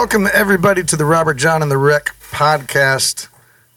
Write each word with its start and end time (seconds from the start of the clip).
Welcome, 0.00 0.28
everybody, 0.32 0.84
to 0.84 0.94
the 0.94 1.04
Robert 1.04 1.34
John 1.34 1.60
and 1.60 1.68
the 1.68 1.76
Wreck 1.76 2.14
podcast. 2.30 3.26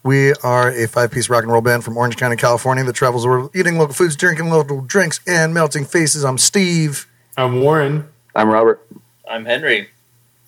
We 0.04 0.32
are 0.44 0.70
a 0.70 0.86
five 0.86 1.10
piece 1.10 1.28
rock 1.28 1.42
and 1.42 1.50
roll 1.50 1.62
band 1.62 1.82
from 1.82 1.96
Orange 1.96 2.16
County, 2.16 2.36
California 2.36 2.84
that 2.84 2.92
travels 2.92 3.24
the 3.24 3.28
world 3.28 3.50
eating 3.56 3.76
local 3.76 3.92
foods, 3.92 4.14
drinking 4.14 4.48
local 4.48 4.82
drinks, 4.82 5.18
and 5.26 5.52
melting 5.52 5.84
faces. 5.84 6.24
I'm 6.24 6.38
Steve, 6.38 7.08
I'm 7.36 7.60
Warren. 7.60 8.08
I'm 8.36 8.48
Robert. 8.48 8.86
I'm 9.28 9.44
Henry. 9.44 9.88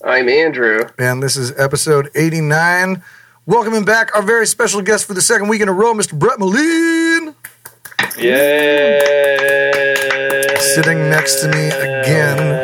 I'm 0.05 0.29
Andrew. 0.29 0.89
and 0.97 1.21
this 1.21 1.37
is 1.37 1.53
episode 1.59 2.09
89. 2.15 3.03
Welcoming 3.45 3.85
back 3.85 4.15
our 4.15 4.23
very 4.23 4.47
special 4.47 4.81
guest 4.81 5.07
for 5.07 5.15
the 5.15 5.23
second 5.23 5.49
week 5.49 5.61
in 5.61 5.69
a 5.69 5.73
row, 5.73 5.93
Mr. 5.93 6.17
Brett 6.17 6.39
Maline, 6.39 7.35
Yay! 8.17 9.01
sitting 10.57 11.11
next 11.11 11.41
to 11.41 11.49
me 11.49 11.67
again. 11.67 12.64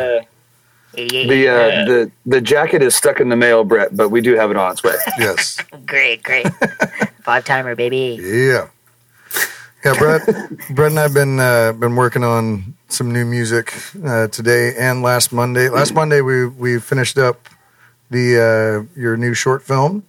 88. 0.95 1.27
The 1.27 1.47
uh, 1.47 1.67
Yeah. 1.67 1.85
the 1.85 2.11
the 2.25 2.41
jacket 2.41 2.81
is 2.81 2.95
stuck 2.95 3.19
in 3.19 3.29
the 3.29 3.35
mail, 3.35 3.63
Brett, 3.63 3.95
but 3.95 4.09
we 4.09 4.21
do 4.21 4.35
have 4.35 4.51
it 4.51 4.57
on 4.57 4.71
its 4.71 4.83
way. 4.83 4.95
Yes. 5.19 5.57
Great, 5.85 6.23
great. 6.23 6.47
Five 7.23 7.45
timer, 7.45 7.75
baby. 7.75 8.19
Yeah. 8.21 8.67
Yeah, 9.83 9.95
Brett. 9.97 10.25
Brett 10.69 10.91
and 10.91 10.99
I've 10.99 11.13
been 11.13 11.39
uh, 11.39 11.73
been 11.73 11.95
working 11.95 12.23
on 12.23 12.75
some 12.87 13.11
new 13.11 13.25
music 13.25 13.73
uh, 14.05 14.27
today 14.27 14.73
and 14.77 15.01
last 15.01 15.31
Monday. 15.31 15.69
Last 15.69 15.93
Monday 15.93 16.21
we 16.21 16.45
we 16.47 16.79
finished 16.79 17.17
up 17.17 17.47
the 18.11 18.37
uh, 18.37 18.99
your 18.99 19.17
new 19.17 19.33
short 19.33 19.63
film, 19.63 20.03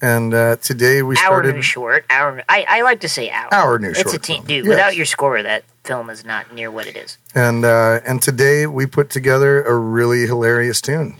and 0.00 0.32
uh, 0.34 0.56
today 0.56 1.02
we 1.02 1.14
Our 1.16 1.22
started 1.22 1.54
new 1.56 1.62
short. 1.62 2.04
Our, 2.10 2.42
I, 2.48 2.64
I 2.68 2.82
like 2.82 3.00
to 3.00 3.08
say 3.08 3.30
our. 3.30 3.48
our 3.52 3.78
new 3.78 3.90
It's 3.90 4.00
short 4.02 4.14
a 4.14 4.18
team, 4.18 4.44
dude. 4.44 4.64
Yes. 4.64 4.68
Without 4.68 4.96
your 4.96 5.06
score, 5.06 5.42
that 5.42 5.64
film 5.84 6.10
is 6.10 6.24
not 6.24 6.52
near 6.54 6.70
what 6.70 6.86
it 6.86 6.96
is. 6.96 7.16
and 7.34 7.64
uh, 7.64 8.00
and 8.06 8.20
today 8.22 8.66
we 8.66 8.86
put 8.86 9.10
together 9.10 9.62
a 9.62 9.74
really 9.74 10.26
hilarious 10.26 10.80
tune, 10.80 11.16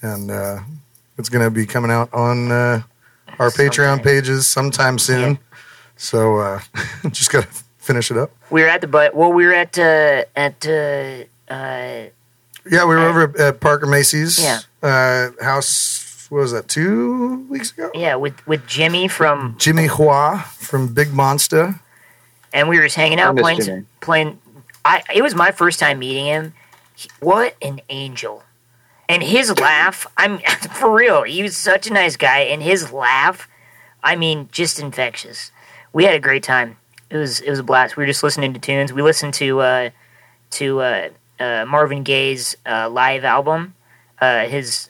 and 0.00 0.30
uh, 0.30 0.60
it's 1.18 1.28
going 1.28 1.44
to 1.44 1.50
be 1.50 1.66
coming 1.66 1.90
out 1.90 2.12
on 2.14 2.50
uh, 2.52 2.82
our 3.38 3.50
Patreon 3.50 4.02
pages 4.02 4.46
sometime 4.48 4.98
soon. 4.98 5.32
Yeah. 5.32 5.36
So 5.96 6.38
uh, 6.38 6.60
just 7.10 7.30
got 7.30 7.44
to 7.44 7.48
finish 7.78 8.10
it 8.10 8.16
up. 8.16 8.30
We 8.50 8.62
were 8.62 8.68
at 8.68 8.80
the 8.80 8.86
but. 8.86 9.14
Well, 9.14 9.32
we 9.32 9.44
were 9.46 9.52
at 9.54 9.78
uh, 9.78 10.24
at 10.36 10.66
uh, 10.66 11.24
uh, 11.52 12.04
Yeah, 12.70 12.84
we 12.84 12.94
were 12.94 12.98
over 13.08 13.38
at 13.40 13.60
Parker 13.60 13.86
Macy's 13.86 14.38
Yeah. 14.42 14.60
uh, 14.82 15.30
house. 15.44 16.08
What 16.32 16.40
was 16.40 16.52
that? 16.52 16.66
Two 16.66 17.44
weeks 17.50 17.72
ago. 17.72 17.90
yeah 17.92 18.14
with 18.14 18.46
with 18.46 18.66
Jimmy 18.66 19.06
from, 19.06 19.54
Jimmy 19.58 19.86
Hua 19.86 20.38
from 20.56 20.94
Big 20.94 21.12
Monster. 21.12 21.78
and 22.54 22.70
we 22.70 22.78
were 22.78 22.84
just 22.84 22.96
hanging 22.96 23.20
out 23.20 23.34
miss 23.34 23.42
playing 23.42 23.60
Jimmy. 23.60 23.84
playing. 24.00 24.38
I 24.82 25.02
it 25.14 25.20
was 25.20 25.34
my 25.34 25.50
first 25.50 25.78
time 25.78 25.98
meeting 25.98 26.24
him. 26.24 26.54
He- 26.94 27.10
what 27.20 27.54
an 27.60 27.82
angel. 27.90 28.44
And 29.10 29.22
his 29.22 29.58
laugh, 29.60 30.06
I'm 30.16 30.38
for 30.72 30.90
real. 30.90 31.24
He 31.24 31.42
was 31.42 31.54
such 31.54 31.86
a 31.86 31.92
nice 31.92 32.16
guy, 32.16 32.38
and 32.38 32.62
his 32.62 32.90
laugh, 32.94 33.46
I 34.02 34.16
mean, 34.16 34.48
just 34.52 34.78
infectious. 34.80 35.52
We 35.92 36.04
had 36.04 36.14
a 36.14 36.18
great 36.18 36.42
time. 36.42 36.78
It 37.10 37.18
was 37.18 37.40
it 37.40 37.50
was 37.50 37.58
a 37.58 37.62
blast. 37.62 37.98
We 37.98 38.04
were 38.04 38.06
just 38.06 38.22
listening 38.22 38.54
to 38.54 38.58
tunes. 38.58 38.90
We 38.90 39.02
listened 39.02 39.34
to 39.34 39.60
uh, 39.60 39.90
to 40.52 40.80
uh, 40.80 41.08
uh, 41.38 41.66
Marvin 41.68 42.04
Gaye's 42.04 42.56
uh, 42.64 42.88
live 42.88 43.22
album. 43.22 43.74
Uh, 44.18 44.46
his 44.46 44.88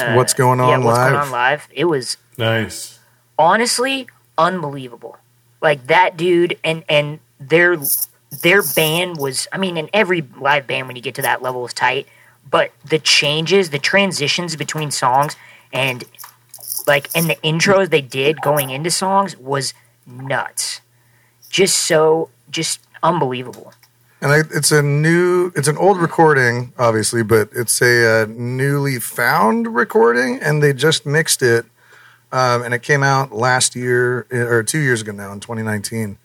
uh, 0.00 0.14
What's 0.14 0.34
going 0.34 0.60
on 0.60 0.68
yeah, 0.68 0.78
what's 0.78 0.98
live? 0.98 1.12
going 1.12 1.24
on 1.26 1.30
live? 1.30 1.68
It 1.72 1.84
was 1.84 2.16
Nice. 2.38 2.98
honestly 3.38 4.08
unbelievable. 4.36 5.16
Like 5.60 5.86
that 5.86 6.16
dude 6.16 6.58
and 6.64 6.84
and 6.88 7.20
their 7.38 7.76
their 8.42 8.62
band 8.74 9.16
was 9.18 9.46
I 9.52 9.58
mean, 9.58 9.76
in 9.76 9.88
every 9.92 10.22
live 10.38 10.66
band 10.66 10.86
when 10.88 10.96
you 10.96 11.02
get 11.02 11.14
to 11.16 11.22
that 11.22 11.42
level 11.42 11.64
is 11.66 11.72
tight, 11.72 12.06
but 12.50 12.72
the 12.84 12.98
changes, 12.98 13.70
the 13.70 13.78
transitions 13.78 14.56
between 14.56 14.90
songs 14.90 15.36
and 15.72 16.04
like 16.86 17.08
and 17.14 17.28
the 17.30 17.36
intros 17.36 17.90
they 17.90 18.00
did 18.00 18.40
going 18.40 18.70
into 18.70 18.90
songs 18.90 19.36
was 19.36 19.74
nuts. 20.06 20.80
Just 21.50 21.78
so 21.78 22.30
just 22.50 22.80
unbelievable. 23.02 23.72
And 24.24 24.32
I, 24.32 24.38
it's 24.56 24.72
a 24.72 24.80
new, 24.80 25.52
it's 25.54 25.68
an 25.68 25.76
old 25.76 25.98
recording, 25.98 26.72
obviously, 26.78 27.22
but 27.22 27.50
it's 27.54 27.82
a 27.82 28.22
uh, 28.22 28.26
newly 28.26 28.98
found 28.98 29.74
recording, 29.74 30.38
and 30.40 30.62
they 30.62 30.72
just 30.72 31.04
mixed 31.04 31.42
it, 31.42 31.66
um, 32.32 32.62
and 32.62 32.72
it 32.72 32.82
came 32.82 33.02
out 33.02 33.32
last 33.32 33.76
year 33.76 34.26
or 34.32 34.62
two 34.62 34.78
years 34.78 35.02
ago 35.02 35.12
now 35.12 35.30
in 35.30 35.40
2019, 35.40 36.16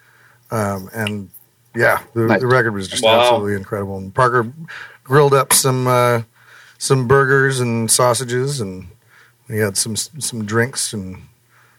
um, 0.50 0.90
and 0.94 1.30
yeah, 1.76 2.02
the, 2.14 2.22
Nice. 2.22 2.40
the 2.40 2.48
record 2.48 2.72
was 2.74 2.88
just 2.88 3.04
Wow. 3.04 3.20
absolutely 3.20 3.56
incredible. 3.56 3.98
And 3.98 4.16
Parker 4.16 4.50
grilled 5.04 5.34
up 5.34 5.52
some 5.52 5.86
uh, 5.86 6.22
some 6.78 7.06
burgers 7.06 7.60
and 7.60 7.92
sausages, 7.92 8.62
and 8.62 8.88
we 9.50 9.58
had 9.58 9.76
some 9.76 9.98
some 9.98 10.46
drinks 10.46 10.94
and 10.94 11.24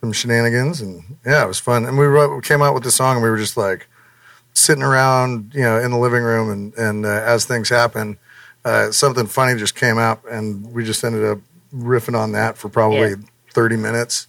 some 0.02 0.12
shenanigans, 0.12 0.82
and 0.82 1.02
yeah, 1.24 1.44
it 1.44 1.48
was 1.48 1.58
fun. 1.58 1.86
And 1.86 1.96
we 1.96 2.04
wrote, 2.04 2.36
we 2.36 2.42
came 2.42 2.60
out 2.60 2.74
with 2.74 2.82
the 2.82 2.90
song, 2.90 3.16
and 3.16 3.24
we 3.24 3.30
were 3.30 3.38
just 3.38 3.56
like 3.56 3.86
sitting 4.54 4.82
around, 4.82 5.52
you 5.54 5.62
know, 5.62 5.78
in 5.78 5.90
the 5.90 5.98
living 5.98 6.22
room, 6.22 6.50
and 6.50 6.74
and 6.74 7.06
uh, 7.06 7.08
as 7.08 7.44
things 7.44 7.68
happen, 7.68 8.18
uh, 8.64 8.90
something 8.90 9.26
funny 9.26 9.58
just 9.58 9.74
came 9.74 9.98
up, 9.98 10.24
and 10.30 10.72
we 10.72 10.84
just 10.84 11.02
ended 11.04 11.24
up 11.24 11.38
riffing 11.74 12.18
on 12.18 12.32
that 12.32 12.58
for 12.58 12.68
probably 12.68 13.10
Yeah. 13.10 13.14
thirty 13.52 13.76
minutes. 13.76 14.26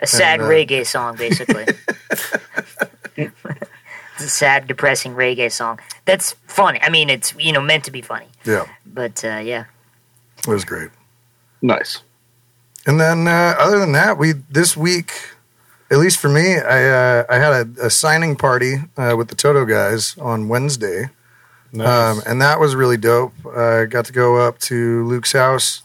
A 0.00 0.06
sad 0.06 0.40
uh, 0.40 0.44
reggae 0.44 0.86
song, 0.86 1.16
basically. 1.16 1.66
it's 3.16 4.24
a 4.24 4.28
sad, 4.28 4.66
depressing 4.66 5.14
reggae 5.14 5.50
song. 5.50 5.80
That's 6.04 6.32
funny. 6.46 6.80
I 6.82 6.90
mean, 6.90 7.10
it's 7.10 7.34
you 7.38 7.52
know 7.52 7.60
meant 7.60 7.84
to 7.84 7.90
be 7.90 8.02
funny, 8.02 8.26
Yeah, 8.44 8.66
but 8.86 9.24
uh, 9.24 9.38
yeah, 9.42 9.64
it 10.38 10.46
was 10.46 10.64
great. 10.64 10.90
Nice. 11.62 12.02
And 12.86 13.00
then 13.00 13.26
uh, 13.26 13.54
other 13.58 13.78
than 13.78 13.92
that, 13.92 14.18
we 14.18 14.32
this 14.32 14.76
week, 14.76 15.12
at 15.94 16.00
least 16.00 16.18
for 16.18 16.28
me, 16.28 16.56
I 16.58 16.88
uh, 16.88 17.24
I 17.30 17.36
had 17.36 17.52
a, 17.52 17.86
a 17.86 17.90
signing 17.90 18.34
party 18.34 18.74
uh, 18.96 19.14
with 19.16 19.28
the 19.28 19.36
Toto 19.36 19.64
guys 19.64 20.18
on 20.18 20.48
Wednesday. 20.48 21.10
Nice. 21.72 21.88
Um, 21.88 22.22
and 22.26 22.42
that 22.42 22.58
was 22.58 22.74
really 22.74 22.96
dope. 22.96 23.32
I 23.46 23.84
got 23.84 24.04
to 24.06 24.12
go 24.12 24.36
up 24.36 24.58
to 24.60 25.04
Luke's 25.06 25.32
house, 25.32 25.82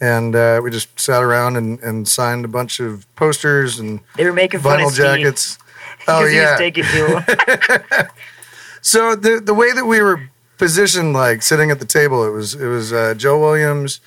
and 0.00 0.34
uh, 0.36 0.60
we 0.62 0.70
just 0.70 0.98
sat 0.98 1.22
around 1.22 1.56
and, 1.56 1.80
and 1.80 2.06
signed 2.06 2.44
a 2.44 2.48
bunch 2.48 2.78
of 2.78 3.04
posters 3.16 3.80
and 3.80 4.00
they 4.16 4.24
were 4.24 4.32
making 4.32 4.60
fun 4.60 4.78
vinyl 4.78 4.86
of 4.86 4.92
Steve 4.92 5.04
jackets. 5.04 5.58
Oh 6.06 6.20
because 6.20 6.30
he 6.30 6.36
yeah. 6.38 6.50
was 6.52 6.58
taking 6.58 6.84
to 6.84 7.20
him. 7.20 8.08
So 8.80 9.14
the 9.14 9.40
the 9.40 9.52
way 9.54 9.72
that 9.72 9.84
we 9.84 10.00
were 10.00 10.30
positioned, 10.56 11.12
like 11.12 11.42
sitting 11.42 11.70
at 11.70 11.78
the 11.78 11.84
table, 11.84 12.24
it 12.24 12.30
was 12.30 12.54
it 12.54 12.66
was 12.66 12.92
uh, 12.92 13.14
Joe 13.14 13.38
Williams, 13.38 14.00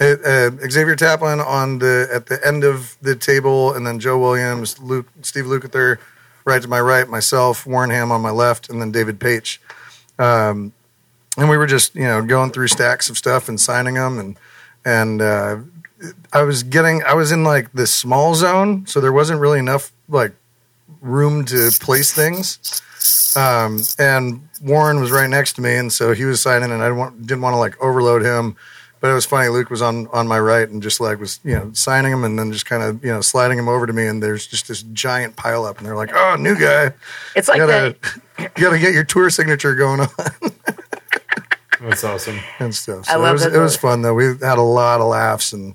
uh, 0.00 0.50
Xavier 0.68 0.96
Taplin 0.96 1.44
on 1.44 1.78
the 1.78 2.08
at 2.12 2.26
the 2.26 2.44
end 2.46 2.64
of 2.64 2.96
the 3.00 3.16
table, 3.16 3.72
and 3.72 3.86
then 3.86 3.98
Joe 3.98 4.18
Williams, 4.18 4.78
Luke, 4.78 5.06
Steve 5.22 5.44
Lukather, 5.44 5.98
right 6.44 6.60
to 6.60 6.68
my 6.68 6.80
right, 6.80 7.08
myself, 7.08 7.66
Warren 7.66 7.90
Ham 7.90 8.12
on 8.12 8.20
my 8.20 8.30
left, 8.30 8.68
and 8.68 8.80
then 8.80 8.92
David 8.92 9.18
Paich. 9.18 9.58
Um, 10.18 10.72
and 11.36 11.48
we 11.48 11.56
were 11.56 11.66
just 11.66 11.94
you 11.94 12.04
know 12.04 12.22
going 12.22 12.50
through 12.50 12.68
stacks 12.68 13.08
of 13.10 13.16
stuff 13.16 13.48
and 13.48 13.60
signing 13.60 13.94
them, 13.94 14.18
and 14.18 14.36
and 14.84 15.22
uh, 15.22 15.58
I 16.32 16.42
was 16.42 16.62
getting 16.62 17.02
I 17.04 17.14
was 17.14 17.32
in 17.32 17.44
like 17.44 17.72
this 17.72 17.92
small 17.92 18.34
zone, 18.34 18.86
so 18.86 19.00
there 19.00 19.12
wasn't 19.12 19.40
really 19.40 19.58
enough 19.58 19.92
like 20.08 20.32
room 21.00 21.44
to 21.46 21.70
place 21.80 22.12
things. 22.12 22.82
Um, 23.36 23.80
and 23.98 24.48
Warren 24.62 25.00
was 25.00 25.10
right 25.10 25.28
next 25.28 25.54
to 25.54 25.60
me, 25.60 25.76
and 25.76 25.92
so 25.92 26.12
he 26.12 26.24
was 26.24 26.40
signing, 26.40 26.70
and 26.70 26.82
I 26.82 26.86
didn't 26.86 26.98
want, 26.98 27.26
didn't 27.26 27.42
want 27.42 27.54
to 27.54 27.58
like 27.58 27.80
overload 27.82 28.22
him. 28.22 28.56
But 29.00 29.10
it 29.10 29.14
was 29.14 29.26
funny. 29.26 29.48
Luke 29.48 29.68
was 29.70 29.82
on 29.82 30.06
on 30.08 30.26
my 30.26 30.40
right, 30.40 30.68
and 30.68 30.82
just 30.82 31.00
like 31.00 31.20
was 31.20 31.38
you 31.44 31.54
know 31.54 31.70
signing 31.74 32.12
him, 32.12 32.24
and 32.24 32.38
then 32.38 32.50
just 32.52 32.66
kind 32.66 32.82
of 32.82 33.04
you 33.04 33.12
know 33.12 33.20
sliding 33.20 33.58
him 33.58 33.68
over 33.68 33.86
to 33.86 33.92
me, 33.92 34.06
and 34.06 34.22
there's 34.22 34.46
just 34.46 34.68
this 34.68 34.82
giant 34.82 35.36
pile 35.36 35.64
up, 35.64 35.78
and 35.78 35.86
they're 35.86 35.96
like, 35.96 36.10
"Oh, 36.14 36.36
new 36.38 36.58
guy, 36.58 36.92
It's 37.34 37.46
like 37.48 37.58
you 37.58 37.66
gotta 37.66 37.96
that. 38.38 38.50
you 38.56 38.62
gotta 38.64 38.78
get 38.78 38.94
your 38.94 39.04
tour 39.04 39.28
signature 39.30 39.74
going 39.74 40.00
on 40.00 40.08
That's 41.80 42.04
awesome. 42.04 42.38
and 42.58 42.74
stuff." 42.74 43.08
I 43.08 43.12
So 43.12 43.18
love 43.20 43.28
it 43.28 43.32
was 43.32 43.42
that 43.44 43.54
it 43.54 43.58
was 43.58 43.76
fun 43.76 44.02
though. 44.02 44.14
We 44.14 44.24
had 44.24 44.58
a 44.58 44.62
lot 44.62 45.00
of 45.00 45.08
laughs 45.08 45.52
and 45.52 45.74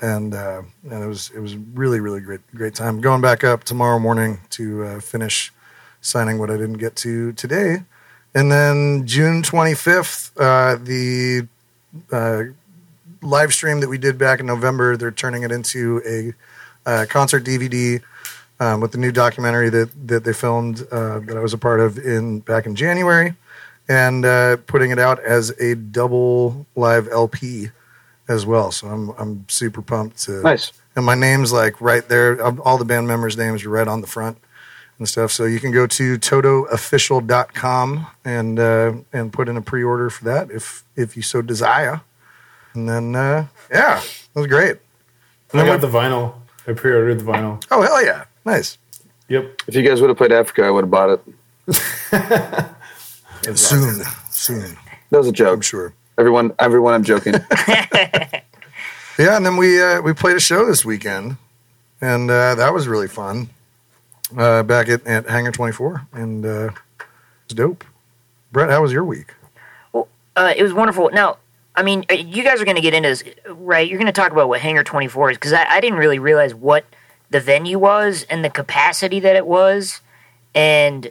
and 0.00 0.32
uh, 0.34 0.62
and 0.88 1.02
it 1.02 1.06
was 1.06 1.30
it 1.34 1.40
was 1.40 1.56
really 1.56 2.00
really 2.00 2.20
great 2.20 2.40
great 2.54 2.74
time. 2.74 3.00
Going 3.00 3.20
back 3.20 3.42
up 3.42 3.64
tomorrow 3.64 3.98
morning 3.98 4.38
to 4.50 4.84
uh, 4.84 5.00
finish 5.00 5.52
signing 6.00 6.38
what 6.38 6.50
I 6.50 6.56
didn't 6.56 6.78
get 6.78 6.94
to 6.96 7.32
today, 7.32 7.82
and 8.34 8.50
then 8.50 9.06
June 9.06 9.42
twenty 9.42 9.74
fifth, 9.74 10.32
uh, 10.38 10.76
the 10.76 11.48
uh, 12.12 12.42
live 13.22 13.52
stream 13.52 13.80
that 13.80 13.88
we 13.88 13.98
did 13.98 14.18
back 14.18 14.40
in 14.40 14.46
November, 14.46 14.96
they're 14.96 15.10
turning 15.10 15.42
it 15.42 15.52
into 15.52 16.00
a 16.06 16.88
uh, 16.90 17.06
concert 17.08 17.44
DVD. 17.44 18.02
Um, 18.62 18.80
with 18.82 18.92
the 18.92 18.98
new 18.98 19.10
documentary 19.10 19.70
that, 19.70 19.88
that 20.08 20.24
they 20.24 20.34
filmed 20.34 20.86
uh, 20.92 21.20
that 21.20 21.34
I 21.34 21.40
was 21.40 21.54
a 21.54 21.58
part 21.58 21.80
of 21.80 21.96
in 21.96 22.40
back 22.40 22.66
in 22.66 22.74
January, 22.76 23.34
and 23.88 24.22
uh, 24.26 24.58
putting 24.66 24.90
it 24.90 24.98
out 24.98 25.18
as 25.24 25.48
a 25.58 25.74
double 25.74 26.66
live 26.76 27.08
LP 27.08 27.70
as 28.28 28.44
well. 28.44 28.70
So 28.70 28.88
I'm 28.88 29.08
I'm 29.18 29.46
super 29.48 29.80
pumped 29.80 30.18
to 30.24 30.42
Nice. 30.42 30.72
and 30.94 31.06
my 31.06 31.14
name's 31.14 31.54
like 31.54 31.80
right 31.80 32.06
there. 32.06 32.38
All 32.60 32.76
the 32.76 32.84
band 32.84 33.08
members' 33.08 33.34
names 33.34 33.64
are 33.64 33.70
right 33.70 33.88
on 33.88 34.02
the 34.02 34.06
front 34.06 34.36
and 34.98 35.08
stuff. 35.08 35.32
So 35.32 35.46
you 35.46 35.58
can 35.58 35.72
go 35.72 35.86
to 35.86 36.18
totoofficial.com 36.18 38.06
and 38.24 38.58
uh, 38.58 38.92
and 39.12 39.32
put 39.32 39.48
in 39.48 39.56
a 39.56 39.62
pre-order 39.62 40.10
for 40.10 40.24
that 40.24 40.50
if 40.50 40.84
if 40.96 41.16
you 41.16 41.22
so 41.22 41.40
desire. 41.42 42.02
And 42.74 42.88
then 42.88 43.14
uh, 43.16 43.46
yeah, 43.70 44.00
it 44.00 44.38
was 44.38 44.46
great. 44.46 44.76
And 45.52 45.60
I 45.60 45.66
got 45.66 45.80
the 45.80 45.88
vinyl. 45.88 46.34
I 46.66 46.72
pre-ordered 46.72 47.20
the 47.20 47.24
vinyl. 47.24 47.62
Oh 47.70 47.82
hell 47.82 48.04
yeah, 48.04 48.24
nice. 48.44 48.78
Yep. 49.28 49.62
If 49.68 49.74
you 49.74 49.82
guys 49.82 50.00
would 50.00 50.08
have 50.08 50.16
played 50.16 50.32
Africa, 50.32 50.64
I 50.64 50.70
would 50.70 50.84
have 50.84 50.90
bought 50.90 51.10
it. 51.10 51.20
Soon, 53.56 54.02
soon, 54.30 54.76
That 55.10 55.18
was 55.18 55.26
a 55.26 55.30
I'm 55.30 55.34
joke. 55.34 55.62
sure. 55.62 55.94
Everyone, 56.18 56.52
everyone, 56.58 56.92
I'm 56.94 57.04
joking. 57.04 57.34
Yeah, 59.18 59.36
and 59.36 59.44
then 59.44 59.58
we 59.58 59.82
uh, 59.82 60.00
we 60.00 60.14
played 60.14 60.36
a 60.36 60.40
show 60.40 60.64
this 60.64 60.82
weekend, 60.82 61.36
and 62.00 62.30
uh, 62.30 62.54
that 62.54 62.72
was 62.72 62.88
really 62.88 63.08
fun. 63.08 63.50
Uh, 64.34 64.62
back 64.62 64.88
at, 64.88 65.06
at 65.06 65.28
Hangar 65.28 65.52
Twenty 65.52 65.72
Four, 65.74 66.06
and 66.14 66.46
uh, 66.46 66.48
it 66.68 66.72
was 67.48 67.54
dope. 67.54 67.84
Brett, 68.50 68.70
how 68.70 68.80
was 68.80 68.92
your 68.92 69.04
week? 69.04 69.34
Uh, 69.94 70.54
it 70.56 70.62
was 70.62 70.72
wonderful. 70.72 71.10
Now, 71.12 71.36
I 71.76 71.82
mean, 71.82 72.04
uh, 72.10 72.14
you 72.14 72.42
guys 72.42 72.60
are 72.60 72.64
going 72.64 72.76
to 72.76 72.82
get 72.82 72.94
into 72.94 73.08
this, 73.08 73.24
right? 73.48 73.88
You're 73.88 73.98
going 73.98 74.12
to 74.12 74.20
talk 74.20 74.32
about 74.32 74.48
what 74.48 74.60
Hangar 74.60 74.84
24 74.84 75.32
is 75.32 75.36
because 75.36 75.52
I, 75.52 75.64
I 75.64 75.80
didn't 75.80 75.98
really 75.98 76.18
realize 76.18 76.54
what 76.54 76.84
the 77.30 77.40
venue 77.40 77.78
was 77.78 78.24
and 78.24 78.44
the 78.44 78.50
capacity 78.50 79.20
that 79.20 79.36
it 79.36 79.46
was. 79.46 80.00
And 80.54 81.10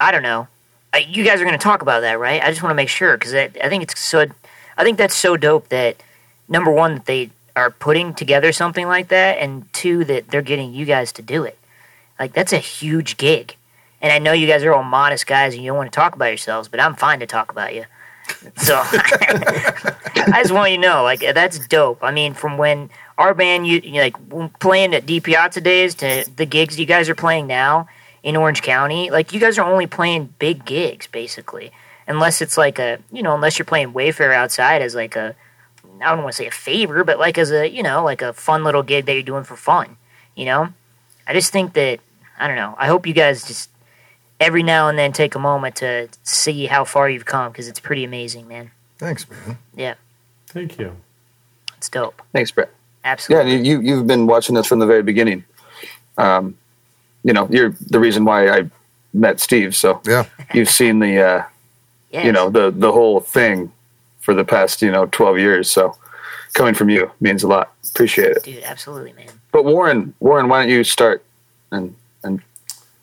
I 0.00 0.12
don't 0.12 0.22
know. 0.22 0.48
Uh, 0.94 0.98
you 0.98 1.24
guys 1.24 1.40
are 1.40 1.44
going 1.44 1.58
to 1.58 1.62
talk 1.62 1.82
about 1.82 2.00
that, 2.00 2.18
right? 2.18 2.42
I 2.42 2.50
just 2.50 2.62
want 2.62 2.70
to 2.70 2.76
make 2.76 2.88
sure 2.88 3.16
because 3.16 3.34
I, 3.34 3.50
I 3.62 3.68
think 3.68 3.82
it's 3.82 3.98
so. 4.00 4.26
I 4.76 4.84
think 4.84 4.96
that's 4.96 5.14
so 5.14 5.36
dope 5.36 5.68
that 5.68 6.02
number 6.48 6.70
one 6.70 6.94
that 6.94 7.04
they 7.04 7.30
are 7.54 7.70
putting 7.70 8.14
together 8.14 8.52
something 8.52 8.86
like 8.86 9.08
that, 9.08 9.38
and 9.38 9.70
two 9.72 10.04
that 10.06 10.28
they're 10.28 10.42
getting 10.42 10.72
you 10.72 10.86
guys 10.86 11.12
to 11.12 11.22
do 11.22 11.44
it. 11.44 11.58
Like 12.18 12.32
that's 12.32 12.52
a 12.52 12.58
huge 12.58 13.16
gig. 13.16 13.56
And 14.02 14.12
I 14.12 14.18
know 14.18 14.32
you 14.32 14.46
guys 14.46 14.62
are 14.64 14.72
all 14.72 14.82
modest 14.82 15.26
guys 15.26 15.54
and 15.54 15.62
you 15.62 15.70
don't 15.70 15.76
want 15.76 15.92
to 15.92 15.96
talk 15.96 16.14
about 16.14 16.26
yourselves, 16.26 16.68
but 16.68 16.80
I'm 16.80 16.94
fine 16.94 17.20
to 17.20 17.26
talk 17.26 17.50
about 17.50 17.74
you. 17.74 17.84
So 18.56 18.76
I 18.84 20.40
just 20.40 20.52
want 20.52 20.70
you 20.70 20.76
to 20.76 20.82
know, 20.82 21.02
like 21.02 21.20
that's 21.20 21.66
dope. 21.66 22.02
I 22.02 22.10
mean, 22.10 22.34
from 22.34 22.58
when 22.58 22.90
our 23.18 23.34
band, 23.34 23.66
you, 23.66 23.80
you 23.82 24.00
like 24.00 24.16
playing 24.60 24.94
at 24.94 25.06
D 25.06 25.20
Piazza 25.20 25.60
days 25.60 25.94
to 25.96 26.24
the 26.36 26.46
gigs 26.46 26.78
you 26.78 26.86
guys 26.86 27.08
are 27.08 27.14
playing 27.14 27.46
now 27.46 27.88
in 28.22 28.36
Orange 28.36 28.62
County, 28.62 29.10
like 29.10 29.32
you 29.32 29.40
guys 29.40 29.58
are 29.58 29.70
only 29.70 29.86
playing 29.86 30.34
big 30.38 30.64
gigs 30.64 31.06
basically, 31.06 31.72
unless 32.06 32.42
it's 32.42 32.56
like 32.56 32.78
a 32.78 32.98
you 33.12 33.22
know, 33.22 33.34
unless 33.34 33.58
you're 33.58 33.66
playing 33.66 33.92
Wayfarer 33.92 34.32
outside 34.32 34.82
as 34.82 34.94
like 34.94 35.16
a 35.16 35.34
I 36.02 36.10
don't 36.10 36.22
want 36.22 36.32
to 36.32 36.36
say 36.36 36.46
a 36.46 36.50
favor, 36.50 37.04
but 37.04 37.18
like 37.18 37.38
as 37.38 37.50
a 37.50 37.68
you 37.68 37.82
know, 37.82 38.04
like 38.04 38.22
a 38.22 38.32
fun 38.32 38.64
little 38.64 38.82
gig 38.82 39.06
that 39.06 39.14
you're 39.14 39.22
doing 39.22 39.44
for 39.44 39.56
fun. 39.56 39.96
You 40.34 40.44
know, 40.46 40.68
I 41.26 41.32
just 41.32 41.52
think 41.52 41.72
that 41.74 42.00
I 42.38 42.46
don't 42.46 42.56
know. 42.56 42.74
I 42.78 42.86
hope 42.86 43.06
you 43.06 43.14
guys 43.14 43.46
just 43.46 43.70
every 44.40 44.62
now 44.62 44.88
and 44.88 44.98
then 44.98 45.12
take 45.12 45.34
a 45.34 45.38
moment 45.38 45.76
to 45.76 46.08
see 46.24 46.66
how 46.66 46.84
far 46.84 47.08
you've 47.08 47.26
come 47.26 47.52
because 47.52 47.68
it's 47.68 47.78
pretty 47.80 48.02
amazing, 48.04 48.48
man. 48.48 48.70
Thanks, 48.98 49.28
man. 49.30 49.58
Yeah, 49.76 49.94
Thank 50.48 50.78
you. 50.78 50.96
it's 51.76 51.88
dope. 51.88 52.20
Thanks, 52.32 52.50
Brett. 52.50 52.70
Absolutely. 53.04 53.52
Yeah, 53.52 53.58
you 53.62 53.80
you've 53.80 54.06
been 54.06 54.26
watching 54.26 54.54
this 54.54 54.66
from 54.66 54.78
the 54.78 54.86
very 54.86 55.02
beginning. 55.02 55.44
Um, 56.18 56.56
you 57.24 57.32
know, 57.32 57.46
you're 57.50 57.70
the 57.90 57.98
reason 58.00 58.24
why 58.24 58.48
I 58.50 58.70
met 59.14 59.40
Steve. 59.40 59.74
So 59.76 60.00
Yeah, 60.06 60.24
you've 60.54 60.68
seen 60.70 60.98
the 60.98 61.20
uh, 61.22 61.44
Yes. 62.10 62.24
you 62.26 62.32
know 62.32 62.50
the 62.50 62.70
the 62.72 62.90
whole 62.92 63.20
thing 63.20 63.70
for 64.18 64.34
the 64.34 64.44
past 64.44 64.82
you 64.82 64.90
know 64.90 65.06
12 65.06 65.38
years. 65.38 65.70
So 65.70 65.96
coming 66.54 66.74
from 66.74 66.90
you 66.90 67.10
means 67.20 67.42
a 67.44 67.48
lot. 67.48 67.72
Appreciate 67.88 68.32
it. 68.32 68.42
dude, 68.42 68.64
absolutely, 68.64 69.12
man. 69.12 69.28
But 69.52 69.64
Warren, 69.64 70.12
Warren, 70.20 70.48
why 70.48 70.62
don't 70.62 70.70
you 70.70 70.82
start 70.84 71.24
and 71.70 71.94
and 72.24 72.42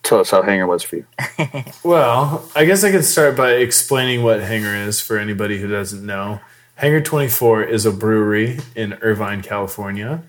tell 0.08 0.20
us 0.20 0.32
how 0.32 0.42
Hangar 0.42 0.68
was 0.68 0.84
for 0.84 0.98
you? 0.98 1.06
Well, 1.84 2.50
I 2.56 2.66
guess 2.66 2.84
I 2.84 2.92
could 2.92 3.06
start 3.06 3.38
by 3.38 3.54
explaining 3.54 4.24
what 4.24 4.42
Hangar 4.42 4.76
is 4.76 5.00
for 5.00 5.18
anybody 5.18 5.60
who 5.60 5.68
doesn't 5.68 6.06
know. 6.06 6.40
Hangar 6.76 7.02
24 7.02 7.64
is 7.64 7.86
a 7.86 7.92
brewery 7.92 8.60
in 8.76 8.94
Irvine, 9.02 9.42
California. 9.42 10.24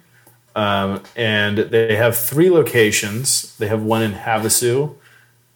Um, 0.54 1.02
and 1.16 1.58
they 1.58 1.96
have 1.96 2.16
three 2.16 2.50
locations. 2.50 3.56
They 3.56 3.68
have 3.68 3.82
one 3.82 4.02
in 4.02 4.12
Havasu, 4.12 4.94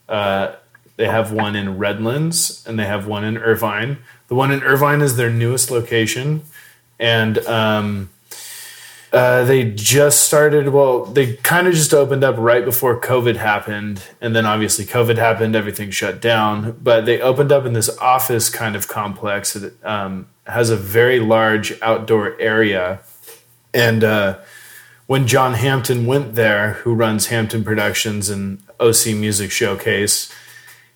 uh, 0.08 0.54
they 0.96 1.06
have 1.06 1.32
one 1.32 1.56
in 1.56 1.78
Redlands, 1.78 2.64
and 2.66 2.78
they 2.78 2.84
have 2.84 3.06
one 3.06 3.24
in 3.24 3.38
Irvine. 3.38 3.98
The 4.28 4.34
one 4.34 4.52
in 4.52 4.62
Irvine 4.62 5.00
is 5.00 5.16
their 5.16 5.30
newest 5.30 5.70
location. 5.70 6.42
And 6.98 7.38
um, 7.46 8.10
uh, 9.12 9.44
they 9.44 9.64
just 9.70 10.24
started. 10.24 10.70
Well, 10.70 11.04
they 11.04 11.34
kind 11.36 11.66
of 11.66 11.74
just 11.74 11.92
opened 11.92 12.24
up 12.24 12.36
right 12.38 12.64
before 12.64 12.98
COVID 12.98 13.36
happened, 13.36 14.02
and 14.22 14.34
then 14.34 14.46
obviously 14.46 14.86
COVID 14.86 15.18
happened, 15.18 15.54
everything 15.54 15.90
shut 15.90 16.20
down. 16.20 16.78
But 16.82 17.04
they 17.04 17.20
opened 17.20 17.52
up 17.52 17.66
in 17.66 17.74
this 17.74 17.96
office 17.98 18.48
kind 18.48 18.74
of 18.74 18.88
complex 18.88 19.52
that 19.52 19.84
um, 19.84 20.28
has 20.46 20.70
a 20.70 20.76
very 20.76 21.20
large 21.20 21.78
outdoor 21.82 22.40
area. 22.40 23.00
And 23.74 24.02
uh, 24.02 24.38
when 25.06 25.26
John 25.26 25.54
Hampton 25.54 26.06
went 26.06 26.34
there, 26.34 26.74
who 26.74 26.94
runs 26.94 27.26
Hampton 27.26 27.64
Productions 27.64 28.30
and 28.30 28.62
OC 28.80 29.08
Music 29.08 29.50
Showcase, 29.50 30.32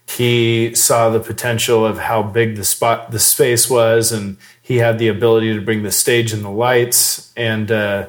he 0.09 0.75
saw 0.75 1.11
the 1.11 1.21
potential 1.21 1.85
of 1.85 1.99
how 1.99 2.23
big 2.23 2.57
the 2.57 2.65
spot 2.65 3.11
the 3.11 3.19
space 3.19 3.69
was 3.69 4.13
and 4.13 4.37
he 4.63 4.77
had 4.77 4.99
the 4.99 5.09
ability 5.09 5.53
to 5.55 5.61
bring 5.61 5.83
the 5.83 5.91
stage 5.91 6.33
and 6.33 6.45
the 6.45 6.51
lights 6.51 7.33
and 7.37 7.71
uh, 7.71 8.07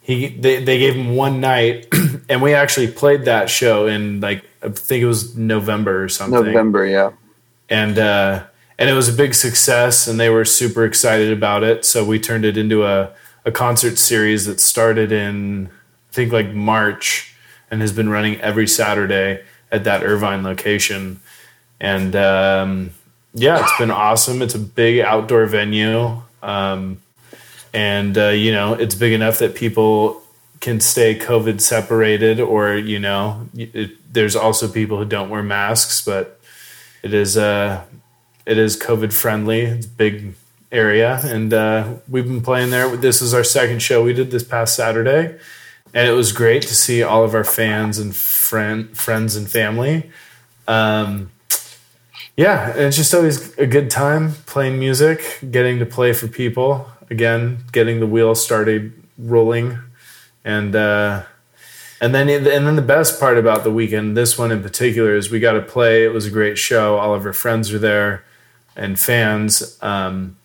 he 0.00 0.28
they, 0.28 0.62
they 0.62 0.78
gave 0.78 0.94
him 0.94 1.16
one 1.16 1.40
night 1.40 1.86
and 2.28 2.42
we 2.42 2.54
actually 2.54 2.86
played 2.86 3.24
that 3.24 3.48
show 3.48 3.86
in 3.86 4.20
like 4.20 4.44
i 4.62 4.68
think 4.68 5.02
it 5.02 5.06
was 5.06 5.36
november 5.36 6.04
or 6.04 6.08
something 6.08 6.44
November, 6.44 6.86
yeah. 6.86 7.10
and 7.68 7.98
uh, 7.98 8.44
and 8.78 8.88
it 8.88 8.92
was 8.92 9.08
a 9.08 9.12
big 9.12 9.34
success, 9.34 10.06
and 10.06 10.20
they 10.20 10.30
were 10.30 10.44
super 10.44 10.84
excited 10.84 11.32
about 11.32 11.64
it. 11.64 11.84
So 11.84 12.04
we 12.04 12.20
turned 12.20 12.44
it 12.44 12.56
into 12.56 12.84
a 12.84 13.12
a 13.44 13.50
concert 13.50 13.98
series 13.98 14.46
that 14.46 14.60
started 14.60 15.10
in 15.10 15.66
I 16.10 16.14
think 16.14 16.32
like 16.32 16.54
March, 16.54 17.34
and 17.70 17.80
has 17.80 17.92
been 17.92 18.08
running 18.08 18.40
every 18.40 18.68
Saturday 18.68 19.42
at 19.72 19.84
that 19.84 20.02
Irvine 20.02 20.42
location. 20.42 21.20
And 21.80 22.14
um, 22.16 22.90
yeah, 23.34 23.60
it's 23.62 23.78
been 23.78 23.90
awesome. 23.90 24.42
It's 24.42 24.54
a 24.54 24.58
big 24.58 25.00
outdoor 25.00 25.46
venue, 25.46 26.22
um, 26.42 27.00
and 27.72 28.16
uh, 28.18 28.28
you 28.28 28.52
know 28.52 28.74
it's 28.74 28.94
big 28.94 29.12
enough 29.12 29.38
that 29.38 29.54
people 29.54 30.22
can 30.60 30.80
stay 30.80 31.16
COVID 31.16 31.60
separated, 31.60 32.40
or 32.40 32.74
you 32.74 32.98
know, 32.98 33.48
it, 33.54 34.12
there's 34.12 34.34
also 34.34 34.68
people 34.68 34.98
who 34.98 35.04
don't 35.04 35.30
wear 35.30 35.42
masks, 35.42 36.04
but 36.04 36.40
it 37.02 37.14
is 37.14 37.36
uh 37.36 37.84
it 38.46 38.58
is 38.58 38.78
COVID 38.78 39.12
friendly. 39.12 39.60
It's 39.60 39.86
big 39.86 40.34
area, 40.72 41.20
and 41.22 41.52
uh, 41.52 41.94
we've 42.08 42.24
been 42.24 42.42
playing 42.42 42.70
there. 42.70 42.96
This 42.96 43.22
is 43.22 43.34
our 43.34 43.44
second 43.44 43.82
show 43.82 44.02
we 44.02 44.12
did 44.12 44.30
this 44.30 44.42
past 44.42 44.74
Saturday, 44.74 45.38
and 45.94 46.08
it 46.08 46.12
was 46.12 46.32
great 46.32 46.62
to 46.62 46.74
see 46.74 47.02
all 47.02 47.24
of 47.24 47.34
our 47.34 47.44
fans 47.44 47.98
and 47.98 48.14
friend 48.14 48.96
friends 48.96 49.36
and 49.36 49.48
family. 49.48 50.10
Um, 50.66 51.30
yeah, 52.38 52.72
it's 52.76 52.96
just 52.96 53.12
always 53.12 53.52
a 53.58 53.66
good 53.66 53.90
time 53.90 54.32
playing 54.46 54.78
music, 54.78 55.40
getting 55.50 55.80
to 55.80 55.86
play 55.86 56.12
for 56.12 56.28
people 56.28 56.86
again, 57.10 57.58
getting 57.72 57.98
the 57.98 58.06
wheel 58.06 58.34
started 58.36 58.92
rolling, 59.18 59.76
and 60.44 60.76
uh, 60.76 61.24
and 62.00 62.14
then 62.14 62.28
and 62.28 62.46
then 62.66 62.76
the 62.76 62.82
best 62.82 63.18
part 63.18 63.38
about 63.38 63.64
the 63.64 63.72
weekend, 63.72 64.16
this 64.16 64.38
one 64.38 64.52
in 64.52 64.62
particular, 64.62 65.16
is 65.16 65.32
we 65.32 65.40
got 65.40 65.54
to 65.54 65.62
play. 65.62 66.04
It 66.04 66.12
was 66.12 66.26
a 66.26 66.30
great 66.30 66.56
show. 66.56 66.96
All 66.96 67.12
of 67.12 67.26
our 67.26 67.32
friends 67.32 67.72
were 67.72 67.80
there 67.80 68.24
and 68.76 68.96
fans. 68.98 69.76
Um, 69.82 70.36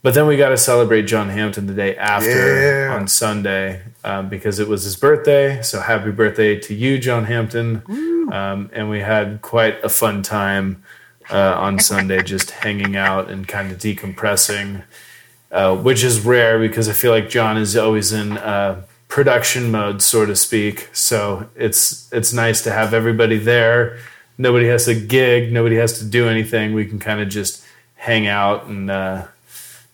but 0.00 0.14
then 0.14 0.26
we 0.26 0.38
got 0.38 0.48
to 0.50 0.56
celebrate 0.56 1.02
John 1.02 1.28
Hampton 1.28 1.66
the 1.66 1.74
day 1.74 1.96
after 1.96 2.86
Yeah. 2.86 2.94
on 2.94 3.08
Sunday 3.08 3.82
um, 4.04 4.30
because 4.30 4.58
it 4.58 4.68
was 4.68 4.84
his 4.84 4.96
birthday. 4.96 5.60
So 5.60 5.80
happy 5.80 6.12
birthday 6.12 6.58
to 6.60 6.74
you, 6.74 6.98
John 6.98 7.24
Hampton. 7.24 7.82
Um, 8.32 8.70
and 8.72 8.88
we 8.88 9.00
had 9.00 9.42
quite 9.42 9.84
a 9.84 9.88
fun 9.90 10.22
time 10.22 10.82
uh, 11.30 11.54
on 11.58 11.78
Sunday, 11.78 12.22
just 12.22 12.50
hanging 12.50 12.96
out 12.96 13.30
and 13.30 13.46
kind 13.46 13.70
of 13.72 13.78
decompressing, 13.78 14.84
uh, 15.50 15.76
which 15.76 16.02
is 16.02 16.20
rare 16.20 16.58
because 16.58 16.88
I 16.88 16.92
feel 16.92 17.10
like 17.10 17.28
John 17.28 17.56
is 17.56 17.76
always 17.76 18.12
in 18.12 18.38
uh, 18.38 18.82
production 19.08 19.70
mode, 19.70 20.02
so 20.02 20.26
to 20.26 20.36
speak. 20.36 20.88
So 20.92 21.48
it's 21.56 22.12
it's 22.12 22.32
nice 22.32 22.62
to 22.62 22.72
have 22.72 22.94
everybody 22.94 23.38
there. 23.38 23.98
Nobody 24.38 24.66
has 24.68 24.84
to 24.84 24.94
gig. 24.94 25.52
Nobody 25.52 25.76
has 25.76 25.98
to 25.98 26.04
do 26.04 26.28
anything. 26.28 26.74
We 26.74 26.84
can 26.84 26.98
kind 26.98 27.20
of 27.20 27.28
just 27.28 27.64
hang 27.94 28.26
out 28.26 28.66
and 28.66 28.90
uh, 28.90 29.26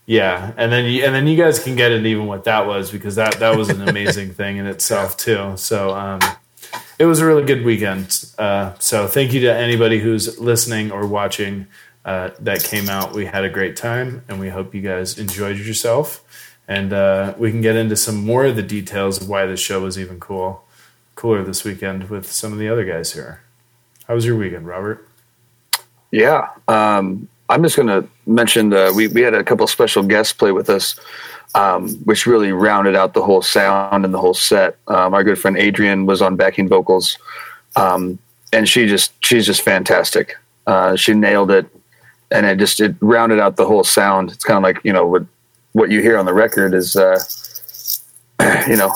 yeah, 0.07 0.53
and 0.57 0.73
then 0.73 0.85
you, 0.87 1.05
and 1.05 1.15
then 1.15 1.27
you 1.27 1.37
guys 1.37 1.63
can 1.63 1.77
get 1.77 1.93
it 1.93 2.05
even 2.05 2.27
what 2.27 2.45
that 2.45 2.67
was 2.67 2.91
because 2.91 3.15
that 3.15 3.35
that 3.39 3.57
was 3.57 3.69
an 3.69 3.89
amazing 3.89 4.31
thing 4.31 4.57
in 4.57 4.67
itself 4.67 5.17
too. 5.17 5.53
So 5.57 5.95
um, 5.95 6.21
it 7.03 7.07
was 7.07 7.19
a 7.19 7.27
really 7.27 7.43
good 7.43 7.65
weekend. 7.65 8.27
Uh, 8.39 8.75
so 8.79 9.09
thank 9.09 9.33
you 9.33 9.41
to 9.41 9.53
anybody 9.53 9.99
who's 9.99 10.39
listening 10.39 10.93
or 10.93 11.05
watching 11.05 11.67
uh, 12.05 12.31
that 12.39 12.63
came 12.63 12.89
out. 12.89 13.13
We 13.13 13.27
had 13.27 13.43
a 13.43 13.51
great 13.51 13.75
time, 13.75 14.23
and 14.29 14.39
we 14.39 14.51
hope 14.51 14.73
you 14.73 14.83
guys 14.83 15.19
enjoyed 15.19 15.59
yourself. 15.59 16.23
And 16.69 16.93
uh, 16.93 17.35
we 17.37 17.51
can 17.51 17.61
get 17.61 17.75
into 17.75 17.97
some 17.97 18.25
more 18.25 18.45
of 18.45 18.55
the 18.55 18.63
details 18.63 19.21
of 19.21 19.29
why 19.29 19.47
this 19.47 19.59
show 19.59 19.81
was 19.81 19.99
even 19.99 20.21
cool, 20.21 20.63
cooler 21.17 21.43
this 21.43 21.65
weekend 21.65 22.09
with 22.09 22.31
some 22.31 22.53
of 22.53 22.61
the 22.61 22.69
other 22.69 22.85
guys 22.85 23.15
here. 23.15 23.41
How 24.07 24.15
was 24.15 24.25
your 24.25 24.37
weekend, 24.37 24.69
Robert? 24.69 25.09
Yeah. 26.13 26.51
Um, 26.69 27.27
I'm 27.49 27.65
just 27.65 27.75
going 27.75 27.89
to 27.89 28.09
mention 28.27 28.73
uh, 28.73 28.93
we, 28.95 29.09
we 29.09 29.23
had 29.23 29.35
a 29.35 29.43
couple 29.43 29.67
special 29.67 30.05
guests 30.05 30.33
play 30.33 30.53
with 30.53 30.71
us 30.71 31.01
um, 31.55 31.91
which 32.05 32.27
really 32.27 32.53
rounded 32.53 32.97
out 32.97 33.15
the 33.15 33.23
whole 33.23 33.43
sound 33.43 34.05
and 34.05 34.15
the 34.15 34.19
whole 34.19 34.35
set. 34.35 34.77
Um, 34.89 35.15
our 35.15 35.25
good 35.25 35.39
friend 35.39 35.57
Adrian 35.57 36.07
was 36.07 36.23
on 36.23 36.37
backing 36.37 36.69
vocals, 36.69 37.19
um, 37.77 38.19
and 38.53 38.69
she 38.69 38.87
just 38.87 39.13
she's 39.25 39.47
just 39.47 39.63
fantastic. 39.63 40.37
Uh, 40.67 40.97
she 40.97 41.15
nailed 41.15 41.51
it, 41.51 41.67
and 42.31 42.47
it 42.47 42.59
just 42.59 42.81
it 42.81 42.95
rounded 43.01 43.41
out 43.41 43.57
the 43.57 43.67
whole 43.67 43.85
sound. 43.85 44.31
It's 44.31 44.45
kind 44.45 44.57
of 44.57 44.63
like 44.63 44.83
you 44.85 44.93
know 44.93 45.07
what 45.07 45.27
what 45.73 45.91
you 45.91 46.01
hear 46.01 46.19
on 46.19 46.27
the 46.27 46.35
record 46.35 46.75
is, 46.75 46.97
uh, 46.97 47.19
you 48.69 48.77
know, 48.77 48.93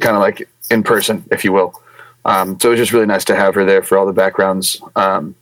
kind 0.00 0.16
of 0.16 0.20
like 0.20 0.48
in 0.70 0.82
person, 0.82 1.24
if 1.30 1.44
you 1.44 1.52
will. 1.52 1.80
Um, 2.24 2.58
so 2.60 2.68
it 2.68 2.72
was 2.72 2.80
just 2.80 2.92
really 2.92 3.06
nice 3.06 3.24
to 3.26 3.36
have 3.36 3.54
her 3.54 3.64
there 3.64 3.82
for 3.82 3.96
all 3.96 4.06
the 4.06 4.12
backgrounds. 4.12 4.80
Um, 4.96 5.34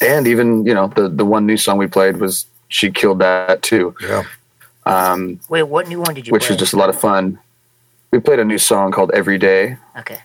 and 0.00 0.26
even, 0.26 0.64
you 0.64 0.74
know, 0.74 0.86
the, 0.88 1.08
the 1.08 1.24
one 1.24 1.44
new 1.44 1.56
song 1.56 1.76
we 1.76 1.86
played 1.86 2.16
was, 2.18 2.46
she 2.68 2.90
killed 2.90 3.18
that 3.18 3.62
too. 3.62 3.94
Yeah. 4.00 4.22
Um, 4.84 5.40
Wait, 5.48 5.62
what 5.64 5.88
new 5.88 6.00
one 6.00 6.14
did 6.14 6.26
you 6.26 6.32
which 6.32 6.42
play? 6.46 6.54
was 6.54 6.58
just 6.58 6.72
a 6.72 6.76
lot 6.76 6.88
of 6.88 6.98
fun. 7.00 7.38
We 8.10 8.18
played 8.20 8.38
a 8.40 8.44
new 8.44 8.58
song 8.58 8.92
called 8.92 9.10
Every 9.14 9.38
Day 9.38 9.76
Okay. 9.98 10.18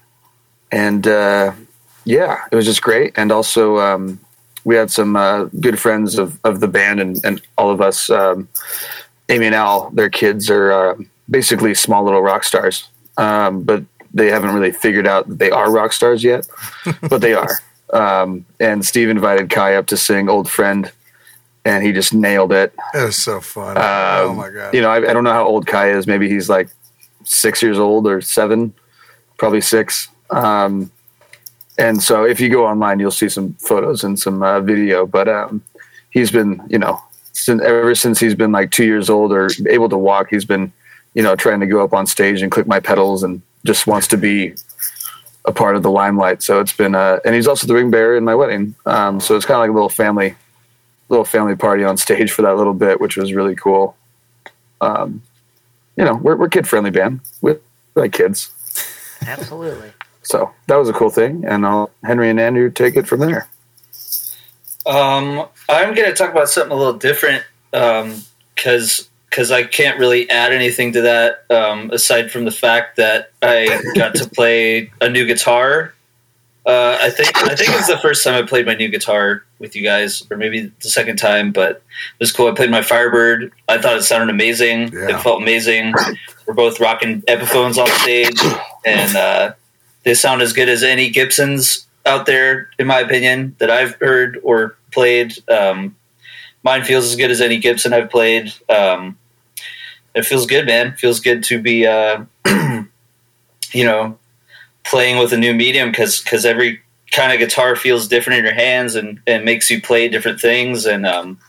and 0.71 1.07
uh, 1.07 1.53
yeah, 2.05 2.39
it 2.51 2.55
was 2.55 2.65
just 2.65 2.81
great. 2.81 3.13
And 3.17 3.31
also, 3.31 3.77
um, 3.79 4.19
we 4.65 4.75
had 4.75 4.91
some 4.91 5.15
uh, 5.15 5.45
good 5.59 5.79
friends 5.79 6.17
of, 6.17 6.39
of 6.43 6.59
the 6.59 6.67
band 6.67 6.99
and, 6.99 7.23
and 7.23 7.41
all 7.57 7.69
of 7.69 7.79
us. 7.81 8.09
Um, 8.09 8.49
Amy 9.29 9.45
and 9.47 9.55
Al, 9.55 9.89
their 9.91 10.09
kids 10.09 10.49
are 10.49 10.71
uh, 10.71 10.95
basically 11.29 11.73
small 11.75 12.03
little 12.03 12.21
rock 12.21 12.43
stars, 12.43 12.89
um, 13.17 13.63
but 13.63 13.83
they 14.13 14.27
haven't 14.27 14.53
really 14.53 14.71
figured 14.71 15.05
out 15.07 15.27
that 15.27 15.37
they 15.39 15.51
are 15.51 15.71
rock 15.71 15.93
stars 15.93 16.23
yet, 16.23 16.47
but 17.09 17.21
they 17.21 17.33
are. 17.33 17.49
Um, 17.93 18.45
and 18.59 18.85
Steve 18.85 19.07
invited 19.07 19.49
Kai 19.49 19.75
up 19.77 19.85
to 19.87 19.95
sing 19.95 20.27
"Old 20.27 20.49
Friend," 20.49 20.91
and 21.65 21.83
he 21.83 21.91
just 21.91 22.13
nailed 22.13 22.51
it. 22.51 22.73
It 22.93 23.03
was 23.03 23.15
so 23.15 23.41
fun. 23.41 23.77
Um, 23.77 23.83
oh 24.29 24.33
my 24.35 24.49
god. 24.49 24.73
You 24.73 24.81
know, 24.81 24.89
I, 24.89 24.97
I 24.97 25.13
don't 25.13 25.23
know 25.23 25.33
how 25.33 25.45
old 25.45 25.67
Kai 25.67 25.91
is. 25.91 26.07
Maybe 26.07 26.29
he's 26.29 26.49
like 26.49 26.69
six 27.23 27.61
years 27.61 27.77
old 27.77 28.07
or 28.07 28.21
seven, 28.21 28.73
probably 29.37 29.61
six. 29.61 30.07
Um, 30.29 30.91
and 31.77 32.01
so 32.01 32.23
if 32.23 32.39
you 32.39 32.49
go 32.49 32.65
online, 32.65 32.99
you'll 32.99 33.11
see 33.11 33.29
some 33.29 33.53
photos 33.53 34.03
and 34.03 34.19
some 34.19 34.41
uh, 34.41 34.61
video. 34.61 35.05
But 35.05 35.27
um, 35.27 35.61
he's 36.09 36.31
been, 36.31 36.61
you 36.69 36.79
know, 36.79 37.01
since, 37.33 37.61
ever 37.61 37.93
since 37.93 38.19
he's 38.19 38.33
been 38.33 38.51
like 38.51 38.71
two 38.71 38.85
years 38.85 39.09
old 39.09 39.31
or 39.31 39.49
able 39.69 39.89
to 39.89 39.97
walk, 39.97 40.29
he's 40.29 40.45
been, 40.45 40.71
you 41.13 41.21
know, 41.21 41.35
trying 41.35 41.59
to 41.59 41.67
go 41.67 41.83
up 41.83 41.93
on 41.93 42.07
stage 42.07 42.41
and 42.41 42.51
click 42.51 42.65
my 42.65 42.79
pedals 42.79 43.23
and 43.23 43.41
just 43.65 43.87
wants 43.87 44.07
to 44.07 44.17
be 44.17 44.53
a 45.45 45.51
part 45.51 45.75
of 45.75 45.83
the 45.83 45.91
limelight. 45.91 46.41
So 46.41 46.59
it's 46.59 46.73
been, 46.73 46.95
uh, 46.95 47.19
and 47.23 47.35
he's 47.35 47.47
also 47.47 47.67
the 47.67 47.73
ring 47.73 47.91
bearer 47.91 48.17
in 48.17 48.23
my 48.23 48.35
wedding. 48.35 48.75
Um, 48.85 49.19
so 49.19 49.35
it's 49.35 49.45
kind 49.45 49.55
of 49.57 49.61
like 49.61 49.69
a 49.69 49.73
little 49.73 49.89
family, 49.89 50.35
little 51.09 51.25
family 51.25 51.55
party 51.55 51.83
on 51.83 51.97
stage 51.97 52.31
for 52.31 52.41
that 52.43 52.57
little 52.57 52.73
bit, 52.73 52.99
which 52.99 53.17
was 53.17 53.33
really 53.33 53.55
cool. 53.55 53.95
Um, 54.81 55.21
you 55.95 56.05
know, 56.05 56.15
we're, 56.15 56.35
we're 56.35 56.49
kid 56.49 56.67
friendly 56.67 56.91
band 56.91 57.21
with 57.41 57.61
like 57.95 58.13
kids. 58.13 58.51
Absolutely. 59.25 59.91
So 60.23 60.51
that 60.67 60.75
was 60.75 60.89
a 60.89 60.93
cool 60.93 61.09
thing. 61.09 61.45
And 61.45 61.65
I'll 61.65 61.89
Henry 62.03 62.29
and 62.29 62.39
Andrew 62.39 62.69
take 62.69 62.95
it 62.95 63.07
from 63.07 63.21
there. 63.21 63.47
Um, 64.85 65.47
I'm 65.67 65.93
going 65.93 66.09
to 66.09 66.13
talk 66.13 66.31
about 66.31 66.49
something 66.49 66.71
a 66.71 66.75
little 66.75 66.93
different 66.93 67.43
because 67.71 69.09
because 69.29 69.51
I 69.51 69.63
can't 69.63 69.99
really 69.99 70.29
add 70.29 70.53
anything 70.53 70.93
to 70.93 71.01
that 71.01 71.45
um, 71.49 71.91
aside 71.91 72.31
from 72.31 72.45
the 72.45 72.51
fact 72.51 72.95
that 72.97 73.31
I 73.41 73.81
got 73.95 74.15
to 74.15 74.29
play 74.35 74.91
a 75.01 75.09
new 75.09 75.25
guitar. 75.25 75.93
Uh, 76.67 76.97
I 77.01 77.09
think 77.09 77.35
I 77.37 77.55
think 77.55 77.69
it's 77.69 77.87
the 77.87 77.97
first 77.97 78.25
time 78.25 78.33
I 78.33 78.45
played 78.45 78.65
my 78.65 78.75
new 78.75 78.89
guitar 78.89 79.45
with 79.57 79.73
you 79.73 79.83
guys, 79.83 80.27
or 80.29 80.35
maybe 80.35 80.69
the 80.81 80.89
second 80.89 81.15
time. 81.15 81.53
But 81.53 81.77
it 81.77 82.19
was 82.19 82.33
cool. 82.33 82.51
I 82.51 82.53
played 82.53 82.69
my 82.69 82.81
Firebird. 82.81 83.53
I 83.69 83.77
thought 83.77 83.95
it 83.95 84.03
sounded 84.03 84.29
amazing. 84.29 84.91
Yeah. 84.91 85.15
It 85.15 85.21
felt 85.21 85.41
amazing. 85.41 85.93
We're 86.45 86.53
both 86.53 86.81
rocking 86.81 87.21
Epiphones 87.21 87.77
on 87.77 87.87
stage, 88.01 88.41
and 88.85 89.15
uh, 89.15 89.53
they 90.03 90.13
sound 90.13 90.41
as 90.41 90.51
good 90.51 90.67
as 90.67 90.83
any 90.83 91.09
Gibsons 91.09 91.87
out 92.05 92.25
there, 92.25 92.69
in 92.77 92.85
my 92.85 92.99
opinion, 92.99 93.55
that 93.59 93.71
I've 93.71 93.95
heard 93.95 94.37
or 94.43 94.77
played. 94.91 95.33
Um, 95.49 95.95
mine 96.63 96.83
feels 96.83 97.05
as 97.05 97.15
good 97.15 97.31
as 97.31 97.39
any 97.39 97.59
Gibson 97.59 97.93
I've 97.93 98.09
played. 98.09 98.53
Um, 98.67 99.17
it 100.13 100.25
feels 100.25 100.45
good, 100.45 100.65
man. 100.65 100.95
feels 100.97 101.21
good 101.21 101.43
to 101.45 101.61
be, 101.61 101.85
uh, 101.85 102.25
you 102.45 103.85
know, 103.85 104.17
playing 104.87 105.17
with 105.17 105.33
a 105.33 105.37
new 105.37 105.53
medium 105.53 105.91
because 105.91 106.21
because 106.21 106.45
every 106.45 106.81
kind 107.11 107.31
of 107.31 107.39
guitar 107.39 107.75
feels 107.75 108.07
different 108.07 108.39
in 108.39 108.45
your 108.45 108.53
hands 108.53 108.95
and, 108.95 109.19
and 109.27 109.45
makes 109.45 109.69
you 109.69 109.81
play 109.81 110.09
different 110.09 110.39
things 110.39 110.85
and 110.85 111.05
um, 111.05 111.39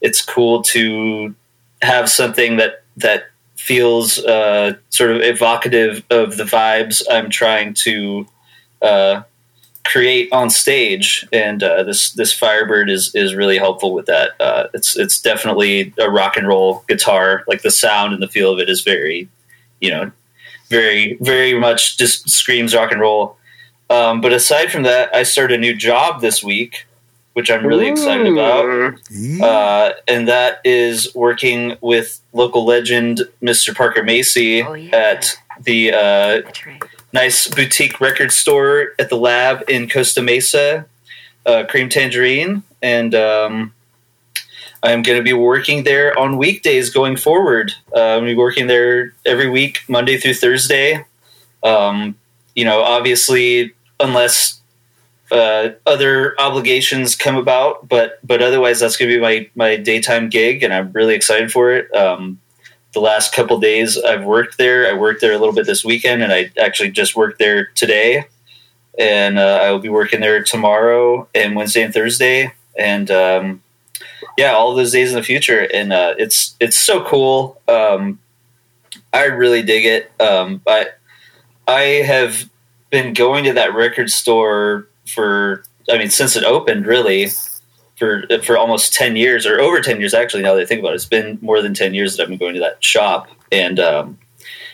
it's 0.00 0.22
cool 0.22 0.62
to 0.62 1.34
have 1.80 2.10
something 2.10 2.56
that 2.56 2.82
that 2.96 3.24
feels 3.56 4.18
uh, 4.24 4.74
sort 4.90 5.10
of 5.12 5.22
evocative 5.22 6.04
of 6.10 6.36
the 6.36 6.44
vibes 6.44 7.02
I'm 7.10 7.30
trying 7.30 7.74
to 7.74 8.26
uh, 8.82 9.22
create 9.84 10.32
on 10.32 10.50
stage, 10.50 11.26
and 11.32 11.62
uh, 11.62 11.82
this 11.82 12.12
this 12.12 12.32
Firebird 12.32 12.90
is 12.90 13.14
is 13.14 13.34
really 13.34 13.58
helpful 13.58 13.92
with 13.92 14.06
that. 14.06 14.32
Uh, 14.40 14.66
it's 14.74 14.96
it's 14.96 15.20
definitely 15.20 15.94
a 15.98 16.10
rock 16.10 16.36
and 16.36 16.46
roll 16.46 16.84
guitar. 16.88 17.44
Like 17.46 17.62
the 17.62 17.70
sound 17.70 18.12
and 18.12 18.22
the 18.22 18.28
feel 18.28 18.52
of 18.52 18.58
it 18.58 18.68
is 18.68 18.82
very, 18.82 19.28
you 19.80 19.90
know, 19.90 20.10
very 20.72 21.16
very 21.20 21.52
much 21.66 21.96
just 21.98 22.28
screams 22.28 22.74
rock 22.74 22.90
and 22.92 23.00
roll. 23.00 23.36
Um, 23.90 24.20
but 24.22 24.32
aside 24.32 24.72
from 24.72 24.84
that, 24.84 25.14
I 25.14 25.22
started 25.22 25.58
a 25.58 25.60
new 25.60 25.74
job 25.76 26.20
this 26.22 26.42
week, 26.42 26.86
which 27.34 27.50
I'm 27.50 27.64
really 27.66 27.88
excited 27.88 28.26
about 28.26 28.64
uh, 29.42 29.92
and 30.08 30.26
that 30.28 30.60
is 30.64 31.14
working 31.14 31.76
with 31.82 32.20
local 32.32 32.64
legend 32.64 33.20
Mr. 33.42 33.74
Parker 33.76 34.02
Macy 34.02 34.62
Oh, 34.62 34.72
yeah. 34.72 34.96
at 34.96 35.36
the 35.62 35.92
uh, 35.92 36.42
right. 36.66 36.82
nice 37.12 37.48
boutique 37.48 38.00
record 38.00 38.32
store 38.32 38.94
at 38.98 39.10
the 39.10 39.16
lab 39.16 39.62
in 39.68 39.88
Costa 39.90 40.22
Mesa, 40.22 40.86
uh, 41.44 41.64
Cream 41.68 41.88
Tangerine, 41.90 42.62
and 42.80 43.14
um, 43.14 43.74
I'm 44.82 45.02
going 45.02 45.18
to 45.18 45.22
be 45.22 45.32
working 45.32 45.84
there 45.84 46.18
on 46.18 46.36
weekdays 46.36 46.90
going 46.90 47.16
forward. 47.16 47.72
Uh, 47.94 48.00
I'm 48.00 48.20
going 48.20 48.30
to 48.30 48.32
be 48.32 48.36
working 48.36 48.66
there 48.66 49.14
every 49.24 49.48
week, 49.48 49.82
Monday 49.88 50.16
through 50.16 50.34
Thursday. 50.34 51.04
Um, 51.62 52.16
you 52.56 52.64
know, 52.64 52.82
obviously, 52.82 53.74
unless 54.00 54.60
uh, 55.30 55.70
other 55.86 56.34
obligations 56.40 57.14
come 57.14 57.36
about, 57.36 57.88
but 57.88 58.18
but 58.24 58.42
otherwise, 58.42 58.80
that's 58.80 58.96
going 58.96 59.10
to 59.10 59.16
be 59.16 59.20
my 59.20 59.48
my 59.54 59.76
daytime 59.76 60.28
gig, 60.28 60.62
and 60.62 60.74
I'm 60.74 60.92
really 60.92 61.14
excited 61.14 61.52
for 61.52 61.72
it. 61.72 61.94
Um, 61.94 62.40
the 62.92 63.00
last 63.00 63.32
couple 63.32 63.58
days 63.58 63.96
I've 63.96 64.24
worked 64.24 64.58
there. 64.58 64.90
I 64.90 64.92
worked 64.92 65.20
there 65.20 65.32
a 65.32 65.38
little 65.38 65.54
bit 65.54 65.66
this 65.66 65.84
weekend, 65.84 66.22
and 66.22 66.32
I 66.32 66.50
actually 66.60 66.90
just 66.90 67.16
worked 67.16 67.38
there 67.38 67.66
today. 67.74 68.26
And 68.98 69.38
uh, 69.38 69.60
I 69.62 69.70
will 69.70 69.78
be 69.78 69.88
working 69.88 70.20
there 70.20 70.44
tomorrow 70.44 71.26
and 71.34 71.56
Wednesday 71.56 71.82
and 71.82 71.94
Thursday, 71.94 72.52
and 72.76 73.10
um, 73.10 73.62
yeah, 74.36 74.52
all 74.52 74.74
those 74.74 74.92
days 74.92 75.10
in 75.10 75.16
the 75.16 75.22
future. 75.22 75.68
And 75.72 75.92
uh, 75.92 76.14
it's 76.18 76.56
it's 76.60 76.78
so 76.78 77.04
cool. 77.04 77.60
Um, 77.68 78.18
I 79.12 79.24
really 79.24 79.62
dig 79.62 79.84
it. 79.84 80.12
Um, 80.20 80.60
but 80.64 80.98
I 81.68 81.80
have 81.80 82.48
been 82.90 83.14
going 83.14 83.44
to 83.44 83.52
that 83.54 83.74
record 83.74 84.10
store 84.10 84.88
for 85.06 85.64
I 85.90 85.98
mean 85.98 86.10
since 86.10 86.36
it 86.36 86.44
opened, 86.44 86.86
really 86.86 87.28
for 87.98 88.24
for 88.42 88.56
almost 88.56 88.94
ten 88.94 89.16
years 89.16 89.46
or 89.46 89.60
over 89.60 89.80
ten 89.80 90.00
years 90.00 90.14
actually. 90.14 90.42
Now 90.42 90.54
that 90.54 90.62
I 90.62 90.66
think 90.66 90.80
about 90.80 90.92
it, 90.92 90.96
it's 90.96 91.04
been 91.04 91.38
more 91.40 91.62
than 91.62 91.74
ten 91.74 91.94
years 91.94 92.16
that 92.16 92.24
I've 92.24 92.28
been 92.28 92.38
going 92.38 92.54
to 92.54 92.60
that 92.60 92.82
shop, 92.82 93.28
and 93.50 93.78
um, 93.78 94.18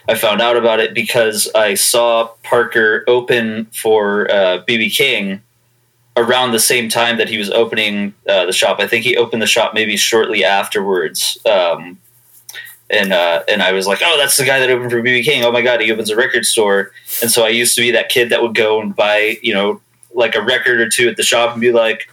I 0.08 0.14
found 0.14 0.40
out 0.40 0.56
about 0.56 0.80
it 0.80 0.94
because 0.94 1.50
I 1.54 1.74
saw 1.74 2.28
Parker 2.42 3.04
open 3.06 3.66
for 3.66 4.30
uh, 4.30 4.64
BB 4.66 4.96
King 4.96 5.42
around 6.18 6.50
the 6.50 6.58
same 6.58 6.88
time 6.88 7.16
that 7.16 7.28
he 7.28 7.38
was 7.38 7.50
opening 7.50 8.12
uh, 8.28 8.44
the 8.44 8.52
shop. 8.52 8.80
I 8.80 8.88
think 8.88 9.04
he 9.04 9.16
opened 9.16 9.40
the 9.40 9.46
shop 9.46 9.72
maybe 9.72 9.96
shortly 9.96 10.44
afterwards. 10.44 11.38
Um, 11.46 11.98
and 12.90 13.12
uh, 13.12 13.42
and 13.48 13.62
I 13.62 13.72
was 13.72 13.86
like, 13.86 14.00
oh, 14.02 14.16
that's 14.18 14.36
the 14.36 14.44
guy 14.44 14.58
that 14.58 14.70
opened 14.70 14.90
for 14.90 15.00
BB 15.00 15.24
King. 15.24 15.44
Oh 15.44 15.52
my 15.52 15.62
god, 15.62 15.80
he 15.80 15.92
opens 15.92 16.10
a 16.10 16.16
record 16.16 16.44
store. 16.44 16.90
And 17.22 17.30
so 17.30 17.44
I 17.44 17.50
used 17.50 17.74
to 17.76 17.82
be 17.82 17.90
that 17.92 18.08
kid 18.08 18.30
that 18.30 18.42
would 18.42 18.54
go 18.54 18.80
and 18.80 18.96
buy, 18.96 19.36
you 19.42 19.54
know, 19.54 19.80
like 20.12 20.34
a 20.34 20.42
record 20.42 20.80
or 20.80 20.88
two 20.88 21.08
at 21.08 21.16
the 21.16 21.22
shop 21.22 21.52
and 21.52 21.60
be 21.60 21.70
like, 21.70 22.08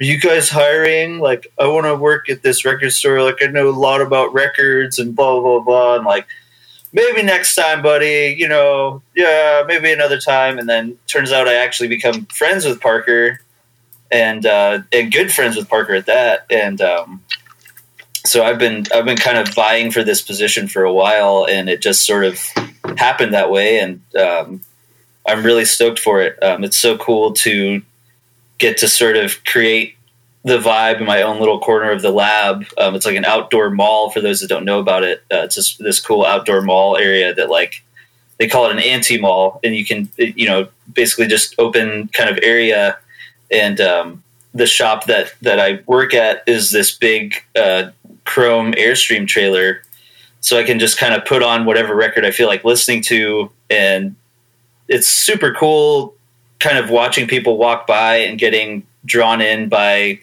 are 0.00 0.04
you 0.04 0.18
guys 0.18 0.48
hiring? 0.48 1.18
Like, 1.18 1.52
I 1.58 1.66
want 1.66 1.86
to 1.86 1.94
work 1.94 2.30
at 2.30 2.42
this 2.42 2.64
record 2.64 2.92
store. 2.92 3.22
Like, 3.22 3.42
I 3.42 3.46
know 3.46 3.68
a 3.68 3.70
lot 3.70 4.00
about 4.00 4.32
records 4.32 4.98
and 4.98 5.14
blah, 5.14 5.40
blah, 5.40 5.60
blah. 5.60 5.96
And 5.96 6.06
like, 6.06 6.26
maybe 6.92 7.22
next 7.22 7.54
time, 7.54 7.82
buddy, 7.82 8.34
you 8.38 8.48
know, 8.48 9.02
yeah, 9.14 9.62
maybe 9.66 9.92
another 9.92 10.18
time. 10.18 10.58
And 10.58 10.68
then 10.68 10.96
turns 11.06 11.32
out 11.32 11.48
I 11.48 11.54
actually 11.54 11.88
become 11.88 12.24
friends 12.26 12.64
with 12.64 12.80
Parker 12.80 13.40
and, 14.10 14.44
uh, 14.46 14.80
and 14.92 15.12
good 15.12 15.32
friends 15.32 15.56
with 15.56 15.68
Parker 15.68 15.94
at 15.94 16.06
that. 16.06 16.46
And, 16.50 16.80
um, 16.80 17.22
so 18.26 18.44
I've 18.44 18.58
been, 18.58 18.84
I've 18.94 19.04
been 19.04 19.16
kind 19.16 19.38
of 19.38 19.48
vying 19.54 19.90
for 19.90 20.04
this 20.04 20.20
position 20.20 20.68
for 20.68 20.84
a 20.84 20.92
while 20.92 21.46
and 21.48 21.68
it 21.68 21.80
just 21.80 22.04
sort 22.04 22.24
of 22.24 22.38
happened 22.98 23.32
that 23.34 23.50
way. 23.50 23.78
And, 23.78 24.02
um, 24.16 24.60
I'm 25.26 25.44
really 25.44 25.64
stoked 25.64 25.98
for 25.98 26.20
it. 26.20 26.42
Um, 26.42 26.64
it's 26.64 26.78
so 26.78 26.98
cool 26.98 27.32
to 27.34 27.82
get 28.58 28.78
to 28.78 28.88
sort 28.88 29.16
of 29.16 29.44
create 29.44 29.96
the 30.44 30.58
vibe 30.58 31.00
in 31.00 31.06
my 31.06 31.22
own 31.22 31.38
little 31.38 31.60
corner 31.60 31.90
of 31.90 32.02
the 32.02 32.10
lab. 32.10 32.64
Um, 32.78 32.94
it's 32.94 33.04
like 33.04 33.16
an 33.16 33.24
outdoor 33.24 33.70
mall 33.70 34.10
for 34.10 34.20
those 34.20 34.40
that 34.40 34.48
don't 34.48 34.64
know 34.64 34.78
about 34.78 35.02
it. 35.02 35.22
Uh, 35.32 35.42
it's 35.44 35.54
just 35.54 35.78
this 35.78 36.00
cool 36.00 36.24
outdoor 36.24 36.62
mall 36.62 36.96
area 36.96 37.34
that 37.34 37.50
like 37.50 37.82
they 38.38 38.48
call 38.48 38.66
it 38.66 38.72
an 38.72 38.78
anti 38.78 39.18
mall, 39.20 39.60
and 39.62 39.76
you 39.76 39.84
can 39.84 40.08
you 40.16 40.46
know 40.46 40.68
basically 40.92 41.26
just 41.26 41.54
open 41.58 42.08
kind 42.08 42.30
of 42.30 42.38
area. 42.42 42.98
And 43.50 43.80
um, 43.80 44.22
the 44.54 44.66
shop 44.66 45.06
that 45.06 45.34
that 45.42 45.58
I 45.58 45.82
work 45.86 46.14
at 46.14 46.42
is 46.46 46.70
this 46.70 46.92
big 46.92 47.34
uh, 47.56 47.90
Chrome 48.24 48.72
Airstream 48.72 49.26
trailer, 49.26 49.82
so 50.40 50.58
I 50.58 50.64
can 50.64 50.78
just 50.78 50.98
kind 50.98 51.14
of 51.14 51.24
put 51.24 51.42
on 51.42 51.64
whatever 51.64 51.94
record 51.94 52.24
I 52.24 52.30
feel 52.30 52.48
like 52.48 52.64
listening 52.64 53.02
to, 53.04 53.50
and 53.68 54.16
it's 54.88 55.06
super 55.06 55.52
cool. 55.54 56.14
Kind 56.58 56.78
of 56.78 56.90
watching 56.90 57.26
people 57.26 57.56
walk 57.56 57.86
by 57.86 58.16
and 58.16 58.38
getting 58.38 58.86
drawn 59.04 59.40
in 59.40 59.68
by 59.68 60.20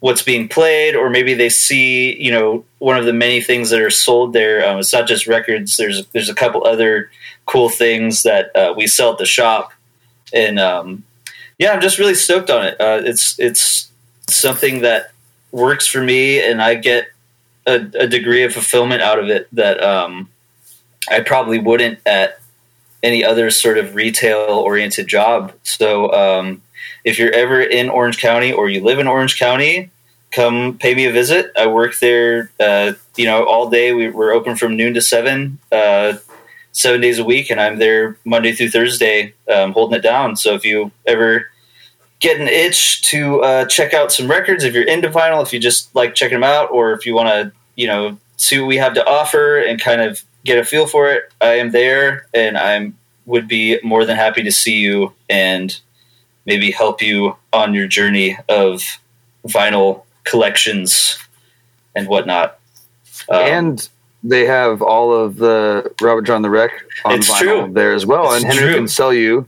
what's 0.00 0.22
being 0.22 0.48
played, 0.48 0.94
or 0.94 1.10
maybe 1.10 1.34
they 1.34 1.48
see 1.48 2.20
you 2.22 2.30
know 2.30 2.64
one 2.78 2.96
of 2.96 3.04
the 3.04 3.12
many 3.12 3.40
things 3.40 3.70
that 3.70 3.80
are 3.80 3.90
sold 3.90 4.32
there. 4.32 4.66
Um, 4.66 4.78
it's 4.78 4.92
not 4.92 5.08
just 5.08 5.26
records. 5.26 5.76
There's 5.76 6.06
there's 6.08 6.28
a 6.28 6.34
couple 6.34 6.64
other 6.66 7.10
cool 7.46 7.68
things 7.68 8.22
that 8.22 8.54
uh, 8.54 8.74
we 8.76 8.86
sell 8.86 9.12
at 9.12 9.18
the 9.18 9.26
shop, 9.26 9.72
and 10.32 10.58
um, 10.58 11.04
yeah, 11.58 11.72
I'm 11.72 11.80
just 11.80 11.98
really 11.98 12.14
stoked 12.14 12.50
on 12.50 12.64
it. 12.64 12.80
Uh, 12.80 13.00
it's 13.04 13.38
it's 13.38 13.90
something 14.28 14.80
that 14.82 15.12
works 15.50 15.86
for 15.86 16.02
me, 16.02 16.40
and 16.40 16.62
I 16.62 16.74
get 16.74 17.08
a, 17.66 17.74
a 17.98 18.06
degree 18.06 18.44
of 18.44 18.52
fulfillment 18.52 19.02
out 19.02 19.18
of 19.18 19.28
it 19.28 19.48
that 19.52 19.82
um, 19.82 20.28
I 21.10 21.20
probably 21.20 21.58
wouldn't 21.58 22.00
at 22.06 22.40
any 23.02 23.24
other 23.24 23.50
sort 23.50 23.78
of 23.78 23.94
retail 23.94 24.38
oriented 24.38 25.06
job. 25.06 25.52
So 25.62 26.12
um, 26.12 26.62
if 27.04 27.18
you're 27.18 27.32
ever 27.32 27.60
in 27.60 27.88
Orange 27.88 28.18
County 28.18 28.52
or 28.52 28.68
you 28.68 28.82
live 28.82 28.98
in 28.98 29.06
Orange 29.06 29.38
County, 29.38 29.90
come 30.30 30.76
pay 30.78 30.94
me 30.94 31.06
a 31.06 31.12
visit. 31.12 31.52
I 31.56 31.66
work 31.66 31.98
there, 32.00 32.50
uh, 32.60 32.92
you 33.16 33.26
know, 33.26 33.44
all 33.44 33.70
day. 33.70 33.92
We, 33.92 34.06
are 34.06 34.32
open 34.32 34.56
from 34.56 34.76
noon 34.76 34.94
to 34.94 35.00
seven, 35.00 35.58
uh, 35.70 36.14
seven 36.78 37.00
days 37.00 37.18
a 37.18 37.24
week, 37.24 37.50
and 37.50 37.60
I'm 37.60 37.80
there 37.80 38.16
Monday 38.24 38.52
through 38.52 38.70
Thursday, 38.70 39.34
um, 39.52 39.72
holding 39.72 39.98
it 39.98 40.02
down. 40.02 40.36
So 40.36 40.54
if 40.54 40.64
you 40.64 40.92
ever 41.08 41.50
get 42.20 42.40
an 42.40 42.46
itch 42.46 43.02
to 43.02 43.42
uh, 43.42 43.64
check 43.64 43.94
out 43.94 44.12
some 44.12 44.30
records, 44.30 44.62
if 44.62 44.74
you're 44.74 44.84
into 44.84 45.08
vinyl, 45.08 45.42
if 45.42 45.52
you 45.52 45.58
just 45.58 45.92
like 45.96 46.14
checking 46.14 46.36
them 46.36 46.44
out, 46.44 46.70
or 46.70 46.92
if 46.92 47.04
you 47.04 47.16
want 47.16 47.28
to, 47.30 47.52
you 47.74 47.88
know, 47.88 48.16
see 48.36 48.60
what 48.60 48.68
we 48.68 48.76
have 48.76 48.94
to 48.94 49.04
offer 49.04 49.58
and 49.58 49.80
kind 49.80 50.00
of 50.00 50.22
get 50.44 50.56
a 50.56 50.64
feel 50.64 50.86
for 50.86 51.10
it, 51.10 51.32
I 51.40 51.54
am 51.54 51.72
there, 51.72 52.28
and 52.32 52.56
I'm 52.56 52.96
would 53.26 53.48
be 53.48 53.80
more 53.82 54.04
than 54.04 54.16
happy 54.16 54.44
to 54.44 54.52
see 54.52 54.78
you 54.78 55.12
and 55.28 55.80
maybe 56.46 56.70
help 56.70 57.02
you 57.02 57.36
on 57.52 57.74
your 57.74 57.88
journey 57.88 58.38
of 58.48 59.00
vinyl 59.44 60.04
collections 60.24 61.18
and 61.94 62.06
whatnot. 62.08 62.58
Um, 63.28 63.40
and 63.40 63.88
they 64.24 64.44
have 64.46 64.82
all 64.82 65.12
of 65.14 65.36
the 65.36 65.92
Robert 66.00 66.22
John 66.22 66.42
the 66.42 66.50
Wreck 66.50 66.72
on 67.04 67.14
it's 67.18 67.30
vinyl 67.30 67.38
true. 67.66 67.72
there 67.72 67.92
as 67.94 68.04
well, 68.06 68.32
It's 68.32 68.42
and 68.44 68.52
Henry 68.52 68.70
true. 68.70 68.78
can 68.80 68.88
sell 68.88 69.12
you 69.12 69.46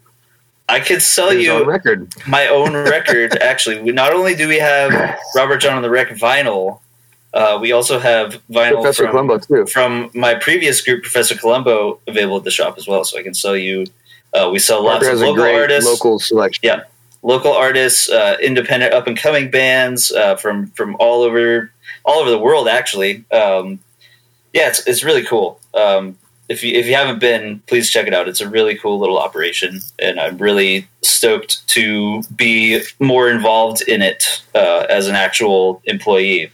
I 0.68 0.78
could 0.78 1.02
sell 1.02 1.32
you 1.34 1.50
own 1.52 1.66
record. 1.66 2.12
my 2.28 2.46
own 2.46 2.74
record. 2.74 3.36
Actually, 3.42 3.80
we, 3.82 3.90
not 3.90 4.12
only 4.12 4.36
do 4.36 4.46
we 4.46 4.58
have 4.60 5.18
Robert 5.34 5.58
John 5.58 5.74
on 5.76 5.82
the 5.82 5.90
Wreck 5.90 6.10
vinyl, 6.10 6.78
uh, 7.34 7.58
we 7.60 7.72
also 7.72 7.98
have 7.98 8.40
vinyl 8.48 8.74
Professor 8.74 9.02
from, 9.04 9.10
Columbo 9.12 9.38
too. 9.38 9.66
from 9.66 10.10
my 10.14 10.34
previous 10.36 10.80
group, 10.80 11.02
Professor 11.02 11.34
Colombo, 11.36 11.98
available 12.06 12.36
at 12.36 12.44
the 12.44 12.52
shop 12.52 12.78
as 12.78 12.86
well. 12.86 13.02
So 13.04 13.18
I 13.18 13.24
can 13.24 13.34
sell 13.34 13.56
you. 13.56 13.86
Uh, 14.32 14.48
we 14.52 14.60
sell 14.60 14.84
lots 14.84 15.04
of 15.08 15.18
local 15.18 15.34
great 15.34 15.56
artists, 15.56 15.90
local 15.90 16.20
selection. 16.20 16.60
Yeah. 16.62 16.82
local 17.24 17.52
artists, 17.52 18.08
uh, 18.08 18.36
independent 18.40 18.94
up 18.94 19.08
and 19.08 19.16
coming 19.16 19.50
bands 19.50 20.12
uh, 20.12 20.36
from 20.36 20.68
from 20.68 20.94
all 21.00 21.22
over 21.22 21.72
all 22.04 22.20
over 22.20 22.30
the 22.30 22.38
world. 22.38 22.68
Actually, 22.68 23.24
um, 23.32 23.80
yeah, 24.52 24.68
it's 24.68 24.86
it's 24.86 25.02
really 25.04 25.22
cool. 25.24 25.60
Um, 25.74 26.16
if 26.48 26.64
you 26.64 26.72
if 26.78 26.86
you 26.86 26.94
haven't 26.94 27.20
been, 27.20 27.62
please 27.66 27.90
check 27.90 28.06
it 28.06 28.14
out. 28.14 28.28
It's 28.28 28.40
a 28.40 28.48
really 28.48 28.74
cool 28.76 28.98
little 28.98 29.18
operation, 29.18 29.80
and 29.98 30.18
I'm 30.18 30.36
really 30.38 30.88
stoked 31.02 31.66
to 31.68 32.22
be 32.34 32.82
more 32.98 33.30
involved 33.30 33.82
in 33.82 34.02
it 34.02 34.42
uh, 34.54 34.86
as 34.88 35.06
an 35.08 35.14
actual 35.14 35.80
employee. 35.84 36.50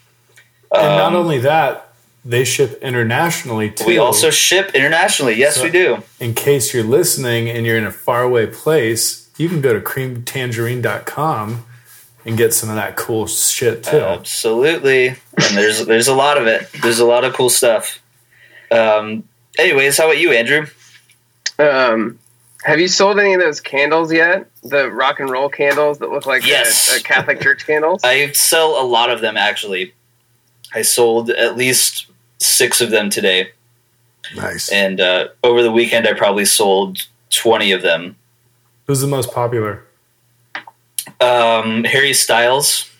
And 0.72 0.82
not 0.98 1.12
Um, 1.14 1.16
only 1.16 1.38
that, 1.38 1.94
they 2.24 2.44
ship 2.44 2.78
internationally 2.82 3.70
too. 3.70 3.87
we 3.87 3.98
also 3.98 4.30
ship 4.30 4.72
internationally. 4.74 5.35
Yes, 5.35 5.56
So- 5.56 5.62
we 5.62 5.70
do. 5.70 6.02
in 6.20 6.35
case 6.35 6.74
you're 6.74 6.82
listening 6.85 7.48
and 7.48 7.64
you're 7.64 7.78
in 7.78 7.87
a 7.87 7.92
faraway 7.92 8.46
place, 8.46 9.28
you 9.38 9.48
can 9.48 9.61
go 9.61 9.72
to 9.72 9.80
creamtangerine.com 9.80 11.64
and 12.26 12.36
get 12.36 12.52
some 12.52 12.68
of 12.68 12.74
that 12.76 12.96
cool 12.96 13.26
shit 13.26 13.84
too. 13.84 13.96
Absolutely. 14.00 15.08
And 15.08 15.16
there's 15.56 15.86
there's 15.86 16.08
a 16.08 16.14
lot 16.14 16.36
of 16.38 16.46
it. 16.46 16.68
There's 16.82 16.98
a 16.98 17.04
lot 17.06 17.24
of 17.24 17.32
cool 17.34 17.48
stuff. 17.50 18.00
Um, 18.70 19.24
anyways, 19.58 19.96
how 19.96 20.06
about 20.06 20.18
you, 20.18 20.32
Andrew? 20.32 20.66
Um, 21.58 22.18
have 22.64 22.80
you 22.80 22.88
sold 22.88 23.18
any 23.18 23.32
of 23.34 23.40
those 23.40 23.60
candles 23.60 24.12
yet? 24.12 24.50
The 24.62 24.90
rock 24.90 25.20
and 25.20 25.30
roll 25.30 25.48
candles 25.48 25.98
that 25.98 26.10
look 26.10 26.26
like 26.26 26.42
uh, 26.42 26.48
Yes. 26.48 26.92
uh, 26.94 27.02
Catholic 27.02 27.40
church 27.40 27.66
candles? 27.66 28.00
I 28.04 28.32
sell 28.32 28.80
a 28.80 28.84
lot 28.84 29.10
of 29.10 29.20
them 29.20 29.36
actually. 29.36 29.94
I 30.74 30.82
sold 30.82 31.30
at 31.30 31.56
least 31.56 32.06
six 32.38 32.80
of 32.80 32.90
them 32.90 33.08
today, 33.08 33.50
Nice. 34.34 34.68
and 34.70 35.00
uh, 35.00 35.28
over 35.44 35.62
the 35.62 35.70
weekend 35.72 36.06
I 36.08 36.12
probably 36.12 36.44
sold 36.44 36.98
twenty 37.30 37.70
of 37.72 37.82
them. 37.82 38.16
Who's 38.86 39.00
the 39.00 39.06
most 39.06 39.32
popular? 39.32 39.84
Um, 41.20 41.85
Harry 41.85 42.12
Styles, 42.12 42.90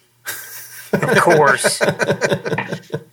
Of 0.93 1.19
course. 1.21 1.83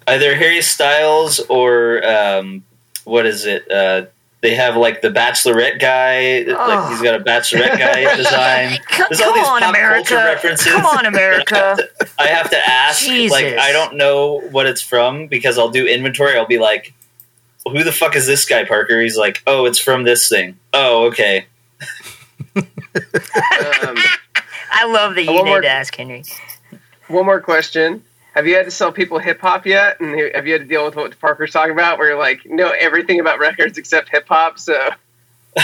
either 0.07 0.35
Harry 0.35 0.61
Styles 0.61 1.39
or 1.49 2.05
um, 2.07 2.63
what 3.03 3.25
is 3.25 3.45
it? 3.45 3.69
Uh, 3.69 4.05
they 4.41 4.55
have 4.55 4.75
like 4.75 5.01
the 5.01 5.09
Bachelorette 5.09 5.79
guy. 5.79 6.43
Oh. 6.43 6.53
Like 6.67 6.89
he's 6.91 7.01
got 7.01 7.15
a 7.19 7.23
Bachelorette 7.23 7.77
guy 7.77 8.15
design. 8.17 8.77
Come, 8.89 9.07
There's 9.09 9.21
all 9.21 9.33
these 9.33 9.47
on, 9.47 9.61
pop 9.61 9.73
culture 9.75 10.15
America. 10.15 10.15
references. 10.15 10.71
Come 10.71 10.85
on, 10.85 11.05
America. 11.05 11.77
I 12.19 12.27
have 12.27 12.49
to 12.49 12.57
ask. 12.69 13.05
Jesus. 13.05 13.31
Like 13.31 13.45
I 13.57 13.71
don't 13.71 13.95
know 13.95 14.39
what 14.51 14.65
it's 14.65 14.81
from 14.81 15.27
because 15.27 15.57
I'll 15.57 15.69
do 15.71 15.85
inventory. 15.87 16.37
I'll 16.37 16.45
be 16.45 16.59
like, 16.59 16.93
"Who 17.65 17.83
the 17.85 17.91
fuck 17.93 18.15
is 18.17 18.25
this 18.27 18.43
guy, 18.45 18.65
Parker?" 18.65 19.01
He's 19.01 19.17
like, 19.17 19.41
"Oh, 19.47 19.65
it's 19.65 19.79
from 19.79 20.03
this 20.03 20.27
thing." 20.27 20.57
Oh, 20.73 21.05
okay. 21.07 21.45
um, 22.55 23.97
I 24.75 24.85
love 24.85 25.15
that 25.15 25.23
you 25.23 25.33
One 25.33 25.45
need 25.45 25.51
more- 25.51 25.61
to 25.61 25.67
ask 25.69 25.95
Henry. 25.95 26.23
one 27.07 27.25
more 27.25 27.39
question. 27.39 28.03
Have 28.35 28.47
you 28.47 28.55
had 28.55 28.65
to 28.65 28.71
sell 28.71 28.91
people 28.91 29.19
hip 29.19 29.39
hop 29.39 29.65
yet? 29.67 29.99
And 29.99 30.19
have 30.33 30.47
you 30.47 30.53
had 30.53 30.61
to 30.63 30.67
deal 30.67 30.83
with 30.85 30.95
what 30.95 31.17
Parker's 31.19 31.51
talking 31.51 31.71
about, 31.71 31.99
where 31.99 32.09
you're 32.09 32.17
like, 32.17 32.43
know 32.47 32.69
everything 32.69 33.19
about 33.19 33.37
records 33.39 33.77
except 33.77 34.09
hip 34.09 34.27
hop? 34.27 34.57
So 34.57 34.89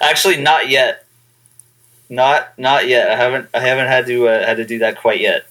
Actually, 0.00 0.36
not 0.40 0.68
yet. 0.68 1.04
Not 2.08 2.56
not 2.58 2.86
yet. 2.86 3.10
I 3.10 3.16
haven't 3.16 3.48
I 3.54 3.60
haven't 3.60 3.88
had 3.88 4.06
to 4.06 4.28
uh, 4.28 4.46
had 4.46 4.58
to 4.58 4.64
do 4.64 4.78
that 4.80 5.00
quite 5.00 5.20
yet. 5.20 5.46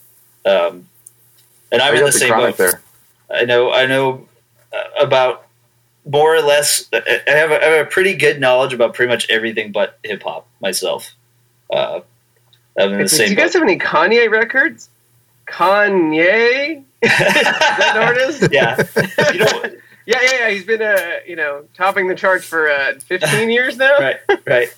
Um, 0.45 0.88
and 1.71 1.82
I'm 1.82 1.95
in 1.95 2.06
the 2.06 2.12
same 2.12 2.30
boat. 2.30 2.56
there. 2.58 2.82
I 3.30 3.43
know 3.45 3.73
I 3.73 3.86
know 3.86 4.28
uh, 4.71 4.84
about 5.04 5.47
more 6.06 6.36
or 6.36 6.41
less. 6.41 6.86
I 6.93 6.97
have, 7.28 7.52
a, 7.52 7.62
I 7.62 7.65
have 7.69 7.88
a 7.88 7.89
pretty 7.89 8.13
good 8.13 8.39
knowledge 8.39 8.71
about 8.71 8.93
pretty 8.93 9.10
much 9.12 9.30
everything 9.30 9.71
but 9.71 9.97
hip 10.04 10.23
hop 10.23 10.47
myself. 10.62 11.12
Uh, 11.71 12.02
I'm 12.77 12.93
in 12.93 12.99
the 12.99 13.09
same. 13.09 13.27
do 13.27 13.31
you 13.31 13.38
guys 13.38 13.53
have 13.53 13.63
any 13.63 13.77
Kanye 13.77 14.29
records? 14.29 14.89
Kanye? 15.47 16.83
Is 17.03 17.09
that 17.09 17.93
an 17.95 18.03
artist? 18.03 18.49
yeah, 18.51 19.31
you 19.33 19.39
know, 19.39 19.77
Yeah, 20.05 20.19
yeah, 20.21 20.31
yeah. 20.39 20.49
He's 20.49 20.65
been, 20.65 20.81
uh, 20.81 21.19
you 21.25 21.36
know, 21.36 21.63
topping 21.75 22.07
the 22.07 22.15
charts 22.15 22.45
for 22.45 22.69
uh, 22.69 22.95
15 22.99 23.49
years 23.49 23.77
now. 23.77 23.97
right, 23.99 24.17
right. 24.45 24.73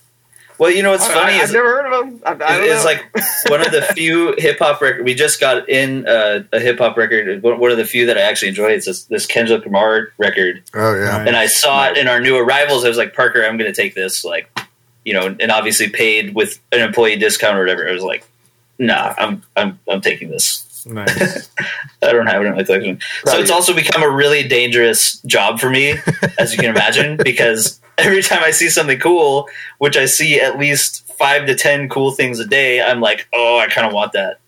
Well, 0.57 0.71
you 0.71 0.83
know 0.83 0.91
what's 0.91 1.07
I, 1.09 1.13
funny 1.13 1.33
I, 1.33 1.35
is 1.37 1.41
have 1.41 1.53
never 1.53 1.67
heard 1.67 1.91
of 1.91 2.07
him. 2.07 2.21
I, 2.25 2.31
I 2.31 2.35
don't 2.35 2.63
it's 2.63 2.85
know. 2.85 2.91
like 2.91 3.49
one 3.49 3.61
of 3.61 3.71
the 3.71 3.81
few 3.93 4.35
hip 4.37 4.59
hop 4.59 4.81
record. 4.81 5.03
We 5.03 5.13
just 5.13 5.39
got 5.39 5.67
in 5.67 6.07
uh, 6.07 6.43
a 6.53 6.59
hip 6.59 6.77
hop 6.77 6.95
record. 6.95 7.43
One 7.43 7.59
one 7.59 7.71
of 7.71 7.77
the 7.77 7.85
few 7.85 8.05
that 8.05 8.17
I 8.17 8.21
actually 8.21 8.49
enjoy. 8.49 8.67
It's 8.67 8.85
this, 8.85 9.03
this 9.05 9.25
Kendrick 9.25 9.65
Lamar 9.65 10.13
record, 10.17 10.63
oh 10.73 10.95
yeah. 10.95 11.17
Right. 11.17 11.27
and 11.27 11.35
I 11.35 11.47
saw 11.47 11.89
it 11.89 11.97
in 11.97 12.07
our 12.07 12.21
new 12.21 12.37
arrivals. 12.37 12.85
I 12.85 12.87
was 12.87 12.97
like, 12.97 13.13
Parker, 13.13 13.43
I'm 13.43 13.57
going 13.57 13.71
to 13.71 13.75
take 13.75 13.95
this. 13.95 14.23
Like, 14.23 14.49
you 15.05 15.13
know, 15.13 15.35
and 15.39 15.51
obviously 15.51 15.89
paid 15.89 16.35
with 16.35 16.59
an 16.71 16.81
employee 16.81 17.15
discount 17.15 17.57
or 17.57 17.61
whatever. 17.61 17.87
I 17.87 17.93
was 17.93 18.03
like, 18.03 18.25
Nah, 18.77 19.13
I'm 19.17 19.43
I'm 19.55 19.79
I'm 19.87 20.01
taking 20.01 20.29
this. 20.29 20.85
Nice. 20.85 21.49
I 22.03 22.11
don't 22.11 22.27
have 22.27 22.41
it 22.41 22.45
in 22.45 22.55
my 22.55 22.63
collection. 22.63 22.99
So 23.25 23.39
it's 23.39 23.49
also 23.49 23.73
become 23.73 24.03
a 24.03 24.09
really 24.09 24.47
dangerous 24.47 25.19
job 25.21 25.59
for 25.59 25.69
me, 25.69 25.95
as 26.37 26.51
you 26.51 26.59
can 26.59 26.69
imagine, 26.69 27.17
because 27.23 27.79
every 27.97 28.21
time 28.21 28.43
I 28.43 28.51
see 28.51 28.69
something 28.69 28.99
cool, 28.99 29.47
which 29.79 29.97
I 29.97 30.05
see 30.05 30.39
at 30.39 30.59
least 30.59 31.07
five 31.17 31.47
to 31.47 31.55
ten 31.55 31.89
cool 31.89 32.11
things 32.11 32.39
a 32.39 32.45
day, 32.45 32.81
I'm 32.81 33.01
like, 33.01 33.27
oh, 33.33 33.57
I 33.57 33.67
kind 33.67 33.87
of 33.87 33.93
want 33.93 34.11
that. 34.13 34.39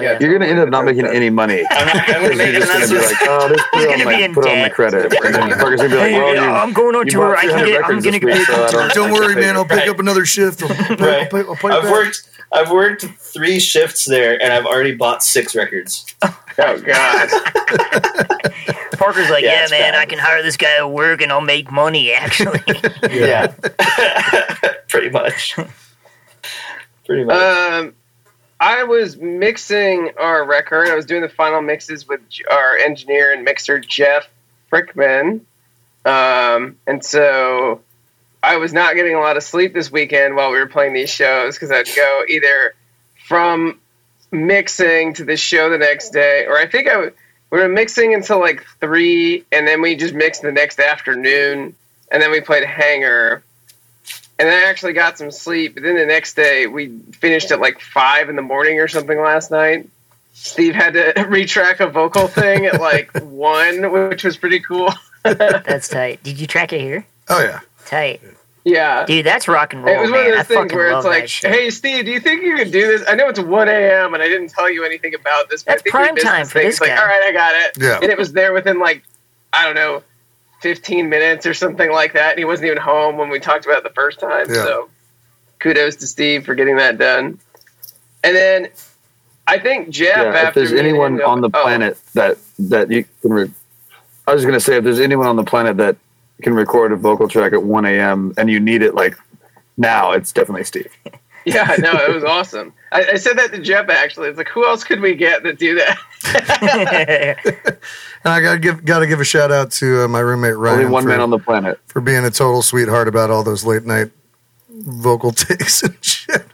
Yeah. 0.00 0.12
yeah. 0.12 0.18
You're 0.20 0.32
gonna 0.38 0.50
end 0.50 0.58
up 0.60 0.68
not 0.68 0.84
making 0.84 1.06
any 1.06 1.30
money. 1.30 1.64
I'm 1.70 1.86
not, 1.86 2.08
I'm 2.08 2.22
gonna 2.22 2.36
make 2.36 2.52
you're 2.52 2.60
just 2.60 2.72
gonna 2.72 2.86
be 2.88 2.94
like, 3.06 3.16
oh, 3.22 3.48
this 3.48 3.62
put, 3.72 3.80
He's 3.80 3.86
on 3.86 3.98
gonna 3.98 4.04
my, 4.04 4.34
put 4.34 4.46
on 4.48 4.58
my 4.58 4.68
credit. 4.68 5.12
And 5.24 5.34
then 5.34 5.48
Parker's 5.58 5.80
gonna 5.80 5.88
be 5.90 5.96
like, 5.96 6.12
well, 6.12 6.34
you, 6.34 6.40
I'm 6.40 6.72
going 6.72 6.96
on 6.96 7.06
tour. 7.06 7.36
I 7.36 7.42
can 7.46 7.64
get. 7.66 7.84
I'm 7.84 8.00
gonna 8.00 8.18
get. 8.18 8.46
so 8.46 8.68
don't, 8.70 8.92
Don't 8.94 9.12
worry, 9.12 9.34
man. 9.34 9.56
I'll 9.56 9.64
pick 9.64 9.80
pay 9.84 9.88
up 9.88 9.98
another 9.98 10.24
shift. 10.24 10.62
I'll, 10.62 10.70
I'll, 10.70 10.96
Right. 10.96 11.22
I'll, 11.22 11.28
pay, 11.28 11.48
I'll 11.48 11.56
pay 11.56 11.68
I've 11.68 11.82
back. 11.82 11.92
worked. 11.92 12.28
I've 12.52 12.70
worked 12.70 13.04
three 13.18 13.58
shifts 13.58 14.04
there, 14.04 14.40
and 14.40 14.52
I've 14.52 14.66
already 14.66 14.94
bought 14.94 15.22
six 15.22 15.54
records. 15.54 16.06
Oh 16.58 16.80
God. 16.80 17.28
Parker's 18.92 19.28
like, 19.28 19.44
Yeah, 19.44 19.64
yeah, 19.64 19.66
man, 19.70 19.92
bad. 19.92 19.94
I 19.94 20.06
can 20.06 20.18
hire 20.18 20.42
this 20.42 20.56
guy 20.56 20.78
at 20.78 20.90
work 20.90 21.20
and 21.20 21.30
I'll 21.30 21.42
make 21.42 21.70
money. 21.70 22.12
Actually, 22.12 22.60
Yeah, 23.10 23.48
pretty 24.88 25.10
much. 25.10 25.54
Pretty 27.04 27.24
much. 27.24 27.36
Um, 27.36 27.94
I 28.58 28.84
was 28.84 29.16
mixing 29.16 30.12
our 30.18 30.44
record. 30.44 30.88
I 30.88 30.94
was 30.94 31.06
doing 31.06 31.22
the 31.22 31.28
final 31.28 31.60
mixes 31.60 32.08
with 32.08 32.20
our 32.50 32.76
engineer 32.76 33.32
and 33.32 33.44
mixer 33.44 33.78
Jeff 33.78 34.26
Frickman, 34.72 35.40
um, 36.04 36.76
and 36.86 37.04
so 37.04 37.80
I 38.42 38.56
was 38.56 38.72
not 38.72 38.94
getting 38.94 39.14
a 39.14 39.20
lot 39.20 39.36
of 39.36 39.42
sleep 39.42 39.74
this 39.74 39.90
weekend 39.90 40.36
while 40.36 40.50
we 40.50 40.58
were 40.58 40.66
playing 40.66 40.94
these 40.94 41.10
shows 41.10 41.54
because 41.54 41.70
I'd 41.70 41.94
go 41.94 42.22
either 42.28 42.74
from 43.26 43.78
mixing 44.30 45.14
to 45.14 45.24
the 45.24 45.36
show 45.36 45.68
the 45.70 45.78
next 45.78 46.10
day, 46.10 46.46
or 46.46 46.56
I 46.56 46.66
think 46.66 46.88
I 46.88 46.92
w- 46.92 47.12
we 47.50 47.60
were 47.60 47.68
mixing 47.68 48.14
until 48.14 48.40
like 48.40 48.64
three, 48.80 49.44
and 49.52 49.66
then 49.66 49.82
we 49.82 49.96
just 49.96 50.14
mixed 50.14 50.42
the 50.42 50.52
next 50.52 50.80
afternoon, 50.80 51.74
and 52.10 52.22
then 52.22 52.30
we 52.30 52.40
played 52.40 52.64
Hangar. 52.64 53.42
And 54.38 54.48
then 54.48 54.62
I 54.62 54.66
actually 54.66 54.92
got 54.92 55.16
some 55.16 55.30
sleep. 55.30 55.74
But 55.74 55.82
then 55.82 55.96
the 55.96 56.04
next 56.06 56.34
day, 56.34 56.66
we 56.66 56.88
finished 57.12 57.50
at 57.50 57.60
like 57.60 57.80
five 57.80 58.28
in 58.28 58.36
the 58.36 58.42
morning 58.42 58.80
or 58.80 58.88
something 58.88 59.18
last 59.18 59.50
night. 59.50 59.88
Steve 60.34 60.74
had 60.74 60.92
to 60.94 61.12
retrack 61.16 61.80
a 61.80 61.86
vocal 61.88 62.28
thing 62.28 62.66
at 62.66 62.80
like 62.80 63.10
one, 63.22 63.90
which 63.90 64.24
was 64.24 64.36
pretty 64.36 64.60
cool. 64.60 64.90
that's 65.22 65.88
tight. 65.88 66.22
Did 66.22 66.38
you 66.38 66.46
track 66.46 66.72
it 66.74 66.80
here? 66.80 67.06
Oh 67.28 67.42
yeah. 67.42 67.60
Tight, 67.86 68.20
Yeah. 68.64 69.06
dude. 69.06 69.24
That's 69.24 69.48
rock 69.48 69.72
and 69.72 69.82
roll, 69.84 69.96
It 69.96 70.00
was 70.00 70.10
man. 70.10 70.18
one 70.20 70.26
of 70.28 70.34
I 70.34 70.36
those 70.42 70.46
things 70.48 70.72
where 70.74 70.90
it's 70.96 71.06
like, 71.06 71.28
"Hey, 71.30 71.70
Steve, 71.70 72.04
do 72.04 72.10
you 72.10 72.20
think 72.20 72.42
you 72.42 72.56
could 72.56 72.70
do 72.72 72.86
this? 72.86 73.04
I 73.08 73.14
know 73.14 73.28
it's 73.28 73.40
1 73.40 73.68
a.m. 73.68 74.12
and 74.14 74.22
I 74.22 74.28
didn't 74.28 74.48
tell 74.50 74.70
you 74.70 74.84
anything 74.84 75.14
about 75.14 75.48
this. 75.48 75.62
But 75.62 75.72
That's 75.72 75.80
I 75.80 75.82
think 75.84 75.92
prime 75.94 76.16
time 76.16 76.46
for 76.46 76.54
thing." 76.58 76.66
this 76.66 76.74
It's 76.74 76.80
like, 76.82 76.90
guy. 76.90 77.00
all 77.00 77.06
right, 77.06 77.22
I 77.24 77.32
got 77.32 77.54
it. 77.54 77.78
Yeah. 77.82 77.98
And 78.02 78.10
it 78.10 78.18
was 78.18 78.32
there 78.32 78.52
within 78.52 78.78
like, 78.78 79.02
I 79.52 79.64
don't 79.64 79.74
know, 79.76 80.02
15 80.60 81.08
minutes 81.08 81.46
or 81.46 81.54
something 81.54 81.90
like 81.90 82.14
that. 82.14 82.30
And 82.30 82.38
he 82.38 82.44
wasn't 82.44 82.66
even 82.66 82.78
home 82.78 83.16
when 83.16 83.28
we 83.28 83.40
talked 83.40 83.64
about 83.66 83.78
it 83.78 83.84
the 83.84 83.90
first 83.90 84.20
time. 84.20 84.46
Yeah. 84.48 84.64
So 84.64 84.88
kudos 85.58 85.96
to 85.96 86.06
Steve 86.06 86.44
for 86.44 86.54
getting 86.54 86.76
that 86.76 86.98
done. 86.98 87.38
And 88.24 88.36
then 88.36 88.68
I 89.46 89.58
think 89.58 89.90
Jeff, 89.90 90.16
yeah, 90.16 90.40
after 90.40 90.60
if 90.60 90.68
there's 90.68 90.72
anyone 90.72 91.20
him- 91.20 91.26
on 91.26 91.40
the 91.40 91.50
oh, 91.52 91.62
planet 91.62 91.98
that 92.14 92.38
that 92.58 92.90
you 92.90 93.04
can, 93.22 93.32
re- 93.32 93.50
I 94.26 94.34
was 94.34 94.44
gonna 94.44 94.60
say 94.60 94.76
if 94.76 94.84
there's 94.84 95.00
anyone 95.00 95.26
on 95.26 95.36
the 95.36 95.44
planet 95.44 95.76
that 95.76 95.96
can 96.42 96.54
record 96.54 96.92
a 96.92 96.96
vocal 96.96 97.28
track 97.28 97.52
at 97.52 97.62
1 97.62 97.84
a.m. 97.86 98.34
and 98.36 98.50
you 98.50 98.60
need 98.60 98.82
it 98.82 98.94
like 98.94 99.16
now, 99.76 100.12
it's 100.12 100.32
definitely 100.32 100.64
Steve. 100.64 100.90
Yeah, 101.54 101.76
no, 101.78 101.92
it 101.92 102.12
was 102.12 102.24
awesome. 102.24 102.72
I, 102.90 103.12
I 103.12 103.14
said 103.16 103.38
that 103.38 103.52
to 103.52 103.60
Jeff 103.60 103.88
actually. 103.88 104.28
It's 104.30 104.36
like, 104.38 104.48
who 104.48 104.66
else 104.66 104.82
could 104.82 105.00
we 105.00 105.14
get 105.14 105.44
to 105.44 105.52
do 105.52 105.76
that? 105.76 107.38
And 108.24 108.32
I 108.34 108.40
gotta 108.40 108.58
give 108.58 108.84
gotta 108.84 109.06
give 109.06 109.20
a 109.20 109.24
shout 109.24 109.52
out 109.52 109.70
to 109.72 110.02
uh, 110.02 110.08
my 110.08 110.18
roommate 110.18 110.56
Ryan 110.56 110.78
Only 110.80 110.90
one 110.90 111.02
for, 111.04 111.08
man 111.10 111.20
on 111.20 111.30
the 111.30 111.38
planet. 111.38 111.78
for 111.86 112.00
being 112.00 112.24
a 112.24 112.30
total 112.32 112.60
sweetheart 112.62 113.06
about 113.06 113.30
all 113.30 113.44
those 113.44 113.64
late 113.64 113.84
night 113.84 114.10
vocal 114.68 115.30
takes 115.46 115.84
and 115.84 115.96
shit. 116.04 116.44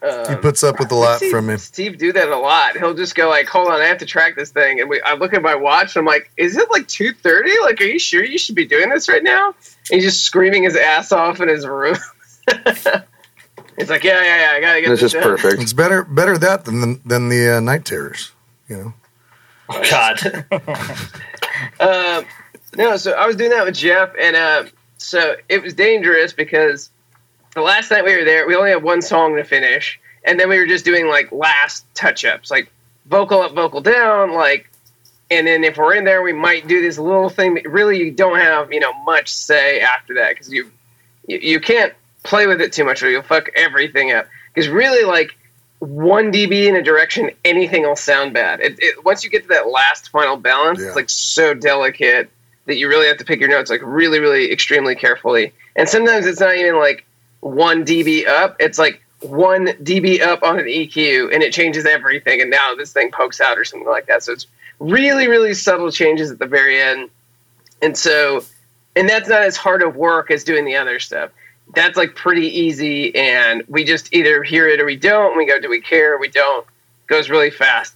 he 0.00 0.06
Um, 0.06 0.38
puts 0.40 0.62
up 0.62 0.78
with 0.78 0.92
a 0.92 0.94
lot 0.94 1.20
from 1.20 1.46
me. 1.46 1.56
Steve 1.56 1.98
do 1.98 2.12
that 2.12 2.28
a 2.28 2.36
lot. 2.36 2.76
He'll 2.76 2.94
just 2.94 3.16
go 3.16 3.28
like, 3.28 3.48
"Hold 3.48 3.66
on, 3.68 3.80
I 3.80 3.86
have 3.86 3.98
to 3.98 4.06
track 4.06 4.36
this 4.36 4.50
thing," 4.50 4.80
and 4.80 4.88
we, 4.88 5.00
I 5.02 5.14
look 5.14 5.34
at 5.34 5.42
my 5.42 5.56
watch. 5.56 5.96
and 5.96 6.02
I'm 6.02 6.06
like, 6.06 6.30
"Is 6.36 6.56
it 6.56 6.70
like 6.70 6.86
two 6.86 7.12
thirty? 7.12 7.50
Like, 7.62 7.80
are 7.80 7.84
you 7.84 7.98
sure 7.98 8.24
you 8.24 8.38
should 8.38 8.54
be 8.54 8.66
doing 8.66 8.90
this 8.90 9.08
right 9.08 9.22
now?" 9.24 9.48
And 9.90 10.00
he's 10.00 10.04
just 10.04 10.22
screaming 10.22 10.62
his 10.62 10.76
ass 10.76 11.10
off 11.10 11.40
in 11.40 11.48
his 11.48 11.66
room. 11.66 11.96
He's 13.78 13.88
like, 13.88 14.04
"Yeah, 14.04 14.22
yeah, 14.22 14.50
yeah, 14.50 14.56
I 14.56 14.60
gotta 14.60 14.80
get 14.80 14.90
It's 14.90 15.00
this 15.00 15.12
just 15.12 15.22
done." 15.22 15.36
perfect. 15.36 15.62
It's 15.62 15.72
better 15.72 16.04
better 16.04 16.36
that 16.38 16.64
than 16.64 16.80
the, 16.80 17.00
than 17.04 17.28
the 17.28 17.56
uh, 17.56 17.60
night 17.60 17.84
terrors. 17.84 18.32
You 18.68 18.76
know. 18.76 18.94
Oh, 19.68 19.82
God. 19.88 20.46
Um, 21.78 22.24
no, 22.76 22.96
so 22.96 23.12
I 23.12 23.26
was 23.26 23.36
doing 23.36 23.50
that 23.50 23.64
with 23.64 23.74
Jeff, 23.74 24.12
and 24.18 24.36
uh, 24.36 24.64
so 24.98 25.36
it 25.48 25.62
was 25.62 25.74
dangerous 25.74 26.32
because 26.32 26.90
the 27.54 27.60
last 27.60 27.90
night 27.90 28.04
we 28.04 28.16
were 28.16 28.24
there, 28.24 28.46
we 28.46 28.54
only 28.54 28.70
had 28.70 28.82
one 28.82 29.02
song 29.02 29.36
to 29.36 29.44
finish, 29.44 30.00
and 30.24 30.38
then 30.38 30.48
we 30.48 30.58
were 30.58 30.66
just 30.66 30.84
doing 30.84 31.08
like 31.08 31.32
last 31.32 31.84
touch 31.94 32.24
ups, 32.24 32.50
like 32.50 32.70
vocal 33.06 33.42
up, 33.42 33.52
vocal 33.54 33.80
down, 33.80 34.32
like, 34.32 34.70
and 35.30 35.46
then 35.46 35.64
if 35.64 35.76
we're 35.76 35.94
in 35.94 36.04
there, 36.04 36.22
we 36.22 36.32
might 36.32 36.68
do 36.68 36.80
this 36.80 36.98
little 36.98 37.28
thing 37.28 37.54
that 37.54 37.68
really 37.70 37.98
you 37.98 38.10
don't 38.10 38.38
have, 38.38 38.72
you 38.72 38.80
know, 38.80 38.92
much 39.04 39.32
say 39.32 39.80
after 39.80 40.14
that 40.14 40.30
because 40.30 40.52
you, 40.52 40.70
you 41.26 41.38
you 41.38 41.60
can't 41.60 41.92
play 42.22 42.46
with 42.46 42.60
it 42.60 42.72
too 42.72 42.84
much 42.84 43.02
or 43.02 43.10
you'll 43.10 43.22
fuck 43.22 43.48
everything 43.56 44.12
up. 44.12 44.26
Because 44.54 44.68
really, 44.68 45.04
like 45.04 45.36
one 45.78 46.32
dB 46.32 46.66
in 46.66 46.76
a 46.76 46.82
direction, 46.82 47.30
anything 47.44 47.82
will 47.82 47.96
sound 47.96 48.34
bad. 48.34 48.60
It, 48.60 48.78
it, 48.78 49.04
once 49.04 49.24
you 49.24 49.30
get 49.30 49.42
to 49.44 49.48
that 49.48 49.68
last 49.68 50.10
final 50.10 50.36
balance, 50.36 50.80
Yeah. 50.80 50.88
it's 50.88 50.96
like 50.96 51.10
so 51.10 51.54
delicate 51.54 52.30
that 52.66 52.76
you 52.76 52.88
really 52.88 53.06
have 53.08 53.16
to 53.18 53.24
pick 53.24 53.40
your 53.40 53.48
notes 53.48 53.70
like 53.70 53.80
really, 53.82 54.20
really 54.20 54.52
extremely 54.52 54.94
carefully. 54.94 55.52
And 55.76 55.88
sometimes 55.88 56.26
it's 56.26 56.40
not 56.40 56.54
even 56.56 56.78
like 56.78 57.06
one 57.40 57.84
dB 57.84 58.26
up; 58.26 58.56
it's 58.60 58.78
like 58.78 59.00
one 59.20 59.68
dB 59.68 60.20
up 60.20 60.42
on 60.42 60.58
an 60.58 60.66
EQ, 60.66 61.32
and 61.32 61.42
it 61.42 61.52
changes 61.52 61.86
everything. 61.86 62.40
And 62.42 62.50
now 62.50 62.74
this 62.74 62.92
thing 62.92 63.10
pokes 63.10 63.40
out 63.40 63.58
or 63.58 63.64
something 63.64 63.88
like 63.88 64.06
that. 64.06 64.22
So 64.22 64.32
it's 64.32 64.46
really, 64.78 65.28
really 65.28 65.54
subtle 65.54 65.90
changes 65.90 66.30
at 66.30 66.38
the 66.38 66.46
very 66.46 66.80
end. 66.80 67.08
And 67.80 67.96
so, 67.96 68.44
and 68.94 69.08
that's 69.08 69.28
not 69.28 69.40
as 69.42 69.56
hard 69.56 69.82
of 69.82 69.96
work 69.96 70.30
as 70.30 70.44
doing 70.44 70.64
the 70.66 70.76
other 70.76 70.98
stuff 71.00 71.30
that's 71.74 71.96
like 71.96 72.14
pretty 72.14 72.46
easy 72.46 73.14
and 73.14 73.62
we 73.68 73.84
just 73.84 74.12
either 74.12 74.42
hear 74.42 74.68
it 74.68 74.80
or 74.80 74.84
we 74.84 74.96
don't. 74.96 75.36
We 75.36 75.46
go 75.46 75.60
do 75.60 75.68
we 75.68 75.80
care? 75.80 76.14
Or 76.14 76.18
we 76.18 76.28
don't. 76.28 76.66
Goes 77.06 77.28
really 77.30 77.50
fast. 77.50 77.94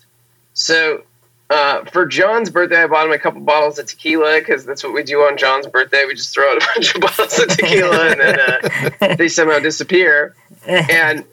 So 0.55 1.03
uh, 1.51 1.85
for 1.85 2.07
john's 2.07 2.49
birthday 2.49 2.83
i 2.83 2.87
bought 2.87 3.05
him 3.05 3.13
a 3.13 3.19
couple 3.19 3.39
bottles 3.43 3.79
of 3.79 3.85
tequila 3.87 4.39
because 4.39 4.65
that's 4.65 4.83
what 4.83 4.95
we 4.95 5.03
do 5.03 5.21
on 5.21 5.37
john's 5.37 5.67
birthday. 5.67 6.05
We 6.07 6.15
just 6.15 6.33
throw 6.33 6.51
out 6.51 6.57
a 6.57 6.67
bunch 6.75 6.95
of 6.95 7.01
bottles 7.03 7.39
of 7.39 7.49
tequila 7.49 8.11
and 8.13 8.21
then 8.21 8.39
uh, 8.41 9.15
they 9.19 9.29
somehow 9.29 9.59
disappear. 9.59 10.35
And 10.67 11.25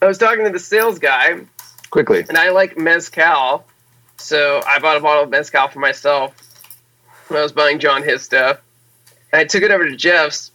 i 0.00 0.06
was 0.06 0.18
talking 0.18 0.44
to 0.44 0.50
the 0.50 0.58
sales 0.58 0.98
guy 0.98 1.40
Quickly. 1.90 2.24
and 2.26 2.38
I 2.38 2.50
like 2.50 2.78
mezcal, 2.78 3.66
so 4.16 4.62
I 4.66 4.78
bought 4.78 4.96
a 4.96 5.00
bottle 5.00 5.24
of 5.24 5.30
mezcal 5.30 5.68
for 5.68 5.78
myself 5.78 6.34
when 7.28 7.38
I 7.38 7.42
was 7.42 7.52
buying 7.52 7.78
John 7.78 8.02
his 8.02 8.22
stuff. 8.22 8.60
And 9.30 9.40
I 9.40 9.44
took 9.44 9.62
it 9.62 9.70
over 9.70 9.88
to 9.88 9.94
Jeff's, 9.94 10.52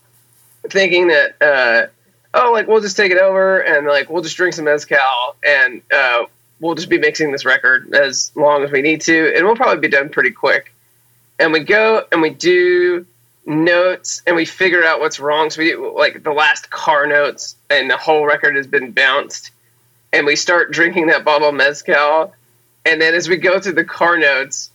thinking 0.69 1.07
that, 1.07 1.35
uh, 1.41 1.87
oh, 2.33 2.51
like 2.51 2.67
we'll 2.67 2.81
just 2.81 2.97
take 2.97 3.11
it 3.11 3.17
over 3.17 3.59
and 3.59 3.87
like 3.87 4.09
we'll 4.09 4.23
just 4.23 4.37
drink 4.37 4.53
some 4.53 4.65
mezcal 4.65 5.35
and 5.45 5.81
uh, 5.93 6.25
we'll 6.59 6.75
just 6.75 6.89
be 6.89 6.97
mixing 6.97 7.31
this 7.31 7.45
record 7.45 7.93
as 7.93 8.31
long 8.35 8.63
as 8.63 8.71
we 8.71 8.81
need 8.81 9.01
to, 9.01 9.33
and 9.35 9.45
we'll 9.45 9.55
probably 9.55 9.79
be 9.79 9.89
done 9.89 10.09
pretty 10.09 10.31
quick. 10.31 10.73
And 11.39 11.53
we 11.53 11.59
go 11.61 12.03
and 12.11 12.21
we 12.21 12.31
do 12.31 13.05
notes 13.45 14.21
and 14.27 14.35
we 14.35 14.45
figure 14.45 14.83
out 14.83 14.99
what's 14.99 15.19
wrong. 15.19 15.49
So 15.49 15.59
we 15.59 15.71
do 15.71 15.95
like 15.95 16.23
the 16.23 16.33
last 16.33 16.69
car 16.69 17.07
notes, 17.07 17.55
and 17.69 17.89
the 17.89 17.97
whole 17.97 18.25
record 18.25 18.55
has 18.55 18.67
been 18.67 18.91
bounced 18.91 19.51
and 20.13 20.25
we 20.25 20.35
start 20.35 20.71
drinking 20.71 21.07
that 21.07 21.23
bottle 21.23 21.49
of 21.49 21.55
mezcal. 21.55 22.33
And 22.85 23.01
then 23.01 23.13
as 23.13 23.27
we 23.27 23.37
go 23.37 23.59
through 23.59 23.73
the 23.73 23.83
car 23.83 24.17
notes, 24.17 24.71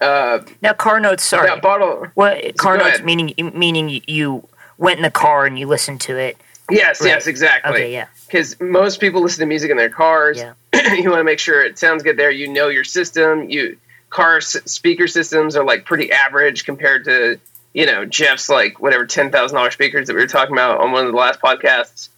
uh, 0.00 0.40
now 0.62 0.72
car 0.72 0.98
notes. 0.98 1.22
Sorry, 1.22 1.46
that 1.46 1.60
bottle. 1.60 2.06
what 2.14 2.56
car 2.56 2.78
notes 2.78 3.02
meaning? 3.02 3.34
Meaning 3.54 4.02
you 4.06 4.48
went 4.80 4.96
in 4.98 5.02
the 5.04 5.10
car 5.10 5.46
and 5.46 5.56
you 5.56 5.66
listened 5.68 6.00
to 6.00 6.16
it. 6.16 6.36
Yes, 6.70 7.00
Right. 7.00 7.08
yes, 7.08 7.26
exactly. 7.28 7.72
Okay, 7.72 7.92
yeah. 7.92 8.06
Because 8.26 8.58
most 8.60 8.98
people 9.00 9.20
listen 9.22 9.40
to 9.40 9.46
music 9.46 9.70
in 9.70 9.76
their 9.76 9.90
cars. 9.90 10.38
Yeah. 10.38 10.54
you 10.94 11.10
want 11.10 11.20
to 11.20 11.24
make 11.24 11.38
sure 11.38 11.62
it 11.62 11.78
sounds 11.78 12.02
good 12.02 12.16
there. 12.16 12.30
You 12.30 12.48
know 12.48 12.68
your 12.68 12.84
system. 12.84 13.48
You 13.50 13.76
car 14.08 14.38
s- 14.38 14.56
speaker 14.64 15.06
systems 15.06 15.54
are 15.56 15.64
like 15.64 15.84
pretty 15.84 16.10
average 16.10 16.64
compared 16.64 17.04
to 17.04 17.38
you 17.74 17.86
know 17.86 18.04
Jeff's 18.04 18.48
like 18.48 18.80
whatever 18.80 19.04
ten 19.06 19.30
thousand 19.30 19.56
dollars 19.56 19.74
speakers 19.74 20.06
that 20.06 20.14
we 20.14 20.20
were 20.20 20.26
talking 20.28 20.54
about 20.54 20.80
on 20.80 20.92
one 20.92 21.04
of 21.06 21.12
the 21.12 21.18
last 21.18 21.40
podcasts. 21.40 22.08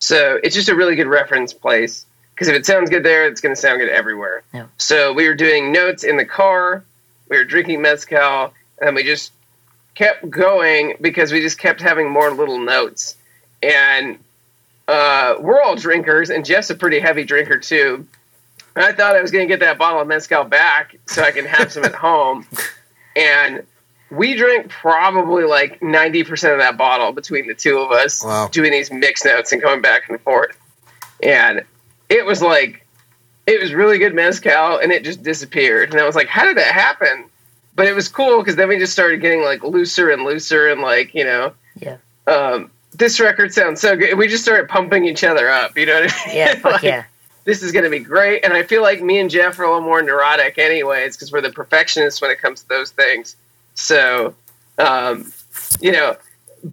So 0.00 0.38
it's 0.42 0.54
just 0.54 0.68
a 0.68 0.74
really 0.74 0.96
good 0.96 1.06
reference 1.06 1.52
place 1.52 2.06
because 2.34 2.48
if 2.48 2.56
it 2.56 2.64
sounds 2.66 2.88
good 2.90 3.02
there, 3.04 3.26
it's 3.26 3.40
going 3.40 3.54
to 3.54 3.60
sound 3.60 3.80
good 3.80 3.88
everywhere. 3.90 4.42
Yeah. 4.54 4.66
So 4.78 5.12
we 5.12 5.28
were 5.28 5.34
doing 5.34 5.70
notes 5.72 6.02
in 6.02 6.16
the 6.16 6.24
car. 6.24 6.82
We 7.28 7.36
were 7.36 7.44
drinking 7.44 7.82
mezcal, 7.82 8.54
and 8.80 8.94
we 8.96 9.02
just 9.04 9.32
kept 9.98 10.30
going 10.30 10.94
because 11.00 11.32
we 11.32 11.40
just 11.40 11.58
kept 11.58 11.80
having 11.80 12.08
more 12.08 12.30
little 12.30 12.58
notes. 12.60 13.16
And 13.62 14.18
uh, 14.86 15.34
we're 15.40 15.60
all 15.60 15.74
drinkers, 15.74 16.30
and 16.30 16.44
Jeff's 16.44 16.70
a 16.70 16.74
pretty 16.76 17.00
heavy 17.00 17.24
drinker 17.24 17.58
too. 17.58 18.06
And 18.76 18.84
I 18.84 18.92
thought 18.92 19.16
I 19.16 19.20
was 19.20 19.32
going 19.32 19.46
to 19.46 19.52
get 19.52 19.58
that 19.60 19.76
bottle 19.76 20.00
of 20.00 20.06
mezcal 20.06 20.44
back 20.44 20.96
so 21.06 21.22
I 21.22 21.32
can 21.32 21.44
have 21.44 21.72
some 21.72 21.84
at 21.84 21.94
home. 22.08 22.46
And 23.16 23.64
we 24.10 24.36
drank 24.36 24.70
probably 24.70 25.42
like 25.44 25.80
90% 25.80 26.52
of 26.52 26.58
that 26.60 26.76
bottle 26.78 27.10
between 27.12 27.48
the 27.48 27.54
two 27.54 27.78
of 27.80 27.90
us 27.90 28.24
Wow. 28.24 28.48
doing 28.48 28.70
these 28.70 28.90
mix 28.92 29.24
notes 29.24 29.50
and 29.52 29.60
going 29.60 29.82
back 29.82 30.08
and 30.08 30.20
forth. 30.20 30.56
And 31.22 31.64
it 32.08 32.24
was 32.24 32.40
like 32.40 32.86
it 33.48 33.60
was 33.60 33.72
really 33.74 33.98
good 33.98 34.14
mezcal, 34.14 34.78
and 34.78 34.92
it 34.92 35.02
just 35.04 35.22
disappeared. 35.22 35.90
And 35.90 36.00
I 36.00 36.04
was 36.06 36.14
like, 36.14 36.28
how 36.28 36.44
did 36.44 36.58
that 36.58 36.72
happen? 36.72 37.24
But 37.78 37.86
it 37.86 37.94
was 37.94 38.08
cool 38.08 38.40
because 38.40 38.56
then 38.56 38.68
we 38.68 38.76
just 38.76 38.92
started 38.92 39.20
getting 39.20 39.40
like 39.44 39.62
looser 39.62 40.10
and 40.10 40.24
looser, 40.24 40.66
and 40.66 40.80
like 40.80 41.14
you 41.14 41.22
know, 41.22 41.52
Yeah. 41.76 41.98
Um, 42.26 42.72
this 42.92 43.20
record 43.20 43.54
sounds 43.54 43.80
so 43.80 43.96
good. 43.96 44.18
We 44.18 44.26
just 44.26 44.42
started 44.42 44.68
pumping 44.68 45.04
each 45.04 45.22
other 45.22 45.48
up. 45.48 45.78
You 45.78 45.86
know 45.86 46.00
what 46.00 46.12
I 46.12 46.26
mean? 46.26 46.36
Yeah, 46.36 46.60
Like, 46.64 46.82
yeah. 46.82 47.04
This 47.44 47.62
is 47.62 47.70
going 47.70 47.84
to 47.84 47.90
be 47.90 48.00
great. 48.00 48.44
And 48.44 48.52
I 48.52 48.64
feel 48.64 48.82
like 48.82 49.00
me 49.00 49.20
and 49.20 49.30
Jeff 49.30 49.60
are 49.60 49.62
a 49.62 49.68
little 49.68 49.84
more 49.84 50.02
neurotic, 50.02 50.58
anyways, 50.58 51.16
because 51.16 51.30
we're 51.30 51.40
the 51.40 51.52
perfectionists 51.52 52.20
when 52.20 52.32
it 52.32 52.40
comes 52.40 52.62
to 52.62 52.68
those 52.68 52.90
things. 52.90 53.36
So, 53.74 54.34
um, 54.76 55.32
you 55.80 55.92
know, 55.92 56.16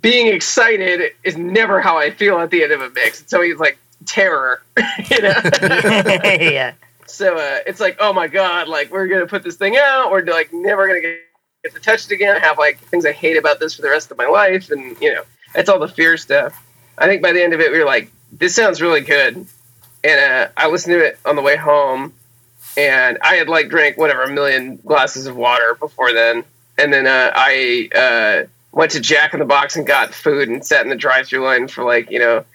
being 0.01 0.33
excited 0.33 1.13
is 1.23 1.37
never 1.37 1.81
how 1.81 1.99
I 1.99 2.09
feel 2.09 2.39
at 2.39 2.49
the 2.49 2.63
end 2.63 2.71
of 2.71 2.81
a 2.81 2.89
mix. 2.89 3.21
It's 3.21 3.33
always 3.33 3.57
like 3.59 3.77
terror, 4.07 4.63
you 5.11 5.21
know? 5.21 5.35
yeah. 5.61 6.73
So 7.05 7.35
uh, 7.37 7.59
it's 7.65 7.79
like, 7.79 7.97
oh 7.99 8.13
my 8.13 8.27
God, 8.27 8.67
like 8.67 8.91
we're 8.91 9.07
to 9.07 9.27
put 9.27 9.43
this 9.43 9.55
thing 9.55 9.77
out. 9.77 10.11
We're 10.11 10.23
like 10.23 10.53
never 10.53 10.87
to 10.87 11.01
get, 11.01 11.19
get 11.63 11.73
to 11.75 11.81
touch 11.81 12.05
it 12.05 12.11
again. 12.11 12.35
I 12.35 12.39
have 12.39 12.57
like 12.57 12.79
things 12.79 13.05
I 13.05 13.11
hate 13.11 13.37
about 13.37 13.59
this 13.59 13.75
for 13.75 13.81
the 13.81 13.89
rest 13.89 14.11
of 14.11 14.17
my 14.17 14.27
life. 14.27 14.71
And, 14.71 14.99
you 15.01 15.13
know, 15.13 15.23
that's 15.53 15.69
all 15.69 15.79
the 15.79 15.87
fear 15.87 16.17
stuff. 16.17 16.61
I 16.97 17.07
think 17.07 17.21
by 17.21 17.31
the 17.31 17.43
end 17.43 17.53
of 17.53 17.59
it, 17.59 17.71
we 17.71 17.79
were 17.79 17.85
like, 17.85 18.11
this 18.31 18.55
sounds 18.55 18.81
really 18.81 19.01
good. 19.01 19.45
And 20.03 20.19
uh, 20.19 20.47
I 20.55 20.67
listened 20.67 20.93
to 20.93 21.05
it 21.05 21.19
on 21.25 21.35
the 21.35 21.41
way 21.41 21.55
home, 21.55 22.13
and 22.77 23.17
I 23.21 23.35
had 23.35 23.49
like 23.49 23.69
drank 23.69 23.97
whatever 23.97 24.23
a 24.23 24.31
million 24.31 24.77
glasses 24.77 25.25
of 25.25 25.35
water 25.35 25.75
before 25.79 26.13
then. 26.13 26.43
And 26.77 26.93
then 26.93 27.07
uh, 27.07 27.31
I 27.33 27.89
uh, 27.95 28.47
went 28.71 28.91
to 28.91 28.99
Jack 28.99 29.33
in 29.33 29.39
the 29.39 29.45
Box 29.45 29.75
and 29.75 29.87
got 29.87 30.13
food 30.13 30.47
and 30.47 30.63
sat 30.63 30.83
in 30.83 30.89
the 30.89 30.95
drive-through 30.95 31.43
line 31.43 31.67
for 31.67 31.83
like 31.83 32.11
you 32.11 32.19
know 32.19 32.45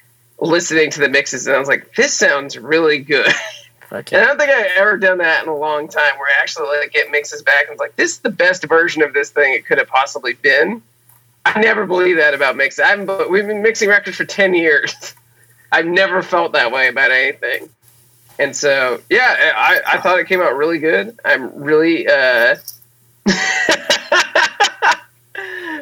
listening 0.40 0.90
to 0.92 1.00
the 1.00 1.08
mixes, 1.08 1.46
and 1.46 1.56
I 1.56 1.58
was 1.58 1.68
like, 1.68 1.94
this 1.96 2.14
sounds 2.14 2.56
really 2.56 2.98
good. 2.98 3.32
Fuck 3.90 4.12
And 4.12 4.22
I 4.22 4.26
don't 4.26 4.38
think 4.38 4.50
I've 4.50 4.70
ever 4.76 4.96
done 4.96 5.18
that 5.18 5.42
in 5.42 5.48
a 5.48 5.56
long 5.56 5.88
time, 5.88 6.16
where 6.16 6.28
I 6.28 6.40
actually 6.40 6.78
like 6.78 6.92
get 6.92 7.10
mixes 7.10 7.42
back 7.42 7.64
and 7.64 7.72
it's 7.72 7.80
like, 7.80 7.96
this 7.96 8.12
is 8.12 8.18
the 8.20 8.30
best 8.30 8.64
version 8.66 9.02
of 9.02 9.12
this 9.12 9.30
thing 9.30 9.52
it 9.52 9.66
could 9.66 9.78
have 9.78 9.88
possibly 9.88 10.32
been. 10.32 10.80
I 11.44 11.60
never 11.60 11.86
believe 11.86 12.18
that 12.18 12.32
about 12.32 12.56
mixing. 12.56 12.84
I've 12.84 13.28
we've 13.28 13.46
been 13.46 13.62
mixing 13.62 13.88
records 13.88 14.16
for 14.16 14.24
ten 14.24 14.54
years. 14.54 14.94
I've 15.72 15.86
never 15.86 16.22
felt 16.22 16.52
that 16.52 16.70
way 16.72 16.88
about 16.88 17.10
anything. 17.10 17.68
And 18.38 18.54
so, 18.56 19.00
yeah, 19.10 19.52
I, 19.56 19.80
I 19.86 20.00
thought 20.00 20.18
it 20.18 20.26
came 20.26 20.40
out 20.40 20.56
really 20.56 20.78
good. 20.78 21.18
I'm 21.24 21.54
really. 21.62 22.06
Uh... 22.08 22.56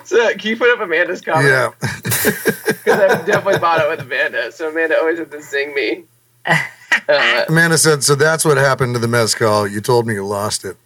so, 0.05 0.33
can 0.35 0.41
you 0.43 0.57
put 0.57 0.71
up 0.71 0.81
Amanda's 0.81 1.21
comment? 1.21 1.49
Yeah. 1.49 1.71
because 1.81 3.01
I've 3.01 3.27
definitely 3.27 3.61
bought 3.61 3.81
it 3.81 3.89
with 3.89 4.01
Amanda. 4.01 4.53
So 4.53 4.71
Amanda 4.71 4.97
always 4.99 5.19
has 5.19 5.29
to 5.29 5.43
sing 5.43 5.75
me. 5.75 6.05
Uh, 7.09 7.45
Amanda 7.49 7.79
said, 7.79 8.05
"So 8.05 8.15
that's 8.15 8.45
what 8.45 8.57
happened 8.57 8.95
to 8.95 8.99
the 8.99 9.09
mezcal. 9.09 9.67
You 9.67 9.81
told 9.81 10.07
me 10.07 10.15
you 10.15 10.25
lost 10.27 10.65
it. 10.65 10.77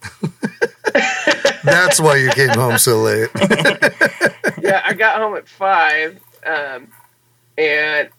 that's 1.63 1.99
why 1.99 2.17
you 2.17 2.29
came 2.31 2.49
home 2.49 2.77
so 2.77 3.01
late." 3.01 3.29
yeah, 4.61 4.81
I 4.85 4.93
got 4.97 5.17
home 5.17 5.35
at 5.35 5.47
five, 5.47 6.19
um, 6.45 6.87
and 7.57 8.09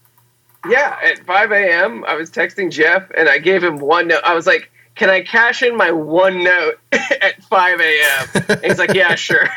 yeah, 0.69 0.99
at 1.03 1.25
five 1.25 1.53
a.m. 1.53 2.05
I 2.07 2.15
was 2.15 2.31
texting 2.31 2.71
Jeff, 2.71 3.11
and 3.17 3.29
I 3.29 3.39
gave 3.39 3.63
him 3.63 3.79
one 3.79 4.09
note. 4.09 4.23
I 4.25 4.35
was 4.35 4.47
like, 4.47 4.71
"Can 4.95 5.11
I 5.11 5.23
cash 5.23 5.63
in 5.63 5.77
my 5.77 5.91
one 5.91 6.43
note 6.43 6.79
at 6.93 7.43
five 7.45 7.81
a.m.?" 7.81 8.59
He's 8.63 8.79
like, 8.79 8.95
"Yeah, 8.95 9.15
sure." 9.15 9.49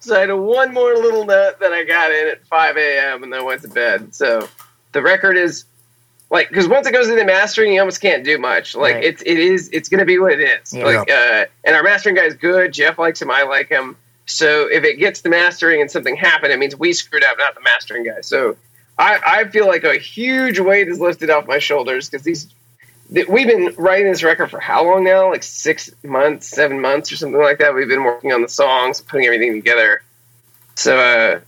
so 0.00 0.16
I 0.16 0.20
had 0.20 0.30
a 0.30 0.36
one 0.36 0.72
more 0.72 0.94
little 0.94 1.24
note 1.24 1.60
that 1.60 1.72
I 1.72 1.84
got 1.84 2.10
in 2.10 2.28
at 2.28 2.44
five 2.46 2.76
a.m. 2.76 3.22
and 3.22 3.32
then 3.32 3.44
went 3.44 3.62
to 3.62 3.68
bed. 3.68 4.14
So 4.14 4.48
the 4.92 5.02
record 5.02 5.36
is 5.36 5.64
like 6.32 6.48
because 6.48 6.66
once 6.66 6.86
it 6.88 6.92
goes 6.92 7.08
into 7.08 7.24
mastering, 7.24 7.72
you 7.74 7.78
almost 7.80 8.00
can't 8.00 8.24
do 8.24 8.38
much. 8.38 8.74
Like 8.74 8.94
Right. 8.96 9.04
it's 9.04 9.22
it 9.22 9.38
is 9.38 9.68
it's 9.72 9.88
going 9.88 10.00
to 10.00 10.04
be 10.06 10.18
what 10.18 10.32
it 10.32 10.40
is. 10.40 10.72
Yeah. 10.72 10.84
Like 10.86 11.10
uh, 11.10 11.44
and 11.62 11.76
our 11.76 11.82
mastering 11.84 12.16
guy 12.16 12.24
is 12.24 12.34
good. 12.34 12.72
Jeff 12.72 12.98
likes 12.98 13.22
him. 13.22 13.30
I 13.30 13.42
like 13.44 13.68
him. 13.68 13.96
So 14.26 14.66
if 14.68 14.82
it 14.84 14.96
gets 14.98 15.20
to 15.22 15.28
mastering 15.28 15.80
and 15.82 15.90
something 15.90 16.16
happened, 16.16 16.52
it 16.52 16.58
means 16.58 16.74
we 16.76 16.92
screwed 16.94 17.22
up, 17.22 17.36
not 17.38 17.54
the 17.54 17.60
mastering 17.60 18.04
guy. 18.04 18.22
So 18.22 18.56
I, 18.98 19.20
I 19.24 19.44
feel 19.48 19.66
like 19.66 19.84
a 19.84 19.96
huge 19.98 20.58
weight 20.58 20.88
is 20.88 20.98
lifted 21.00 21.28
off 21.28 21.46
my 21.46 21.58
shoulders 21.58 22.08
because 22.08 22.24
these 22.24 22.46
th- 23.12 23.28
we've 23.28 23.46
been 23.48 23.74
writing 23.76 24.06
this 24.10 24.22
record 24.22 24.50
for 24.50 24.58
how 24.60 24.84
long 24.86 25.04
now? 25.04 25.30
Like 25.30 25.42
six 25.42 25.90
months, 26.02 26.46
seven 26.48 26.80
months, 26.80 27.12
or 27.12 27.16
something 27.16 27.40
like 27.40 27.58
that. 27.58 27.74
We've 27.74 27.88
been 27.88 28.04
working 28.04 28.32
on 28.32 28.40
the 28.42 28.48
songs, 28.48 29.00
putting 29.02 29.26
everything 29.26 29.52
together. 29.54 30.02
So 30.76 30.96
uh, 30.96 31.40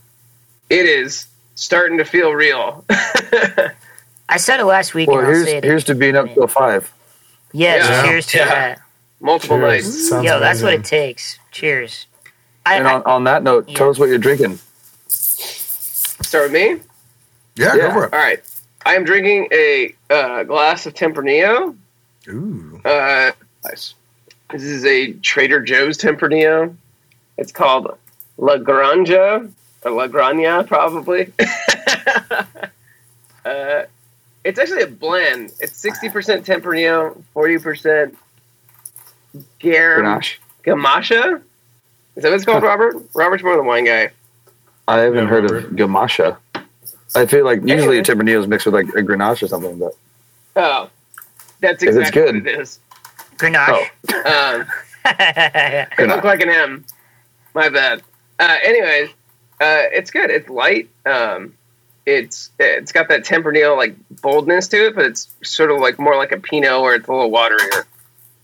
it 0.69 0.85
is 0.85 1.25
starting 1.55 1.97
to 1.97 2.05
feel 2.05 2.31
real. 2.33 2.85
I 4.27 4.37
said 4.37 4.59
it 4.59 4.65
last 4.65 4.93
week, 4.93 5.07
Well, 5.09 5.19
and 5.19 5.27
I'll 5.27 5.33
here's 5.33 5.45
say 5.47 5.57
it. 5.57 5.63
here's 5.63 5.83
to 5.85 5.95
being 5.95 6.15
up 6.15 6.33
till 6.33 6.47
five. 6.47 6.91
yes, 7.53 7.87
Yeah. 7.87 8.03
cheers 8.03 8.25
to 8.27 8.37
Yeah. 8.39 8.45
that. 8.45 8.81
Multiple 9.21 9.57
Cheers. 9.57 9.85
nights. 9.85 10.09
Sounds 10.09 10.25
Yo, 10.25 10.39
that's 10.39 10.61
what 10.61 10.73
it 10.73 10.83
takes. 10.83 11.39
Cheers. 11.51 12.07
I, 12.65 12.75
And 12.77 12.87
I, 12.87 12.93
on, 12.95 13.03
on 13.03 13.23
that 13.25 13.43
note, 13.43 13.69
Yeah. 13.69 13.77
tell 13.77 13.89
us 13.89 13.99
what 13.99 14.09
you're 14.09 14.17
drinking. 14.17 14.59
Start 15.07 16.45
with 16.45 16.53
me. 16.53 16.81
Yeah, 17.55 17.75
Yeah. 17.75 17.87
go 17.87 17.91
for 17.93 18.05
it. 18.05 18.13
All 18.13 18.19
right. 18.19 18.43
I 18.85 18.95
am 18.95 19.03
drinking 19.05 19.47
a 19.51 19.95
uh, 20.09 20.43
glass 20.43 20.85
of 20.85 20.93
Tempranillo. 20.93 21.75
Ooh, 22.29 22.81
Uh, 22.85 23.31
Nice. 23.63 23.93
This 24.51 24.63
is 24.63 24.85
a 24.85 25.13
Trader 25.13 25.59
Joe's 25.61 25.97
Tempranillo. 25.97 26.75
It's 27.37 27.51
called 27.51 27.97
La 28.37 28.57
Granja 28.57 29.49
or 29.83 29.91
La 29.91 30.07
Granja, 30.07 30.67
probably. 30.67 31.31
uh, 33.45 33.83
it's 34.45 34.57
actually 34.59 34.83
a 34.83 34.87
blend. 34.87 35.51
It's 35.59 35.75
sixty 35.77 36.09
percent 36.09 36.45
Tempranillo, 36.45 37.21
forty 37.33 37.57
percent 37.57 38.17
Gar 39.61 39.99
Grenache. 39.99 40.35
Gamasha. 40.63 41.41
Is 42.15 42.23
that 42.23 42.29
what 42.29 42.35
it's 42.35 42.45
called, 42.45 42.63
Robert? 42.63 42.95
Robert's 43.13 43.43
more 43.43 43.57
the 43.57 43.63
wine 43.63 43.83
guy. 43.85 44.09
I 44.87 44.99
haven't 44.99 45.23
Yeah, 45.23 45.29
heard 45.29 45.43
Robert. 45.51 45.65
of 45.65 45.71
Gamasha. 45.71 46.37
I 47.15 47.25
feel 47.25 47.43
like 47.45 47.59
usually 47.61 47.97
Anyway. 47.97 47.99
a 47.99 48.03
Tempranillo 48.03 48.39
is 48.41 48.47
mixed 48.47 48.65
with 48.65 48.75
like 48.75 48.87
a 48.89 49.01
Grenache 49.03 49.43
or 49.43 49.47
something, 49.47 49.77
but 49.77 49.93
Oh, 50.55 50.89
that's 51.59 51.83
If 51.83 51.95
it's 51.95 52.11
good. 52.11 52.35
what 52.35 52.47
it 52.47 52.59
is. 52.59 52.79
Grenache. 53.37 53.89
Um, 54.25 54.65
Oh. 55.07 55.11
It 55.99 56.07
looked 56.07 56.23
like 56.25 56.41
an 56.41 56.49
M. 56.49 56.83
My 57.53 57.69
bad. 57.69 58.01
Uh, 58.39 58.55
anyways, 58.63 59.09
uh, 59.61 59.83
it's 59.93 60.09
good. 60.09 60.29
It's 60.31 60.49
light. 60.49 60.89
Um, 61.05 61.53
it's 62.05 62.51
it's 62.59 62.91
got 62.91 63.07
that 63.09 63.23
Tempranillo 63.25 63.75
like 63.75 63.95
boldness 64.21 64.67
to 64.69 64.87
it, 64.87 64.95
but 64.95 65.05
it's 65.05 65.27
sort 65.43 65.71
of 65.71 65.79
like 65.79 65.99
more 65.99 66.15
like 66.15 66.31
a 66.31 66.39
Pinot 66.39 66.81
where 66.81 66.95
it's 66.95 67.07
a 67.07 67.11
little 67.11 67.31
waterier. 67.31 67.85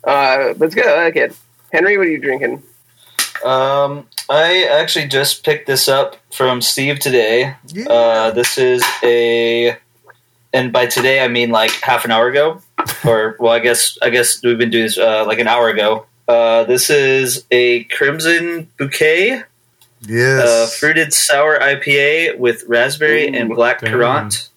Uh, 0.04 0.54
but 0.54 0.66
it's 0.66 0.76
good. 0.76 0.88
I 0.88 1.04
like 1.06 1.16
it. 1.16 1.36
Henry, 1.72 1.98
what 1.98 2.08
are 2.08 2.12
you 2.12 2.20
drinking? 2.20 2.64
Um, 3.46 4.08
I 4.30 4.66
actually 4.66 5.08
just 5.08 5.44
picked 5.44 5.68
this 5.68 5.88
up 5.88 6.18
from 6.32 6.62
Steve 6.62 7.00
today. 7.00 7.56
yeah. 7.68 7.86
Uh, 7.86 8.32
this 8.32 8.58
is 8.58 8.84
a, 9.04 9.78
and 10.54 10.72
by 10.72 10.86
today 10.86 11.24
I 11.24 11.28
mean 11.28 11.50
like 11.50 11.72
half 11.82 12.06
an 12.06 12.12
hour 12.12 12.28
ago, 12.28 12.62
or 13.06 13.36
well, 13.40 13.54
I 13.54 13.60
guess 13.60 13.98
I 14.02 14.10
guess 14.10 14.42
we've 14.44 14.58
been 14.58 14.70
doing 14.70 14.86
this 14.86 14.98
uh, 14.98 15.26
like 15.26 15.40
an 15.40 15.48
hour 15.48 15.70
ago. 15.70 16.06
Uh, 16.28 16.64
this 16.64 16.90
is 16.90 17.46
a 17.52 17.84
Crimson 17.86 18.70
Bouquet 18.78 19.44
uh, 20.10 20.68
fruited 20.68 21.14
sour 21.14 21.60
IPA 21.60 22.38
with 22.38 22.64
raspberry 22.68 23.28
and 23.28 23.50
black 23.50 23.82
damn. 23.82 23.92
currant 23.92 24.50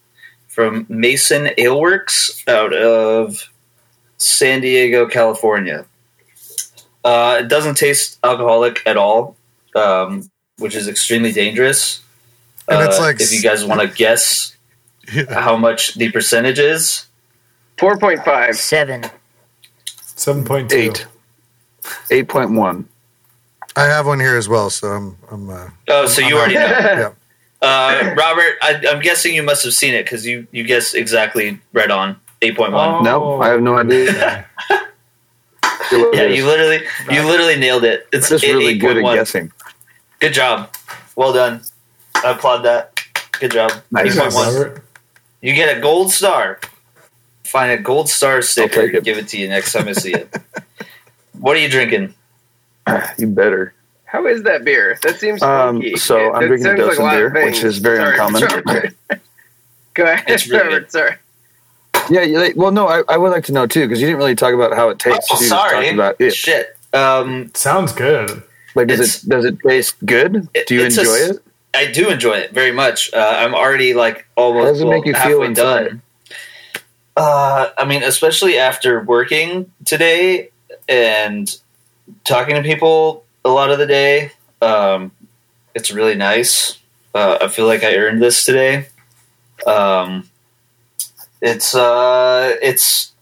from 0.49 0.87
Mason 0.89 1.47
Aleworks 1.59 2.47
out 2.49 2.73
of 2.73 3.51
San 4.19 4.61
Diego, 4.61 5.07
California. 5.07 5.85
Uh, 7.05 7.39
it 7.41 7.49
doesn't 7.49 7.75
taste 7.77 8.19
alcoholic 8.25 8.81
at 8.87 8.97
all, 8.97 9.37
um, 9.77 10.31
which 10.59 10.75
is 10.75 10.89
extremely 10.89 11.33
dangerous. 11.33 12.01
And 12.69 12.81
it's 12.87 12.99
Uh, 12.99 13.03
like 13.03 13.21
if 13.21 13.31
you 13.33 13.43
guys 13.43 13.65
want 13.65 13.81
to 13.83 13.89
guess 13.89 14.57
Yeah. 15.13 15.25
how 15.41 15.57
much 15.59 15.95
the 15.95 16.11
percentage 16.11 16.59
is, 16.59 17.07
Four 17.77 17.99
point 17.99 18.25
five. 18.25 18.57
Seven. 18.57 19.05
Seven 20.15 20.45
point 20.45 20.71
two. 20.71 20.77
eight. 20.77 21.07
Eight 22.11 22.29
point 22.29 22.53
one. 22.53 22.89
I 23.77 23.85
have 23.85 24.07
one 24.07 24.21
here 24.21 24.37
as 24.37 24.49
well, 24.49 24.71
so 24.71 24.89
I'm. 24.89 25.17
I'm 25.31 25.51
uh, 25.51 25.69
oh, 25.89 26.07
so 26.07 26.21
you 26.23 26.37
already 26.37 26.55
know. 26.55 26.61
yeah. 26.61 27.13
Uh, 27.63 28.15
Robert, 28.19 28.57
I, 28.61 28.83
I'm 28.91 29.01
guessing 29.01 29.35
you 29.35 29.43
must 29.43 29.65
have 29.65 29.73
seen 29.73 29.95
it 29.95 30.03
because 30.05 30.27
you 30.27 30.47
you 30.53 30.65
guessed 30.65 30.95
exactly 30.95 31.59
right 31.73 31.91
on 31.91 32.21
eight 32.43 32.59
point 32.59 32.73
one. 32.73 32.97
Oh. 32.97 33.01
No, 33.01 33.41
I 33.41 33.49
have 33.49 33.63
no 33.63 33.79
idea. 33.79 34.47
Yeah, 35.93 36.25
you 36.25 36.45
literally 36.45 36.81
you 37.11 37.23
literally 37.25 37.57
nailed 37.57 37.85
it. 37.85 38.07
It's 38.13 38.29
just 38.29 38.45
eight- 38.45 38.53
really 38.55 38.77
good 38.77 38.99
at 38.99 39.15
guessing. 39.15 39.51
Good 40.19 40.35
job. 40.35 40.75
Well 41.17 41.33
done. 41.33 41.63
I 42.17 42.33
applaud 42.33 42.63
that. 42.63 43.01
Good 43.33 43.53
job. 43.53 43.73
Nice. 43.91 44.17
8.1. 44.17 44.33
Robert. 44.33 44.85
You 45.41 45.55
get 45.55 45.77
a 45.77 45.81
gold 45.81 46.11
star. 46.13 46.61
Find 47.45 47.71
a 47.73 47.79
gold 47.79 48.09
star 48.09 48.43
sticker 48.43 48.81
and 48.81 49.05
give 49.05 49.19
it 49.19 49.29
to 49.29 49.39
you 49.39 49.49
next 49.49 49.73
time 49.73 49.89
I 49.89 49.93
see 49.93 50.15
it. 50.15 50.35
what 51.39 51.57
are 51.57 51.61
you 51.61 51.69
drinking? 51.69 52.15
You 53.19 53.27
better. 53.29 53.75
How 54.05 54.27
is 54.27 54.43
that 54.45 54.65
beer? 54.65 54.99
That 55.03 55.19
seems 55.19 55.43
Um, 55.43 55.77
funky. 55.77 55.97
so 55.97 56.17
It- 56.19 56.37
I'm 56.37 56.47
drinking 56.49 56.73
Dosen 56.73 56.99
a 56.99 57.03
lot 57.03 57.23
of 57.23 57.33
beer, 57.33 57.45
which 57.47 57.65
is 57.65 57.79
very 57.79 57.99
Sorry, 57.99 58.11
uncommon. 58.13 58.43
Robert. 58.43 58.95
Go 59.95 60.05
ahead, 60.05 60.25
It's 60.29 60.49
really 60.49 60.63
Robert. 60.65 60.93
Sorry. 60.93 61.15
Yeah, 62.11 62.49
well, 62.57 62.71
no, 62.71 62.87
I, 62.89 63.03
I 63.09 63.17
would 63.17 63.31
like 63.31 63.45
to 63.45 63.53
know 63.53 63.67
too 63.67 63.87
because 63.87 64.01
you 64.01 64.07
didn't 64.07 64.19
really 64.19 64.35
talk 64.35 64.53
about 64.53 64.75
how 64.75 64.89
it 64.91 64.99
tastes. 64.99 65.27
Oh, 65.33 65.37
sorry. 65.37 65.89
about 65.91 66.17
it. 66.21 66.33
Shit. 66.35 66.77
Um, 66.93 67.51
Sounds 67.55 67.93
good. 67.93 68.43
Like, 68.75 68.89
does 68.89 69.25
it 69.25 69.29
does 69.29 69.45
it 69.45 69.59
taste 69.67 69.95
good? 70.05 70.49
It- 70.55 70.67
Do 70.67 70.75
you 70.75 70.83
it's 70.85 70.97
a 70.99 71.01
enjoy 71.01 71.13
it? 71.35 71.43
I 71.73 71.91
do 71.91 72.09
enjoy 72.11 72.35
it 72.35 72.53
very 72.53 72.73
much. 72.73 73.13
Uh, 73.15 73.35
I'm 73.39 73.55
already 73.55 73.95
like 73.95 74.27
almost 74.37 74.65
How 74.67 74.71
does 74.73 74.81
it 74.81 74.85
well, 74.85 74.99
make 74.99 75.07
you 75.07 75.13
feel 75.15 75.23
halfway 75.41 75.47
inside? 75.47 75.85
done. 75.89 76.03
Uh, 77.17 77.69
I 77.79 77.85
mean, 77.85 78.03
especially 78.03 78.59
after 78.59 79.03
working 79.03 79.71
today 79.85 80.51
and 80.89 81.49
talking 82.25 82.57
to 82.57 82.63
people 82.63 83.25
a 83.45 83.51
lot 83.51 83.71
of 83.71 83.79
the 83.79 83.87
day, 83.87 84.33
um, 84.63 85.13
it's 85.75 85.91
really 85.93 86.15
nice. 86.15 86.79
Uh, 87.15 87.39
I 87.41 87.49
feel 87.49 87.67
like 87.67 87.85
I 87.85 87.97
earned 87.97 88.23
this 88.23 88.45
today. 88.45 88.87
Um, 89.67 90.29
it's 91.41 91.75
uh, 91.75 92.57
it's 92.63 93.13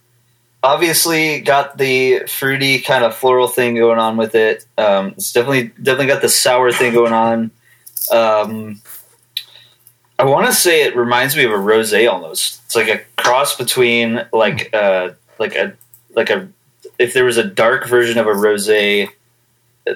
obviously 0.63 1.41
got 1.41 1.77
the 1.77 2.23
fruity 2.27 2.79
kind 2.79 3.03
of 3.03 3.13
floral 3.15 3.47
thing 3.47 3.75
going 3.75 3.99
on 3.99 4.17
with 4.17 4.33
it. 4.33 4.65
Um, 4.77 5.07
it's 5.09 5.33
definitely 5.33 5.67
definitely 5.81 6.07
got 6.07 6.21
the 6.21 6.29
sour 6.29 6.71
thing 6.71 6.93
going 6.93 7.13
on. 7.13 7.51
Um, 8.11 8.81
I 10.17 10.25
want 10.25 10.47
to 10.47 10.53
say 10.53 10.83
it 10.83 10.95
reminds 10.95 11.35
me 11.35 11.43
of 11.43 11.51
a 11.51 11.55
rosé 11.55 12.09
almost. 12.09 12.61
It's 12.65 12.75
like 12.75 12.87
a 12.87 13.01
cross 13.21 13.57
between 13.57 14.25
like 14.31 14.73
uh 14.73 15.11
like 15.39 15.55
a 15.55 15.73
like 16.15 16.29
a 16.29 16.47
if 17.03 17.13
there 17.13 17.25
was 17.25 17.37
a 17.37 17.43
dark 17.43 17.87
version 17.87 18.17
of 18.17 18.27
a 18.27 18.31
rosé. 18.31 19.09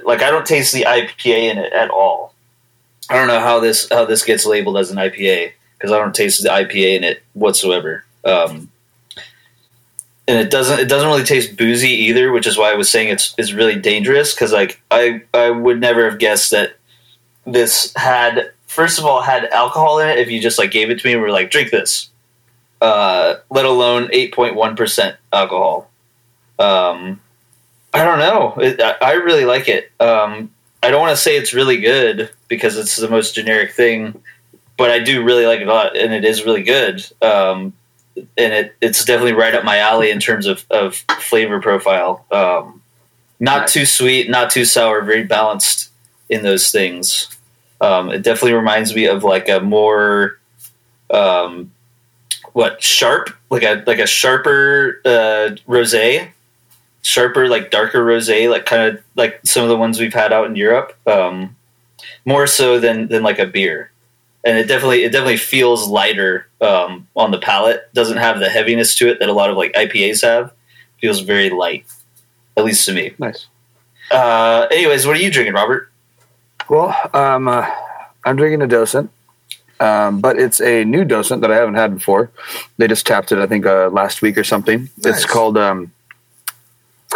Like 0.04 0.22
I 0.22 0.30
don't 0.30 0.46
taste 0.46 0.74
the 0.74 0.84
IPA 0.84 1.52
in 1.52 1.58
it 1.58 1.72
at 1.72 1.90
all. 1.90 2.34
I 3.10 3.16
don't 3.16 3.30
know 3.30 3.40
how 3.40 3.62
this 3.62 3.88
how 3.90 4.04
this 4.04 4.26
gets 4.26 4.46
labeled 4.46 4.78
as 4.78 4.92
an 4.92 4.98
IPA 4.98 5.54
because 5.78 5.94
I 5.94 5.98
don't 5.98 6.14
taste 6.14 6.44
the 6.44 6.50
IPA 6.50 6.98
in 6.98 7.04
it 7.06 7.24
whatsoever. 7.34 8.04
Um, 8.26 8.70
and 10.28 10.38
it 10.38 10.52
doesn't 10.52 10.80
it 10.82 10.90
doesn't 10.90 11.08
really 11.08 11.24
taste 11.24 11.56
boozy 11.56 11.92
either, 11.92 12.34
which 12.34 12.46
is 12.46 12.58
why 12.58 12.72
I 12.72 12.76
was 12.76 12.90
saying 12.90 13.08
it's 13.08 13.34
it's 13.38 13.54
really 13.54 13.80
dangerous 13.80 14.34
because 14.34 14.52
like 14.52 14.82
I 14.92 15.22
I 15.34 15.50
would 15.50 15.80
never 15.80 16.10
have 16.10 16.20
guessed 16.20 16.52
that 16.52 16.76
this 17.46 17.94
had 17.96 18.52
first 18.66 19.00
of 19.00 19.06
all 19.06 19.22
had 19.22 19.46
alcohol 19.46 20.00
in 20.00 20.10
it 20.10 20.20
if 20.20 20.30
you 20.30 20.42
just 20.42 20.60
like 20.60 20.72
gave 20.72 20.90
it 20.90 21.00
to 21.00 21.08
me 21.08 21.14
and 21.14 21.22
were 21.22 21.32
like 21.32 21.50
drink 21.50 21.72
this 21.72 22.10
uh, 22.82 23.36
let 23.50 23.66
alone 23.66 24.08
8.1% 24.10 25.18
alcohol 25.34 25.87
um, 26.60 27.20
i 27.94 28.04
don't 28.04 28.20
know. 28.20 28.54
It, 28.58 28.82
I, 28.82 28.96
I 29.02 29.14
really 29.14 29.46
like 29.46 29.68
it. 29.68 29.92
Um, 30.00 30.52
i 30.84 30.92
don't 30.92 31.02
want 31.02 31.16
to 31.16 31.22
say 31.22 31.36
it's 31.36 31.54
really 31.54 31.78
good 31.78 32.30
because 32.48 32.78
it's 32.78 32.96
the 32.96 33.10
most 33.10 33.34
generic 33.36 33.72
thing 33.72 34.22
but 34.78 34.92
i 34.92 35.00
do 35.00 35.24
really 35.24 35.46
like 35.46 35.60
it 35.60 35.68
a 35.68 35.74
lot 35.74 35.98
and 35.98 36.14
it 36.14 36.24
is 36.24 36.46
really 36.46 36.64
good. 36.64 37.06
Um, 37.22 37.74
and 38.38 38.54
it, 38.54 38.76
it's 38.82 39.06
definitely 39.06 39.34
right 39.34 39.54
up 39.54 39.64
my 39.64 39.78
alley 39.78 40.10
in 40.10 40.20
terms 40.20 40.48
of, 40.48 40.66
of 40.72 40.96
flavor 41.20 41.60
profile. 41.62 42.26
Um, 42.32 42.82
not 43.40 43.68
too 43.68 43.86
sweet 43.86 44.30
not 44.30 44.50
too 44.50 44.66
sour 44.66 45.02
very 45.02 45.24
balanced 45.24 45.92
in 46.30 46.44
those 46.44 46.72
things. 46.72 47.28
Um, 47.80 48.10
it 48.10 48.24
definitely 48.24 48.54
reminds 48.54 48.96
me 48.96 49.06
of 49.06 49.24
like 49.24 49.50
a 49.50 49.60
more 49.60 50.40
um, 51.12 51.72
what 52.54 52.82
sharp? 52.82 53.30
Like 53.50 53.64
a 53.64 53.84
like 53.86 54.00
a 54.00 54.08
sharper 54.08 55.02
uh, 55.06 55.56
rosé 55.68 56.30
sharper 57.08 57.48
like 57.48 57.72
darker 57.72 58.04
rosé 58.06 58.50
like 58.50 58.66
kind 58.66 58.84
of 58.84 59.04
like 59.16 59.40
some 59.46 59.64
of 59.64 59.70
the 59.70 59.78
ones 59.78 59.98
we've 60.00 60.14
had 60.14 60.34
out 60.34 60.46
in 60.50 60.56
Europe 60.56 60.90
um, 61.08 61.56
more 62.26 62.46
so 62.48 62.80
than 62.80 63.08
than 63.08 63.24
like 63.24 63.40
a 63.40 63.46
beer 63.46 63.92
and 64.44 64.58
it 64.58 64.68
definitely 64.68 65.04
it 65.06 65.12
definitely 65.14 65.38
feels 65.38 65.88
lighter 65.88 66.48
um, 66.60 67.08
on 67.16 67.32
the 67.32 67.40
palate 67.40 67.82
doesn't 67.94 68.18
have 68.18 68.40
the 68.40 68.50
heaviness 68.50 68.94
to 68.96 69.08
it 69.10 69.20
that 69.20 69.30
a 69.30 69.34
lot 69.34 69.50
of 69.50 69.56
like 69.56 69.72
IPAs 69.74 70.22
have 70.22 70.52
feels 71.00 71.22
very 71.22 71.50
light 71.50 71.86
at 72.58 72.66
least 72.66 72.86
to 72.86 72.94
me 72.94 73.14
Nice. 73.20 73.48
uh, 74.12 74.68
anyways 74.72 75.06
what 75.08 75.16
are 75.16 75.22
you 75.22 75.32
drinking 75.32 75.54
Robert 75.54 75.90
Well, 76.70 76.94
um, 77.14 77.48
uh, 77.48 77.66
I'm 78.26 78.36
drinking 78.36 78.62
a 78.62 78.68
docent, 78.68 79.10
um, 79.80 80.20
but 80.20 80.38
it's 80.38 80.60
a 80.60 80.84
new 80.84 81.06
docent 81.06 81.40
that 81.42 81.52
I 81.52 81.56
haven't 81.56 81.76
had 81.76 81.94
before. 81.96 82.30
They 82.78 82.88
just 82.90 83.08
tapped 83.08 83.32
it, 83.32 83.40
I 83.40 83.48
think, 83.48 83.66
uh, 83.66 83.88
last 83.90 84.22
week 84.22 84.38
or 84.38 84.44
something. 84.44 84.90
Nice. 84.98 85.24
It's 85.24 85.26
called 85.26 85.58
um, 85.58 85.94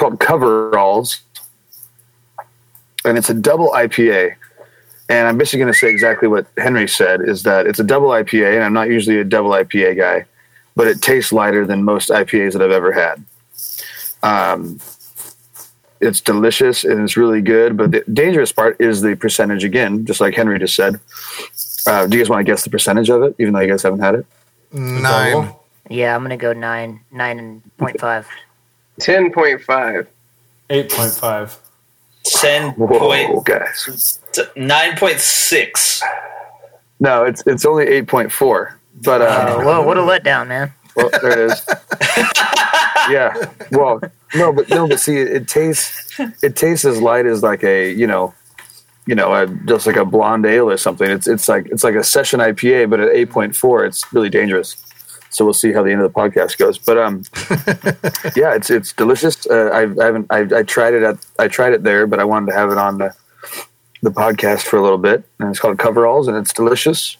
called 0.01 0.19
Coveralls, 0.19 1.21
and 3.05 3.17
it's 3.17 3.29
a 3.29 3.33
double 3.33 3.69
IPA. 3.69 4.35
And 5.09 5.27
I'm 5.27 5.37
basically 5.37 5.59
going 5.59 5.73
to 5.73 5.77
say 5.77 5.89
exactly 5.89 6.27
what 6.27 6.47
Henry 6.57 6.87
said: 6.87 7.21
is 7.21 7.43
that 7.43 7.67
it's 7.67 7.79
a 7.79 7.83
double 7.83 8.09
IPA, 8.09 8.55
and 8.55 8.63
I'm 8.63 8.73
not 8.73 8.89
usually 8.89 9.19
a 9.19 9.23
double 9.23 9.51
IPA 9.51 9.97
guy, 9.97 10.25
but 10.75 10.87
it 10.87 11.01
tastes 11.01 11.31
lighter 11.31 11.65
than 11.65 11.83
most 11.83 12.09
IPAs 12.09 12.53
that 12.53 12.61
I've 12.61 12.71
ever 12.71 12.91
had. 12.91 13.23
Um, 14.23 14.79
it's 15.99 16.19
delicious 16.19 16.83
and 16.83 17.01
it's 17.01 17.15
really 17.15 17.41
good. 17.41 17.77
But 17.77 17.91
the 17.91 18.03
dangerous 18.11 18.51
part 18.51 18.79
is 18.81 19.01
the 19.01 19.15
percentage 19.15 19.63
again, 19.63 20.05
just 20.05 20.19
like 20.19 20.33
Henry 20.33 20.57
just 20.57 20.75
said. 20.75 20.99
Uh, 21.85 22.07
do 22.07 22.17
you 22.17 22.23
guys 22.23 22.29
want 22.29 22.45
to 22.45 22.51
guess 22.51 22.63
the 22.63 22.69
percentage 22.69 23.09
of 23.09 23.21
it, 23.23 23.35
even 23.37 23.53
though 23.53 23.59
you 23.59 23.67
guys 23.67 23.83
haven't 23.83 23.99
had 23.99 24.15
it? 24.15 24.25
Nine. 24.71 25.53
Yeah, 25.89 26.15
I'm 26.15 26.21
gonna 26.23 26.37
go 26.37 26.53
nine, 26.53 27.01
nine 27.11 27.37
and 27.37 27.77
point 27.77 27.99
five. 27.99 28.27
Ten 29.01 29.31
point 29.31 29.61
five. 29.61 30.07
8.5. 30.69 31.57
10 32.23 32.71
Whoa, 32.75 32.99
point, 32.99 33.45
guys! 33.45 34.19
9.6 34.31 36.01
No, 36.99 37.25
it's 37.25 37.43
it's 37.45 37.65
only 37.65 37.87
eight 37.87 38.07
point 38.07 38.31
four. 38.31 38.79
But 39.03 39.21
uh, 39.21 39.55
Oh, 39.57 39.65
whoa, 39.65 39.81
what 39.81 39.97
a 39.97 40.01
letdown, 40.01 40.47
man! 40.47 40.71
well, 40.95 41.09
there 41.21 41.31
it 41.31 41.51
is. 41.51 41.65
yeah. 43.09 43.33
Well, 43.71 44.01
no, 44.35 44.53
but 44.53 44.69
no, 44.69 44.87
but 44.87 44.99
see, 44.99 45.17
it, 45.17 45.27
it 45.29 45.47
tastes 45.47 46.19
it 46.43 46.55
tastes 46.55 46.85
as 46.85 47.01
light 47.01 47.25
as 47.25 47.41
like 47.43 47.63
a 47.63 47.91
you 47.91 48.05
know, 48.07 48.33
you 49.07 49.15
know, 49.15 49.33
a, 49.33 49.47
just 49.65 49.87
like 49.87 49.95
a 49.95 50.05
blonde 50.05 50.45
ale 50.45 50.69
or 50.69 50.77
something. 50.77 51.09
It's 51.09 51.27
it's 51.27 51.49
like 51.49 51.65
it's 51.67 51.83
like 51.83 51.95
a 51.95 52.03
session 52.03 52.39
IPA, 52.39 52.89
but 52.89 52.99
at 52.99 53.09
eight 53.09 53.29
point 53.31 53.55
four, 53.55 53.83
it's 53.83 54.03
really 54.13 54.29
dangerous. 54.29 54.77
So 55.31 55.45
we'll 55.45 55.53
see 55.53 55.71
how 55.71 55.81
the 55.81 55.91
end 55.91 56.01
of 56.01 56.13
the 56.13 56.19
podcast 56.19 56.57
goes. 56.57 56.77
But 56.77 56.97
um, 56.97 57.23
yeah, 58.35 58.53
it's 58.53 58.69
it's 58.69 58.91
delicious. 58.91 59.47
Uh, 59.47 59.69
I, 59.73 59.81
I 60.01 60.05
haven't 60.05 60.27
I, 60.29 60.39
I 60.59 60.63
tried 60.63 60.93
it 60.93 61.03
at 61.03 61.25
I 61.39 61.47
tried 61.47 61.71
it 61.73 61.83
there, 61.83 62.05
but 62.05 62.19
I 62.19 62.25
wanted 62.25 62.47
to 62.51 62.57
have 62.57 62.69
it 62.69 62.77
on 62.77 62.97
the 62.97 63.15
the 64.03 64.09
podcast 64.11 64.63
for 64.63 64.77
a 64.77 64.81
little 64.81 64.97
bit, 64.97 65.23
and 65.39 65.49
it's 65.49 65.59
called 65.59 65.77
Coveralls, 65.79 66.27
and 66.27 66.35
it's 66.35 66.51
delicious. 66.53 67.15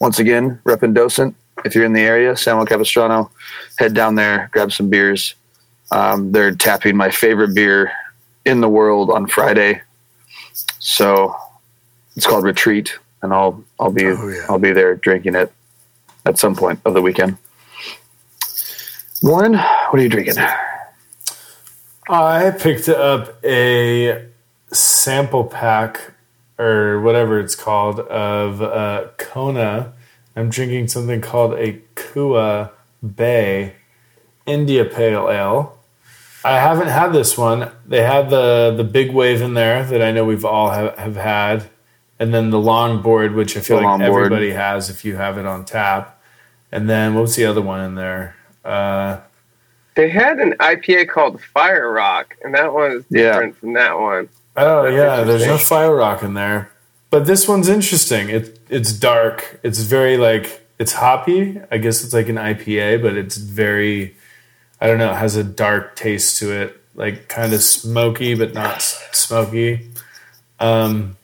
Once 0.00 0.18
again, 0.18 0.60
repping 0.64 0.92
Docent. 0.92 1.36
If 1.64 1.74
you're 1.74 1.84
in 1.84 1.92
the 1.92 2.02
area, 2.02 2.36
San 2.36 2.56
Juan 2.56 2.66
Capistrano, 2.66 3.30
head 3.78 3.94
down 3.94 4.14
there, 4.16 4.50
grab 4.52 4.72
some 4.72 4.90
beers. 4.90 5.34
Um, 5.90 6.32
they're 6.32 6.54
tapping 6.54 6.96
my 6.96 7.10
favorite 7.10 7.54
beer 7.54 7.92
in 8.44 8.60
the 8.60 8.68
world 8.68 9.08
on 9.10 9.26
Friday, 9.28 9.80
so 10.80 11.34
it's 12.16 12.26
called 12.26 12.44
Retreat, 12.44 12.98
and 13.22 13.32
I'll 13.32 13.62
I'll 13.78 13.92
be 13.92 14.06
Oh, 14.06 14.28
yeah. 14.28 14.46
I'll 14.48 14.58
be 14.58 14.72
there 14.72 14.96
drinking 14.96 15.36
it 15.36 15.52
at 16.26 16.38
some 16.38 16.54
point 16.54 16.80
of 16.84 16.94
the 16.94 17.00
weekend. 17.00 17.38
Warren, 19.22 19.54
what 19.54 19.94
are 19.94 20.02
you 20.02 20.08
drinking? 20.08 20.34
I 22.08 22.50
picked 22.50 22.88
up 22.88 23.42
a 23.44 24.26
sample 24.72 25.44
pack 25.44 26.12
or 26.58 27.00
whatever 27.00 27.40
it's 27.40 27.54
called 27.54 28.00
of 28.00 28.62
uh, 28.62 29.08
Kona. 29.18 29.92
I'm 30.36 30.50
drinking 30.50 30.88
something 30.88 31.20
called 31.20 31.54
a 31.54 31.80
Kua 31.94 32.70
Bay 33.02 33.74
India 34.46 34.84
Pale 34.84 35.30
Ale. 35.30 35.78
I 36.44 36.60
haven't 36.60 36.88
had 36.88 37.12
this 37.12 37.36
one. 37.36 37.72
They 37.86 38.02
had 38.02 38.30
the 38.30 38.72
the 38.76 38.84
big 38.84 39.12
wave 39.12 39.42
in 39.42 39.54
there 39.54 39.84
that 39.84 40.00
I 40.00 40.12
know 40.12 40.24
we've 40.24 40.44
all 40.44 40.70
have, 40.70 40.96
have 40.96 41.16
had, 41.16 41.70
and 42.20 42.32
then 42.32 42.50
the 42.50 42.58
longboard, 42.58 43.34
which 43.34 43.56
I 43.56 43.60
feel 43.60 43.78
The 43.78 43.82
like 43.84 44.00
everybody 44.02 44.52
has 44.52 44.88
if 44.88 45.04
you 45.04 45.16
have 45.16 45.38
it 45.38 45.46
on 45.46 45.64
tap. 45.64 46.15
And 46.76 46.90
then 46.90 47.14
what 47.14 47.22
was 47.22 47.36
the 47.36 47.46
other 47.46 47.62
one 47.62 47.80
in 47.80 47.94
there? 47.94 48.36
Uh, 48.62 49.20
They 49.94 50.10
had 50.10 50.38
an 50.40 50.52
IPA 50.60 51.08
called 51.08 51.40
Fire 51.42 51.90
Rock, 51.90 52.36
and 52.44 52.54
that 52.54 52.74
one 52.74 52.92
is 52.92 53.04
Yeah. 53.08 53.32
different 53.32 53.56
from 53.58 53.72
that 53.72 53.98
one. 53.98 54.28
Oh 54.58 54.82
That's 54.82 54.94
yeah, 54.94 55.24
there's 55.24 55.46
no 55.46 55.56
fire 55.56 55.94
rock 55.94 56.22
in 56.22 56.34
there. 56.34 56.70
But 57.10 57.24
this 57.26 57.48
one's 57.48 57.68
interesting. 57.70 58.28
It 58.28 58.58
it's 58.68 58.92
dark. 58.92 59.58
It's 59.62 59.78
very 59.80 60.18
like 60.18 60.66
it's 60.78 60.92
hoppy. 60.92 61.58
I 61.70 61.78
guess 61.78 62.04
it's 62.04 62.12
like 62.12 62.28
an 62.28 62.36
IPA, 62.36 63.00
but 63.00 63.16
it's 63.16 63.36
very 63.38 64.14
I 64.78 64.86
don't 64.86 64.98
know, 64.98 65.12
it 65.12 65.16
has 65.16 65.36
a 65.36 65.44
dark 65.44 65.96
taste 65.96 66.38
to 66.40 66.52
it. 66.52 66.78
Like 66.94 67.28
kind 67.28 67.54
of 67.54 67.62
smoky 67.62 68.34
but 68.34 68.52
not 68.52 68.82
smoky. 69.12 69.88
Um 70.60 71.16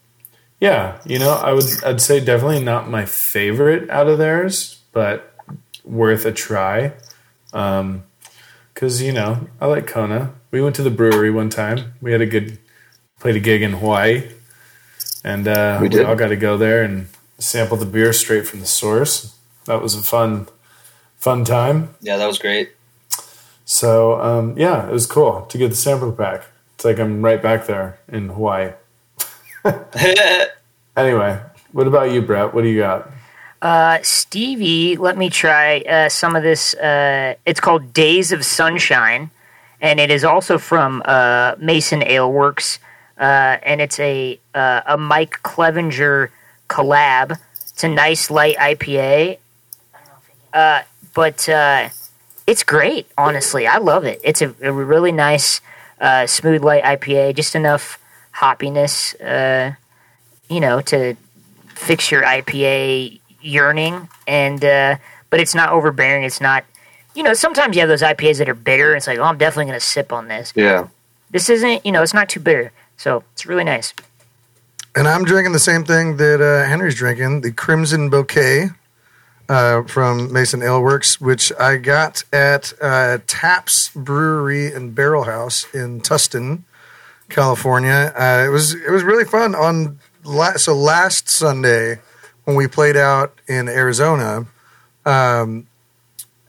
yeah, 0.59 0.97
you 1.05 1.19
know, 1.19 1.31
I 1.33 1.53
would 1.53 1.65
I'd 1.85 2.01
say 2.01 2.19
definitely 2.19 2.63
not 2.63 2.89
my 2.89 3.05
favorite 3.05 3.89
out 3.91 4.07
of 4.07 4.17
theirs, 4.17 4.79
but 4.93 5.32
worth 5.83 6.25
a 6.25 6.31
try. 6.31 6.93
Um 7.53 8.03
cuz 8.73 9.01
you 9.01 9.11
know, 9.11 9.47
I 9.61 9.67
like 9.67 9.87
Kona. 9.87 10.33
We 10.51 10.61
went 10.61 10.75
to 10.75 10.83
the 10.83 10.91
brewery 10.91 11.31
one 11.31 11.49
time. 11.49 11.93
We 12.01 12.11
had 12.11 12.21
a 12.21 12.25
good 12.25 12.57
played 13.19 13.35
a 13.37 13.39
gig 13.39 13.61
in 13.61 13.71
Hawaii, 13.71 14.23
and 15.23 15.47
uh, 15.47 15.79
We 15.81 15.87
we, 15.87 16.03
all 16.03 16.15
got 16.15 16.27
to 16.27 16.35
go 16.35 16.57
there 16.57 16.83
and 16.83 17.07
sample 17.39 17.77
the 17.77 17.85
beer 17.85 18.11
straight 18.11 18.45
from 18.45 18.59
the 18.59 18.65
source. 18.65 19.33
That 19.65 19.81
was 19.81 19.95
a 19.95 20.03
fun, 20.03 20.47
fun 21.15 21.45
time. 21.45 21.95
Yeah, 22.01 22.17
that 22.17 22.27
was 22.27 22.37
great. 22.37 22.73
So 23.63 24.19
um, 24.21 24.57
yeah, 24.57 24.87
it 24.89 24.91
was 24.91 25.05
cool 25.05 25.45
to 25.45 25.57
get 25.57 25.69
the 25.69 25.75
sample 25.75 26.11
pack. 26.11 26.43
It's 26.75 26.83
like 26.83 26.99
I'm 26.99 27.21
right 27.23 27.41
back 27.41 27.65
there 27.65 27.97
in 28.09 28.29
Hawaii. 28.29 28.73
Anyway, 30.95 31.41
what 31.71 31.87
about 31.87 32.11
you, 32.11 32.21
Brett? 32.21 32.53
What 32.53 32.61
do 32.61 32.67
you 32.67 32.79
got? 32.79 33.09
Uh, 33.63 33.97
Stevie, 34.03 34.97
let 34.97 35.17
me 35.17 35.29
try 35.29 35.79
uh, 35.79 36.09
some 36.09 36.35
of 36.35 36.43
this. 36.43 36.73
Uh, 36.73 37.35
it's 37.45 37.61
called 37.61 37.93
Days 37.93 38.33
of 38.33 38.43
Sunshine, 38.43 39.31
and 39.79 40.01
it 40.01 40.11
is 40.11 40.25
also 40.25 40.57
from 40.57 41.01
uh, 41.05 41.55
Mason 41.57 42.03
Ale 42.03 42.29
Works, 42.29 42.79
uh, 43.17 43.55
and 43.63 43.79
it's 43.79 43.97
a 44.01 44.37
uh, 44.53 44.81
a 44.85 44.97
Mike 44.97 45.41
Clevenger 45.43 46.29
collab. 46.67 47.39
It's 47.69 47.85
a 47.85 47.87
nice 47.87 48.29
light 48.29 48.57
IPA, 48.57 49.37
but 51.13 51.47
it's 52.45 52.63
great. 52.63 53.07
Honestly, 53.17 53.65
I 53.65 53.77
love 53.77 54.03
it. 54.03 54.19
It's 54.25 54.41
a, 54.41 54.53
a 54.61 54.73
really 54.73 55.13
nice, 55.13 55.61
smooth 56.25 56.65
light 56.65 56.83
IPA. 56.83 57.33
Just 57.37 57.55
enough 57.55 57.97
hoppiness, 58.35 59.15
you 60.49 60.59
know, 60.59 60.81
to 60.81 61.15
fix 61.75 62.11
your 62.11 62.23
IPA 62.23 63.21
yearning, 63.43 64.09
and 64.27 64.63
uh, 64.63 64.97
but 65.29 65.39
it's 65.39 65.55
not 65.55 65.69
overbearing. 65.69 66.23
It's 66.23 66.41
not, 66.41 66.63
you 67.15 67.23
know, 67.23 67.33
sometimes 67.33 67.75
you 67.75 67.81
have 67.81 67.89
those 67.89 68.01
IPAs 68.01 68.37
that 68.37 68.49
are 68.49 68.53
bitter. 68.53 68.95
It's 68.95 69.07
like, 69.07 69.19
oh, 69.19 69.23
I'm 69.23 69.37
definitely 69.37 69.65
going 69.65 69.79
to 69.79 69.85
sip 69.85 70.11
on 70.11 70.27
this. 70.27 70.53
Yeah. 70.55 70.87
This 71.31 71.49
isn't, 71.49 71.85
you 71.85 71.91
know, 71.91 72.03
it's 72.03 72.13
not 72.13 72.29
too 72.29 72.39
bitter, 72.39 72.71
so 72.97 73.23
it's 73.33 73.45
really 73.45 73.63
nice. 73.63 73.93
And 74.95 75.07
I'm 75.07 75.25
drinking 75.25 75.53
the 75.53 75.59
same 75.59 75.83
thing 75.83 76.17
that 76.17 76.39
uh, 76.39 76.67
Henry's 76.67 76.95
drinking, 76.95 77.41
the 77.41 77.51
Crimson 77.51 78.11
Bouquet 78.11 78.69
uh, 79.49 79.83
from 79.83 80.31
Mason 80.31 80.61
Ale 80.61 80.81
Works, 80.81 81.19
which 81.19 81.51
I 81.59 81.77
got 81.77 82.23
at 82.31 82.73
uh, 82.81 83.17
Taps 83.27 83.89
Brewery 83.95 84.71
and 84.71 84.95
Barrelhouse 84.95 85.65
in 85.73 86.01
Tustin, 86.01 86.63
California. 87.29 88.13
Uh, 88.15 88.43
it 88.45 88.49
was 88.49 88.75
it 88.75 88.91
was 88.91 89.03
really 89.03 89.25
fun. 89.25 89.55
On 89.55 89.99
la- 90.23 90.57
so 90.57 90.75
last 90.75 91.27
Sunday 91.29 91.99
when 92.45 92.55
we 92.55 92.67
played 92.67 92.97
out 92.97 93.39
in 93.47 93.67
Arizona, 93.67 94.47
um, 95.05 95.67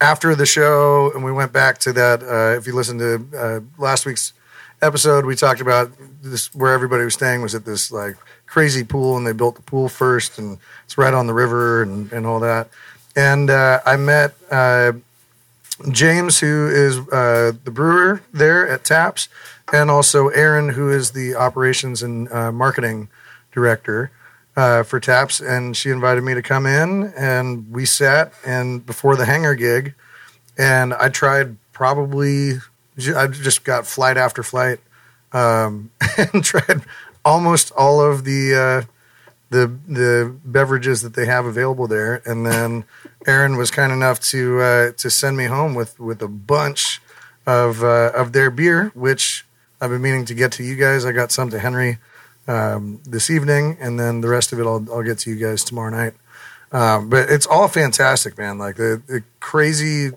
after 0.01 0.35
the 0.35 0.47
show, 0.47 1.13
and 1.15 1.25
we 1.25 1.33
went 1.33 1.53
back 1.53 1.79
to 1.79 1.93
that. 1.93 2.23
Uh, 2.23 2.57
if 2.59 2.67
you 2.67 2.75
listen 2.75 2.99
to 2.99 3.27
uh, 3.37 3.61
last 3.79 4.05
week's 4.07 4.33
episode, 4.83 5.25
we 5.25 5.35
talked 5.35 5.61
about 5.61 5.91
this 6.23 6.55
where 6.55 6.73
everybody 6.73 7.05
was 7.05 7.15
staying 7.15 7.43
was 7.43 7.55
at 7.55 7.65
this 7.65 7.91
like 7.91 8.17
crazy 8.47 8.85
pool, 8.85 9.17
and 9.17 9.27
they 9.27 9.33
built 9.33 9.57
the 9.57 9.63
pool 9.63 9.89
first, 9.89 10.39
and 10.39 10.59
it's 10.85 10.99
right 10.99 11.15
on 11.15 11.27
the 11.27 11.35
river 11.35 11.83
and, 11.83 12.13
and 12.13 12.27
all 12.27 12.41
that. 12.41 12.69
And 13.17 13.49
uh, 13.49 13.81
I 13.87 13.97
met 13.97 14.35
uh, 14.51 14.93
James, 15.91 16.41
who 16.41 16.69
is 16.69 16.99
uh, 17.09 17.53
the 17.65 17.71
brewer 17.71 18.23
there 18.33 18.69
at 18.69 18.85
Taps, 18.85 19.29
and 19.73 19.91
also 19.91 20.29
Aaron, 20.29 20.71
who 20.71 20.91
is 20.91 21.13
the 21.13 21.35
operations 21.35 22.03
and 22.03 22.31
uh, 22.31 22.53
marketing 22.53 23.09
director 23.53 24.11
uh, 24.57 24.83
for 24.83 25.01
Taps. 25.01 25.41
And 25.41 25.77
she 25.77 25.91
invited 25.91 26.23
me 26.23 26.35
to 26.35 26.43
come 26.43 26.67
in, 26.67 27.13
and 27.17 27.71
we 27.71 27.85
sat 27.85 28.33
and 28.45 28.85
before 28.85 29.17
the 29.17 29.25
hangar 29.25 29.55
gig, 29.55 29.95
and 30.57 30.95
I 30.95 31.09
tried 31.09 31.57
probably 31.73 32.55
I 33.17 33.27
just 33.27 33.65
got 33.65 33.87
flight 33.87 34.17
after 34.17 34.43
flight 34.43 34.79
um, 35.33 35.91
and 36.33 36.45
tried 36.45 36.83
almost 37.25 37.73
all 37.73 38.01
of 38.01 38.25
the 38.25 38.55
uh, 38.55 38.91
the 39.51 39.67
the 39.89 40.37
beverages 40.45 41.03
that 41.03 41.15
they 41.15 41.27
have 41.27 41.45
available 41.45 41.87
there. 41.87 42.23
And 42.25 42.47
then 42.47 42.85
Aaron 43.27 43.57
was 43.57 43.71
kind 43.71 43.93
enough 43.93 44.21
to 44.21 44.61
uh, 44.61 44.93
to 44.93 45.11
send 45.11 45.37
me 45.37 45.47
home 45.47 45.75
with 45.75 45.99
with 45.99 46.23
a 46.23 46.29
bunch 46.29 47.03
of 47.47 47.83
uh, 47.83 48.13
of 48.15 48.33
their 48.33 48.51
beer, 48.51 48.93
which 48.95 49.45
I've 49.81 49.91
been 49.91 50.03
meaning 50.03 50.25
to 50.27 50.35
get 50.35 50.53
to 50.53 50.63
you 50.63 50.77
guys. 50.77 51.05
I 51.05 51.13
got 51.13 51.33
some 51.33 51.51
to 51.51 51.59
Henry 51.59 51.99
um, 52.47 53.01
this 53.05 53.31
evening, 53.31 53.77
and 53.81 53.99
then 53.99 54.21
the 54.21 54.29
rest 54.29 54.53
of 54.53 54.59
it 54.59 54.67
I'll 54.67 54.87
I'll 54.93 55.03
get 55.03 55.19
to 55.21 55.31
you 55.31 55.37
guys 55.37 55.65
tomorrow 55.65 55.91
night. 55.91 56.15
Um, 56.73 57.09
but 57.09 57.31
it's 57.31 57.47
all 57.47 57.69
fantastic, 57.69 58.37
man. 58.37 58.59
Like 58.59 58.77
the, 58.77 59.01
the 59.07 59.23
crazy. 59.41 60.11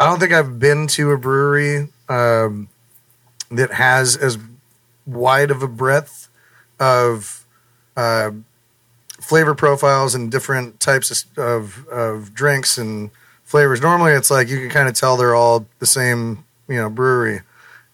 I 0.00 0.06
don't 0.06 0.18
think 0.18 0.32
I've 0.32 0.58
been 0.58 0.86
to 0.88 1.12
a 1.12 1.18
brewery 1.18 1.88
um, 2.08 2.68
that 3.50 3.72
has 3.72 4.16
as 4.16 4.38
wide 5.06 5.50
of 5.50 5.62
a 5.62 5.68
breadth 5.68 6.28
of 6.80 7.44
uh, 7.96 8.30
flavor 9.20 9.54
profiles 9.54 10.14
and 10.14 10.30
different 10.30 10.80
types 10.80 11.26
of, 11.36 11.86
of, 11.88 12.34
drinks 12.34 12.76
and 12.76 13.10
flavors. 13.44 13.80
Normally, 13.80 14.12
it's 14.12 14.30
like 14.30 14.48
you 14.48 14.58
can 14.58 14.70
kind 14.70 14.88
of 14.88 14.94
tell 14.94 15.16
they're 15.16 15.34
all 15.34 15.66
the 15.78 15.86
same, 15.86 16.44
you 16.66 16.76
know, 16.76 16.90
brewery. 16.90 17.42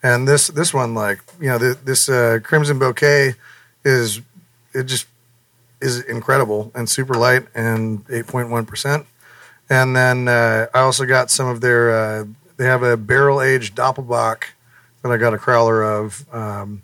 And 0.03 0.27
this 0.27 0.47
this 0.47 0.73
one, 0.73 0.95
like 0.95 1.21
you 1.41 1.49
know, 1.49 1.59
the, 1.59 1.79
this 1.85 2.09
uh, 2.09 2.39
Crimson 2.43 2.79
Bouquet 2.79 3.35
is 3.85 4.21
it 4.75 4.85
just 4.85 5.07
is 5.81 6.01
incredible 6.03 6.71
and 6.75 6.89
super 6.89 7.15
light 7.15 7.47
and 7.55 8.05
eight 8.11 8.27
point 8.27 8.51
one 8.51 8.67
percent. 8.67 9.07
And 9.69 9.95
then 9.95 10.29
uh, 10.29 10.67
I 10.75 10.81
also 10.81 11.07
got 11.07 11.31
some 11.31 11.47
of 11.47 11.61
their. 11.61 11.91
Uh, 11.91 12.25
they 12.57 12.67
have 12.67 12.83
a 12.83 12.97
barrel 12.97 13.41
aged 13.41 13.75
Doppelbock 13.77 14.43
that 15.03 15.11
I 15.11 15.17
got 15.17 15.33
a 15.33 15.39
crowler 15.39 15.83
of, 15.83 16.27
um, 16.35 16.83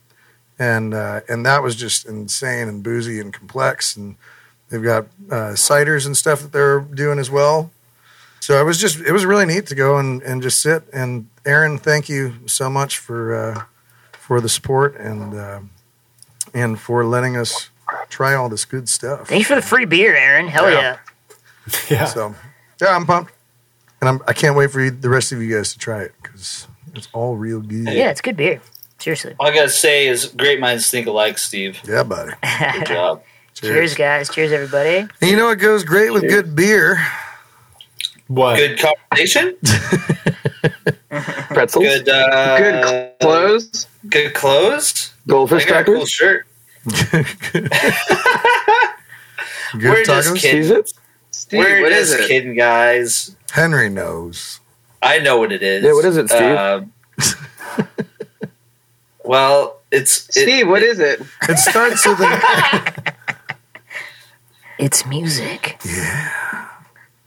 and 0.59 0.95
uh, 0.95 1.21
and 1.29 1.45
that 1.45 1.63
was 1.63 1.77
just 1.77 2.07
insane 2.07 2.69
and 2.69 2.83
boozy 2.83 3.21
and 3.21 3.33
complex. 3.33 3.97
And 3.97 4.17
they've 4.71 4.83
got 4.83 5.07
uh, 5.31 5.53
ciders 5.55 6.07
and 6.07 6.17
stuff 6.17 6.41
that 6.41 6.53
they're 6.53 6.81
doing 6.81 7.19
as 7.19 7.31
well. 7.31 7.71
So 8.41 8.61
it 8.61 8.65
was 8.65 8.79
just 8.79 9.01
it 9.01 9.13
was 9.13 9.27
really 9.27 9.47
neat 9.47 9.67
to 9.67 9.75
go 9.75 9.99
and, 9.99 10.23
and 10.23 10.41
just 10.41 10.63
sit. 10.63 10.85
And 10.93 11.29
Aaron, 11.45 11.79
thank 11.79 12.09
you 12.09 12.35
so 12.47 12.71
much 12.71 12.99
for 12.99 13.35
uh, 13.35 13.65
for 14.13 14.41
the 14.41 14.49
support 14.49 14.97
and 14.97 15.35
uh, 15.35 15.61
and 16.57 16.81
for 16.81 17.05
letting 17.05 17.37
us 17.37 17.71
try 18.09 18.35
all 18.35 18.49
this 18.49 18.65
good 18.65 18.89
stuff. 18.89 19.29
Thanks 19.29 19.47
for 19.47 19.55
the 19.55 19.63
free 19.63 19.85
beer, 19.85 20.15
Aaron. 20.17 20.49
Hell 20.49 20.71
Yeah. 20.71 20.81
yeah. 20.81 20.99
Yeah. 21.91 22.05
So 22.07 22.35
yeah, 22.81 22.95
I'm 22.97 23.07
pumped, 23.07 23.33
and 24.01 24.09
I'm 24.09 24.21
I 24.27 24.33
can't 24.33 24.57
wait 24.57 24.71
for 24.71 24.81
you, 24.81 24.91
the 24.91 25.09
rest 25.11 25.33
of 25.33 25.43
you 25.43 25.55
guys 25.57 25.73
to 25.73 25.79
try 25.79 26.03
it 26.03 26.13
because 26.23 26.67
it's 26.95 27.09
all 27.13 27.37
real 27.37 27.61
good. 27.61 27.89
Yeah, 27.89 28.11
it's 28.11 28.21
good 28.21 28.37
beer. 28.37 28.61
Seriously. 28.99 29.35
All 29.39 29.49
I 29.49 29.55
gotta 29.55 29.69
say 29.69 30.07
is, 30.07 30.27
great 30.27 30.59
minds 30.61 30.91
think 30.91 31.07
alike, 31.07 31.39
Steve. 31.39 31.79
Yeah, 31.87 32.03
buddy. 32.03 32.33
Good 32.73 32.87
job. 32.87 33.23
Cheers, 33.55 33.95
guys. 33.95 34.29
Cheers, 34.31 34.53
everybody. 34.53 35.07
And 35.21 35.31
you 35.31 35.37
know 35.37 35.47
what 35.47 35.59
goes 35.59 35.85
great 35.85 36.11
with 36.11 36.23
good 36.23 36.55
beer? 36.57 36.99
What? 38.29 38.57
Good 38.57 38.79
conversation. 38.79 39.57
Pretzels, 41.57 41.85
Good. 41.85 42.09
Uh, 42.09 42.59
Good 42.59 43.19
clothes. 43.21 43.87
Good 44.09 44.35
clothes. 44.35 45.13
goldfish 45.27 45.65
I 45.67 45.69
got 45.71 45.87
cool 45.87 45.95
crackers, 45.95 46.11
shirt. 46.11 46.47
Good 49.73 49.83
We're 49.83 50.05
just 50.05 50.29
tacos. 50.35 50.41
kidding. 50.41 50.63
Cheez-Its. 50.65 50.93
Steve, 51.31 51.59
We're 51.61 51.83
what 51.83 51.93
is 51.93 52.11
just 52.11 52.21
it? 52.25 52.29
kidding, 52.29 52.55
guys. 52.57 53.35
Henry 53.51 53.89
knows. 53.89 54.61
I 55.03 55.19
know 55.19 55.39
what 55.39 55.51
it 55.53 55.63
is. 55.63 55.83
Yeah, 55.83 55.93
what 55.95 56.05
is 56.05 56.17
it, 56.19 56.29
Steve? 56.29 56.57
Um, 56.57 56.93
well, 59.25 59.81
it's 59.91 60.29
it, 60.29 60.33
Steve, 60.43 60.69
what 60.69 60.83
is 60.83 60.99
it? 60.99 61.21
It 61.49 61.59
starts 61.59 62.07
with 62.07 62.21
an 62.21 63.15
It's 64.79 65.07
music. 65.07 65.81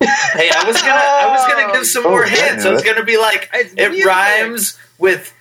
Hey, 0.02 0.50
I 0.56 0.64
was 0.66 0.78
gonna, 0.82 0.94
I 0.94 1.28
was 1.30 1.54
gonna 1.54 1.74
give 1.74 1.86
some 1.86 2.04
more 2.04 2.24
Oh, 2.24 2.28
hints. 2.28 2.64
yeah. 2.64 2.70
I 2.70 2.74
was 2.74 2.84
gonna 2.84 3.04
be 3.04 3.18
like, 3.18 3.50
It's 3.54 3.74
it 3.74 3.90
music. 3.90 4.06
rhymes 4.06 4.78
with 4.98 5.34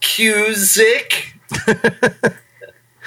Cusick. 0.00 1.32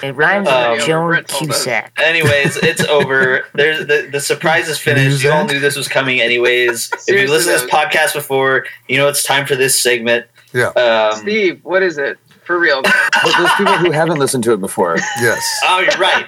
It 0.03 0.15
rhymes 0.15 0.47
Um, 0.47 0.71
with 0.73 0.85
Joan 0.85 1.07
Brett 1.07 1.27
told. 1.27 1.49
Cusack. 1.51 1.91
Anyways, 1.99 2.57
it's 2.63 2.83
over. 2.85 3.45
There's 3.53 3.79
the 3.87 4.09
the 4.11 4.19
surprise 4.19 4.67
is 4.69 4.77
finished. 4.79 5.23
You 5.23 5.31
all 5.31 5.45
knew 5.45 5.59
this 5.59 5.75
was 5.75 5.87
coming, 5.87 6.21
anyways. 6.21 6.85
if 6.87 6.91
you 6.91 6.99
Seriously, 6.99 7.35
listened 7.37 7.59
to 7.59 7.65
this 7.65 7.73
podcast 7.73 8.13
before, 8.13 8.65
you 8.87 8.97
know 8.97 9.07
it's 9.07 9.23
time 9.23 9.45
for 9.47 9.55
this 9.55 9.79
segment. 9.79 10.25
yeah. 10.53 10.67
Um, 10.69 11.15
Steve, 11.19 11.59
what 11.63 11.81
is 11.83 11.97
it? 11.97 12.17
For 12.43 12.57
real. 12.59 12.81
But 12.83 12.93
there's 13.37 13.51
people 13.55 13.73
who 13.77 13.91
haven't 13.91 14.19
listened 14.19 14.43
to 14.45 14.53
it 14.53 14.61
before. 14.61 14.97
Yes, 15.19 15.43
oh, 15.65 15.79
you're 15.79 15.99
right. 15.99 16.27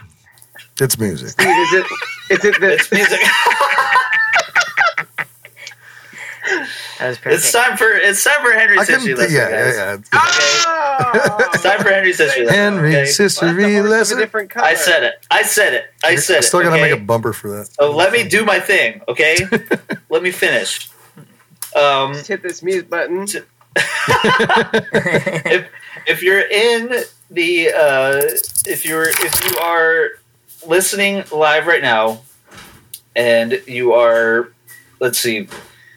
it's 0.82 0.98
music. 1.00 1.30
Steve, 1.30 1.48
is 1.48 1.74
it 1.74 1.86
is 2.32 2.46
it 2.46 2.56
It's 2.64 2.92
music. 2.92 3.20
That 7.00 7.08
was 7.08 7.18
perfect. 7.18 7.36
it's 7.36 7.52
time 7.52 7.78
for 7.78 7.88
it's 7.88 8.24
time 8.24 8.44
for 8.44 8.52
Henry's 8.52 8.90
I 8.90 8.94
history 8.94 9.16
lesson, 9.16 9.36
yeah, 9.36 9.50
guys. 9.50 9.76
yeah, 9.78 9.92
yeah. 9.94 10.02
Oh! 10.14 11.50
It's 11.54 11.64
time 11.64 11.80
for 11.82 11.90
Henry's 11.90 12.18
history 12.18 12.46
lesson. 12.46 12.60
Henry's 12.60 12.94
okay? 12.94 13.02
Why 13.02 13.24
history 13.24 13.54
the 13.64 13.74
horse 13.74 13.86
a 13.86 13.90
lesson. 13.90 14.18
different 14.18 14.50
color? 14.50 14.66
I 14.66 14.74
said 14.76 15.04
it. 15.04 15.26
I 15.32 15.44
said 15.44 15.74
it. 15.74 15.94
I 16.04 16.16
said 16.16 16.36
I 16.36 16.40
it. 16.40 16.44
still 16.44 16.62
gotta 16.62 16.76
okay? 16.76 16.92
make 16.92 17.02
a 17.02 17.04
bumper 17.04 17.32
for 17.32 17.50
that. 17.52 17.68
So 17.74 17.92
let 17.96 18.12
me 18.12 18.28
do 18.28 18.44
my 18.44 18.60
thing, 18.60 19.02
okay? 19.08 19.38
let 20.10 20.24
me 20.24 20.32
finish. 20.32 20.90
Um, 21.76 22.14
Just 22.14 22.28
hit 22.28 22.42
this 22.42 22.62
mute 22.62 22.90
button. 22.90 23.24
if 23.78 25.70
if 26.08 26.24
you're 26.24 26.42
in 26.42 27.04
the 27.32 27.70
uh, 27.70 28.22
if 28.66 28.86
you're 28.86 29.08
if 29.08 29.46
you 29.46 29.58
are 29.60 30.10
listening 30.68 31.24
live 31.32 31.68
right 31.68 31.82
now, 31.82 32.22
and 33.16 33.62
you 33.68 33.94
are 33.94 34.52
let's 35.00 35.18
see, 35.20 35.48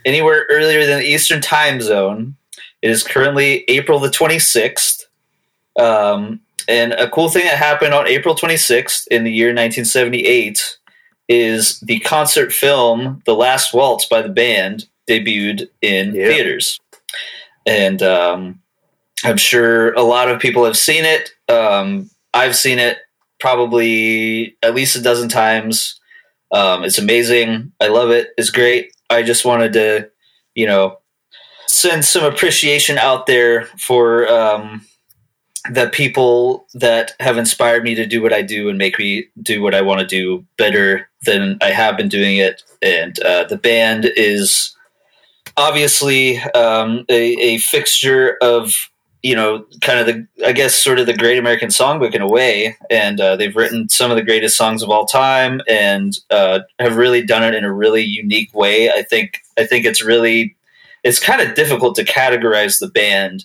anywhere 0.04 0.46
earlier 0.50 0.86
than 0.86 0.98
the 1.00 1.06
Eastern 1.06 1.40
Time 1.40 1.80
Zone. 1.80 2.36
It 2.80 2.90
is 2.90 3.02
currently 3.02 3.64
April 3.68 3.98
the 3.98 4.08
26th. 4.08 5.02
Um, 5.78 6.40
and 6.68 6.92
a 6.92 7.08
cool 7.10 7.28
thing 7.28 7.44
that 7.44 7.58
happened 7.58 7.94
on 7.94 8.06
April 8.06 8.34
26th 8.34 9.06
in 9.10 9.24
the 9.24 9.32
year 9.32 9.48
1978 9.48 10.78
is 11.28 11.80
the 11.80 11.98
concert 12.00 12.52
film 12.52 13.22
The 13.26 13.34
Last 13.34 13.72
Waltz 13.72 14.06
by 14.06 14.22
the 14.22 14.28
band 14.28 14.86
debuted 15.08 15.68
in 15.80 16.14
Yeah. 16.14 16.28
theaters. 16.28 16.78
And 17.66 18.02
um, 18.02 18.60
I'm 19.24 19.36
sure 19.36 19.92
a 19.94 20.02
lot 20.02 20.28
of 20.28 20.40
people 20.40 20.64
have 20.64 20.76
seen 20.76 21.04
it. 21.04 21.30
Um, 21.48 22.10
I've 22.34 22.56
seen 22.56 22.78
it 22.78 22.98
probably 23.40 24.56
at 24.62 24.74
least 24.74 24.96
a 24.96 25.00
dozen 25.02 25.28
times. 25.28 25.98
Um, 26.50 26.84
it's 26.84 26.98
amazing. 26.98 27.72
I 27.80 27.88
love 27.88 28.10
it. 28.10 28.28
It's 28.36 28.50
great. 28.50 28.92
I 29.12 29.22
just 29.22 29.44
wanted 29.44 29.72
to, 29.74 30.10
you 30.54 30.66
know, 30.66 30.98
send 31.66 32.04
some 32.04 32.24
appreciation 32.24 32.98
out 32.98 33.26
there 33.26 33.64
for 33.78 34.28
um, 34.28 34.84
the 35.70 35.88
people 35.88 36.66
that 36.74 37.12
have 37.20 37.38
inspired 37.38 37.84
me 37.84 37.94
to 37.94 38.06
do 38.06 38.20
what 38.20 38.32
I 38.32 38.42
do 38.42 38.68
and 38.68 38.78
make 38.78 38.98
me 38.98 39.26
do 39.40 39.62
what 39.62 39.74
I 39.74 39.82
want 39.82 40.00
to 40.00 40.06
do 40.06 40.44
better 40.58 41.08
than 41.24 41.58
I 41.62 41.70
have 41.70 41.96
been 41.96 42.08
doing 42.08 42.36
it. 42.36 42.62
And 42.82 43.18
uh, 43.20 43.44
the 43.44 43.56
band 43.56 44.10
is 44.16 44.76
obviously 45.56 46.38
um, 46.38 47.04
a, 47.08 47.54
a 47.54 47.58
fixture 47.58 48.36
of 48.42 48.90
you 49.22 49.36
know 49.36 49.64
kind 49.80 50.00
of 50.00 50.06
the 50.06 50.26
I 50.46 50.52
guess 50.52 50.74
sort 50.74 50.98
of 50.98 51.06
the 51.06 51.16
Great 51.16 51.38
American 51.38 51.68
Songbook 51.68 52.14
in 52.14 52.22
a 52.22 52.28
way, 52.28 52.76
and 52.90 53.20
uh, 53.20 53.36
they've 53.36 53.54
written 53.54 53.88
some 53.88 54.10
of 54.10 54.16
the 54.16 54.24
greatest 54.24 54.56
songs 54.56 54.82
of 54.82 54.90
all 54.90 55.06
time 55.06 55.60
and 55.68 56.18
uh, 56.30 56.60
have 56.78 56.96
really 56.96 57.24
done 57.24 57.44
it 57.44 57.54
in 57.54 57.64
a 57.64 57.72
really 57.72 58.02
unique 58.02 58.52
way. 58.54 58.90
I 58.90 59.02
think 59.02 59.40
I 59.58 59.64
think 59.64 59.84
it's 59.84 60.02
really 60.02 60.56
it's 61.04 61.18
kind 61.18 61.40
of 61.40 61.54
difficult 61.54 61.94
to 61.96 62.04
categorize 62.04 62.80
the 62.80 62.88
band 62.88 63.44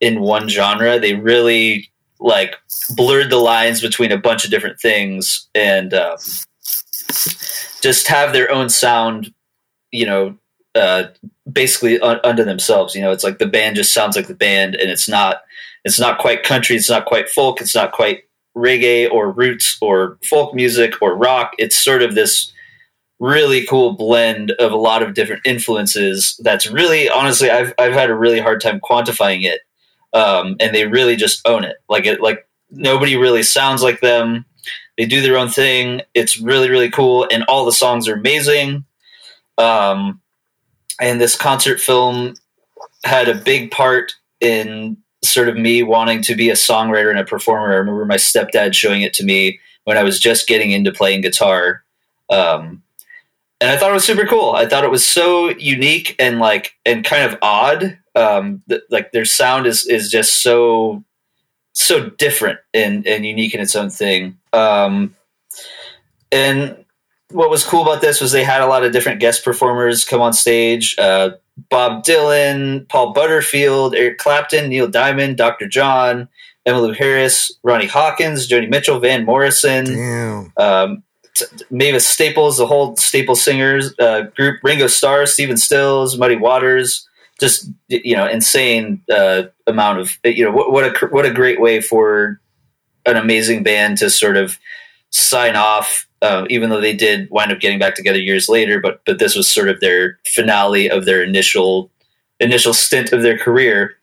in 0.00 0.20
one 0.20 0.48
genre. 0.48 0.98
They 0.98 1.14
really 1.14 1.90
like 2.20 2.56
blurred 2.96 3.30
the 3.30 3.36
lines 3.36 3.80
between 3.80 4.12
a 4.12 4.18
bunch 4.18 4.44
of 4.44 4.50
different 4.50 4.80
things 4.80 5.48
and 5.54 5.94
um, 5.94 6.16
just 7.80 8.08
have 8.08 8.32
their 8.32 8.50
own 8.50 8.68
sound. 8.68 9.32
You 9.90 10.06
know, 10.06 10.38
uh, 10.74 11.04
basically 11.50 12.00
un- 12.00 12.20
under 12.24 12.44
themselves. 12.44 12.94
You 12.94 13.02
know, 13.02 13.12
it's 13.12 13.24
like 13.24 13.38
the 13.38 13.46
band 13.46 13.76
just 13.76 13.92
sounds 13.92 14.16
like 14.16 14.26
the 14.26 14.34
band, 14.34 14.74
and 14.74 14.90
it's 14.90 15.08
not 15.08 15.42
it's 15.84 16.00
not 16.00 16.18
quite 16.18 16.42
country, 16.42 16.76
it's 16.76 16.90
not 16.90 17.06
quite 17.06 17.28
folk, 17.28 17.60
it's 17.60 17.74
not 17.74 17.92
quite 17.92 18.24
reggae 18.56 19.10
or 19.10 19.30
roots 19.30 19.78
or 19.80 20.18
folk 20.24 20.54
music 20.54 20.94
or 21.00 21.16
rock. 21.16 21.52
It's 21.58 21.76
sort 21.76 22.02
of 22.02 22.14
this 22.14 22.52
really 23.20 23.66
cool 23.66 23.92
blend 23.92 24.52
of 24.52 24.72
a 24.72 24.76
lot 24.76 25.02
of 25.02 25.14
different 25.14 25.42
influences. 25.44 26.38
That's 26.42 26.70
really 26.70 27.08
honestly, 27.08 27.50
I've 27.50 27.72
I've 27.78 27.92
had 27.92 28.10
a 28.10 28.14
really 28.14 28.40
hard 28.40 28.60
time 28.60 28.80
quantifying 28.80 29.44
it, 29.44 29.60
um, 30.12 30.56
and 30.60 30.74
they 30.74 30.86
really 30.86 31.16
just 31.16 31.46
own 31.46 31.64
it. 31.64 31.76
Like 31.88 32.06
it, 32.06 32.20
like 32.20 32.46
nobody 32.70 33.16
really 33.16 33.42
sounds 33.42 33.82
like 33.82 34.00
them. 34.00 34.44
They 34.96 35.06
do 35.06 35.22
their 35.22 35.36
own 35.36 35.48
thing. 35.48 36.02
It's 36.14 36.40
really 36.40 36.70
really 36.70 36.90
cool, 36.90 37.26
and 37.30 37.44
all 37.44 37.64
the 37.64 37.72
songs 37.72 38.08
are 38.08 38.14
amazing. 38.14 38.84
Um, 39.56 40.20
and 41.00 41.20
this 41.20 41.36
concert 41.36 41.80
film 41.80 42.34
had 43.04 43.28
a 43.28 43.34
big 43.34 43.70
part 43.70 44.12
in 44.40 44.96
sort 45.22 45.48
of 45.48 45.56
me 45.56 45.82
wanting 45.82 46.22
to 46.22 46.34
be 46.34 46.50
a 46.50 46.54
songwriter 46.54 47.10
and 47.10 47.18
a 47.18 47.24
performer. 47.24 47.72
I 47.72 47.76
remember 47.76 48.04
my 48.04 48.16
stepdad 48.16 48.74
showing 48.74 49.02
it 49.02 49.14
to 49.14 49.24
me 49.24 49.60
when 49.84 49.96
I 49.96 50.02
was 50.02 50.20
just 50.20 50.46
getting 50.46 50.70
into 50.70 50.92
playing 50.92 51.22
guitar. 51.22 51.82
Um, 52.30 52.82
and 53.60 53.70
I 53.70 53.76
thought 53.76 53.90
it 53.90 53.94
was 53.94 54.04
super 54.04 54.26
cool. 54.26 54.52
I 54.52 54.66
thought 54.66 54.84
it 54.84 54.90
was 54.90 55.04
so 55.04 55.48
unique 55.48 56.14
and 56.18 56.38
like 56.38 56.74
and 56.86 57.04
kind 57.04 57.24
of 57.24 57.38
odd. 57.42 57.98
Um, 58.14 58.62
th- 58.68 58.82
like 58.90 59.12
their 59.12 59.24
sound 59.24 59.66
is 59.66 59.86
is 59.86 60.10
just 60.10 60.42
so 60.42 61.04
so 61.72 62.10
different 62.10 62.60
and 62.72 63.06
and 63.06 63.26
unique 63.26 63.54
in 63.54 63.60
its 63.60 63.74
own 63.74 63.90
thing. 63.90 64.38
Um, 64.52 65.16
and 66.30 66.84
what 67.30 67.50
was 67.50 67.64
cool 67.64 67.82
about 67.82 68.00
this 68.00 68.20
was 68.20 68.32
they 68.32 68.44
had 68.44 68.60
a 68.60 68.66
lot 68.66 68.84
of 68.84 68.92
different 68.92 69.20
guest 69.20 69.44
performers 69.44 70.04
come 70.04 70.20
on 70.20 70.32
stage. 70.32 70.96
Uh, 70.98 71.30
Bob 71.70 72.04
Dylan, 72.04 72.88
Paul 72.88 73.12
Butterfield, 73.12 73.94
Eric 73.94 74.18
Clapton, 74.18 74.68
Neil 74.68 74.88
Diamond, 74.88 75.36
Dr. 75.36 75.68
John, 75.68 76.28
Emmylou 76.66 76.96
Harris, 76.96 77.52
Ronnie 77.62 77.86
Hawkins, 77.86 78.48
Joni 78.48 78.68
Mitchell, 78.70 79.00
Van 79.00 79.24
Morrison, 79.24 79.86
um, 80.56 81.02
t- 81.34 81.46
Mavis 81.70 82.06
Staples, 82.06 82.58
the 82.58 82.66
whole 82.66 82.96
Staples 82.96 83.42
singers 83.42 83.94
uh, 83.98 84.22
group, 84.36 84.60
Ringo 84.62 84.86
Starr, 84.86 85.26
Stephen 85.26 85.56
Stills, 85.56 86.16
Muddy 86.18 86.36
Waters, 86.36 87.08
just 87.40 87.70
you 87.88 88.16
know, 88.16 88.26
insane 88.26 89.02
uh, 89.10 89.44
amount 89.66 90.00
of 90.00 90.18
you 90.24 90.44
know 90.44 90.50
what, 90.52 90.72
what 90.72 90.84
a 90.84 91.06
what 91.06 91.26
a 91.26 91.32
great 91.32 91.60
way 91.60 91.80
for 91.80 92.40
an 93.06 93.16
amazing 93.16 93.62
band 93.62 93.98
to 93.98 94.10
sort 94.10 94.36
of 94.36 94.58
sign 95.10 95.56
off. 95.56 96.07
Uh, 96.20 96.46
even 96.50 96.68
though 96.68 96.80
they 96.80 96.94
did 96.94 97.30
wind 97.30 97.52
up 97.52 97.60
getting 97.60 97.78
back 97.78 97.94
together 97.94 98.18
years 98.18 98.48
later, 98.48 98.80
but 98.80 99.00
but 99.06 99.18
this 99.18 99.36
was 99.36 99.46
sort 99.46 99.68
of 99.68 99.80
their 99.80 100.18
finale 100.26 100.90
of 100.90 101.04
their 101.04 101.22
initial 101.22 101.90
initial 102.40 102.74
stint 102.74 103.12
of 103.12 103.22
their 103.22 103.38
career. 103.38 103.94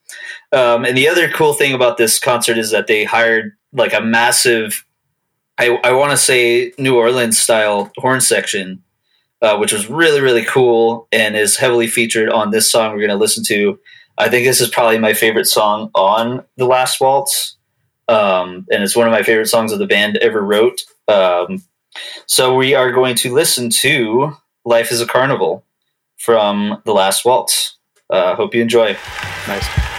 Um, 0.51 0.86
and 0.86 0.97
the 0.97 1.09
other 1.09 1.30
cool 1.30 1.53
thing 1.53 1.74
about 1.74 1.97
this 1.97 2.20
concert 2.20 2.57
is 2.57 2.72
that 2.72 2.88
they 2.88 3.03
hired 3.03 3.51
like 3.74 3.93
a 3.93 3.99
massive 3.99 4.86
I, 5.57 5.80
I 5.84 5.93
want 5.93 6.11
to 6.11 6.18
say 6.18 6.74
New 6.78 6.97
Orleans 6.97 7.38
style 7.38 7.91
horn 7.97 8.22
section, 8.22 8.84
uh, 9.41 9.57
which 9.57 9.72
was 9.72 9.89
really, 9.89 10.22
really 10.22 10.43
cool 10.43 11.07
and 11.11 11.36
is 11.36 11.57
heavily 11.57 11.88
featured 11.88 12.30
on 12.30 12.51
this 12.51 12.70
song 12.70 12.91
we're 12.91 12.99
going 12.99 13.09
to 13.09 13.16
listen 13.16 13.43
to. 13.45 13.80
I 14.18 14.30
think 14.30 14.45
this 14.45 14.61
is 14.61 14.70
probably 14.70 14.97
my 14.97 15.13
favorite 15.13 15.47
song 15.47 15.91
on 15.95 16.43
The 16.57 16.66
Last 16.66 16.99
Waltz. 16.99 17.57
Um, 18.07 18.66
and 18.70 18.84
it's 18.84 18.95
one 18.95 19.07
of 19.07 19.11
my 19.11 19.24
favorite 19.24 19.47
songs 19.47 19.72
of 19.72 19.80
the 19.80 19.88
band 19.88 20.18
ever 20.18 20.41
wrote. 20.41 20.84
Um, 21.07 21.63
so 22.25 22.55
we 22.55 22.73
are 22.73 22.91
going 22.91 23.15
to 23.15 23.33
listen 23.33 23.69
to 23.69 24.37
Life 24.65 24.91
is 24.91 25.01
a 25.01 25.05
Carnival 25.05 25.63
from 26.17 26.81
The 26.85 26.93
Last 26.93 27.25
Waltz. 27.25 27.77
Uh, 28.09 28.35
hope 28.35 28.55
you 28.55 28.61
enjoy. 28.61 28.97
Nice. 29.47 29.94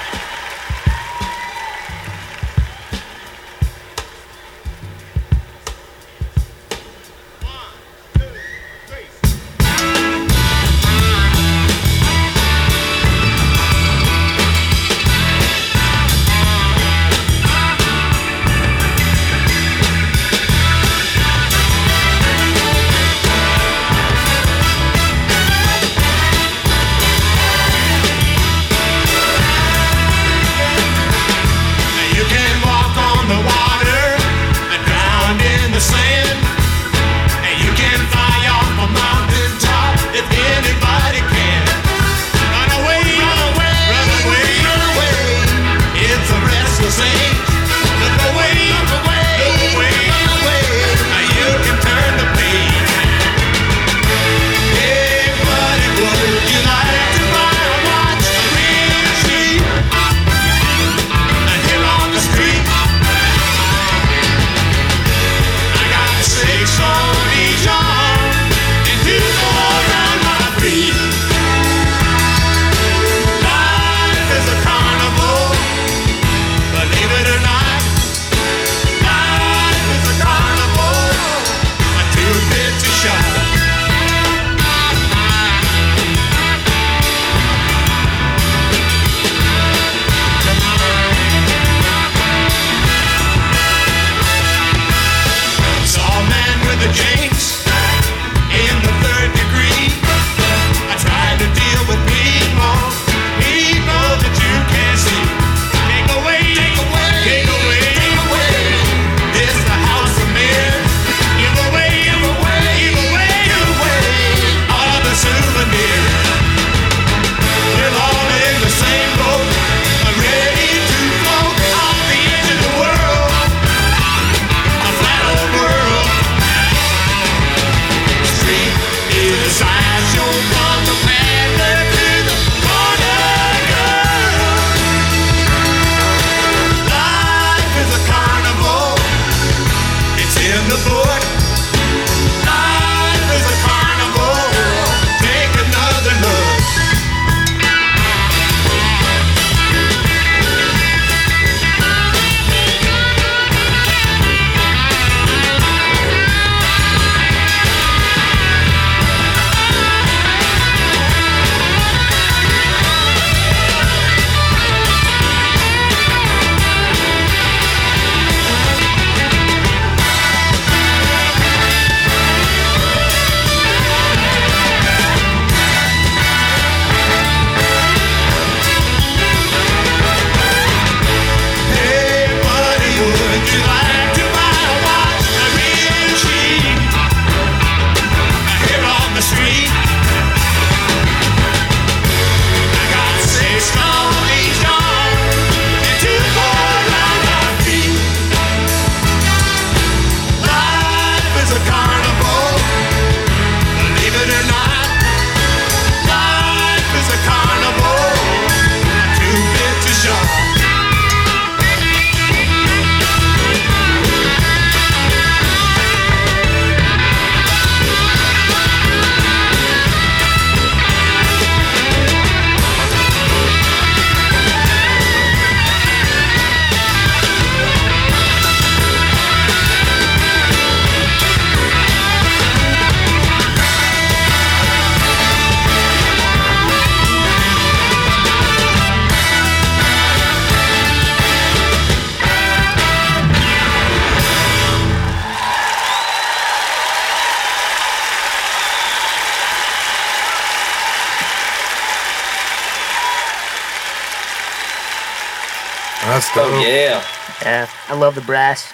I 257.97 257.99
love 257.99 258.15
the 258.15 258.21
brass. 258.21 258.71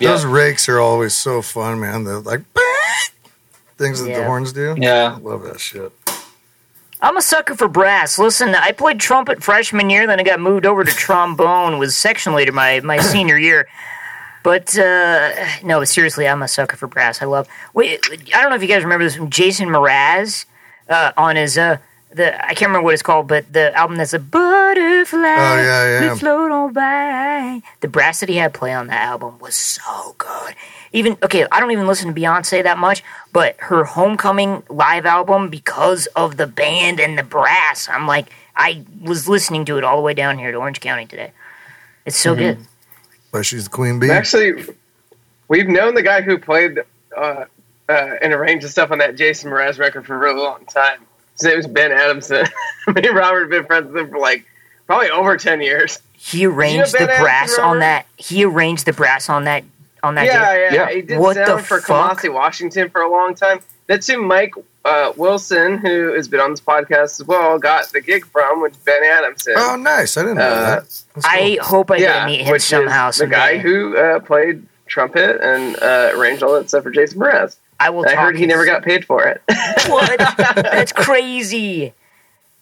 Yeah. 0.00 0.12
Those 0.12 0.24
rakes 0.24 0.66
are 0.70 0.80
always 0.80 1.12
so 1.12 1.42
fun, 1.42 1.78
man. 1.78 2.04
The 2.04 2.20
like 2.20 2.40
things 3.76 4.02
that 4.02 4.14
the 4.14 4.24
horns 4.24 4.54
do. 4.54 4.74
Yeah. 4.78 5.14
I 5.16 5.18
love 5.18 5.42
that 5.42 5.60
shit. 5.60 5.92
I'm 7.02 7.18
a 7.18 7.22
sucker 7.22 7.54
for 7.54 7.68
brass. 7.68 8.18
Listen, 8.18 8.54
I 8.54 8.72
played 8.72 8.98
trumpet 8.98 9.42
freshman 9.42 9.90
year, 9.90 10.06
then 10.06 10.18
I 10.18 10.22
got 10.22 10.40
moved 10.40 10.64
over 10.64 10.84
to 10.84 10.90
trombone, 10.90 11.78
was 11.78 11.94
section 11.94 12.34
leader 12.34 12.52
my, 12.52 12.80
my 12.80 12.96
senior 13.12 13.36
year. 13.36 13.68
But 14.42 14.76
uh, 14.78 15.32
no, 15.62 15.84
seriously, 15.84 16.26
I'm 16.26 16.42
a 16.42 16.48
sucker 16.48 16.78
for 16.78 16.86
brass. 16.86 17.20
I 17.20 17.26
love. 17.26 17.48
Wait, 17.74 18.00
I 18.34 18.40
don't 18.40 18.48
know 18.48 18.56
if 18.56 18.62
you 18.62 18.68
guys 18.68 18.84
remember 18.84 19.04
this 19.04 19.16
from 19.16 19.28
Jason 19.28 19.68
Mraz 19.68 20.46
uh, 20.88 21.12
on 21.18 21.36
his 21.36 21.58
uh, 21.58 21.76
the 22.16 22.44
I 22.44 22.54
can't 22.54 22.68
remember 22.68 22.84
what 22.84 22.94
it's 22.94 23.02
called, 23.02 23.28
but 23.28 23.52
the 23.52 23.74
album 23.76 23.96
that's 23.96 24.14
a 24.14 24.18
butterfly. 24.18 25.18
Oh, 25.18 25.22
yeah, 25.22 26.00
yeah. 26.00 26.12
We 26.12 26.18
float 26.18 26.50
on 26.50 26.72
by. 26.72 27.62
The 27.80 27.88
brass 27.88 28.20
that 28.20 28.28
he 28.28 28.36
had 28.36 28.54
play 28.54 28.72
on 28.72 28.88
that 28.88 29.02
album 29.02 29.38
was 29.38 29.54
so 29.54 30.14
good. 30.18 30.54
Even 30.92 31.16
okay, 31.22 31.46
I 31.52 31.60
don't 31.60 31.70
even 31.70 31.86
listen 31.86 32.12
to 32.12 32.20
Beyonce 32.20 32.62
that 32.62 32.78
much, 32.78 33.04
but 33.32 33.56
her 33.58 33.84
Homecoming 33.84 34.62
live 34.68 35.06
album 35.06 35.50
because 35.50 36.06
of 36.16 36.36
the 36.36 36.46
band 36.46 37.00
and 37.00 37.18
the 37.18 37.22
brass. 37.22 37.88
I'm 37.88 38.06
like, 38.06 38.30
I 38.56 38.84
was 39.02 39.28
listening 39.28 39.64
to 39.66 39.76
it 39.78 39.84
all 39.84 39.96
the 39.96 40.02
way 40.02 40.14
down 40.14 40.38
here 40.38 40.50
to 40.50 40.58
Orange 40.58 40.80
County 40.80 41.06
today. 41.06 41.32
It's 42.06 42.16
so 42.16 42.34
good. 42.34 42.58
But 43.30 43.44
she's 43.44 43.64
the 43.64 43.70
queen 43.70 43.98
bee. 43.98 44.10
Actually, 44.10 44.64
we've 45.48 45.68
known 45.68 45.94
the 45.94 46.02
guy 46.02 46.22
who 46.22 46.38
played 46.38 46.78
uh, 47.14 47.44
uh, 47.88 48.10
and 48.22 48.32
arranged 48.32 48.64
the 48.64 48.70
stuff 48.70 48.90
on 48.90 48.98
that 48.98 49.16
Jason 49.16 49.50
Mraz 49.50 49.78
record 49.78 50.06
for 50.06 50.14
a 50.14 50.18
really 50.18 50.40
long 50.40 50.64
time. 50.66 51.05
His 51.38 51.44
name 51.44 51.58
is 51.58 51.66
Ben 51.66 51.92
Adamson. 51.92 52.46
Me 52.88 53.06
and 53.06 53.16
Robert 53.16 53.40
have 53.42 53.50
been 53.50 53.64
friends 53.66 53.86
with 53.92 53.96
him 54.04 54.10
for 54.10 54.18
like 54.18 54.44
probably 54.86 55.10
over 55.10 55.36
ten 55.36 55.60
years. 55.60 55.98
He 56.14 56.46
arranged 56.46 56.92
Ben 56.92 57.06
the 57.06 57.12
Adamson, 57.12 57.22
brass 57.24 57.58
on 57.58 57.78
that. 57.80 58.06
He 58.16 58.44
arranged 58.44 58.86
the 58.86 58.92
brass 58.92 59.28
on 59.28 59.44
that 59.44 59.64
on 60.02 60.14
that. 60.16 60.26
Yeah, 60.26 60.44
day. 60.54 60.64
yeah, 60.64 60.74
Yeah. 60.74 60.90
He 60.94 61.02
did 61.02 61.18
What 61.18 61.34
the 61.36 61.46
sound 61.46 61.66
for 61.66 61.80
fuck? 61.80 62.18
Kamasi 62.20 62.32
Washington 62.32 62.90
for 62.90 63.00
a 63.02 63.10
long 63.10 63.34
time. 63.34 63.60
That's 63.86 64.06
who 64.08 64.20
Mike 64.22 64.52
uh, 64.84 65.12
Wilson, 65.16 65.78
who 65.78 66.12
has 66.14 66.26
been 66.28 66.40
on 66.40 66.50
this 66.50 66.60
podcast 66.60 67.20
as 67.20 67.24
well, 67.24 67.58
got 67.58 67.88
the 67.92 68.00
gig 68.00 68.24
from 68.26 68.60
with 68.62 68.82
Ben 68.84 69.02
Adamson. 69.04 69.54
oh, 69.56 69.76
nice. 69.76 70.16
I 70.16 70.22
didn't 70.22 70.38
know 70.38 70.42
Uh, 70.44 70.64
that. 70.80 71.02
Cool. 71.14 71.22
I 71.26 71.58
hope 71.62 71.90
I 71.90 71.98
get 71.98 72.02
yeah, 72.14 72.20
to 72.20 72.26
meet 72.26 72.40
him 72.42 72.58
somehow. 72.58 73.08
is 73.08 73.18
the 73.18 73.26
guy 73.26 73.58
who 73.58 73.96
uh, 73.96 74.20
played 74.20 74.64
trumpet 74.86 75.40
and 75.40 75.76
uh, 75.82 76.10
arranged 76.14 76.42
all 76.42 76.54
that 76.54 76.68
stuff 76.68 76.82
for 76.84 76.90
Jason 76.90 77.18
Mraz. 77.20 77.56
I 77.78 77.90
will. 77.90 78.06
I 78.06 78.14
talk 78.14 78.24
heard 78.24 78.38
he 78.38 78.46
never 78.46 78.64
got 78.64 78.82
paid 78.82 79.04
for 79.04 79.24
it. 79.24 79.42
what? 79.88 80.18
That's 80.56 80.92
crazy. 80.92 81.94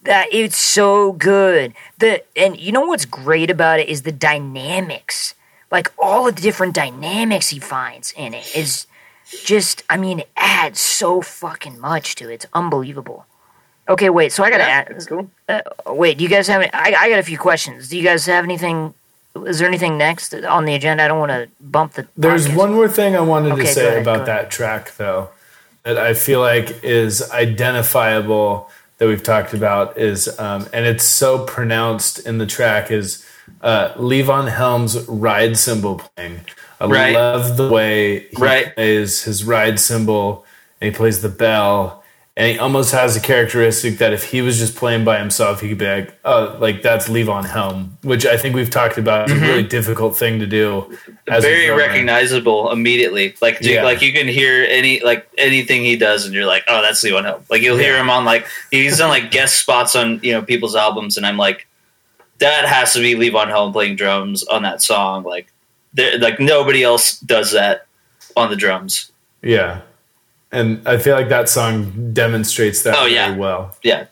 That 0.02 0.28
it's 0.32 0.56
so 0.56 1.12
good. 1.12 1.72
The 1.98 2.22
and 2.36 2.58
you 2.58 2.72
know 2.72 2.86
what's 2.86 3.04
great 3.04 3.50
about 3.50 3.80
it 3.80 3.88
is 3.88 4.02
the 4.02 4.12
dynamics. 4.12 5.34
Like 5.70 5.92
all 5.98 6.28
of 6.28 6.36
the 6.36 6.42
different 6.42 6.74
dynamics 6.74 7.48
he 7.48 7.58
finds 7.58 8.12
in 8.16 8.34
it 8.34 8.54
is 8.54 8.86
just 9.44 9.82
I 9.88 9.96
mean 9.96 10.20
it 10.20 10.28
adds 10.36 10.80
so 10.80 11.20
fucking 11.22 11.80
much 11.80 12.16
to 12.16 12.30
it. 12.30 12.34
It's 12.34 12.46
unbelievable. 12.52 13.26
Okay, 13.88 14.10
wait. 14.10 14.32
So 14.32 14.42
I 14.42 14.50
gotta 14.50 14.64
yeah, 14.64 14.84
it's 14.88 15.06
cool. 15.06 15.30
Uh, 15.48 15.60
wait, 15.86 16.18
do 16.18 16.24
you 16.24 16.30
guys 16.30 16.48
have? 16.48 16.62
Any, 16.62 16.72
I 16.72 16.94
I 16.98 17.10
got 17.10 17.18
a 17.18 17.22
few 17.22 17.38
questions. 17.38 17.88
Do 17.88 17.98
you 17.98 18.04
guys 18.04 18.26
have 18.26 18.44
anything? 18.44 18.94
Is 19.46 19.58
there 19.58 19.66
anything 19.68 19.98
next 19.98 20.32
on 20.34 20.64
the 20.64 20.74
agenda? 20.74 21.02
I 21.04 21.08
don't 21.08 21.18
want 21.18 21.32
to 21.32 21.48
bump 21.60 21.94
the. 21.94 22.06
There's 22.16 22.46
podcast. 22.46 22.56
one 22.56 22.72
more 22.72 22.88
thing 22.88 23.16
I 23.16 23.20
wanted 23.20 23.52
Okay, 23.52 23.62
to 23.62 23.66
say 23.68 23.86
ahead, 23.88 24.02
about 24.02 24.26
that 24.26 24.50
track, 24.50 24.96
though, 24.96 25.30
that 25.82 25.98
I 25.98 26.14
feel 26.14 26.40
like 26.40 26.84
is 26.84 27.28
identifiable 27.32 28.70
that 28.98 29.08
we've 29.08 29.22
talked 29.24 29.52
about 29.52 29.98
is, 29.98 30.38
um, 30.38 30.68
and 30.72 30.86
it's 30.86 31.04
so 31.04 31.44
pronounced 31.44 32.20
in 32.24 32.38
the 32.38 32.46
track 32.46 32.92
is 32.92 33.24
uh, 33.60 33.92
Levon 33.94 34.48
Helm's 34.48 35.06
ride 35.08 35.56
cymbal 35.58 35.96
playing. 36.16 36.42
I 36.80 36.86
Right. 36.86 37.14
love 37.14 37.56
the 37.56 37.68
way 37.70 38.20
he 38.28 38.36
Right. 38.38 38.74
plays 38.74 39.22
his 39.24 39.42
ride 39.44 39.80
cymbal 39.80 40.44
and 40.80 40.92
he 40.92 40.96
plays 40.96 41.22
the 41.22 41.28
bell. 41.28 42.03
And 42.36 42.50
he 42.50 42.58
almost 42.58 42.90
has 42.90 43.14
a 43.14 43.20
characteristic 43.20 43.98
that 43.98 44.12
if 44.12 44.24
he 44.24 44.42
was 44.42 44.58
just 44.58 44.74
playing 44.74 45.04
by 45.04 45.20
himself, 45.20 45.60
he 45.60 45.68
could 45.68 45.78
be 45.78 45.86
like, 45.86 46.18
"Oh, 46.24 46.56
like 46.58 46.82
that's 46.82 47.08
Levon 47.08 47.44
Helm," 47.44 47.96
which 48.02 48.26
I 48.26 48.36
think 48.36 48.56
we've 48.56 48.70
talked 48.70 48.98
about. 48.98 49.24
It's 49.24 49.32
a 49.32 49.34
mm-hmm. 49.36 49.44
really 49.44 49.62
difficult 49.62 50.16
thing 50.16 50.40
to 50.40 50.46
do. 50.46 50.98
Very 51.28 51.70
recognizable 51.70 52.72
immediately. 52.72 53.36
Like 53.40 53.60
you, 53.60 53.74
Yeah. 53.74 53.84
like 53.84 54.02
you 54.02 54.12
can 54.12 54.26
hear 54.26 54.66
any 54.68 54.98
like 54.98 55.28
anything 55.38 55.84
he 55.84 55.94
does, 55.94 56.24
and 56.24 56.34
you're 56.34 56.44
like, 56.44 56.64
oh, 56.66 56.82
that's 56.82 57.04
Levon 57.04 57.24
Helm. 57.24 57.44
Like 57.48 57.62
you'll 57.62 57.78
hear 57.78 57.96
him 57.96 58.10
on 58.10 58.24
like 58.24 58.48
he's 58.72 58.98
done 58.98 59.10
like 59.10 59.30
guest 59.30 59.60
spots 59.60 59.94
on 59.94 60.18
you 60.24 60.32
know 60.32 60.42
people's 60.42 60.74
albums, 60.74 61.16
and 61.16 61.24
I'm 61.24 61.36
like, 61.36 61.68
that 62.38 62.66
has 62.66 62.94
to 62.94 63.00
be 63.00 63.14
Levon 63.14 63.46
Helm 63.46 63.72
playing 63.72 63.94
drums 63.94 64.42
on 64.42 64.64
that 64.64 64.82
song. 64.82 65.22
Like, 65.22 65.52
there, 65.92 66.18
like 66.18 66.40
nobody 66.40 66.82
else 66.82 67.20
does 67.20 67.52
that 67.52 67.86
on 68.36 68.50
the 68.50 68.56
drums. 68.56 69.12
Yeah. 69.40 69.82
And 70.54 70.86
I 70.86 70.98
feel 70.98 71.14
like 71.16 71.28
that 71.28 71.48
song 71.48 72.12
demonstrates 72.12 72.82
that 72.84 72.94
Oh, 72.96 73.02
very 73.02 73.14
yeah. 73.14 73.36
well. 73.36 73.76
Yeah. 73.82 74.06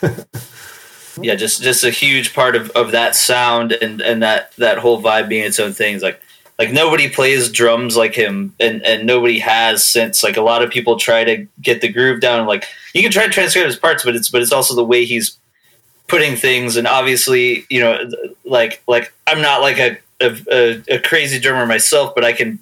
yeah, 1.20 1.34
just 1.34 1.62
just 1.62 1.84
a 1.84 1.90
huge 1.90 2.34
part 2.34 2.54
of, 2.56 2.70
of 2.70 2.92
that 2.92 3.16
sound 3.16 3.72
and, 3.72 4.00
and 4.00 4.22
that, 4.22 4.52
that 4.56 4.78
whole 4.78 5.02
vibe 5.02 5.28
being 5.28 5.44
its 5.44 5.58
own 5.58 5.72
thing. 5.72 5.94
It's 5.94 6.02
like 6.04 6.20
like 6.58 6.72
nobody 6.72 7.08
plays 7.08 7.50
drums 7.50 7.96
like 7.96 8.14
him 8.14 8.52
and, 8.58 8.84
and 8.84 9.06
nobody 9.06 9.38
has 9.38 9.84
since 9.84 10.22
like 10.24 10.36
a 10.36 10.40
lot 10.42 10.62
of 10.62 10.70
people 10.70 10.96
try 10.98 11.22
to 11.24 11.46
get 11.62 11.80
the 11.80 11.88
groove 11.92 12.20
down 12.20 12.46
like 12.48 12.64
you 12.94 13.00
can 13.02 13.12
try 13.12 13.24
to 13.24 13.30
transcribe 13.32 13.64
his 13.66 13.76
parts 13.76 14.04
but 14.04 14.16
it's 14.16 14.28
but 14.28 14.42
it's 14.42 14.50
also 14.50 14.74
the 14.74 14.84
way 14.84 15.04
he's 15.04 15.38
putting 16.08 16.34
things 16.34 16.76
and 16.76 16.88
obviously 16.88 17.64
you 17.70 17.78
know 17.78 18.10
like 18.44 18.82
like 18.88 19.12
I'm 19.28 19.40
not 19.40 19.60
like 19.60 19.78
a 19.78 19.98
a, 20.20 20.36
a, 20.50 20.96
a 20.96 20.98
crazy 20.98 21.38
drummer 21.38 21.64
myself 21.64 22.12
but 22.12 22.24
I 22.24 22.32
can 22.32 22.58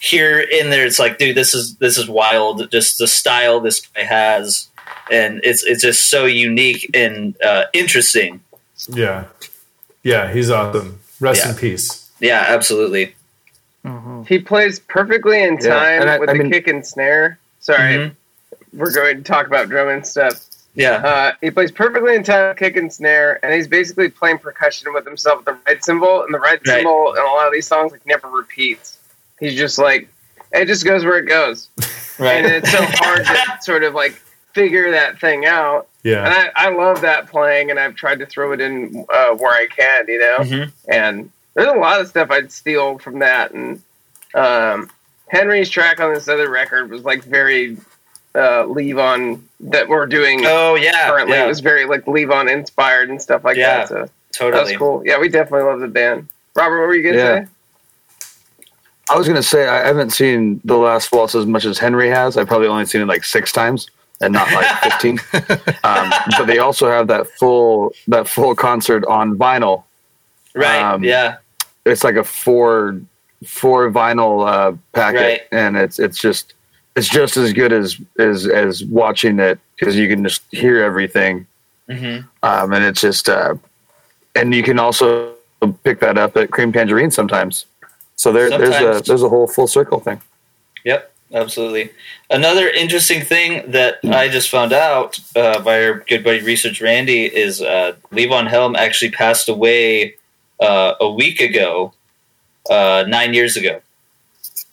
hear 0.00 0.40
in 0.40 0.70
there 0.70 0.86
it's 0.86 0.98
like 0.98 1.18
dude 1.18 1.36
this 1.36 1.54
is 1.54 1.74
this 1.76 1.98
is 1.98 2.08
wild 2.08 2.70
just 2.70 2.98
the 2.98 3.06
style 3.06 3.58
this 3.60 3.80
guy 3.88 4.02
has 4.04 4.68
and 5.10 5.40
it's 5.42 5.64
it's 5.64 5.82
just 5.82 6.08
so 6.08 6.24
unique 6.26 6.88
and 6.94 7.34
uh, 7.42 7.64
interesting 7.72 8.40
Yeah. 8.88 9.24
Yeah, 10.04 10.32
he's 10.32 10.50
awesome. 10.50 11.00
Rest 11.20 11.44
Yeah. 11.44 11.50
in 11.52 11.56
peace. 11.58 12.10
yeah 12.20 12.44
absolutely 12.48 13.14
He 14.26 14.38
plays 14.38 14.78
perfectly 14.78 15.42
in 15.42 15.56
time 15.58 16.02
and 16.02 16.10
I- 16.10 16.18
with 16.18 16.28
I 16.30 16.34
the 16.34 16.38
mean- 16.40 16.52
kick 16.52 16.68
and 16.68 16.86
snare. 16.86 17.38
Sorry, 17.60 17.94
Mhm. 17.94 18.12
we're 18.74 18.92
going 18.92 19.16
to 19.16 19.22
talk 19.22 19.46
about 19.46 19.68
drum 19.68 19.88
and 19.88 20.06
stuff. 20.06 20.44
yeah 20.74 20.96
Uh, 21.04 21.32
he 21.40 21.50
plays 21.50 21.72
perfectly 21.72 22.14
in 22.14 22.22
time, 22.22 22.54
kick 22.56 22.76
and 22.76 22.92
snare, 22.92 23.40
and 23.42 23.52
he's 23.54 23.66
basically 23.66 24.08
playing 24.10 24.38
percussion 24.38 24.92
with 24.92 25.04
himself 25.06 25.38
with 25.38 25.46
the 25.46 25.56
ride 25.66 25.82
cymbal. 25.82 26.22
And 26.24 26.32
the 26.34 26.38
ride 26.38 26.60
Right. 26.66 26.76
cymbal 26.76 27.14
in 27.14 27.20
a 27.22 27.24
lot 27.26 27.46
of 27.46 27.52
these 27.52 27.66
songs 27.66 27.90
like 27.92 28.04
never 28.06 28.28
repeats. 28.28 28.97
He's 29.40 29.54
just 29.56 29.78
like 29.78 30.08
it 30.52 30.66
just 30.66 30.84
goes 30.84 31.04
where 31.04 31.18
it 31.18 31.26
goes, 31.26 31.68
right. 32.18 32.44
and 32.44 32.46
it's 32.46 32.70
so 32.70 32.78
hard 32.80 33.24
to 33.26 33.58
sort 33.62 33.84
of 33.84 33.94
like 33.94 34.12
figure 34.54 34.90
that 34.92 35.20
thing 35.20 35.44
out. 35.46 35.88
And 36.04 36.12
Yeah. 36.14 36.50
I, 36.56 36.66
I 36.68 36.70
love 36.70 37.02
that 37.02 37.28
playing, 37.30 37.70
and 37.70 37.78
I've 37.78 37.94
tried 37.94 38.20
to 38.20 38.26
throw 38.26 38.52
it 38.52 38.60
in 38.60 39.04
uh, 39.12 39.30
where 39.34 39.52
I 39.52 39.66
can, 39.66 40.06
you 40.08 40.18
know. 40.18 40.38
Mhm. 40.38 40.72
And 40.88 41.30
there's 41.54 41.68
a 41.68 41.72
lot 41.78 42.00
of 42.00 42.08
stuff 42.08 42.30
I'd 42.30 42.50
steal 42.50 42.98
from 42.98 43.18
that. 43.18 43.50
And 43.52 43.82
um, 44.34 44.90
Henry's 45.28 45.68
track 45.68 46.00
on 46.00 46.14
this 46.14 46.28
other 46.28 46.48
record 46.50 46.90
was 46.90 47.02
like 47.04 47.22
very 47.24 47.76
uh, 48.34 48.64
On 48.64 49.44
that 49.60 49.88
we're 49.88 50.06
doing 50.06 50.42
oh 50.44 50.76
yeah 50.76 51.08
currently. 51.08 51.36
yeah, 51.36 51.44
It 51.44 51.48
was 51.48 51.60
very 51.60 51.84
like 51.86 52.04
Levon 52.04 52.50
inspired 52.50 53.10
and 53.10 53.20
stuff 53.20 53.44
like 53.44 53.56
Yeah, 53.56 53.78
that. 53.78 53.88
So 53.88 53.94
that 54.02 54.10
totally 54.32 54.62
was 54.72 54.76
cool. 54.78 55.02
Yeah, 55.04 55.18
we 55.18 55.28
definitely 55.28 55.68
love 55.68 55.80
the 55.80 55.88
band. 55.88 56.28
Robert, 56.54 56.80
what 56.80 56.86
were 56.88 56.94
you 56.94 57.02
gonna 57.02 57.16
Yeah. 57.16 57.44
say? 57.44 57.50
I 59.10 59.16
was 59.16 59.26
gonna 59.26 59.42
say 59.42 59.66
I 59.68 59.86
haven't 59.86 60.10
seen 60.10 60.60
the 60.64 60.76
last 60.76 61.12
waltz 61.12 61.34
as 61.34 61.46
much 61.46 61.64
as 61.64 61.78
Henry 61.78 62.08
has. 62.08 62.36
I've 62.36 62.46
probably 62.48 62.68
only 62.68 62.86
seen 62.86 63.00
it 63.00 63.06
like 63.06 63.24
six 63.24 63.52
times 63.52 63.88
and 64.20 64.32
not 64.32 64.50
like 64.52 64.66
fifteen. 64.82 65.18
um, 65.84 66.12
but 66.36 66.46
they 66.46 66.58
also 66.58 66.88
have 66.90 67.06
that 67.08 67.26
full 67.38 67.92
that 68.08 68.28
full 68.28 68.54
concert 68.54 69.04
on 69.06 69.36
vinyl. 69.38 69.84
right 70.54 70.82
um, 70.82 71.02
yeah 71.04 71.36
It's 71.86 72.04
like 72.04 72.16
a 72.16 72.24
four 72.24 73.00
four 73.46 73.90
vinyl 73.90 74.46
uh, 74.46 74.76
packet, 74.92 75.20
Right. 75.20 75.40
and 75.52 75.76
it's 75.76 75.98
it's 75.98 76.18
just 76.18 76.54
it's 76.96 77.08
just 77.08 77.36
as 77.36 77.52
good 77.52 77.72
as 77.72 77.96
as 78.18 78.46
as 78.46 78.84
watching 78.84 79.38
it 79.38 79.58
because 79.78 79.96
you 79.96 80.08
can 80.08 80.24
just 80.24 80.42
hear 80.50 80.82
everything, 80.82 81.46
hmm 81.88 82.18
um, 82.42 82.72
and 82.72 82.84
it's 82.84 83.00
just 83.00 83.28
uh, 83.28 83.54
and 84.34 84.54
you 84.54 84.62
can 84.62 84.78
also 84.78 85.32
pick 85.84 86.00
that 86.00 86.18
up 86.18 86.36
at 86.36 86.50
Cream 86.50 86.72
Tangerine 86.72 87.10
sometimes. 87.10 87.64
So 88.18 88.32
there, 88.32 88.50
there's 88.50 88.74
a 88.76 89.00
there's 89.06 89.22
a 89.22 89.28
whole 89.28 89.46
full 89.46 89.68
circle 89.68 90.00
thing. 90.00 90.20
Yep, 90.84 91.12
absolutely. 91.32 91.90
Another 92.30 92.68
interesting 92.68 93.22
thing 93.22 93.70
that 93.70 93.94
I 94.04 94.28
just 94.28 94.50
found 94.50 94.72
out 94.72 95.18
uh, 95.36 95.60
by 95.62 95.82
our 95.84 96.00
good 96.00 96.24
buddy 96.24 96.40
Research 96.42 96.80
Randy 96.82 97.26
is 97.26 97.62
uh, 97.62 97.94
Levon 98.10 98.48
Helm 98.48 98.74
actually 98.74 99.12
passed 99.12 99.48
away 99.48 100.16
uh, 100.60 100.94
a 101.00 101.08
week 101.10 101.40
ago, 101.40 101.92
uh, 102.68 103.04
nine 103.06 103.34
years 103.34 103.56
ago. 103.56 103.80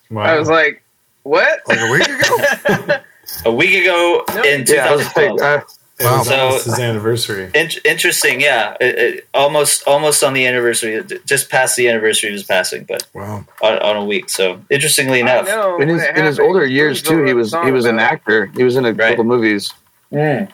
Wow. 0.10 0.24
I 0.24 0.40
was 0.40 0.50
like, 0.50 0.82
what? 1.22 1.62
Like 1.68 1.80
a 1.80 1.92
week 1.92 2.08
ago? 2.10 2.98
A 3.46 3.52
week 3.52 3.74
ago 3.82 4.24
No. 4.36 4.44
in 4.44 4.66
Yeah, 4.68 4.88
I 4.88 4.96
was 4.96 5.06
2012. 5.14 5.40
like, 5.40 5.42
uh, 5.42 5.66
It 5.98 6.04
Wow. 6.04 6.18
was 6.20 6.28
So- 6.28 6.36
almost 6.38 6.66
his 6.66 6.80
anniversary. 6.80 7.50
In- 7.54 7.70
interesting, 7.86 8.42
yeah. 8.42 8.76
It, 8.82 8.98
it, 9.00 9.28
almost, 9.34 9.88
almost 9.88 10.24
on 10.26 10.34
the 10.34 10.46
anniversary, 10.46 11.02
just 11.26 11.50
past 11.50 11.78
the 11.78 11.88
anniversary 11.88 12.30
of 12.30 12.34
his 12.34 12.44
passing, 12.44 12.84
but 12.84 13.06
Wow. 13.14 13.46
on, 13.62 13.80
on 13.80 13.96
a 13.96 14.04
week. 14.04 14.30
So 14.30 14.60
interestingly 14.70 15.22
enough, 15.22 15.46
know. 15.48 15.80
In 15.80 15.88
his 15.88 16.04
in 16.04 16.26
his 16.26 16.38
older 16.40 16.66
years 16.66 17.02
too, 17.02 17.24
he 17.24 17.34
was 17.34 17.54
he 17.64 17.72
was 17.72 17.86
an 17.86 18.00
actor. 18.00 18.48
He 18.58 18.64
was 18.64 18.76
in 18.76 18.86
a 18.86 18.92
Right. 18.92 19.12
couple 19.12 19.24
movies. 19.24 19.74
Mm. 20.12 20.50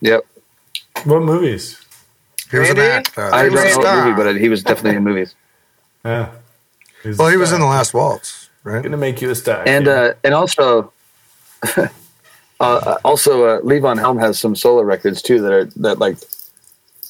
Yep. 0.00 0.24
What 1.04 1.22
movies? 1.22 1.78
He 2.50 2.58
was 2.58 2.70
an 2.70 2.76
Randy? 2.78 2.92
actor. 2.92 3.34
I 3.34 3.44
He 3.44 3.50
don't 3.50 3.52
was 3.64 3.76
a 3.76 3.80
know 3.80 3.84
what 3.86 4.04
movie, 4.06 4.16
but 4.22 4.36
he 4.40 4.48
was 4.48 4.62
definitely 4.68 4.96
in 4.96 5.04
movies. 5.04 5.34
Yeah. 6.04 6.28
Well, 7.18 7.28
he 7.28 7.36
was 7.36 7.52
in 7.52 7.60
the 7.60 7.66
last 7.66 7.92
waltz, 7.94 8.48
right? 8.64 8.82
Gonna 8.82 8.96
make 8.96 9.20
you 9.20 9.30
a 9.30 9.34
star. 9.34 9.62
And 9.66 9.84
kid. 9.84 9.88
uh, 9.94 10.14
and 10.24 10.32
also, 10.34 10.92
uh, 12.62 12.98
also 13.04 13.44
uh, 13.44 13.60
Levon 13.62 13.98
Helm 13.98 14.18
has 14.18 14.38
some 14.38 14.54
solo 14.56 14.82
records 14.82 15.20
too 15.22 15.40
that 15.42 15.52
are 15.52 15.64
that 15.76 15.98
like 15.98 16.16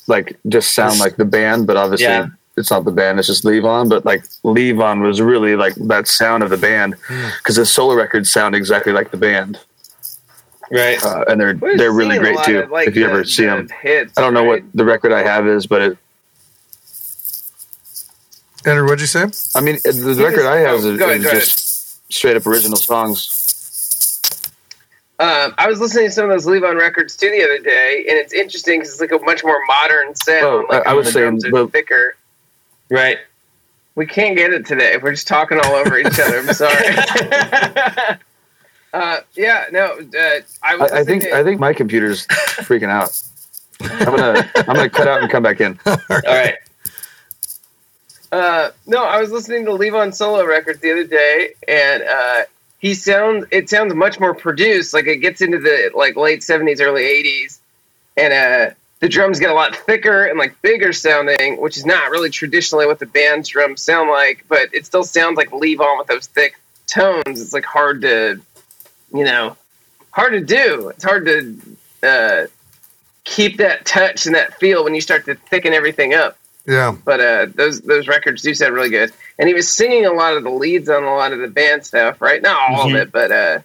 like 0.09 0.37
just 0.49 0.73
sound 0.73 0.99
like 0.99 1.17
the 1.17 1.25
band, 1.25 1.67
but 1.67 1.77
obviously 1.77 2.07
Yeah. 2.07 2.27
it's 2.57 2.71
not 2.71 2.85
the 2.85 2.91
band. 2.91 3.19
It's 3.19 3.29
just 3.29 3.45
Levon. 3.45 3.89
But 3.89 4.05
like 4.05 4.23
Levon 4.45 5.03
was 5.03 5.21
really 5.21 5.55
like 5.57 5.75
that 5.77 6.09
sound 6.09 6.43
of 6.43 6.51
the 6.51 6.57
band 6.57 6.97
because 7.39 7.57
his 7.57 7.71
solo 7.73 7.95
records 7.95 8.31
sound 8.31 8.55
exactly 8.55 8.93
like 8.93 9.11
the 9.11 9.17
band, 9.17 9.59
right? 10.71 11.03
uh, 11.05 11.25
and 11.29 11.41
they're 11.41 11.55
We're 11.55 11.77
they're 11.77 11.93
really 11.93 12.19
great 12.19 12.39
too. 12.45 12.61
of, 12.61 12.71
like, 12.71 12.89
if 12.89 12.97
you 12.97 13.05
the- 13.05 13.11
ever 13.11 13.25
see 13.25 13.45
the 13.45 13.51
them, 13.51 13.69
hits, 13.81 14.19
I 14.19 14.21
don't 14.23 14.35
know 14.35 14.41
right? 14.51 14.63
what 14.65 14.73
the 14.75 14.85
record 14.85 15.13
I 15.13 15.23
have 15.23 15.47
is, 15.47 15.67
but 15.67 15.83
it, 15.83 15.99
Andrew, 18.65 18.85
what'd 18.85 19.01
you 19.01 19.07
say? 19.07 19.25
I 19.59 19.61
mean 19.61 19.79
the 19.85 20.17
record 20.25 20.47
I 20.47 20.59
have 20.59 20.85
oh, 20.85 20.89
is, 20.91 21.01
is 21.25 21.31
just 21.31 22.13
straight 22.13 22.37
up 22.37 22.47
original 22.47 22.77
songs. 22.77 23.39
Um, 25.23 25.55
I 25.57 25.69
was 25.69 25.79
listening 25.81 26.07
to 26.07 26.11
some 26.13 26.25
of 26.25 26.31
those 26.31 26.47
Levon 26.47 26.77
records 26.81 27.17
too 27.17 27.31
the 27.31 27.45
other 27.45 27.59
day, 27.61 28.05
and 28.09 28.19
it's 28.19 28.33
interesting 28.33 28.81
because 28.81 28.91
it's 28.93 29.01
like 29.01 29.13
a 29.13 29.25
much 29.25 29.45
more 29.45 29.61
modern 29.67 30.17
sound. 30.17 30.45
Oh, 30.45 30.67
like 30.69 30.85
I- 30.87 30.91
I 30.91 30.95
was 30.95 31.07
the 31.07 31.13
saying, 31.13 31.25
drums 31.39 31.45
are 31.45 31.51
but- 31.53 31.71
thicker. 31.73 32.17
Right. 32.91 33.19
We 33.95 34.07
can't 34.07 34.37
get 34.37 34.53
it 34.53 34.67
today. 34.67 34.97
We're 34.97 35.13
just 35.13 35.29
talking 35.29 35.61
all 35.63 35.75
over 35.75 35.97
each 35.99 36.19
other. 36.19 36.39
I'm 36.39 36.53
sorry. 36.55 36.97
uh, 38.93 39.19
yeah, 39.35 39.67
no. 39.71 39.99
Uh, 40.19 40.41
I 40.63 40.77
was. 40.77 40.91
I, 40.91 41.01
I 41.01 41.05
think 41.05 41.23
to- 41.25 41.35
I 41.37 41.45
think 41.45 41.61
my 41.61 41.73
computer's 41.73 42.27
freaking 42.27 42.89
out. 42.89 43.13
I'm 43.81 44.17
gonna 44.17 44.51
I'm 44.57 44.65
gonna 44.77 44.91
cut 44.91 45.09
out 45.09 45.23
and 45.23 45.31
come 45.31 45.43
back 45.43 45.61
in. 45.61 45.79
All 45.87 45.97
right. 46.25 46.55
Uh, 48.33 48.71
no, 48.87 49.05
I 49.05 49.21
was 49.21 49.31
listening 49.31 49.67
to 49.67 49.73
Levon 49.73 50.15
solo 50.15 50.45
records 50.47 50.81
the 50.81 50.91
other 50.93 51.05
day, 51.05 51.51
and 51.69 52.03
uh, 52.03 52.43
he 52.83 52.95
sounds. 52.95 53.47
It 53.53 53.71
sounds 53.71 53.95
much 53.95 54.19
more 54.19 54.35
produced. 54.35 54.93
Like 54.93 55.07
it 55.07 55.19
gets 55.19 55.41
into 55.41 55.59
the 55.59 55.93
like 55.95 56.17
late 56.17 56.43
seventies, 56.43 56.81
early 56.81 57.05
eighties, 57.05 57.61
and 58.17 58.33
uh, 58.33 58.75
the 58.99 59.09
drums 59.09 59.39
get 59.39 59.51
a 59.51 59.55
lot 59.55 59.77
thicker 59.77 60.27
and 60.27 60.37
like 60.37 60.61
bigger 60.63 60.93
sounding, 60.93 61.61
which 61.61 61.77
is 61.77 61.87
not 61.87 62.11
really 62.11 62.29
traditionally 62.29 62.85
what 62.85 62.99
the 62.99 63.07
band's 63.07 63.49
drums 63.49 63.83
sound 63.83 64.11
like. 64.11 64.45
But 64.49 64.75
it 64.75 64.85
still 64.85 65.05
sounds 65.05 65.37
like 65.37 65.51
Levon 65.51 65.97
with 65.97 66.09
those 66.09 66.27
thick 66.27 66.61
tones. 66.89 67.41
It's 67.41 67.53
like 67.53 67.65
hard 67.65 68.03
to, 68.03 68.41
you 69.15 69.25
know, 69.25 69.57
hard 70.11 70.33
to 70.33 70.41
do. 70.41 70.89
It's 70.89 71.05
hard 71.05 71.25
to 71.27 71.57
uh, 72.03 72.47
keep 73.23 73.59
that 73.59 73.87
touch 73.87 74.27
and 74.27 74.35
that 74.35 74.59
feel 74.59 74.83
when 74.83 74.97
you 74.97 75.01
start 75.01 75.25
to 75.27 75.37
thicken 75.37 75.73
everything 75.73 76.15
up 76.15 76.37
Yeah. 76.67 76.95
but 77.05 77.21
uh, 77.21 77.47
those 77.55 77.81
those 77.81 78.07
records 78.09 78.43
do 78.43 78.55
sound 78.55 78.75
really 78.75 78.91
good. 78.91 79.11
And 79.39 79.49
he 79.49 79.55
was 79.55 79.69
singing 79.71 80.07
a 80.07 80.13
lot 80.13 80.37
of 80.37 80.45
the 80.45 80.51
leads 80.51 80.89
on 80.89 81.03
a 81.05 81.15
lot 81.15 81.33
of 81.33 81.41
the 81.41 81.49
band 81.49 81.85
stuff, 81.85 82.21
right? 82.21 82.41
Not 82.41 82.57
all 82.71 82.87
Mhm. 82.87 82.95
of 82.95 83.01
it, 83.03 83.13
but 83.13 83.33
uh, 83.33 83.59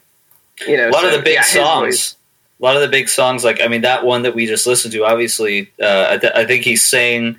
you 0.67 0.77
know, 0.77 0.89
a 0.89 0.91
lot 0.91 1.05
of 1.05 1.11
the 1.11 1.21
big 1.21 1.35
yeah, 1.35 1.43
songs. 1.43 2.15
A 2.59 2.63
lot 2.65 2.75
of 2.75 2.81
the 2.81 2.87
big 2.87 3.07
songs, 3.07 3.43
like 3.43 3.61
I 3.61 3.67
mean, 3.67 3.81
that 3.81 4.03
one 4.03 4.23
that 4.23 4.33
we 4.33 4.47
just 4.47 4.65
listened 4.65 4.91
to. 4.93 5.05
Obviously, 5.05 5.69
uh, 5.79 6.07
I, 6.09 6.17
th- 6.17 6.33
I 6.33 6.43
think 6.45 6.63
he's 6.63 6.83
saying 6.83 7.37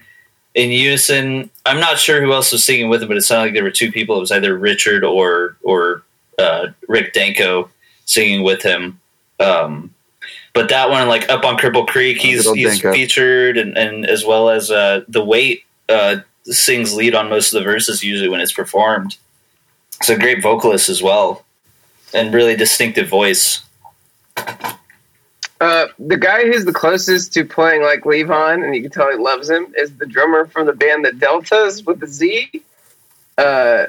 in 0.55 0.71
unison. 0.71 1.51
I'm 1.67 1.81
not 1.81 1.99
sure 1.99 2.21
who 2.23 2.33
else 2.33 2.53
was 2.53 2.63
singing 2.63 2.89
with 2.89 3.03
him, 3.03 3.09
but 3.09 3.17
it 3.17 3.23
sounded 3.23 3.47
like 3.47 3.55
there 3.55 3.65
were 3.65 3.71
two 3.73 3.91
people. 3.91 4.17
It 4.17 4.21
was 4.21 4.31
either 4.31 4.57
Richard 4.57 5.03
or 5.03 5.57
or 5.65 6.03
uh, 6.39 6.69
Rick 6.87 7.15
Danko 7.15 7.69
singing 8.05 8.45
with 8.45 8.63
him. 8.63 9.01
Um, 9.41 9.93
but 10.59 10.71
that 10.71 10.91
one, 10.91 11.07
like 11.07 11.31
up 11.31 11.45
on 11.45 11.57
Cripple 11.57 11.87
Creek, 11.87 12.21
he's 12.21 12.51
he's 12.51 12.81
featured, 12.81 13.57
and, 13.57 13.79
and 13.79 14.05
as 14.05 14.25
well 14.25 14.51
as 14.51 14.73
uh, 14.73 15.03
the 15.07 15.25
Weight 15.25 15.63
uh, 15.89 16.17
sings 16.43 16.93
lead 16.93 17.15
on 17.15 17.29
most 17.29 17.53
of 17.53 17.61
the 17.61 17.65
verses 17.65 18.03
usually 18.03 18.29
when 18.29 18.41
it's 18.41 18.53
performed. 18.53 19.17
So 20.03 20.19
great 20.19 20.43
vocalist 20.43 20.89
as 20.89 21.01
well, 21.01 21.45
and 22.13 22.35
really 22.35 22.57
distinctive 22.57 23.09
voice. 23.09 23.63
Uh, 24.37 25.87
the 26.01 26.17
guy 26.17 26.45
who's 26.45 26.65
the 26.65 26.73
closest 26.73 27.35
to 27.35 27.45
playing 27.45 27.83
like 27.83 28.01
Levon, 28.01 28.65
and 28.65 28.75
you 28.75 28.83
can 28.83 28.91
tell 28.91 29.13
he 29.13 29.17
loves 29.17 29.49
him, 29.49 29.73
is 29.77 29.97
the 29.97 30.07
drummer 30.07 30.45
from 30.47 30.67
the 30.67 30.73
band 30.73 31.05
The 31.05 31.13
Deltas 31.13 31.87
with 31.87 32.01
the 32.01 32.09
Z. 32.09 32.51
Uh, 33.37 33.87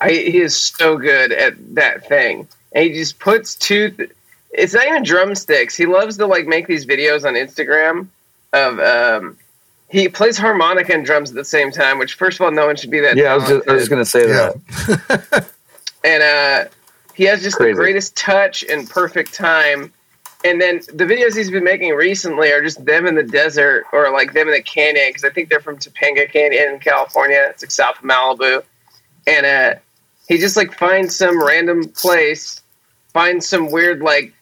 I, 0.00 0.08
he 0.08 0.40
is 0.40 0.56
so 0.56 0.96
good 0.96 1.32
at 1.32 1.74
that 1.74 2.08
thing, 2.08 2.48
and 2.72 2.84
he 2.84 2.94
just 2.94 3.18
puts 3.18 3.56
two. 3.56 3.90
Th- 3.90 4.10
it's 4.52 4.74
not 4.74 4.86
even 4.86 5.02
drumsticks. 5.02 5.76
He 5.76 5.86
loves 5.86 6.16
to 6.18 6.26
like 6.26 6.46
make 6.46 6.66
these 6.66 6.86
videos 6.86 7.24
on 7.24 7.34
Instagram 7.34 8.08
of. 8.52 8.78
Um, 8.78 9.38
he 9.88 10.08
plays 10.08 10.38
harmonica 10.38 10.94
and 10.94 11.04
drums 11.04 11.28
at 11.28 11.36
the 11.36 11.44
same 11.44 11.70
time, 11.70 11.98
which 11.98 12.14
first 12.14 12.40
of 12.40 12.44
all, 12.46 12.50
no 12.50 12.64
one 12.64 12.76
should 12.76 12.90
be 12.90 13.00
that. 13.00 13.14
Yeah, 13.14 13.32
I 13.32 13.36
was 13.36 13.46
just, 13.46 13.68
I 13.68 13.72
was 13.74 13.80
just 13.82 13.90
gonna 13.90 14.04
say 14.06 14.26
Yeah. 14.26 14.52
that. 14.86 15.46
and 16.04 16.22
uh, 16.22 16.70
he 17.14 17.24
has 17.24 17.42
just 17.42 17.58
Crazy. 17.58 17.72
the 17.72 17.76
greatest 17.76 18.16
touch 18.16 18.64
and 18.64 18.88
perfect 18.88 19.34
time. 19.34 19.92
And 20.46 20.60
then 20.60 20.80
the 20.94 21.04
videos 21.04 21.36
he's 21.36 21.50
been 21.50 21.62
making 21.62 21.92
recently 21.94 22.50
are 22.52 22.62
just 22.62 22.82
them 22.86 23.06
in 23.06 23.14
the 23.14 23.22
desert 23.22 23.84
or 23.92 24.10
like 24.10 24.32
them 24.32 24.48
in 24.48 24.54
the 24.54 24.62
canyon 24.62 25.10
because 25.10 25.24
I 25.24 25.30
think 25.30 25.50
they're 25.50 25.60
from 25.60 25.76
Topanga 25.76 26.30
Canyon 26.32 26.72
in 26.72 26.78
California. 26.80 27.44
It's 27.50 27.62
like 27.62 27.70
south 27.70 27.98
of 27.98 28.04
Malibu, 28.04 28.64
and 29.26 29.44
uh, 29.46 29.74
he 30.26 30.38
just 30.38 30.56
like 30.56 30.72
finds 30.76 31.14
some 31.14 31.38
random 31.44 31.86
place, 31.90 32.62
finds 33.12 33.46
some 33.46 33.70
weird 33.70 34.00
like 34.00 34.32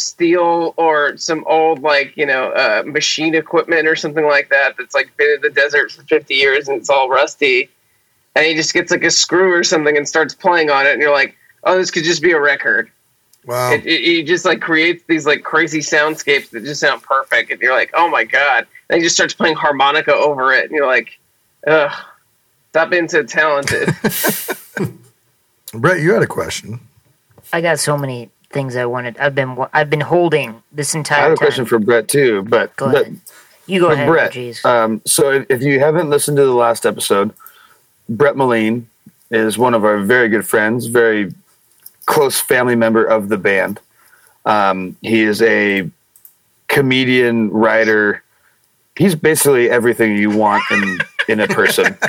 steel 0.00 0.74
or 0.76 1.16
some 1.16 1.44
old 1.46 1.82
like 1.82 2.16
you 2.16 2.26
know 2.26 2.50
uh, 2.52 2.82
machine 2.86 3.34
equipment 3.34 3.86
or 3.86 3.94
something 3.96 4.24
like 4.26 4.48
that 4.50 4.74
that's 4.78 4.94
like 4.94 5.14
been 5.16 5.34
in 5.36 5.40
the 5.42 5.50
desert 5.50 5.90
for 5.92 6.02
50 6.02 6.34
years 6.34 6.68
and 6.68 6.78
it's 6.78 6.90
all 6.90 7.08
rusty 7.08 7.68
and 8.34 8.46
he 8.46 8.54
just 8.54 8.72
gets 8.74 8.90
like 8.90 9.04
a 9.04 9.10
screw 9.10 9.52
or 9.52 9.64
something 9.64 9.96
and 9.96 10.08
starts 10.08 10.34
playing 10.34 10.70
on 10.70 10.86
it 10.86 10.92
and 10.92 11.02
you're 11.02 11.12
like 11.12 11.36
oh 11.64 11.76
this 11.78 11.90
could 11.90 12.04
just 12.04 12.22
be 12.22 12.32
a 12.32 12.40
record 12.40 12.90
Wow. 13.46 13.72
it, 13.72 13.86
it, 13.86 14.02
he 14.02 14.22
just 14.22 14.44
like 14.44 14.60
creates 14.60 15.02
these 15.08 15.24
like 15.24 15.42
crazy 15.42 15.78
soundscapes 15.80 16.50
that 16.50 16.62
just 16.62 16.80
sound 16.80 17.02
perfect 17.02 17.50
and 17.50 17.60
you're 17.60 17.72
like 17.72 17.90
oh 17.94 18.08
my 18.10 18.24
god 18.24 18.66
and 18.90 18.98
he 18.98 19.02
just 19.02 19.16
starts 19.16 19.32
playing 19.34 19.56
harmonica 19.56 20.14
over 20.14 20.52
it 20.52 20.64
and 20.64 20.72
you're 20.72 20.86
like 20.86 21.18
ugh 21.66 21.90
stop 22.70 22.90
being 22.90 23.08
so 23.08 23.22
talented 23.22 23.88
Brett, 25.72 26.00
you 26.00 26.12
had 26.12 26.22
a 26.22 26.26
question. 26.26 26.80
I 27.52 27.60
got 27.60 27.78
so 27.78 27.96
many 27.96 28.28
things 28.50 28.76
I 28.76 28.84
wanted. 28.86 29.16
I've 29.18 29.34
been 29.34 29.56
I've 29.72 29.90
been 29.90 30.00
holding 30.00 30.62
this 30.72 30.94
entire 30.94 31.18
I 31.18 31.22
have 31.24 31.32
a 31.32 31.36
time. 31.36 31.46
question 31.46 31.64
for 31.66 31.78
Brett 31.78 32.08
too, 32.08 32.42
but, 32.42 32.74
Go 32.76 32.90
but 32.92 33.02
ahead. 33.02 33.20
you 33.66 33.80
go 33.80 33.90
ahead. 33.90 34.08
Brett. 34.08 34.64
Um, 34.64 35.00
so 35.06 35.30
if, 35.30 35.46
if 35.48 35.62
you 35.62 35.80
haven't 35.80 36.10
listened 36.10 36.36
to 36.36 36.44
the 36.44 36.52
last 36.54 36.84
episode, 36.86 37.32
Brett 38.08 38.36
Maline 38.36 38.88
is 39.30 39.56
one 39.56 39.74
of 39.74 39.84
our 39.84 39.98
very 39.98 40.28
good 40.28 40.46
friends, 40.46 40.86
very 40.86 41.32
close 42.06 42.40
family 42.40 42.74
member 42.74 43.04
of 43.04 43.28
the 43.28 43.38
band. 43.38 43.78
Um, 44.44 44.96
he 45.00 45.22
is 45.22 45.40
a 45.42 45.88
comedian, 46.68 47.50
writer. 47.50 48.22
He's 48.96 49.14
basically 49.14 49.70
everything 49.70 50.16
you 50.16 50.30
want 50.30 50.62
in 50.70 50.98
in 51.28 51.40
a 51.40 51.46
person. 51.48 51.96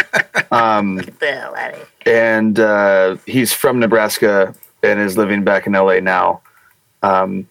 Um, 0.53 0.97
Get 0.97 1.19
the 1.21 1.31
hell 1.31 1.55
out 1.55 1.71
of 1.75 1.77
here. 2.05 2.35
and 2.35 2.59
uh, 2.59 3.15
he's 3.25 3.53
from 3.53 3.79
Nebraska 3.79 4.53
and 4.83 4.99
is 4.99 5.17
living 5.17 5.43
back 5.43 5.67
in 5.67 5.73
LA 5.73 5.99
now. 5.99 6.41
Um, 7.03 7.47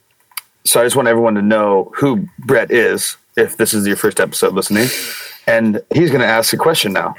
so 0.65 0.81
I 0.81 0.85
just 0.85 0.97
want 0.97 1.09
everyone 1.09 1.35
to 1.35 1.43
know 1.43 1.93
who 1.97 2.29
Brett 2.39 2.71
is 2.71 3.17
if 3.37 3.57
this 3.57 3.75
is 3.75 3.87
your 3.87 3.97
first 3.97 4.21
episode 4.21 4.55
listening. 4.55 4.89
And 5.47 5.83
he's 5.93 6.11
going 6.11 6.21
to 6.21 6.27
ask 6.27 6.53
a 6.53 6.57
question 6.57 6.93
now. 6.93 7.15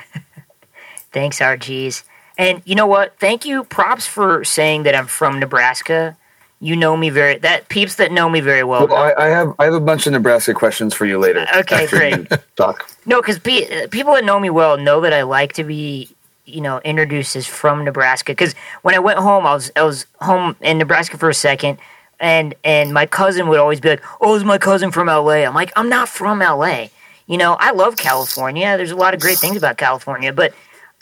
Thanks, 1.12 1.39
RGs. 1.39 2.03
And 2.38 2.62
you 2.66 2.76
know 2.76 2.88
what? 2.88 3.20
Thank 3.20 3.45
you. 3.45 3.64
Props 3.66 4.07
for 4.07 4.43
saying 4.43 4.84
that 4.84 4.95
I'm 4.95 5.07
from 5.07 5.39
Nebraska. 5.39 6.18
You 6.64 6.76
know 6.76 6.95
me 6.95 7.09
very 7.09 7.39
that 7.39 7.70
peeps 7.70 7.95
that 7.95 8.12
know 8.12 8.30
me 8.30 8.39
very 8.39 8.64
well. 8.64 8.88
Well, 8.88 8.95
I, 8.95 9.26
I 9.26 9.28
have 9.30 9.55
I 9.57 9.66
have 9.66 9.74
a 9.74 9.80
bunch 9.80 10.05
of 10.05 10.14
Nebraska 10.14 10.53
questions 10.53 10.93
for 10.93 11.07
you 11.07 11.18
later. 11.18 11.47
Okay, 11.55 11.88
great. 11.88 12.28
Talk. 12.55 12.88
No, 13.07 13.20
because 13.20 13.39
pe- 13.39 13.88
people 13.88 14.14
that 14.14 14.24
know 14.24 14.39
me 14.39 14.51
well 14.51 14.78
know 14.78 15.01
that 15.01 15.12
I 15.12 15.24
like 15.24 15.53
to 15.53 15.64
be, 15.64 16.09
you 16.45 16.61
know, 16.61 16.79
introduces 16.83 17.47
from 17.47 17.83
Nebraska. 17.83 18.31
Because 18.31 18.53
when 18.81 18.95
I 18.95 18.99
went 18.99 19.19
home, 19.19 19.45
I 19.45 19.53
was 19.53 19.71
I 19.75 19.83
was 19.83 20.05
home 20.19 20.55
in 20.61 20.77
Nebraska 20.77 21.17
for 21.17 21.29
a 21.29 21.33
second, 21.33 21.77
and 22.19 22.55
and 22.63 22.93
my 22.93 23.05
cousin 23.05 23.47
would 23.47 23.59
always 23.59 23.79
be 23.79 23.89
like, 23.89 24.03
"Oh, 24.19 24.35
is 24.35 24.43
my 24.43 24.57
cousin 24.57 24.91
from 24.91 25.09
L.A.?" 25.09 25.45
I'm 25.45 25.55
like, 25.55 25.71
"I'm 25.75 25.89
not 25.89 26.09
from 26.09 26.41
L.A." 26.41 26.91
You 27.27 27.37
know, 27.37 27.55
I 27.59 27.71
love 27.71 27.97
California. 27.97 28.75
There's 28.77 28.91
a 28.91 28.95
lot 28.95 29.13
of 29.13 29.21
great 29.21 29.37
things 29.37 29.55
about 29.55 29.77
California, 29.77 30.33
but 30.33 30.53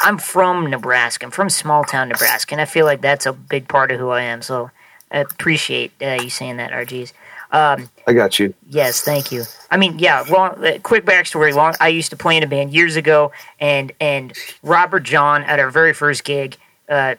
I'm 0.02 0.18
from 0.18 0.70
Nebraska. 0.70 1.26
I'm 1.26 1.32
from 1.32 1.50
small 1.50 1.84
town 1.84 2.10
Nebraska, 2.10 2.54
and 2.54 2.62
I 2.62 2.66
feel 2.66 2.86
like 2.86 3.02
that's 3.02 3.26
a 3.26 3.34
big 3.34 3.68
part 3.68 3.92
of 3.92 4.00
who 4.00 4.10
I 4.10 4.22
am. 4.22 4.42
So 4.42 4.72
I 5.12 5.20
appreciate 5.20 5.92
uh, 6.02 6.20
you 6.22 6.30
saying 6.30 6.58
that, 6.58 6.72
RGs. 6.72 7.14
Um, 7.52 7.90
I 8.10 8.14
got 8.14 8.40
you. 8.40 8.56
Yes, 8.68 9.02
thank 9.02 9.32
you. 9.32 9.44
I 9.70 9.78
mean, 9.78 10.00
yeah. 10.00 10.26
Long, 10.28 10.66
uh, 10.66 10.80
quick 10.82 11.06
backstory. 11.06 11.54
Long, 11.54 11.76
I 11.80 11.90
used 11.90 12.10
to 12.10 12.18
play 12.18 12.36
in 12.36 12.42
a 12.42 12.48
band 12.48 12.74
years 12.74 12.96
ago, 12.96 13.32
and 13.60 13.92
and 14.00 14.36
Robert 14.64 15.02
John 15.02 15.44
at 15.44 15.60
our 15.60 15.70
very 15.70 15.94
first 15.94 16.24
gig, 16.24 16.58
uh, 16.90 17.14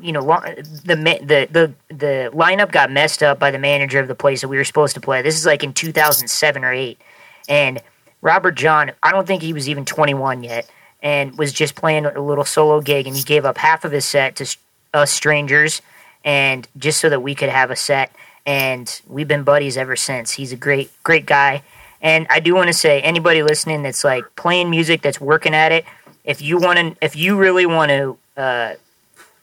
you 0.00 0.10
know, 0.10 0.22
long, 0.22 0.42
the 0.84 0.96
the 0.96 1.48
the 1.48 1.94
the 1.94 2.30
lineup 2.34 2.72
got 2.72 2.90
messed 2.90 3.22
up 3.22 3.38
by 3.38 3.52
the 3.52 3.58
manager 3.60 4.00
of 4.00 4.08
the 4.08 4.16
place 4.16 4.40
that 4.40 4.48
we 4.48 4.56
were 4.56 4.64
supposed 4.64 4.94
to 4.94 5.00
play. 5.00 5.22
This 5.22 5.36
is 5.36 5.46
like 5.46 5.62
in 5.62 5.72
2007 5.72 6.64
or 6.64 6.72
eight, 6.72 7.00
and 7.48 7.80
Robert 8.20 8.56
John, 8.56 8.90
I 9.04 9.12
don't 9.12 9.28
think 9.28 9.42
he 9.42 9.52
was 9.52 9.68
even 9.68 9.84
21 9.84 10.42
yet, 10.42 10.68
and 11.04 11.38
was 11.38 11.52
just 11.52 11.76
playing 11.76 12.04
a 12.04 12.20
little 12.20 12.44
solo 12.44 12.80
gig, 12.80 13.06
and 13.06 13.14
he 13.14 13.22
gave 13.22 13.44
up 13.44 13.58
half 13.58 13.84
of 13.84 13.92
his 13.92 14.04
set 14.04 14.34
to 14.36 14.56
us 14.92 15.12
strangers, 15.12 15.82
and 16.24 16.66
just 16.76 16.98
so 16.98 17.08
that 17.08 17.20
we 17.20 17.36
could 17.36 17.48
have 17.48 17.70
a 17.70 17.76
set 17.76 18.10
and 18.46 19.02
we've 19.08 19.28
been 19.28 19.42
buddies 19.42 19.76
ever 19.76 19.96
since. 19.96 20.32
He's 20.32 20.52
a 20.52 20.56
great, 20.56 20.90
great 21.02 21.26
guy. 21.26 21.62
And 22.00 22.26
I 22.30 22.40
do 22.40 22.54
want 22.54 22.68
to 22.68 22.72
say, 22.72 23.02
anybody 23.02 23.42
listening 23.42 23.82
that's 23.82 24.04
like 24.04 24.24
playing 24.36 24.70
music, 24.70 25.02
that's 25.02 25.20
working 25.20 25.54
at 25.54 25.72
it, 25.72 25.84
if 26.24 26.40
you 26.40 26.58
want 26.58 26.78
to, 26.78 26.96
if 27.04 27.16
you 27.16 27.36
really 27.36 27.66
want 27.66 27.90
to, 27.90 28.16
uh, 28.36 28.74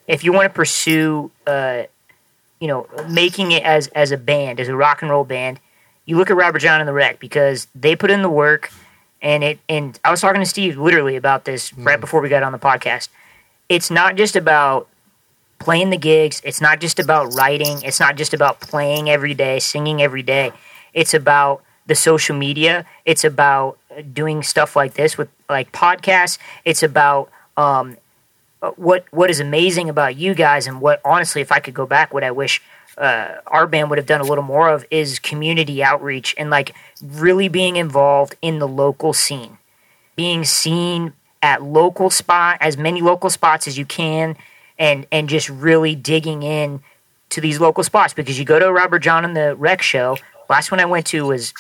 if 0.08 0.24
you 0.24 0.32
want 0.32 0.46
to 0.46 0.54
pursue, 0.54 1.32
uh, 1.46 1.84
you 2.60 2.68
know, 2.68 2.88
making 3.10 3.52
it 3.52 3.64
as 3.64 3.88
as 3.90 4.12
a 4.12 4.18
band, 4.18 4.60
as 4.60 4.70
a 4.70 4.76
rock 4.76 5.02
and 5.02 5.12
roll 5.12 5.26
band, 5.26 5.60
you 6.06 6.18
look 6.18 6.30
at 6.30 6.38
Robert 6.38 6.60
John 6.60 6.80
and 6.80 6.88
the 6.88 6.94
Wreck 6.94 7.20
because 7.20 7.68
they 7.76 7.96
put 7.96 8.12
in 8.12 8.22
the 8.22 8.30
work. 8.30 8.72
And 9.22 9.44
it, 9.44 9.60
and 9.70 9.98
I 10.04 10.12
was 10.12 10.20
talking 10.20 10.42
to 10.42 10.46
Steve 10.46 10.78
literally 10.78 11.16
about 11.16 11.46
this 11.46 11.74
right 11.74 12.00
before 12.00 12.22
we 12.22 12.28
got 12.28 12.44
on 12.44 12.52
the 12.52 12.60
podcast. 12.60 13.08
It's 13.70 13.90
not 13.90 14.16
just 14.18 14.36
about 14.36 14.90
playing 15.64 15.90
the 15.90 15.98
gigs. 15.98 16.42
It's 16.44 16.62
not 16.62 16.80
just 16.82 17.00
about 17.00 17.34
writing. 17.34 17.82
It's 17.84 18.00
not 18.00 18.16
just 18.16 18.34
about 18.34 18.60
playing 18.60 19.10
every 19.10 19.34
day, 19.34 19.60
singing 19.60 20.02
every 20.02 20.24
day. 20.24 20.52
It's 20.94 21.14
about 21.14 21.64
the 21.86 21.96
social 21.96 22.36
media. 22.36 22.86
It's 23.06 23.24
about 23.24 23.78
doing 24.14 24.44
stuff 24.44 24.76
like 24.76 24.94
this 24.94 25.18
with 25.18 25.30
like 25.50 25.72
podcasts. 25.72 26.38
It's 26.66 26.84
about 26.84 27.30
um, 27.58 27.98
what 28.76 29.06
what 29.12 29.30
is 29.30 29.40
amazing 29.40 29.90
about 29.90 30.16
you 30.18 30.34
guys 30.34 30.68
and 30.68 30.82
what 30.82 31.02
honestly, 31.06 31.42
if 31.42 31.52
I 31.52 31.60
could 31.60 31.74
go 31.74 31.86
back, 31.86 32.14
what 32.14 32.24
I 32.24 32.32
wish 32.32 32.62
uh, 32.98 33.36
our 33.48 33.66
band 33.66 33.90
would 33.90 33.98
have 33.98 34.06
done 34.06 34.22
a 34.22 34.26
little 34.26 34.44
more 34.44 34.70
of 34.70 34.86
is 34.92 35.18
community 35.20 35.84
outreach 35.84 36.36
and 36.38 36.50
like 36.50 36.76
really 37.02 37.48
being 37.48 37.76
involved 37.76 38.36
in 38.42 38.60
the 38.60 38.68
local 38.68 39.14
scene, 39.14 39.58
being 40.16 40.44
seen 40.44 41.14
at 41.42 41.62
local 41.64 42.10
spot 42.10 42.58
as 42.62 42.78
many 42.78 43.02
local 43.02 43.30
spots 43.30 43.68
as 43.68 43.78
you 43.78 43.86
can 43.86 44.36
and 44.78 45.06
and 45.12 45.30
just 45.30 45.50
really 45.50 45.96
digging 45.96 46.44
in 46.44 46.82
to 47.30 47.42
these 47.42 47.60
local 47.60 47.84
spots 47.84 48.14
because 48.14 48.38
you 48.38 48.46
go 48.46 48.60
to 48.60 48.72
Robert 48.72 49.00
John 49.00 49.26
and 49.26 49.36
the 49.36 49.56
Wreck 49.56 49.82
Show. 49.82 50.18
Last 50.50 50.72
one 50.72 50.80
I 50.80 50.86
went 50.86 51.08
to 51.08 51.26
was 51.26 51.54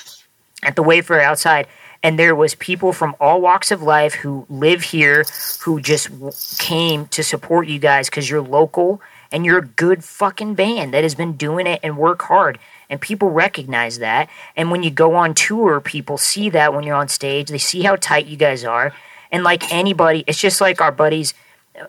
at 0.61 0.75
the 0.75 0.83
Wayfarer 0.83 1.21
outside, 1.21 1.67
and 2.03 2.19
there 2.19 2.35
was 2.35 2.55
people 2.55 2.93
from 2.93 3.15
all 3.19 3.41
walks 3.41 3.71
of 3.71 3.81
life 3.81 4.13
who 4.13 4.45
live 4.49 4.83
here 4.83 5.25
who 5.61 5.79
just 5.79 6.09
came 6.59 7.07
to 7.07 7.23
support 7.23 7.67
you 7.67 7.79
guys 7.79 8.09
because 8.09 8.29
you're 8.29 8.41
local 8.41 9.01
and 9.31 9.45
you're 9.45 9.57
a 9.57 9.65
good 9.65 10.03
fucking 10.03 10.53
band 10.53 10.93
that 10.93 11.03
has 11.03 11.15
been 11.15 11.33
doing 11.33 11.65
it 11.65 11.79
and 11.81 11.97
work 11.97 12.21
hard. 12.21 12.59
And 12.89 13.01
people 13.01 13.31
recognize 13.31 13.97
that. 13.97 14.29
And 14.55 14.69
when 14.69 14.83
you 14.83 14.91
go 14.91 15.15
on 15.15 15.33
tour, 15.33 15.81
people 15.81 16.19
see 16.19 16.51
that 16.51 16.73
when 16.73 16.83
you're 16.83 16.95
on 16.95 17.07
stage. 17.07 17.49
They 17.49 17.57
see 17.57 17.81
how 17.81 17.95
tight 17.95 18.27
you 18.27 18.37
guys 18.37 18.63
are. 18.63 18.93
And 19.31 19.43
like 19.43 19.73
anybody, 19.73 20.23
it's 20.27 20.39
just 20.39 20.61
like 20.61 20.79
our 20.79 20.91
buddies 20.91 21.33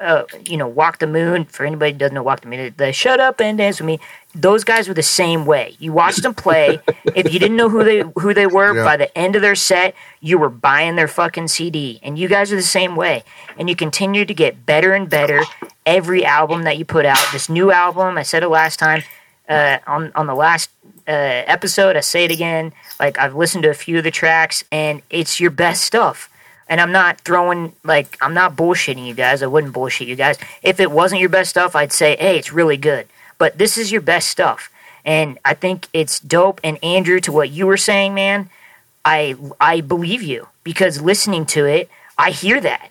uh, 0.01 0.25
you 0.49 0.57
know, 0.57 0.67
Walk 0.69 0.99
the 0.99 1.07
Moon. 1.07 1.45
For 1.45 1.65
anybody 1.67 1.93
who 1.93 1.99
doesn't 1.99 2.15
know 2.15 2.23
Walk 2.23 2.41
the 2.41 2.49
Moon, 2.49 2.75
the 2.77 2.93
Shut 2.93 3.21
Up 3.21 3.41
and 3.41 3.59
Dance 3.59 3.81
with 3.81 3.87
Me. 3.87 4.01
Those 4.35 4.65
guys 4.65 4.89
were 4.89 4.95
the 4.95 5.03
same 5.03 5.47
way. 5.47 5.77
You 5.79 5.93
watched 5.93 6.23
them 6.23 6.35
play. 6.35 6.81
if 7.15 7.33
you 7.33 7.39
didn't 7.39 7.57
know 7.57 7.69
who 7.69 7.85
they 7.85 8.03
who 8.21 8.35
they 8.35 8.47
were 8.47 8.75
Yeah. 8.77 8.85
by 8.85 8.97
the 8.97 9.17
end 9.17 9.37
of 9.37 9.43
their 9.43 9.55
set, 9.55 9.95
you 10.21 10.39
were 10.39 10.49
buying 10.49 10.97
their 10.97 11.07
fucking 11.09 11.49
CD. 11.49 12.01
And 12.03 12.19
you 12.19 12.29
guys 12.29 12.53
are 12.53 12.57
the 12.57 12.63
same 12.63 12.97
way. 12.97 13.23
And 13.59 13.69
you 13.69 13.77
continue 13.77 14.25
to 14.25 14.35
get 14.35 14.67
better 14.67 14.93
and 14.95 15.09
better 15.09 15.43
every 15.87 16.25
album 16.25 16.63
that 16.65 16.79
you 16.79 16.85
put 16.85 17.07
out. 17.07 17.19
This 17.33 17.49
new 17.49 17.71
album, 17.71 18.19
I 18.19 18.23
said 18.23 18.43
it 18.43 18.49
last 18.49 18.79
time 18.79 19.03
uh, 19.49 19.79
on 19.87 20.11
on 20.17 20.27
the 20.27 20.35
last 20.35 20.71
uh, 21.07 21.11
episode. 21.47 21.97
I 21.97 22.01
say 22.01 22.25
it 22.25 22.31
again. 22.33 22.73
Like 22.99 23.19
I've 23.19 23.35
listened 23.37 23.63
to 23.65 23.71
a 23.71 23.75
few 23.75 23.99
of 23.99 24.05
the 24.05 24.11
tracks, 24.11 24.65
and 24.73 25.03
it's 25.11 25.39
your 25.39 25.51
best 25.51 25.85
stuff. 25.85 26.29
And 26.69 26.81
I'm 26.81 26.93
not 26.93 27.21
throwing 27.21 27.75
like 27.85 28.17
I'm 28.21 28.35
not 28.35 28.57
bullshitting 28.57 29.07
you 29.07 29.15
guys. 29.15 29.43
I 29.43 29.47
wouldn't 29.47 29.73
bullshit 29.73 30.09
you 30.09 30.17
guys. 30.17 30.39
If 30.63 30.81
it 30.81 30.91
wasn't 30.91 31.21
your 31.21 31.31
best 31.31 31.51
stuff, 31.51 31.77
I'd 31.77 31.93
say, 31.93 32.17
hey, 32.19 32.39
it's 32.39 32.53
really 32.53 32.77
good. 32.77 33.07
But 33.39 33.59
this 33.59 33.77
is 33.77 33.93
your 33.93 34.01
best 34.01 34.29
stuff, 34.29 34.71
and 35.05 35.39
I 35.45 35.55
think 35.55 35.89
it's 35.93 36.21
dope. 36.21 36.61
And 36.65 36.83
Andrew, 36.83 37.21
to 37.21 37.33
what 37.33 37.51
you 37.51 37.67
were 37.67 37.77
saying, 37.77 38.15
man, 38.15 38.49
I 39.05 39.37
I 39.61 39.81
believe 39.81 40.23
you 40.23 40.49
because 40.63 41.03
listening 41.03 41.47
to 41.47 41.67
it, 41.67 41.91
I 42.17 42.31
hear 42.31 42.61
that. 42.61 42.91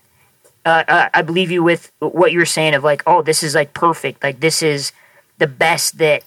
Uh, 0.65 0.84
uh, 0.88 1.09
I 1.13 1.21
believe 1.24 1.51
you 1.51 1.61
with 1.63 1.91
what 1.99 2.32
you 2.32 2.39
were 2.39 2.45
saying 2.45 2.74
of 2.74 2.84
like, 2.84 3.03
oh, 3.05 3.21
this 3.21 3.43
is 3.43 3.55
like 3.55 3.74
perfect. 3.74 4.24
Like 4.24 4.39
this 4.39 4.61
is 4.61 4.93
the 5.38 5.47
best 5.47 5.97
that 5.97 6.24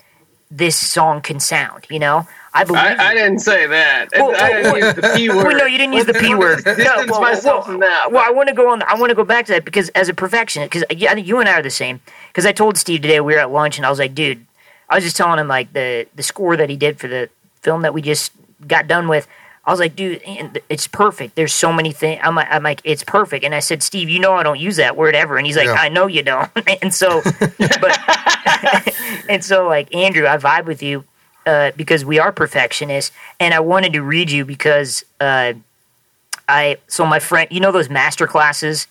this 0.51 0.77
song 0.77 1.23
can 1.23 1.41
sound. 1.41 1.87
You 1.89 2.01
know, 2.01 2.27
I 2.57 2.65
believe. 2.65 2.83
I, 2.83 3.11
I 3.11 3.15
didn't 3.15 3.41
say 3.41 3.67
that. 3.67 4.09
Well, 4.15 4.35
I 4.35 4.49
didn't 4.49 4.73
well, 4.73 4.79
use 4.79 4.95
the 4.95 5.13
p 5.15 5.29
word. 5.29 5.45
Well, 5.45 5.57
no, 5.59 5.67
you 5.67 5.77
didn't 5.77 5.93
use 5.93 6.07
the 6.07 6.15
p 6.15 6.35
word. 6.35 6.65
No, 6.65 6.75
Distance 6.75 7.11
well, 7.11 7.21
myself 7.21 7.69
well, 7.69 7.79
that. 7.81 8.11
Well, 8.11 8.25
I 8.27 8.31
want 8.31 8.49
to 8.49 8.55
go 8.55 8.71
on. 8.71 8.83
I 8.85 8.95
want 8.95 9.11
to 9.11 9.15
go 9.15 9.25
back 9.25 9.45
to 9.47 9.53
that 9.53 9.65
because 9.67 9.91
as 9.91 10.09
a 10.09 10.15
perfectionist, 10.15 10.71
because 10.71 10.85
I 10.91 11.15
think 11.15 11.27
you 11.27 11.39
and 11.39 11.49
I 11.49 11.59
are 11.59 11.63
the 11.63 11.71
same. 11.71 12.01
Because 12.29 12.47
I 12.47 12.53
told 12.53 12.79
Steve 12.79 13.03
today 13.03 13.21
we 13.21 13.35
were 13.35 13.41
at 13.41 13.51
lunch 13.51 13.77
and 13.77 13.85
I 13.85 13.91
was 13.91 13.99
like, 13.99 14.15
dude, 14.15 14.47
I 14.89 14.95
was 14.95 15.05
just 15.05 15.17
telling 15.17 15.39
him 15.39 15.49
like 15.49 15.75
the 15.75 16.07
the 16.15 16.23
score 16.23 16.57
that 16.57 16.71
he 16.71 16.77
did 16.77 16.99
for 16.99 17.09
the 17.09 17.29
film 17.61 17.83
that 17.83 17.93
we 17.93 18.01
just 18.01 18.33
got 18.67 18.89
done 18.89 19.07
with. 19.07 19.29
I 19.67 19.71
was 19.71 19.81
like, 19.81 19.95
dude, 19.97 20.23
it's 20.69 20.87
perfect. 20.87 21.35
There's 21.35 21.53
so 21.53 21.73
many 21.73 21.91
things. 21.91 22.21
I'm 22.23 22.37
like, 22.37 22.47
I'm 22.49 22.63
like, 22.63 22.81
it's 22.85 23.03
perfect. 23.03 23.45
And 23.45 23.53
I 23.53 23.59
said, 23.59 23.83
Steve, 23.83 24.09
you 24.09 24.21
know 24.21 24.33
I 24.33 24.45
don't 24.45 24.61
use 24.61 24.77
that 24.77 24.97
word 24.97 25.17
ever. 25.17 25.37
And 25.37 25.45
he's 25.45 25.57
like, 25.57 25.67
Yeah. 25.67 25.75
I 25.75 25.89
know 25.89 26.07
you 26.07 26.23
don't. 26.23 26.51
and 26.83 26.95
so, 26.95 27.21
but, 27.59 28.95
and 29.29 29.45
so 29.45 29.67
like 29.67 29.95
Andrew, 29.95 30.27
I 30.27 30.39
vibe 30.39 30.65
with 30.65 30.83
you 30.83 31.05
uh, 31.47 31.71
because 31.77 32.05
we 32.05 32.19
are 32.19 32.33
perfectionists. 32.33 33.15
And 33.41 33.55
I 33.55 33.61
wanted 33.61 33.93
to 33.95 34.03
read 34.03 34.31
you 34.31 34.45
because 34.45 35.05
uh, 35.21 35.55
I 36.49 36.79
so 36.87 37.07
my 37.07 37.19
friend, 37.19 37.49
you 37.51 37.61
know 37.61 37.73
those 37.73 37.89
master 37.89 38.27
classes. 38.27 38.87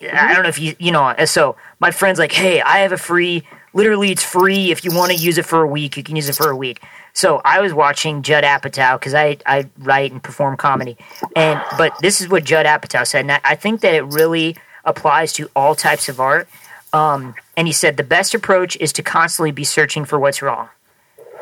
I 0.00 0.34
don't 0.34 0.42
know 0.42 0.48
if 0.48 0.58
you 0.58 0.74
you 0.78 0.92
know. 0.92 1.14
So 1.24 1.56
my 1.80 1.90
friend's 1.90 2.18
like, 2.18 2.32
hey, 2.32 2.60
I 2.60 2.78
have 2.78 2.92
a 2.92 2.98
free. 2.98 3.44
Literally, 3.72 4.10
it's 4.10 4.24
free. 4.24 4.70
If 4.70 4.84
you 4.84 4.94
want 4.94 5.12
to 5.12 5.16
use 5.16 5.38
it 5.38 5.44
for 5.44 5.62
a 5.62 5.66
week, 5.66 5.96
you 5.96 6.02
can 6.02 6.16
use 6.16 6.28
it 6.28 6.34
for 6.34 6.50
a 6.50 6.56
week. 6.56 6.82
So 7.12 7.40
I 7.44 7.60
was 7.60 7.72
watching 7.72 8.22
Judd 8.22 8.44
Apatow 8.44 8.98
because 8.98 9.14
I 9.14 9.38
I 9.46 9.68
write 9.78 10.12
and 10.12 10.22
perform 10.22 10.56
comedy, 10.56 10.96
and 11.34 11.60
but 11.78 11.92
this 12.00 12.20
is 12.20 12.28
what 12.28 12.44
Judd 12.44 12.66
Apatow 12.66 13.06
said, 13.06 13.20
and 13.20 13.32
I, 13.32 13.40
I 13.44 13.54
think 13.54 13.80
that 13.80 13.94
it 13.94 14.04
really 14.04 14.56
applies 14.84 15.32
to 15.34 15.50
all 15.56 15.74
types 15.74 16.08
of 16.08 16.20
art. 16.20 16.48
Um, 16.92 17.34
and 17.56 17.66
he 17.66 17.72
said 17.72 17.96
the 17.96 18.04
best 18.04 18.34
approach 18.34 18.76
is 18.76 18.92
to 18.94 19.02
constantly 19.02 19.50
be 19.50 19.64
searching 19.64 20.04
for 20.04 20.18
what's 20.18 20.40
wrong, 20.40 20.68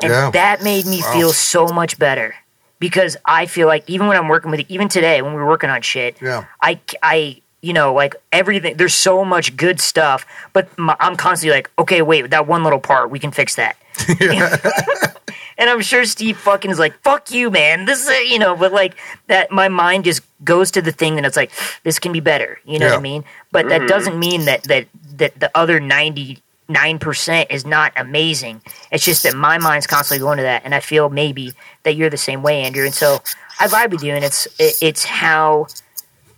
and 0.01 0.11
Yeah. 0.11 0.31
that 0.31 0.63
made 0.63 0.85
me 0.85 1.01
Wow. 1.01 1.13
feel 1.13 1.33
so 1.33 1.67
much 1.67 1.97
better 1.97 2.35
because 2.79 3.17
I 3.25 3.45
feel 3.45 3.67
like 3.67 3.83
even 3.87 4.07
when 4.07 4.17
I'm 4.17 4.27
working 4.27 4.51
with 4.51 4.65
even 4.69 4.87
today 4.89 5.21
when 5.21 5.33
we're 5.33 5.47
working 5.47 5.69
on 5.69 5.81
shit, 5.81 6.17
Yeah. 6.21 6.45
I 6.61 6.79
I 7.01 7.41
you 7.61 7.73
know 7.73 7.93
like 7.93 8.15
everything. 8.31 8.77
There's 8.77 8.93
so 8.93 9.25
much 9.25 9.55
good 9.57 9.79
stuff, 9.81 10.25
but 10.53 10.75
my, 10.77 10.95
I'm 10.99 11.15
constantly 11.15 11.55
like, 11.57 11.71
okay, 11.79 12.01
wait, 12.01 12.29
that 12.29 12.47
one 12.47 12.63
little 12.63 12.79
part, 12.79 13.09
we 13.09 13.19
can 13.19 13.31
fix 13.31 13.55
that. 13.55 13.75
and 15.57 15.69
I'm 15.69 15.81
sure 15.81 16.05
Steve 16.05 16.37
fucking 16.37 16.69
is 16.69 16.79
like, 16.79 16.93
fuck 17.01 17.31
you, 17.31 17.49
man. 17.49 17.85
This 17.85 18.07
is 18.07 18.31
you 18.31 18.39
know, 18.39 18.55
but 18.55 18.71
like 18.71 18.95
that, 19.27 19.51
my 19.51 19.69
mind 19.69 20.03
just 20.03 20.21
goes 20.43 20.71
to 20.71 20.81
the 20.81 20.91
thing 20.91 21.17
and 21.17 21.25
it's 21.25 21.37
like, 21.37 21.51
this 21.83 21.97
can 21.99 22.11
be 22.11 22.19
better. 22.19 22.59
You 22.65 22.79
know 22.79 22.87
what 22.87 22.99
I 22.99 23.01
mean? 23.01 23.23
But 23.51 23.69
that 23.69 23.81
mm. 23.81 23.87
doesn't 23.87 24.19
mean 24.19 24.45
that 24.45 24.63
that 24.63 24.87
that 25.17 25.39
the 25.39 25.49
other 25.55 25.79
ninety 25.79 26.39
nine 26.67 26.99
percent 26.99 27.51
is 27.51 27.65
not 27.65 27.93
amazing. 27.95 28.61
It's 28.91 29.05
just 29.05 29.23
that 29.23 29.35
my 29.35 29.57
mind's 29.57 29.87
constantly 29.87 30.23
going 30.23 30.37
to 30.37 30.43
that, 30.43 30.63
and 30.65 30.73
I 30.73 30.79
feel 30.79 31.09
maybe 31.09 31.53
that 31.83 31.95
you're 31.95 32.09
the 32.09 32.17
same 32.17 32.41
way, 32.41 32.63
Andrew. 32.63 32.85
And 32.85 32.93
so 32.93 33.19
I 33.59 33.67
vibe 33.67 33.91
with 33.91 34.03
you, 34.03 34.13
and 34.13 34.23
it's 34.23 34.47
it, 34.59 34.77
it's 34.81 35.03
how, 35.03 35.67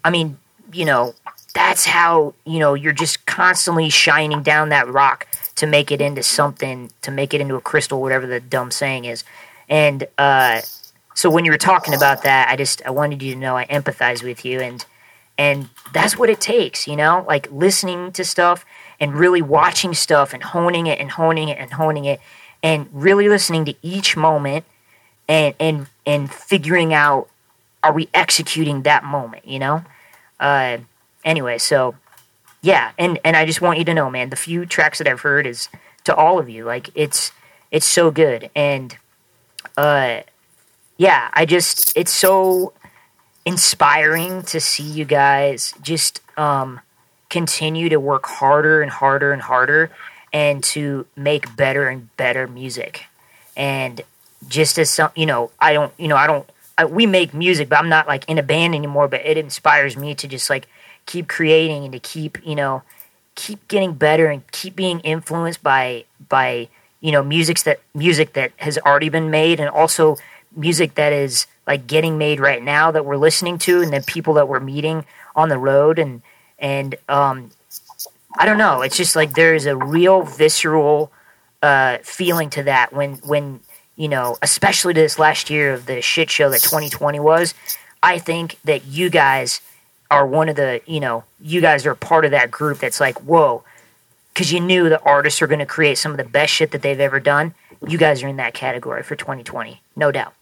I 0.04 0.10
mean, 0.10 0.38
you 0.74 0.86
know, 0.86 1.14
that's 1.54 1.86
how 1.86 2.34
you 2.46 2.60
know 2.60 2.74
you're 2.74 2.94
just 2.94 3.26
constantly 3.26 3.90
shining 3.90 4.44
down 4.44 4.70
that 4.70 4.88
rock 4.88 5.28
to 5.56 5.66
make 5.66 5.92
it 5.92 6.02
into 6.02 6.24
something, 6.24 6.92
to 7.02 7.12
make 7.12 7.34
it 7.34 7.42
into 7.42 7.56
a 7.56 7.62
crystal, 7.62 8.02
whatever 8.02 8.28
the 8.28 8.40
dumb 8.40 8.72
saying 8.72 9.06
is, 9.06 9.24
and 9.70 10.08
uh, 10.18 10.62
so 11.16 11.32
when 11.32 11.46
you 11.46 11.52
were 11.52 11.58
talking 11.58 11.96
about 11.96 12.24
that, 12.24 12.48
I 12.50 12.56
just 12.56 12.86
I 12.86 12.92
wanted 12.92 13.24
you 13.24 13.34
to 13.34 13.40
know 13.40 13.58
I 13.58 13.66
empathize 13.66 14.22
with 14.22 14.46
you, 14.46 14.60
and 14.60 14.86
and 15.38 15.70
that's 15.94 16.18
what 16.18 16.30
it 16.30 16.40
takes, 16.40 16.88
you 16.88 16.96
know, 16.96 17.26
like 17.28 17.52
listening 17.52 18.12
to 18.14 18.26
stuff 18.26 18.66
and 19.00 19.14
really 19.14 19.42
watching 19.42 19.94
stuff 19.94 20.34
and 20.34 20.44
honing 20.44 20.88
it 20.88 21.00
and 21.00 21.12
honing 21.12 21.50
it 21.50 21.58
and 21.58 21.74
honing 21.74 22.06
it 22.06 22.20
and 22.64 22.88
really 22.92 23.30
listening 23.30 23.66
to 23.66 23.76
each 23.82 24.18
moment 24.18 24.66
and 25.28 25.56
and 25.60 25.88
and 26.06 26.32
figuring 26.32 26.94
out 26.94 27.30
are 27.84 27.94
we 27.94 28.10
executing 28.14 28.82
that 28.84 29.04
moment, 29.04 29.48
you 29.48 29.60
know? 29.60 29.84
Uh 30.40 30.78
anyway, 31.24 31.58
so 31.58 31.96
yeah, 32.62 32.92
and 32.98 33.20
and 33.24 33.38
I 33.38 33.46
just 33.46 33.62
want 33.62 33.80
you 33.80 33.86
to 33.86 33.94
know, 33.94 34.10
man, 34.10 34.30
the 34.30 34.36
few 34.36 34.66
tracks 34.66 34.98
that 34.98 35.08
I've 35.08 35.22
heard 35.22 35.46
is 35.46 35.70
to 36.06 36.16
all 36.16 36.40
of 36.40 36.50
you, 36.50 36.66
like 36.66 36.90
it's 36.96 37.32
it's 37.72 37.86
so 37.86 38.12
good 38.12 38.50
and 38.56 38.98
uh 39.76 40.22
yeah, 40.98 41.30
I 41.34 41.46
just 41.46 41.96
it's 41.96 42.12
so 42.12 42.74
inspiring 43.46 44.42
to 44.44 44.60
see 44.60 44.84
you 44.84 45.06
guys 45.06 45.74
just 45.82 46.22
um, 46.38 46.82
continue 47.30 47.90
to 47.90 47.98
work 47.98 48.26
harder 48.26 48.82
and 48.82 48.92
harder 48.92 49.32
and 49.32 49.42
harder 49.42 49.92
and 50.34 50.64
to 50.64 51.06
make 51.16 51.56
better 51.56 51.88
and 51.88 52.16
better 52.18 52.48
music. 52.48 53.06
And 53.56 54.02
just 54.48 54.78
as 54.78 54.90
some, 54.90 55.12
you 55.16 55.26
know, 55.26 55.52
I 55.60 55.74
don't, 55.74 55.94
you 55.98 56.08
know, 56.08 56.16
I 56.16 56.28
don't, 56.28 56.50
I, 56.78 56.86
we 56.86 57.06
make 57.06 57.34
music, 57.34 57.70
but 57.70 57.80
I'm 57.80 57.90
not 57.90 58.08
like 58.08 58.28
in 58.30 58.38
a 58.38 58.44
band 58.44 58.76
anymore. 58.76 59.08
But 59.08 59.26
it 59.26 59.38
inspires 59.38 59.98
me 59.98 60.14
to 60.16 60.28
just 60.28 60.50
like 60.50 60.68
keep 61.06 61.28
creating 61.28 61.84
and 61.84 61.94
to 61.94 62.00
keep, 62.00 62.46
you 62.46 62.56
know, 62.56 62.84
keep 63.38 63.68
getting 63.68 63.94
better 63.94 64.28
and 64.28 64.46
keep 64.52 64.76
being 64.76 65.00
influenced 65.02 65.62
by 65.64 66.04
by 66.28 66.68
you 67.00 67.12
know 67.12 67.24
music 67.24 67.60
that 67.60 67.80
music 67.94 68.34
that 68.34 68.52
has 68.58 68.78
already 68.80 69.10
been 69.10 69.30
made 69.30 69.60
and 69.60 69.70
also 69.70 70.18
music 70.56 70.96
that 70.96 71.14
is 71.14 71.46
like 71.68 71.86
getting 71.86 72.18
made 72.18 72.40
right 72.40 72.64
now 72.64 72.90
that 72.90 73.06
we're 73.06 73.16
listening 73.16 73.60
to 73.60 73.82
and 73.82 73.94
then 73.94 74.02
people 74.04 74.34
that 74.34 74.48
we're 74.48 74.60
meeting 74.60 75.06
on 75.36 75.50
the 75.50 75.58
road 75.58 76.00
and 76.00 76.22
and 76.60 76.96
um 77.10 77.52
I 78.40 78.46
don't 78.46 78.58
know. 78.60 78.82
It's 78.82 78.96
just 78.98 79.16
like 79.16 79.34
there's 79.34 79.66
a 79.66 79.76
real 79.76 80.22
visceral 80.22 81.12
uh 81.62 81.98
feeling 82.04 82.50
to 82.52 82.64
that 82.64 82.94
when 82.94 83.16
when 83.18 83.62
you 83.96 84.08
know 84.08 84.38
especially 84.42 84.94
to 84.94 85.00
this 85.02 85.18
last 85.18 85.50
year 85.50 85.74
of 85.74 85.86
the 85.86 86.02
shit 86.02 86.30
show 86.30 86.50
that 86.50 86.62
2020 86.62 87.20
was 87.20 87.54
I 88.04 88.20
think 88.20 88.60
that 88.64 88.86
you 88.86 89.10
guys 89.10 89.60
are 90.12 90.26
one 90.26 90.50
of 90.50 90.56
the 90.56 90.82
you 90.86 91.00
know 91.00 91.24
you 91.42 91.62
guys 91.62 91.86
are 91.86 91.96
part 91.96 92.26
of 92.26 92.32
that 92.32 92.52
group 92.52 92.80
that's 92.80 93.00
like 93.00 93.18
whoa 93.22 93.64
because 94.34 94.52
you 94.52 94.60
knew 94.60 94.88
the 94.88 95.02
artists 95.02 95.42
are 95.42 95.48
going 95.48 95.60
to 95.60 95.66
create 95.66 95.98
some 95.98 96.12
of 96.12 96.18
the 96.18 96.24
best 96.24 96.54
shit 96.54 96.70
that 96.70 96.84
they've 96.84 97.00
ever 97.00 97.20
done. 97.20 97.56
You 97.88 97.98
guys 97.98 98.22
are 98.22 98.28
in 98.28 98.38
that 98.38 98.54
category 98.54 99.02
for 99.02 99.16
2020 99.16 99.82
no 99.96 100.12
doubt 100.12 100.34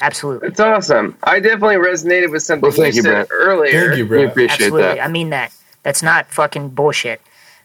absolutely 0.00 0.48
It's 0.48 0.60
awesome. 0.60 1.16
I 1.22 1.40
definitely 1.40 1.76
resonated 1.76 2.30
with 2.30 2.42
something 2.42 2.62
Well, 2.62 2.72
thank 2.72 2.94
you 2.94 2.98
you, 2.98 3.02
said 3.02 3.28
Brett. 3.28 3.28
earlier. 3.30 3.86
Thank 3.88 3.98
you, 3.98 4.06
We 4.06 4.24
appreciate 4.24 4.52
absolutely 4.66 4.82
that. 4.82 5.00
i 5.04 5.08
mean 5.08 5.30
that 5.30 5.52
that's 5.82 6.02
not 6.02 6.30
fucking 6.32 6.70
bullshit 6.70 7.20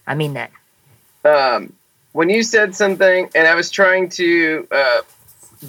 i 0.07 0.13
mean 0.15 0.33
that 0.33 0.51
um, 1.25 1.73
when 2.13 2.29
you 2.29 2.43
said 2.43 2.73
something, 2.75 3.29
and 3.35 3.47
I 3.47 3.55
was 3.55 3.69
trying 3.69 4.09
to 4.11 4.67
uh, 4.71 5.01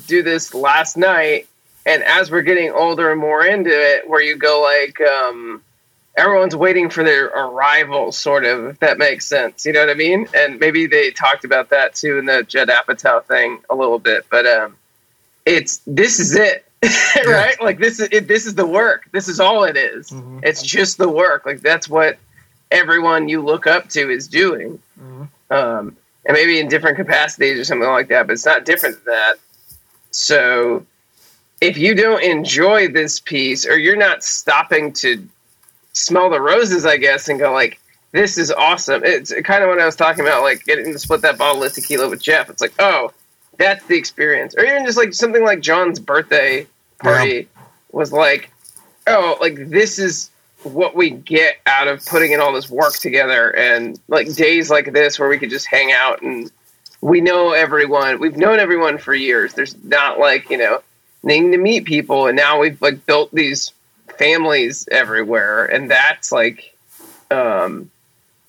do 0.06 0.22
this 0.22 0.54
last 0.54 0.96
night, 0.96 1.48
and 1.84 2.02
as 2.04 2.30
we're 2.30 2.42
getting 2.42 2.70
older 2.70 3.10
and 3.10 3.20
more 3.20 3.44
into 3.44 3.70
it, 3.70 4.08
where 4.08 4.22
you 4.22 4.36
go 4.36 4.62
like, 4.62 5.00
um, 5.00 5.60
everyone's 6.16 6.54
waiting 6.56 6.88
for 6.88 7.02
their 7.04 7.26
arrival, 7.26 8.12
sort 8.12 8.44
of, 8.44 8.64
if 8.66 8.78
that 8.78 8.96
makes 8.96 9.26
sense. 9.26 9.66
You 9.66 9.72
know 9.72 9.80
what 9.80 9.90
I 9.90 9.94
mean? 9.94 10.28
And 10.34 10.60
maybe 10.60 10.86
they 10.86 11.10
talked 11.10 11.44
about 11.44 11.70
that 11.70 11.94
too 11.96 12.18
in 12.18 12.26
the 12.26 12.44
Judd 12.44 12.68
Apatow 12.68 13.24
thing 13.24 13.58
a 13.68 13.74
little 13.74 13.98
bit, 13.98 14.24
but 14.30 14.46
um, 14.46 14.76
it's 15.50 15.80
this 15.86 16.18
is 16.20 16.34
it. 16.36 16.64
right 17.26 17.60
like 17.60 17.78
this 17.78 18.00
is 18.00 18.08
it, 18.10 18.26
this 18.26 18.46
is 18.46 18.54
the 18.54 18.64
work 18.66 19.06
this 19.12 19.28
is 19.28 19.38
all 19.38 19.64
it 19.64 19.76
is. 19.76 20.10
Mhm. 20.10 20.40
it's 20.42 20.62
just 20.62 20.96
the 20.96 21.08
work 21.08 21.44
like 21.44 21.60
that's 21.60 21.88
what 21.90 22.16
everyone 22.70 23.28
you 23.28 23.42
look 23.42 23.66
up 23.66 23.88
to 23.90 24.08
is 24.10 24.28
doing 24.28 24.80
Mhm. 24.98 25.28
um, 25.50 25.96
and 26.24 26.34
maybe 26.34 26.58
in 26.58 26.68
different 26.68 26.96
capacities 26.96 27.58
or 27.58 27.64
something 27.64 27.88
like 27.88 28.08
that, 28.08 28.26
but 28.26 28.32
it's 28.34 28.46
not 28.46 28.64
different 28.64 28.96
than 29.04 29.14
that. 29.14 29.34
So 30.10 30.86
if 31.60 31.76
you 31.78 31.94
don't 31.94 32.22
enjoy 32.22 32.88
this 32.88 33.20
piece 33.20 33.66
or 33.66 33.76
you're 33.78 33.96
not 33.96 34.22
stopping 34.22 34.92
to 34.94 35.26
smell 35.92 36.30
the 36.30 36.40
roses, 36.40 36.84
I 36.86 36.96
guess, 36.98 37.28
and 37.28 37.38
go 37.38 37.52
like, 37.52 37.78
this 38.12 38.38
is 38.38 38.50
awesome. 38.50 39.02
It's 39.04 39.32
kind 39.44 39.62
of 39.62 39.68
what 39.68 39.80
I 39.80 39.86
was 39.86 39.96
talking 39.96 40.20
about, 40.24 40.42
like 40.42 40.64
getting 40.64 40.92
to 40.92 40.98
split 40.98 41.22
that 41.22 41.38
bottle 41.38 41.62
of 41.62 41.72
tequila 41.72 42.08
with 42.08 42.22
Jeff. 42.22 42.50
It's 42.50 42.60
like, 42.60 42.74
oh, 42.78 43.12
that's 43.60 43.84
the 43.86 43.96
experience. 43.96 44.54
Or 44.56 44.64
even 44.64 44.86
just 44.86 44.96
like 44.96 45.12
something 45.12 45.44
like 45.44 45.60
John's 45.60 46.00
birthday 46.00 46.66
party 46.98 47.46
was 47.92 48.10
like, 48.10 48.50
oh, 49.06 49.36
like 49.38 49.68
this 49.68 49.98
is 49.98 50.30
what 50.62 50.96
we 50.96 51.10
get 51.10 51.56
out 51.66 51.86
of 51.86 52.04
putting 52.06 52.32
in 52.32 52.40
all 52.40 52.52
this 52.52 52.70
work 52.70 52.94
together 52.94 53.54
and 53.56 54.00
like 54.08 54.34
days 54.34 54.70
like 54.70 54.92
this 54.92 55.18
where 55.18 55.28
we 55.28 55.38
could 55.38 55.50
just 55.50 55.66
hang 55.66 55.90
out 55.90 56.20
and 56.20 56.50
we 57.00 57.20
know 57.20 57.52
everyone 57.52 58.20
we've 58.20 58.36
known 58.36 58.58
everyone 58.58 58.98
for 58.98 59.14
years. 59.14 59.54
There's 59.54 59.76
not 59.84 60.18
like 60.18 60.48
you 60.48 60.56
know 60.56 60.82
needing 61.22 61.52
to 61.52 61.58
meet 61.58 61.84
people. 61.84 62.26
And 62.28 62.36
now 62.36 62.60
we've 62.60 62.80
like 62.80 63.04
built 63.04 63.30
these 63.34 63.72
families 64.18 64.88
everywhere. 64.90 65.66
And 65.66 65.90
that's 65.90 66.32
like 66.32 66.74
um 67.30 67.90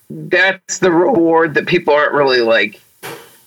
that's 0.09 0.80
the 0.80 0.91
reward 0.91 1.53
that 1.55 1.68
people 1.68 1.93
aren't 1.93 2.14
really 2.14 2.41
like 2.41 2.82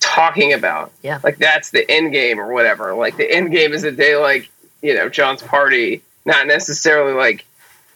talking 0.04 0.52
about. 0.52 0.92
Yeah. 1.02 1.20
like 1.24 1.38
that's 1.38 1.70
the 1.70 1.88
end 1.90 2.12
game 2.12 2.38
or 2.38 2.52
whatever. 2.52 2.94
Like 2.94 3.16
the 3.16 3.30
end 3.30 3.50
game 3.52 3.72
is 3.72 3.84
a 3.84 3.92
day 3.92 4.16
like 4.16 4.50
you 4.82 4.94
know 4.94 5.08
john's 5.08 5.42
party 5.42 6.02
not 6.26 6.46
necessarily 6.46 7.14
like 7.14 7.44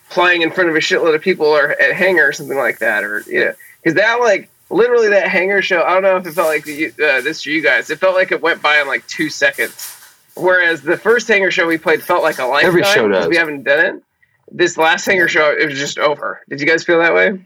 playing 0.08 0.40
in 0.42 0.50
front 0.50 0.70
of 0.70 0.76
a 0.76 0.78
shitload 0.78 1.14
of 1.14 1.20
people 1.20 1.46
or 1.46 1.70
at 1.70 1.94
hangar 1.94 2.28
or 2.28 2.32
something 2.32 2.56
like 2.56 2.78
that 2.78 3.04
or 3.04 3.20
you 3.26 3.44
know 3.44 3.52
because 3.82 3.94
that 3.94 4.20
like 4.20 4.48
literally 4.70 5.08
that 5.08 5.28
hangar 5.28 5.60
show 5.60 5.82
i 5.82 5.90
don't 5.92 6.02
know 6.02 6.16
if 6.16 6.26
it 6.26 6.32
felt 6.32 6.48
like 6.48 6.66
you, 6.66 6.88
uh, 7.04 7.20
this 7.20 7.42
for 7.42 7.50
you 7.50 7.62
guys 7.62 7.90
it 7.90 7.98
felt 7.98 8.14
like 8.14 8.32
it 8.32 8.40
went 8.40 8.62
by 8.62 8.80
in 8.80 8.86
like 8.86 9.06
two 9.06 9.28
seconds. 9.28 9.94
Whereas 10.34 10.80
the 10.82 10.96
first 10.96 11.26
hangar 11.28 11.50
show 11.50 11.66
we 11.66 11.76
played 11.78 12.02
felt 12.02 12.22
like 12.22 12.38
a 12.38 12.44
lifetime 12.46 12.68
Every 12.68 12.84
show 12.84 13.08
'cause 13.08 13.24
does. 13.24 13.28
we 13.28 13.36
haven't 13.36 13.64
done 13.64 13.84
it. 13.96 14.02
This 14.50 14.78
last 14.78 15.04
hangar 15.04 15.26
show 15.28 15.50
it 15.50 15.66
was 15.68 15.78
just 15.78 15.98
over. 15.98 16.40
Did 16.48 16.60
you 16.60 16.66
guys 16.66 16.84
feel 16.84 17.00
that 17.00 17.12
way 17.14 17.38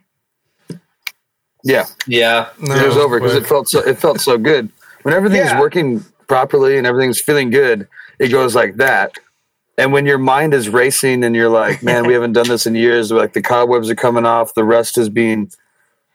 Yeah, 1.64 1.84
Yeah. 2.06 2.48
No, 2.60 2.74
it 2.74 2.86
was 2.86 2.96
over 2.96 3.18
because 3.20 3.34
it 3.34 3.46
felt 3.46 3.68
so. 3.68 3.80
It 3.80 3.98
felt 3.98 4.20
so 4.20 4.36
good 4.38 4.70
when 5.02 5.14
everything's 5.14 5.46
Yeah. 5.50 5.60
working 5.60 6.04
properly 6.26 6.76
and 6.78 6.86
everything's 6.86 7.20
feeling 7.20 7.50
good. 7.50 7.86
It 8.18 8.28
goes 8.28 8.54
like 8.54 8.76
that, 8.76 9.12
and 9.78 9.92
when 9.92 10.04
your 10.06 10.18
mind 10.18 10.54
is 10.54 10.68
racing 10.68 11.22
and 11.24 11.34
you're 11.36 11.48
like, 11.48 11.82
"Man, 11.82 12.06
we 12.06 12.12
haven't 12.18 12.32
done 12.32 12.48
this 12.48 12.66
in 12.66 12.74
years." 12.74 13.10
Like 13.12 13.32
the 13.32 13.42
cobwebs 13.42 13.88
are 13.90 13.94
coming 13.94 14.26
off, 14.26 14.54
the 14.54 14.64
rust 14.64 14.98
is 14.98 15.08
being 15.08 15.50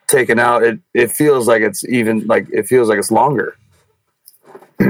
taken 0.08 0.38
out. 0.40 0.64
It 0.64 0.80
it 0.94 1.12
feels 1.12 1.48
like 1.48 1.62
it's 1.62 1.84
even 1.88 2.26
like 2.28 2.48
it 2.52 2.68
feels 2.68 2.90
like 2.90 3.00
it's 3.00 3.12
longer. 3.12 3.56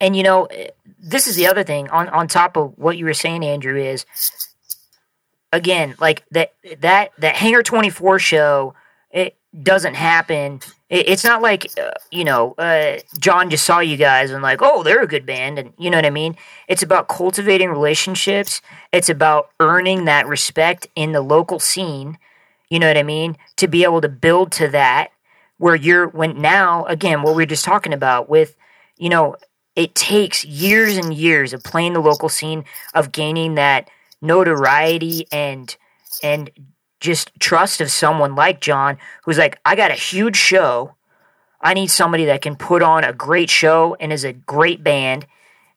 And 0.00 0.14
you 0.14 0.22
know, 0.22 0.46
this 1.00 1.26
is 1.26 1.34
the 1.34 1.48
other 1.48 1.64
thing 1.64 1.88
on 1.90 2.08
on 2.10 2.28
top 2.28 2.56
of 2.56 2.72
what 2.78 2.96
you 2.96 3.04
were 3.04 3.14
saying, 3.14 3.44
Andrew. 3.44 3.76
Is 3.76 4.06
again 5.52 5.96
like 5.98 6.22
that 6.30 6.52
that 6.80 7.10
that 7.18 7.34
Hangar 7.34 7.64
Twenty 7.64 7.90
Four 7.90 8.20
show. 8.20 8.74
Doesn't 9.62 9.94
happen. 9.94 10.60
It's 10.90 11.24
not 11.24 11.40
like 11.40 11.70
uh, 11.80 11.92
you 12.10 12.24
know 12.24 12.52
uh, 12.58 12.98
John 13.18 13.48
just 13.48 13.64
saw 13.64 13.80
you 13.80 13.96
guys 13.96 14.30
and 14.30 14.42
like, 14.42 14.60
oh, 14.60 14.82
they're 14.82 15.02
a 15.02 15.08
good 15.08 15.24
band, 15.24 15.58
and 15.58 15.72
you 15.78 15.88
know 15.90 15.96
what 15.96 16.04
I 16.04 16.10
mean. 16.10 16.36
It's 16.68 16.82
about 16.82 17.08
cultivating 17.08 17.70
relationships. 17.70 18.60
It's 18.92 19.08
about 19.08 19.50
earning 19.58 20.04
that 20.04 20.26
respect 20.26 20.86
in 20.94 21.12
the 21.12 21.22
local 21.22 21.58
scene. 21.58 22.18
You 22.68 22.78
know 22.78 22.88
what 22.88 22.98
I 22.98 23.02
mean? 23.02 23.36
To 23.56 23.68
be 23.68 23.84
able 23.84 24.02
to 24.02 24.08
build 24.08 24.52
to 24.52 24.68
that, 24.68 25.12
where 25.58 25.74
you're 25.74 26.08
when 26.08 26.40
now 26.40 26.84
again 26.84 27.22
what 27.22 27.34
we 27.34 27.42
were 27.42 27.46
just 27.46 27.64
talking 27.64 27.92
about 27.92 28.28
with 28.28 28.56
you 28.96 29.08
know 29.08 29.36
it 29.76 29.94
takes 29.94 30.44
years 30.44 30.96
and 30.96 31.14
years 31.14 31.52
of 31.52 31.62
playing 31.62 31.92
the 31.92 32.00
local 32.00 32.28
scene 32.28 32.64
of 32.94 33.12
gaining 33.12 33.54
that 33.56 33.88
notoriety 34.20 35.26
and 35.30 35.76
and 36.22 36.50
just 37.00 37.30
trust 37.38 37.80
of 37.80 37.90
someone 37.90 38.34
like 38.34 38.60
John 38.60 38.98
who's 39.24 39.38
like 39.38 39.58
I 39.64 39.76
got 39.76 39.90
a 39.90 39.94
huge 39.94 40.36
show. 40.36 40.94
I 41.60 41.74
need 41.74 41.88
somebody 41.88 42.24
that 42.26 42.42
can 42.42 42.56
put 42.56 42.82
on 42.82 43.04
a 43.04 43.12
great 43.12 43.50
show 43.50 43.96
and 43.98 44.12
is 44.12 44.24
a 44.24 44.32
great 44.32 44.82
band. 44.82 45.26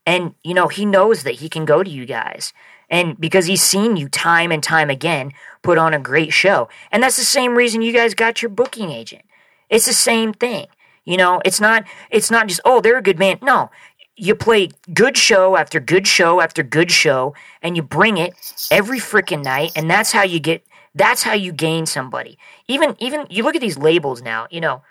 And 0.06 0.36
you 0.44 0.54
know 0.54 0.68
he 0.68 0.86
knows 0.86 1.24
that 1.24 1.36
he 1.36 1.50
can 1.50 1.66
go 1.66 1.84
to 1.84 1.90
you 1.90 2.06
guys. 2.06 2.54
And 2.90 3.20
because 3.20 3.46
he's 3.46 3.62
seen 3.62 3.96
you 3.96 4.10
time 4.10 4.52
and 4.52 4.62
time 4.62 4.90
again 4.90 5.32
put 5.62 5.78
on 5.78 5.94
a 5.94 6.00
great 6.00 6.34
show. 6.34 6.70
And 6.92 7.02
that's 7.02 7.18
the 7.18 7.24
same 7.24 7.56
reason 7.56 7.82
you 7.82 7.94
guys 7.94 8.14
got 8.14 8.42
your 8.42 8.50
booking 8.50 8.92
agent. 8.92 9.24
It's 9.70 9.86
the 9.86 9.94
same 9.94 10.34
thing. 10.34 10.68
You 11.06 11.18
know 11.18 11.42
it's 11.46 11.62
not 11.62 11.86
it's 12.10 12.32
not 12.32 12.48
just 12.48 12.62
oh 12.66 12.82
they're 12.82 12.98
a 12.98 13.02
good 13.02 13.18
band. 13.18 13.42
No. 13.42 13.70
You 14.18 14.36
play 14.36 14.70
good 14.94 15.18
show 15.18 15.56
after 15.56 15.80
good 15.80 16.06
show 16.06 16.42
after 16.42 16.62
good 16.62 16.92
show 16.92 17.34
and 17.62 17.76
you 17.76 17.82
bring 17.82 18.18
it 18.18 18.34
every 18.70 19.00
freaking 19.00 19.44
night 19.44 19.72
and 19.76 19.90
that's 19.90 20.12
how 20.12 20.22
you 20.22 20.40
get 20.40 20.64
that's 20.94 21.24
how 21.24 21.34
you 21.34 21.52
gain 21.52 21.86
somebody 21.86 22.38
even 22.68 22.96
even 23.00 23.26
you 23.30 23.44
look 23.44 23.56
at 23.56 23.62
these 23.62 23.78
labels 23.78 24.22
now 24.22 24.48
you 24.52 24.62
know 24.62 24.82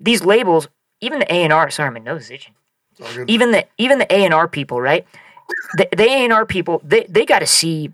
these 0.00 0.24
labels 0.24 0.68
even 1.00 1.18
the 1.18 1.32
a&r 1.32 1.70
sorry 1.70 1.90
my 1.90 1.98
nose 1.98 2.22
is 2.22 2.30
itching 2.30 2.54
even 3.26 3.52
the 3.52 3.66
even 3.78 3.98
the 3.98 4.12
A 4.12 4.24
and 4.24 4.34
R 4.34 4.48
people, 4.48 4.80
right? 4.80 5.06
The, 5.76 5.88
the 5.96 6.04
A 6.04 6.24
and 6.24 6.32
R 6.32 6.46
people, 6.46 6.80
they 6.84 7.06
they 7.08 7.24
got 7.24 7.40
to 7.40 7.46
see. 7.46 7.92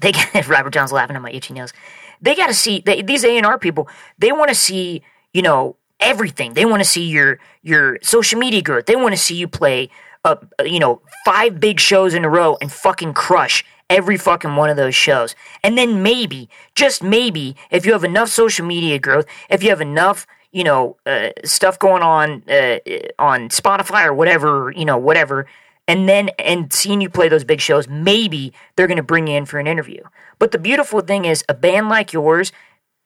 They 0.00 0.12
got, 0.12 0.48
Robert 0.48 0.72
John's 0.72 0.92
laughing 0.92 1.16
at 1.16 1.22
my 1.22 1.30
itchy 1.30 1.54
nose. 1.54 1.72
They 2.20 2.34
got 2.34 2.46
to 2.46 2.54
see 2.54 2.80
they, 2.80 3.02
these 3.02 3.24
A 3.24 3.36
and 3.36 3.46
R 3.46 3.58
people. 3.58 3.88
They 4.18 4.32
want 4.32 4.48
to 4.48 4.54
see 4.54 5.02
you 5.32 5.42
know 5.42 5.76
everything. 6.00 6.54
They 6.54 6.64
want 6.64 6.80
to 6.80 6.88
see 6.88 7.04
your 7.08 7.38
your 7.62 7.98
social 8.02 8.38
media 8.38 8.62
growth. 8.62 8.86
They 8.86 8.96
want 8.96 9.12
to 9.12 9.20
see 9.20 9.34
you 9.34 9.48
play 9.48 9.90
uh, 10.24 10.36
you 10.64 10.78
know 10.78 11.02
five 11.24 11.60
big 11.60 11.80
shows 11.80 12.14
in 12.14 12.24
a 12.24 12.28
row 12.28 12.56
and 12.60 12.70
fucking 12.70 13.14
crush 13.14 13.64
every 13.92 14.16
fucking 14.16 14.56
one 14.56 14.70
of 14.70 14.76
those 14.76 14.94
shows. 14.94 15.34
And 15.62 15.76
then 15.76 16.02
maybe, 16.02 16.48
just 16.74 17.02
maybe, 17.02 17.54
if 17.70 17.84
you 17.86 17.92
have 17.92 18.04
enough 18.04 18.28
social 18.28 18.66
media 18.66 18.98
growth, 18.98 19.26
if 19.50 19.62
you 19.62 19.68
have 19.68 19.80
enough 19.80 20.26
you 20.52 20.64
know 20.64 20.96
uh, 21.06 21.30
stuff 21.44 21.78
going 21.78 22.02
on 22.02 22.42
uh, 22.48 22.78
on 23.18 23.48
Spotify 23.48 24.06
or 24.06 24.14
whatever 24.14 24.72
you 24.76 24.84
know 24.84 24.98
whatever, 24.98 25.46
and 25.88 26.08
then 26.08 26.30
and 26.38 26.72
seeing 26.72 27.00
you 27.00 27.10
play 27.10 27.28
those 27.28 27.44
big 27.44 27.60
shows, 27.60 27.88
maybe 27.88 28.52
they're 28.76 28.86
going 28.86 28.96
to 28.96 29.02
bring 29.02 29.26
you 29.26 29.36
in 29.36 29.46
for 29.46 29.58
an 29.58 29.66
interview. 29.66 30.02
But 30.38 30.52
the 30.52 30.58
beautiful 30.58 31.00
thing 31.00 31.24
is, 31.24 31.44
a 31.48 31.54
band 31.54 31.88
like 31.88 32.12
yours, 32.12 32.52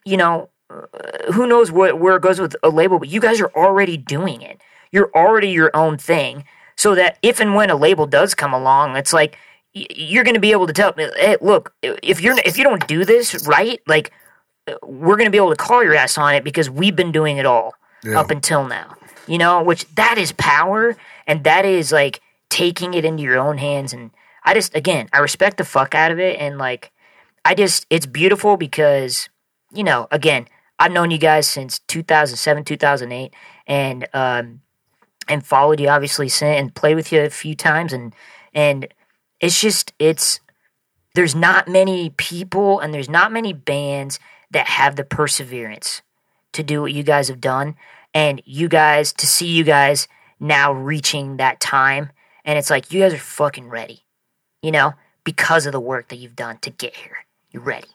you 0.05 0.17
know, 0.17 0.49
uh, 0.71 1.33
who 1.33 1.47
knows 1.47 1.71
what 1.73 1.99
where 2.01 2.17
it 2.17 2.23
goes 2.23 2.41
with 2.41 2.57
a 2.63 2.69
label, 2.69 2.99
but 2.99 3.09
you 3.09 3.21
guys 3.21 3.41
are 3.41 3.53
already 3.55 3.97
doing 3.97 4.43
it. 4.43 4.61
You're 4.93 5.11
already 5.15 5.51
your 5.51 5.71
own 5.75 5.99
thing, 5.99 6.45
so 6.77 6.95
that 6.95 7.19
if 7.23 7.41
and 7.41 7.55
when 7.55 7.71
a 7.71 7.77
label 7.77 8.07
does 8.07 8.35
come 8.35 8.53
along, 8.53 8.97
it's 8.97 9.13
like 9.13 9.39
you're 9.77 10.25
going 10.25 10.35
to 10.35 10.41
be 10.41 10.53
able 10.53 10.67
to 10.67 10.73
tell, 10.73 10.95
hey, 10.97 11.37
look, 11.41 11.75
if 11.83 12.21
you're 12.21 12.37
if 12.45 12.57
you 12.57 12.65
don't 12.65 12.87
do 12.89 13.05
this 13.05 13.47
right, 13.47 13.81
like 13.87 14.11
we're 14.83 15.17
going 15.17 15.27
to 15.27 15.31
be 15.31 15.37
able 15.37 15.51
to 15.51 15.57
call 15.57 15.83
your 15.85 15.95
ass 15.95 16.17
on 16.19 16.35
it 16.35 16.43
because 16.45 16.69
we've 16.71 16.97
been 16.97 17.13
doing 17.13 17.37
it 17.37 17.47
all 17.47 17.75
Yeah. 18.03 18.19
up 18.21 18.31
until 18.31 18.67
now. 18.67 18.95
You 19.27 19.39
know, 19.39 19.63
which 19.63 19.87
that 19.97 20.19
is 20.19 20.33
power 20.33 20.97
and 21.27 21.45
that 21.45 21.65
is 21.65 21.93
like 21.93 22.21
taking 22.49 22.95
it 22.95 23.05
into 23.05 23.23
your 23.23 23.39
own 23.39 23.59
hands. 23.59 23.93
And 23.93 24.11
I 24.45 24.55
just, 24.55 24.75
again, 24.75 25.09
I 25.13 25.19
respect 25.19 25.57
the 25.59 25.65
fuck 25.65 25.95
out 25.95 26.11
of 26.13 26.19
it. 26.19 26.39
And 26.41 26.59
like, 26.59 26.93
I 27.45 27.55
just, 27.55 27.87
it's 27.91 28.07
beautiful 28.07 28.57
because, 28.57 29.29
you 29.73 29.83
know, 29.85 30.07
again, 30.11 30.47
I've 30.79 30.93
known 30.93 31.11
you 31.11 31.19
guys 31.19 31.47
since 31.49 31.81
2007, 31.81 32.65
2008, 32.65 33.35
and, 33.67 34.07
um, 34.15 34.61
and 35.29 35.45
followed 35.45 35.81
you 35.81 35.89
obviously 35.89 36.31
and 36.43 36.75
played 36.75 36.95
with 36.95 37.11
you 37.13 37.21
a 37.23 37.31
few 37.31 37.55
times. 37.57 37.93
And, 37.93 38.15
and 38.55 38.87
it's 39.41 39.61
just, 39.61 39.93
it's, 39.99 40.41
there's 41.15 41.35
not 41.35 41.69
many 41.69 42.11
people 42.11 42.81
and 42.81 42.93
there's 42.93 43.09
not 43.09 43.33
many 43.33 43.53
bands 43.53 44.19
that 44.51 44.67
have 44.67 44.97
the 44.97 45.05
perseverance 45.05 46.03
to 46.53 46.63
do 46.63 46.83
what 46.83 46.93
you 46.93 47.03
guys 47.03 47.29
have 47.29 47.41
done. 47.41 47.77
And 48.15 48.41
you 48.45 48.69
guys 48.69 49.13
to 49.15 49.27
see 49.27 49.49
you 49.49 49.65
guys 49.65 50.09
now 50.41 50.73
reaching 50.73 51.39
that 51.39 51.61
time 51.61 52.11
and 52.45 52.59
it's 52.59 52.71
like 52.71 52.93
you 52.93 53.01
guys 53.01 53.13
are 53.13 53.19
fucking 53.19 53.69
ready 53.69 54.05
you 54.63 54.71
know 54.71 54.95
because 55.25 55.67
of 55.67 55.73
the 55.73 55.81
work 55.81 56.09
that 56.09 56.17
you've 56.17 56.37
done 56.37 56.59
to 56.59 56.71
get 56.71 56.95
here. 56.95 57.19
You're 57.51 57.63
ready 57.63 57.89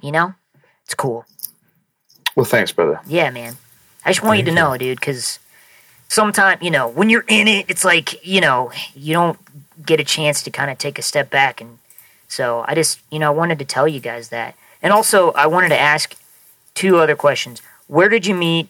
you 0.00 0.12
know? 0.12 0.34
It's 0.84 0.94
cool. 0.94 1.24
Well, 2.36 2.44
thanks, 2.44 2.72
brother. 2.72 3.00
yeah 3.06 3.30
man. 3.30 3.56
I 4.04 4.10
just 4.10 4.22
want 4.22 4.38
you 4.38 4.44
to 4.46 4.52
know 4.52 4.76
dude 4.76 4.98
because 4.98 5.38
sometimes 6.08 6.62
you 6.62 6.70
know 6.70 6.88
when 6.88 7.08
you're 7.08 7.24
in 7.28 7.48
it 7.48 7.66
it's 7.68 7.84
like 7.84 8.26
you 8.26 8.40
know 8.40 8.70
you 8.94 9.14
don't 9.14 9.38
get 9.84 10.00
a 10.00 10.04
chance 10.04 10.42
to 10.42 10.50
kind 10.50 10.70
of 10.70 10.78
take 10.78 10.98
a 10.98 11.02
step 11.02 11.30
back 11.30 11.60
and 11.60 11.78
so 12.28 12.64
i 12.66 12.74
just 12.74 13.00
you 13.10 13.18
know 13.18 13.28
i 13.28 13.34
wanted 13.34 13.58
to 13.58 13.64
tell 13.64 13.86
you 13.86 14.00
guys 14.00 14.28
that. 14.28 14.54
And 14.82 14.92
also 14.92 15.30
i 15.32 15.46
wanted 15.46 15.70
to 15.70 15.78
ask 15.78 16.16
two 16.74 16.98
other 16.98 17.16
questions. 17.16 17.60
Where 17.86 18.08
did 18.08 18.26
you 18.26 18.34
meet 18.34 18.68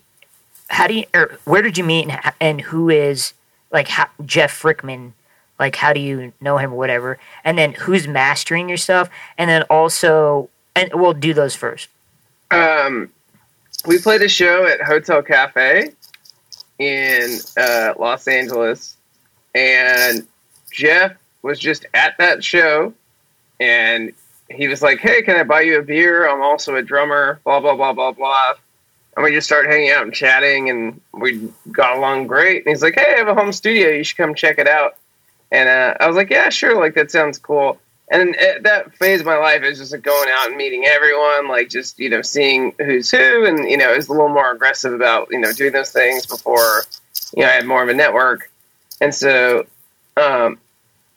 how 0.68 0.86
do 0.86 0.94
you 0.94 1.04
or 1.14 1.38
where 1.44 1.62
did 1.62 1.76
you 1.78 1.84
meet 1.84 2.08
and, 2.08 2.32
and 2.40 2.60
who 2.60 2.88
is 2.88 3.32
like 3.70 3.88
how, 3.88 4.08
jeff 4.24 4.60
frickman? 4.60 5.12
Like 5.58 5.76
how 5.76 5.92
do 5.92 6.00
you 6.00 6.32
know 6.40 6.58
him 6.58 6.72
or 6.72 6.76
whatever? 6.76 7.18
And 7.44 7.56
then 7.56 7.72
who's 7.72 8.08
mastering 8.08 8.68
your 8.68 8.78
stuff 8.78 9.08
and 9.38 9.48
then 9.48 9.62
also 9.64 10.48
and 10.74 10.90
we'll 10.94 11.12
do 11.12 11.34
those 11.34 11.54
first. 11.54 11.88
Um, 12.50 13.10
we 13.86 13.98
played 13.98 14.22
a 14.22 14.28
show 14.28 14.66
at 14.66 14.80
Hotel 14.80 15.22
Cafe 15.22 15.92
in 16.78 17.38
uh, 17.56 17.94
Los 17.98 18.26
Angeles, 18.28 18.96
and 19.54 20.26
Jeff 20.72 21.12
was 21.42 21.58
just 21.58 21.86
at 21.94 22.16
that 22.18 22.42
show, 22.42 22.94
and 23.60 24.12
he 24.48 24.68
was 24.68 24.82
like, 24.82 24.98
"Hey, 24.98 25.22
can 25.22 25.36
I 25.36 25.44
buy 25.44 25.62
you 25.62 25.78
a 25.78 25.82
beer? 25.82 26.28
I'm 26.28 26.42
also 26.42 26.74
a 26.76 26.82
drummer." 26.82 27.40
Blah 27.44 27.60
blah 27.60 27.76
blah 27.76 27.92
blah 27.92 28.12
blah. 28.12 28.54
And 29.14 29.24
we 29.24 29.32
just 29.32 29.46
started 29.46 29.70
hanging 29.70 29.90
out 29.90 30.04
and 30.04 30.14
chatting, 30.14 30.70
and 30.70 31.00
we 31.12 31.52
got 31.70 31.96
along 31.98 32.26
great. 32.28 32.64
And 32.64 32.68
he's 32.68 32.82
like, 32.82 32.94
"Hey, 32.94 33.14
I 33.14 33.18
have 33.18 33.28
a 33.28 33.34
home 33.34 33.52
studio. 33.52 33.90
You 33.90 34.04
should 34.04 34.16
come 34.16 34.34
check 34.34 34.58
it 34.58 34.68
out." 34.68 34.96
And 35.50 35.68
uh, 35.68 35.94
I 36.00 36.06
was 36.06 36.16
like, 36.16 36.30
"Yeah, 36.30 36.48
sure. 36.48 36.78
Like 36.80 36.94
that 36.94 37.10
sounds 37.10 37.38
cool." 37.38 37.78
And 38.10 38.36
at 38.36 38.64
that 38.64 38.94
phase 38.96 39.20
of 39.20 39.26
my 39.26 39.38
life 39.38 39.62
is 39.62 39.78
just 39.78 39.92
like 39.92 40.02
going 40.02 40.28
out 40.30 40.48
and 40.48 40.56
meeting 40.56 40.84
everyone, 40.84 41.48
like 41.48 41.70
just 41.70 41.98
you 41.98 42.10
know 42.10 42.22
seeing 42.22 42.74
who's 42.78 43.10
who, 43.10 43.46
and 43.46 43.70
you 43.70 43.76
know 43.76 43.92
is 43.92 44.08
a 44.08 44.12
little 44.12 44.28
more 44.28 44.52
aggressive 44.52 44.92
about 44.92 45.28
you 45.30 45.38
know 45.38 45.52
doing 45.52 45.72
those 45.72 45.92
things 45.92 46.26
before 46.26 46.82
you 47.34 47.42
know 47.42 47.48
I 47.48 47.52
had 47.52 47.66
more 47.66 47.82
of 47.82 47.88
a 47.88 47.94
network, 47.94 48.50
and 49.00 49.14
so 49.14 49.66
um, 50.16 50.58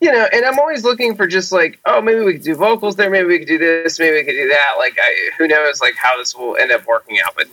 you 0.01 0.11
know, 0.11 0.27
and 0.31 0.45
I'm 0.45 0.59
always 0.59 0.84
looking 0.84 1.15
for 1.15 1.27
just 1.27 1.51
like 1.51 1.80
oh 1.85 2.01
maybe 2.01 2.19
we 2.19 2.34
could 2.34 2.43
do 2.43 2.55
vocals 2.55 2.95
there, 2.95 3.09
maybe 3.09 3.27
we 3.27 3.39
could 3.39 3.47
do 3.47 3.57
this, 3.57 3.99
maybe 3.99 4.17
we 4.17 4.23
could 4.23 4.31
do 4.34 4.49
that. 4.49 4.76
Like 4.77 4.97
I, 5.01 5.31
who 5.38 5.47
knows 5.47 5.81
like 5.81 5.95
how 5.95 6.17
this 6.17 6.35
will 6.35 6.57
end 6.57 6.72
up 6.72 6.85
working 6.85 7.17
out, 7.26 7.35
but 7.35 7.47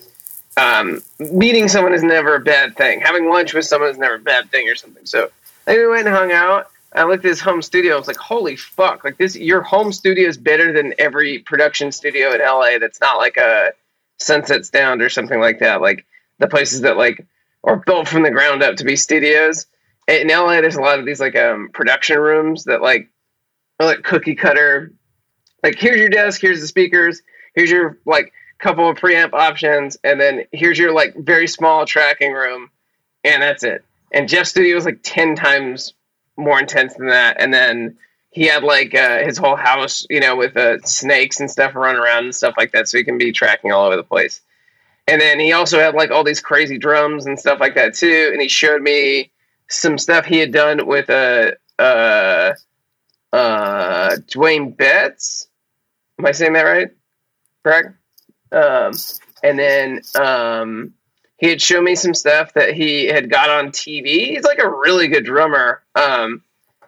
um, 0.56 1.02
meeting 1.18 1.68
someone 1.68 1.94
is 1.94 2.02
never 2.02 2.34
a 2.34 2.40
bad 2.40 2.76
thing. 2.76 3.00
Having 3.00 3.28
lunch 3.28 3.54
with 3.54 3.64
someone 3.64 3.90
is 3.90 3.98
never 3.98 4.16
a 4.16 4.20
bad 4.20 4.50
thing 4.50 4.68
or 4.68 4.74
something. 4.74 5.06
So 5.06 5.30
we 5.66 5.86
went 5.86 6.06
and 6.06 6.14
hung 6.14 6.32
out. 6.32 6.68
I 6.94 7.04
looked 7.04 7.24
at 7.24 7.28
his 7.28 7.40
home 7.40 7.62
studio. 7.62 7.94
I 7.94 7.98
was 7.98 8.06
like, 8.06 8.18
"Holy 8.18 8.56
fuck! 8.56 9.02
Like 9.02 9.16
this, 9.16 9.34
your 9.34 9.62
home 9.62 9.92
studio 9.92 10.28
is 10.28 10.36
better 10.36 10.72
than 10.72 10.92
every 10.98 11.38
production 11.38 11.90
studio 11.90 12.32
in 12.32 12.40
LA. 12.40 12.78
That's 12.78 13.00
not 13.00 13.16
like 13.16 13.38
a 13.38 13.72
Sunset 14.18 14.66
Sound 14.66 15.00
or 15.00 15.08
something 15.08 15.40
like 15.40 15.60
that. 15.60 15.80
Like 15.80 16.04
the 16.38 16.48
places 16.48 16.82
that 16.82 16.98
like 16.98 17.24
are 17.64 17.76
built 17.76 18.08
from 18.08 18.22
the 18.22 18.30
ground 18.30 18.62
up 18.62 18.76
to 18.76 18.84
be 18.84 18.96
studios. 18.96 19.66
In 20.08 20.28
LA, 20.28 20.60
there's 20.60 20.76
a 20.76 20.80
lot 20.80 20.98
of 20.98 21.06
these 21.06 21.20
like 21.20 21.36
um, 21.36 21.70
production 21.72 22.18
rooms 22.18 22.64
that 22.64 22.82
like 22.82 23.08
are 23.78 23.86
like 23.86 24.02
cookie 24.02 24.34
cutter. 24.34 24.92
Like 25.62 25.78
here's 25.78 26.00
your 26.00 26.08
desk, 26.08 26.40
here's 26.40 26.60
the 26.60 26.66
speakers, 26.66 27.22
here's 27.54 27.70
your 27.70 27.98
like 28.04 28.32
couple 28.58 28.88
of 28.88 28.96
preamp 28.96 29.32
options, 29.32 29.96
and 30.04 30.20
then 30.20 30.44
here's 30.52 30.78
your 30.78 30.92
like 30.92 31.14
very 31.16 31.46
small 31.46 31.86
tracking 31.86 32.32
room, 32.32 32.70
and 33.24 33.42
that's 33.42 33.62
it. 33.62 33.84
And 34.12 34.28
Jeff's 34.28 34.50
studio 34.50 34.74
was 34.74 34.84
like 34.84 35.00
ten 35.02 35.36
times 35.36 35.94
more 36.36 36.58
intense 36.58 36.94
than 36.94 37.08
that. 37.08 37.36
And 37.38 37.52
then 37.52 37.96
he 38.30 38.46
had 38.46 38.62
like 38.64 38.94
uh, 38.94 39.18
his 39.18 39.38
whole 39.38 39.56
house, 39.56 40.06
you 40.10 40.20
know, 40.20 40.36
with 40.36 40.56
uh, 40.56 40.78
snakes 40.84 41.40
and 41.40 41.50
stuff 41.50 41.74
running 41.74 42.00
around 42.00 42.24
and 42.24 42.34
stuff 42.34 42.54
like 42.56 42.72
that, 42.72 42.88
so 42.88 42.98
he 42.98 43.04
can 43.04 43.18
be 43.18 43.32
tracking 43.32 43.72
all 43.72 43.86
over 43.86 43.96
the 43.96 44.02
place. 44.02 44.40
And 45.06 45.20
then 45.20 45.40
he 45.40 45.52
also 45.52 45.78
had 45.78 45.94
like 45.94 46.10
all 46.10 46.24
these 46.24 46.40
crazy 46.40 46.78
drums 46.78 47.26
and 47.26 47.38
stuff 47.38 47.60
like 47.60 47.74
that 47.74 47.94
too. 47.94 48.30
And 48.32 48.40
he 48.40 48.48
showed 48.48 48.80
me 48.80 49.30
some 49.72 49.98
stuff 49.98 50.26
he 50.26 50.38
had 50.38 50.52
done 50.52 50.86
with 50.86 51.08
a 51.08 51.56
uh, 51.78 51.82
uh, 51.82 52.54
uh, 53.32 54.16
Dwayne 54.30 54.76
Betts. 54.76 55.48
Am 56.18 56.26
I 56.26 56.32
saying 56.32 56.52
that 56.52 56.62
right? 56.62 56.90
Correct. 57.62 57.88
Um, 58.52 58.92
and 59.42 59.58
then 59.58 60.00
um, 60.20 60.94
he 61.38 61.48
had 61.48 61.62
shown 61.62 61.84
me 61.84 61.94
some 61.94 62.14
stuff 62.14 62.52
that 62.54 62.74
he 62.74 63.06
had 63.06 63.30
got 63.30 63.50
on 63.50 63.68
TV. 63.68 64.26
He's 64.26 64.44
like 64.44 64.58
a 64.58 64.68
really 64.68 65.08
good 65.08 65.24
drummer. 65.24 65.82
Um, 65.94 66.42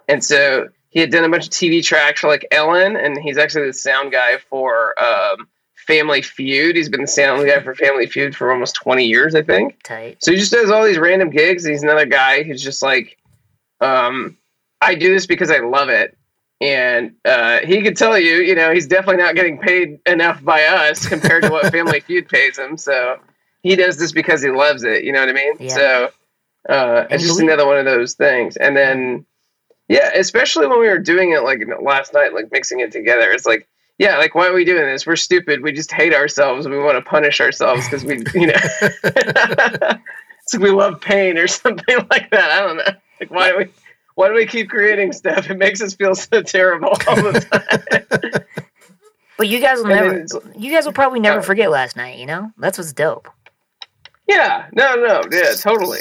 and 0.06 0.22
so 0.22 0.68
he 0.90 1.00
had 1.00 1.10
done 1.10 1.24
a 1.24 1.28
bunch 1.28 1.46
of 1.46 1.52
TV 1.52 1.82
tracks 1.82 2.20
for 2.20 2.28
like 2.28 2.46
Ellen, 2.50 2.96
and 2.96 3.18
he's 3.18 3.38
actually 3.38 3.66
the 3.68 3.72
sound 3.72 4.12
guy 4.12 4.36
for 4.50 4.94
um, 5.02 5.48
Family 5.86 6.22
Feud. 6.22 6.76
He's 6.76 6.88
been 6.88 7.02
the 7.02 7.06
sound 7.06 7.46
guy 7.46 7.60
for 7.60 7.74
Family 7.74 8.06
Feud 8.06 8.34
for 8.34 8.52
almost 8.52 8.74
20 8.76 9.04
years, 9.04 9.34
I 9.34 9.42
think. 9.42 9.82
tight 9.82 10.22
So 10.22 10.32
he 10.32 10.38
just 10.38 10.52
does 10.52 10.70
all 10.70 10.84
these 10.84 10.98
random 10.98 11.30
gigs. 11.30 11.64
He's 11.64 11.82
another 11.82 12.06
guy 12.06 12.42
who's 12.42 12.62
just 12.62 12.82
like, 12.82 13.18
um, 13.80 14.36
I 14.80 14.94
do 14.94 15.12
this 15.12 15.26
because 15.26 15.50
I 15.50 15.58
love 15.58 15.88
it. 15.88 16.16
And 16.60 17.16
uh, 17.24 17.60
he 17.60 17.82
could 17.82 17.96
tell 17.96 18.18
you, 18.18 18.36
you 18.36 18.54
know, 18.54 18.72
he's 18.72 18.86
definitely 18.86 19.22
not 19.22 19.34
getting 19.34 19.58
paid 19.58 20.00
enough 20.06 20.42
by 20.42 20.62
us 20.64 21.06
compared 21.06 21.42
to 21.42 21.50
what 21.50 21.66
Family 21.72 22.00
Feud 22.00 22.28
pays 22.28 22.58
him. 22.58 22.78
So 22.78 23.18
he 23.62 23.76
does 23.76 23.98
this 23.98 24.12
because 24.12 24.42
he 24.42 24.50
loves 24.50 24.84
it. 24.84 25.04
You 25.04 25.12
know 25.12 25.20
what 25.20 25.28
I 25.28 25.32
mean? 25.32 25.54
Yeah. 25.58 25.74
So 25.74 26.10
uh, 26.68 27.06
it's 27.10 27.24
just 27.24 27.40
another 27.40 27.66
one 27.66 27.78
of 27.78 27.84
those 27.84 28.14
things. 28.14 28.56
And 28.56 28.74
then, 28.76 29.26
yeah, 29.88 30.10
especially 30.14 30.66
when 30.66 30.80
we 30.80 30.88
were 30.88 30.98
doing 30.98 31.32
it 31.32 31.42
like 31.42 31.60
last 31.82 32.14
night, 32.14 32.32
like 32.32 32.50
mixing 32.50 32.80
it 32.80 32.92
together, 32.92 33.30
it's 33.30 33.46
like, 33.46 33.68
yeah, 33.98 34.18
like 34.18 34.34
why 34.34 34.46
are 34.48 34.52
we 34.54 34.64
doing 34.64 34.82
this? 34.86 35.06
We're 35.06 35.16
stupid. 35.16 35.62
We 35.62 35.72
just 35.72 35.92
hate 35.92 36.14
ourselves. 36.14 36.66
We 36.68 36.78
want 36.78 36.96
to 36.96 37.02
punish 37.08 37.40
ourselves 37.40 37.84
because 37.88 38.04
we, 38.04 38.18
you 38.40 38.48
know, 38.48 38.52
it's 39.02 40.54
like 40.54 40.62
we 40.62 40.70
love 40.70 41.00
pain 41.00 41.38
or 41.38 41.46
something 41.48 41.96
like 42.10 42.30
that. 42.30 42.50
I 42.50 42.60
don't 42.60 42.76
know. 42.78 42.92
Like 43.20 43.30
why 43.30 43.50
do 43.52 43.58
we? 43.58 43.66
Why 44.16 44.28
do 44.28 44.34
we 44.34 44.46
keep 44.46 44.70
creating 44.70 45.12
stuff? 45.12 45.50
It 45.50 45.58
makes 45.58 45.82
us 45.82 45.94
feel 45.94 46.14
so 46.14 46.40
terrible 46.42 46.90
all 47.08 47.16
the 47.16 47.40
time. 47.40 48.44
but 49.36 49.48
you 49.48 49.58
guys 49.60 49.78
will 49.78 49.86
never 49.88 50.24
you 50.56 50.70
guys 50.72 50.84
will 50.84 50.92
probably 50.92 51.18
never 51.18 51.40
Oh. 51.40 51.42
forget 51.42 51.68
last 51.70 51.96
night 51.96 52.18
you 52.18 52.26
know 52.26 52.52
that's 52.58 52.78
what's 52.78 52.92
dope 52.92 53.28
yeah, 54.28 54.68
no, 54.72 54.94
no, 54.94 55.22
yeah, 55.32 55.52
totally. 55.60 56.00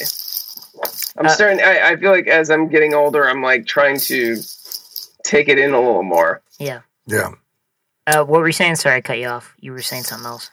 I'm 1.17 1.25
Uh, 1.25 1.29
starting. 1.29 1.59
I, 1.59 1.89
I 1.89 1.95
feel 1.97 2.11
like 2.11 2.25
as 2.27 2.49
I'm 2.49 2.69
getting 2.69 2.93
older, 2.93 3.27
I'm 3.29 3.41
like 3.41 3.65
trying 3.65 3.97
to 3.99 4.37
take 5.25 5.49
it 5.49 5.59
in 5.59 5.73
a 5.73 5.77
little 5.79 6.03
more. 6.03 6.41
yeah 6.57 6.81
Yeah. 7.05 7.31
Uh, 8.07 8.23
what 8.23 8.41
were 8.41 8.47
you 8.47 8.53
saying 8.53 8.75
sorry 8.75 8.97
i 8.97 9.01
cut 9.01 9.17
you 9.19 9.27
off 9.27 9.53
you 9.59 9.71
were 9.71 9.81
saying 9.81 10.03
something 10.03 10.27
else 10.27 10.49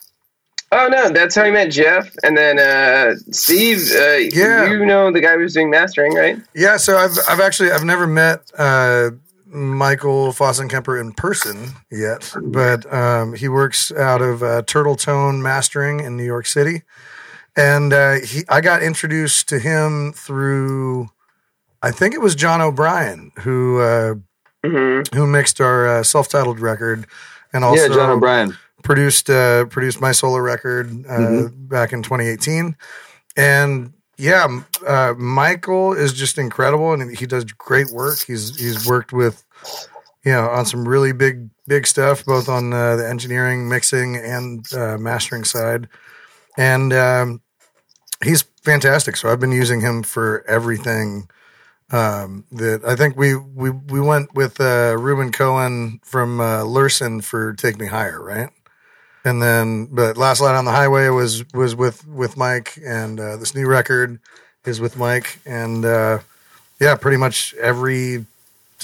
Oh 0.73 0.87
no, 0.87 1.11
that's 1.11 1.35
how 1.35 1.43
I 1.43 1.51
met 1.51 1.73
Jeff, 1.73 2.15
and 2.23 2.37
then 2.37 2.61
uh, 2.61 3.17
Steve. 3.33 3.79
Uh, 3.93 4.19
Yeah. 4.33 4.71
you 4.71 4.87
know 4.87 5.11
the 5.11 5.21
guy 5.21 5.33
who 5.35 5.41
was 5.41 5.55
doing 5.55 5.69
mastering, 5.69 6.15
right? 6.15 6.37
Yeah, 6.55 6.77
so 6.77 6.97
I've 6.97 7.19
I've 7.29 7.41
actually 7.41 7.73
I've 7.73 7.83
never 7.83 8.07
met 8.07 8.49
uh, 8.57 9.11
Michael 9.47 10.29
Fossenkemper 10.29 11.01
in 11.01 11.13
person 11.13 11.71
yet, 11.91 12.33
but 12.41 12.87
um, 12.95 13.35
he 13.35 13.49
works 13.49 13.91
out 13.91 14.23
of 14.23 14.45
uh, 14.45 14.63
Turtle 14.63 14.95
Tone 14.95 15.43
Mastering 15.43 15.99
in 15.99 16.17
New 16.17 16.23
York 16.25 16.47
City, 16.47 16.83
and 17.57 17.93
uh, 17.93 18.21
he 18.21 18.45
I 18.49 18.61
got 18.61 18.81
introduced 18.81 19.49
to 19.49 19.59
him 19.59 20.13
through 20.13 21.09
I 21.83 21.91
think 21.91 22.15
it 22.15 22.21
was 22.21 22.37
John 22.37 22.61
O'Brien 22.61 23.33
who 23.41 23.81
uh, 23.81 24.15
hmm 24.65 25.01
who 25.17 25.27
mixed 25.27 25.61
our 25.61 25.89
uh, 25.89 26.03
self-titled 26.05 26.61
record, 26.61 27.07
and 27.53 27.65
also 27.65 27.83
yeah, 27.83 27.89
John 27.95 28.11
O'Brien. 28.11 28.57
produced 28.83 29.29
uh, 29.31 29.65
produced 29.67 30.01
my 30.01 30.13
solo 30.13 30.39
record 30.39 30.89
uh, 31.07 31.13
Mhm. 31.13 31.69
back 31.69 31.93
in 31.93 32.03
2018, 32.03 32.77
and 33.37 33.93
yeah, 34.17 34.47
uh, 34.87 35.15
Michael 35.17 35.93
is 35.95 36.13
just 36.13 36.37
incredible, 36.39 36.93
and 36.93 37.17
he 37.17 37.27
does 37.27 37.45
great 37.45 37.91
work. 37.91 38.19
He's 38.27 38.57
he's 38.59 38.87
worked 38.87 39.13
with 39.13 39.45
you 40.25 40.33
know 40.33 40.49
on 40.49 40.67
some 40.67 40.87
really 40.87 41.13
big 41.13 41.49
big 41.67 41.87
stuff, 41.87 42.25
both 42.25 42.49
on 42.49 42.73
uh, 42.73 42.97
the 42.97 43.09
engineering, 43.09 43.69
mixing, 43.69 44.17
and 44.17 44.67
uh, 44.75 44.99
mastering 44.99 45.45
side, 45.45 45.89
and 46.57 46.93
um, 46.93 47.41
he's 48.23 48.43
fantastic. 48.63 49.17
So 49.17 49.31
I've 49.31 49.41
been 49.41 49.53
using 49.53 49.81
him 49.81 50.03
for 50.03 50.45
everything. 50.47 51.29
Um, 51.93 52.45
that 52.53 52.85
I 52.85 52.95
think 52.95 53.17
we 53.17 53.35
we 53.35 53.71
we 53.71 54.01
went 54.01 54.33
with 54.33 54.61
uh, 54.61 54.97
Reuben 54.97 55.33
Cohen 55.33 56.01
from 56.05 56.41
uh, 56.41 56.63
Lurssen 56.63 57.23
for 57.23 57.53
"Take 57.53 57.79
Me 57.81 57.87
Higher," 57.87 58.23
right? 58.23 58.51
And 59.25 59.43
then, 59.43 59.87
but 59.87 60.17
"Last 60.17 60.41
Light 60.41 60.55
on 60.55 60.65
the 60.65 60.71
Highway" 60.71 61.09
was 61.09 61.45
was 61.53 61.75
with 61.75 62.07
with 62.07 62.37
Mike, 62.37 62.79
and 62.85 63.19
uh, 63.19 63.37
this 63.39 63.57
new 63.57 63.67
record 63.67 64.21
is 64.65 64.81
with 64.81 64.97
Mike, 64.97 65.41
and 65.45 65.85
uh, 65.85 66.19
yeah, 66.81 66.95
pretty 66.95 67.17
much 67.17 67.55
every 67.55 68.25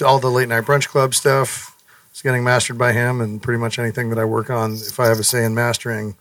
all 0.05 0.19
the 0.19 0.29
late 0.29 0.49
night 0.49 0.65
brunch 0.65 0.89
club 0.89 1.15
stuff 1.15 1.75
is 2.13 2.21
getting 2.21 2.43
mastered 2.43 2.77
by 2.77 2.91
him, 2.91 3.21
and 3.21 3.41
pretty 3.41 3.59
much 3.59 3.79
anything 3.79 4.09
that 4.09 4.19
I 4.19 4.25
work 4.25 4.49
on, 4.49 4.73
if 4.73 4.99
I 4.99 5.07
have 5.07 5.19
a 5.19 5.23
say 5.23 5.45
in 5.45 5.55
mastering, 5.55 6.17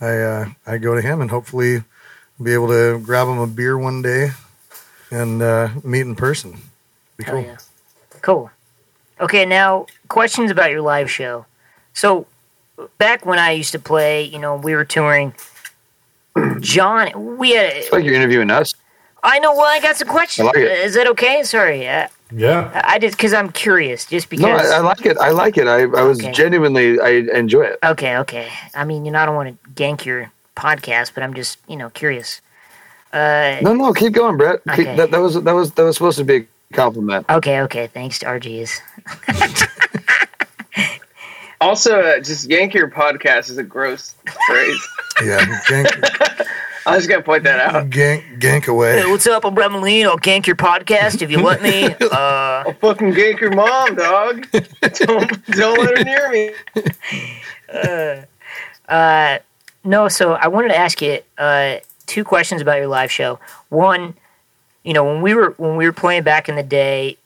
I 0.00 0.16
uh, 0.16 0.46
I 0.66 0.78
go 0.78 0.94
to 0.94 1.02
him, 1.02 1.20
and 1.20 1.30
hopefully 1.30 1.84
be 2.42 2.54
able 2.54 2.68
to 2.68 2.98
grab 3.00 3.28
him 3.28 3.38
a 3.38 3.46
beer 3.46 3.76
one 3.76 4.00
day 4.00 4.30
and 5.12 5.40
uh, 5.42 5.68
meet 5.84 6.00
in 6.00 6.16
person. 6.16 6.56
Be 7.16 7.24
Hell 7.24 7.34
cool. 7.34 7.42
yeah. 7.44 7.56
Cool. 8.22 8.50
Okay, 9.20 9.44
now 9.46 9.86
questions 10.08 10.50
about 10.50 10.70
your 10.70 10.80
live 10.80 11.10
show. 11.10 11.46
So, 11.94 12.26
back 12.98 13.24
when 13.26 13.38
I 13.38 13.52
used 13.52 13.72
to 13.72 13.78
play, 13.78 14.24
you 14.24 14.38
know, 14.38 14.56
we 14.56 14.74
were 14.74 14.84
touring. 14.84 15.34
John, 16.60 17.36
we 17.36 17.50
had. 17.52 17.66
It's 17.76 17.92
like 17.92 18.04
you're 18.04 18.14
interviewing 18.14 18.50
us. 18.50 18.74
I 19.22 19.38
know. 19.38 19.52
Well, 19.52 19.66
I 19.66 19.78
got 19.80 19.96
some 19.96 20.08
questions. 20.08 20.44
I 20.44 20.48
like 20.48 20.56
it. 20.56 20.84
Is 20.84 20.94
that 20.94 21.06
okay? 21.08 21.42
Sorry, 21.44 21.86
uh, 21.88 22.08
Yeah. 22.32 22.82
I 22.84 22.98
just 22.98 23.16
because 23.16 23.32
I'm 23.32 23.52
curious. 23.52 24.06
Just 24.06 24.28
because. 24.30 24.42
No, 24.44 24.50
I, 24.50 24.78
I 24.78 24.80
like 24.80 25.04
it. 25.06 25.16
I 25.18 25.30
like 25.30 25.56
it. 25.58 25.68
I, 25.68 25.82
I 25.82 26.02
was 26.02 26.18
Okay. 26.20 26.32
genuinely. 26.32 26.98
I 26.98 27.10
enjoy 27.38 27.62
it. 27.62 27.78
okay, 27.84 28.16
okay. 28.18 28.48
I 28.74 28.84
mean, 28.84 29.04
you 29.04 29.12
know, 29.12 29.20
I 29.20 29.26
don't 29.26 29.36
want 29.36 29.62
to 29.62 29.70
gank 29.70 30.04
your 30.04 30.32
podcast, 30.56 31.12
but 31.14 31.22
I'm 31.22 31.34
just, 31.34 31.58
you 31.68 31.76
know, 31.76 31.90
curious. 31.90 32.40
Uh, 33.12 33.58
No, 33.62 33.74
no, 33.74 33.92
keep 33.92 34.12
going, 34.14 34.36
Brett. 34.36 34.60
Keep, 34.74 34.86
that, 34.96 35.10
that 35.10 35.20
was 35.20 35.34
that 35.42 35.52
was 35.54 35.72
that 35.72 35.82
was 35.84 35.96
supposed 35.96 36.18
to 36.18 36.24
be 36.24 36.36
a 36.36 36.74
compliment. 36.74 37.26
okay, 37.28 37.60
okay. 37.62 37.86
Thanks 37.88 38.18
to 38.20 38.26
RGs. 38.26 38.80
Also, 41.60 42.00
uh, 42.00 42.18
just 42.18 42.50
yank 42.50 42.74
your 42.74 42.90
podcast 42.90 43.48
is 43.48 43.56
a 43.56 43.62
gross 43.62 44.14
phrase. 44.48 44.88
Yeah, 45.24 45.38
gank, 45.68 46.46
I 46.86 46.96
was 46.96 47.06
gonna 47.06 47.22
point 47.22 47.44
that 47.44 47.60
out. 47.60 47.88
gank, 47.90 48.40
gank 48.40 48.64
Hey, 48.64 48.72
away. 48.72 49.06
what's 49.06 49.26
up? 49.28 49.44
I'm 49.44 49.54
Brett 49.54 49.70
Maline. 49.70 50.06
I'll 50.06 50.18
gank 50.18 50.46
your 50.48 50.56
podcast 50.56 51.20
if 51.22 51.30
you 51.30 51.38
let 51.40 51.62
me. 51.62 51.84
Uh, 51.84 52.64
I'll 52.66 52.72
fucking 52.72 53.12
gank 53.12 53.38
your 53.40 53.52
mom, 53.54 53.94
dog. 53.94 54.48
don't 54.80 55.46
don't 55.50 55.78
let 55.78 55.98
her 55.98 56.02
near 56.04 56.30
me. 56.32 58.22
Uh, 58.88 59.38
no, 59.84 60.08
so 60.08 60.32
I 60.32 60.48
wanted 60.48 60.68
to 60.68 60.76
ask 60.78 61.00
you 61.02 61.20
uh, 61.38 61.76
two 62.12 62.24
questions 62.24 62.60
about 62.60 62.76
your 62.76 62.88
live 62.88 63.10
show. 63.10 63.40
One, 63.70 64.14
you 64.84 64.92
know, 64.92 65.04
when 65.04 65.22
we 65.22 65.34
were 65.34 65.54
when 65.56 65.76
we 65.76 65.86
were 65.86 65.92
playing 65.92 66.24
back 66.24 66.48
in 66.48 66.56
the 66.56 66.62
day, 66.62 67.16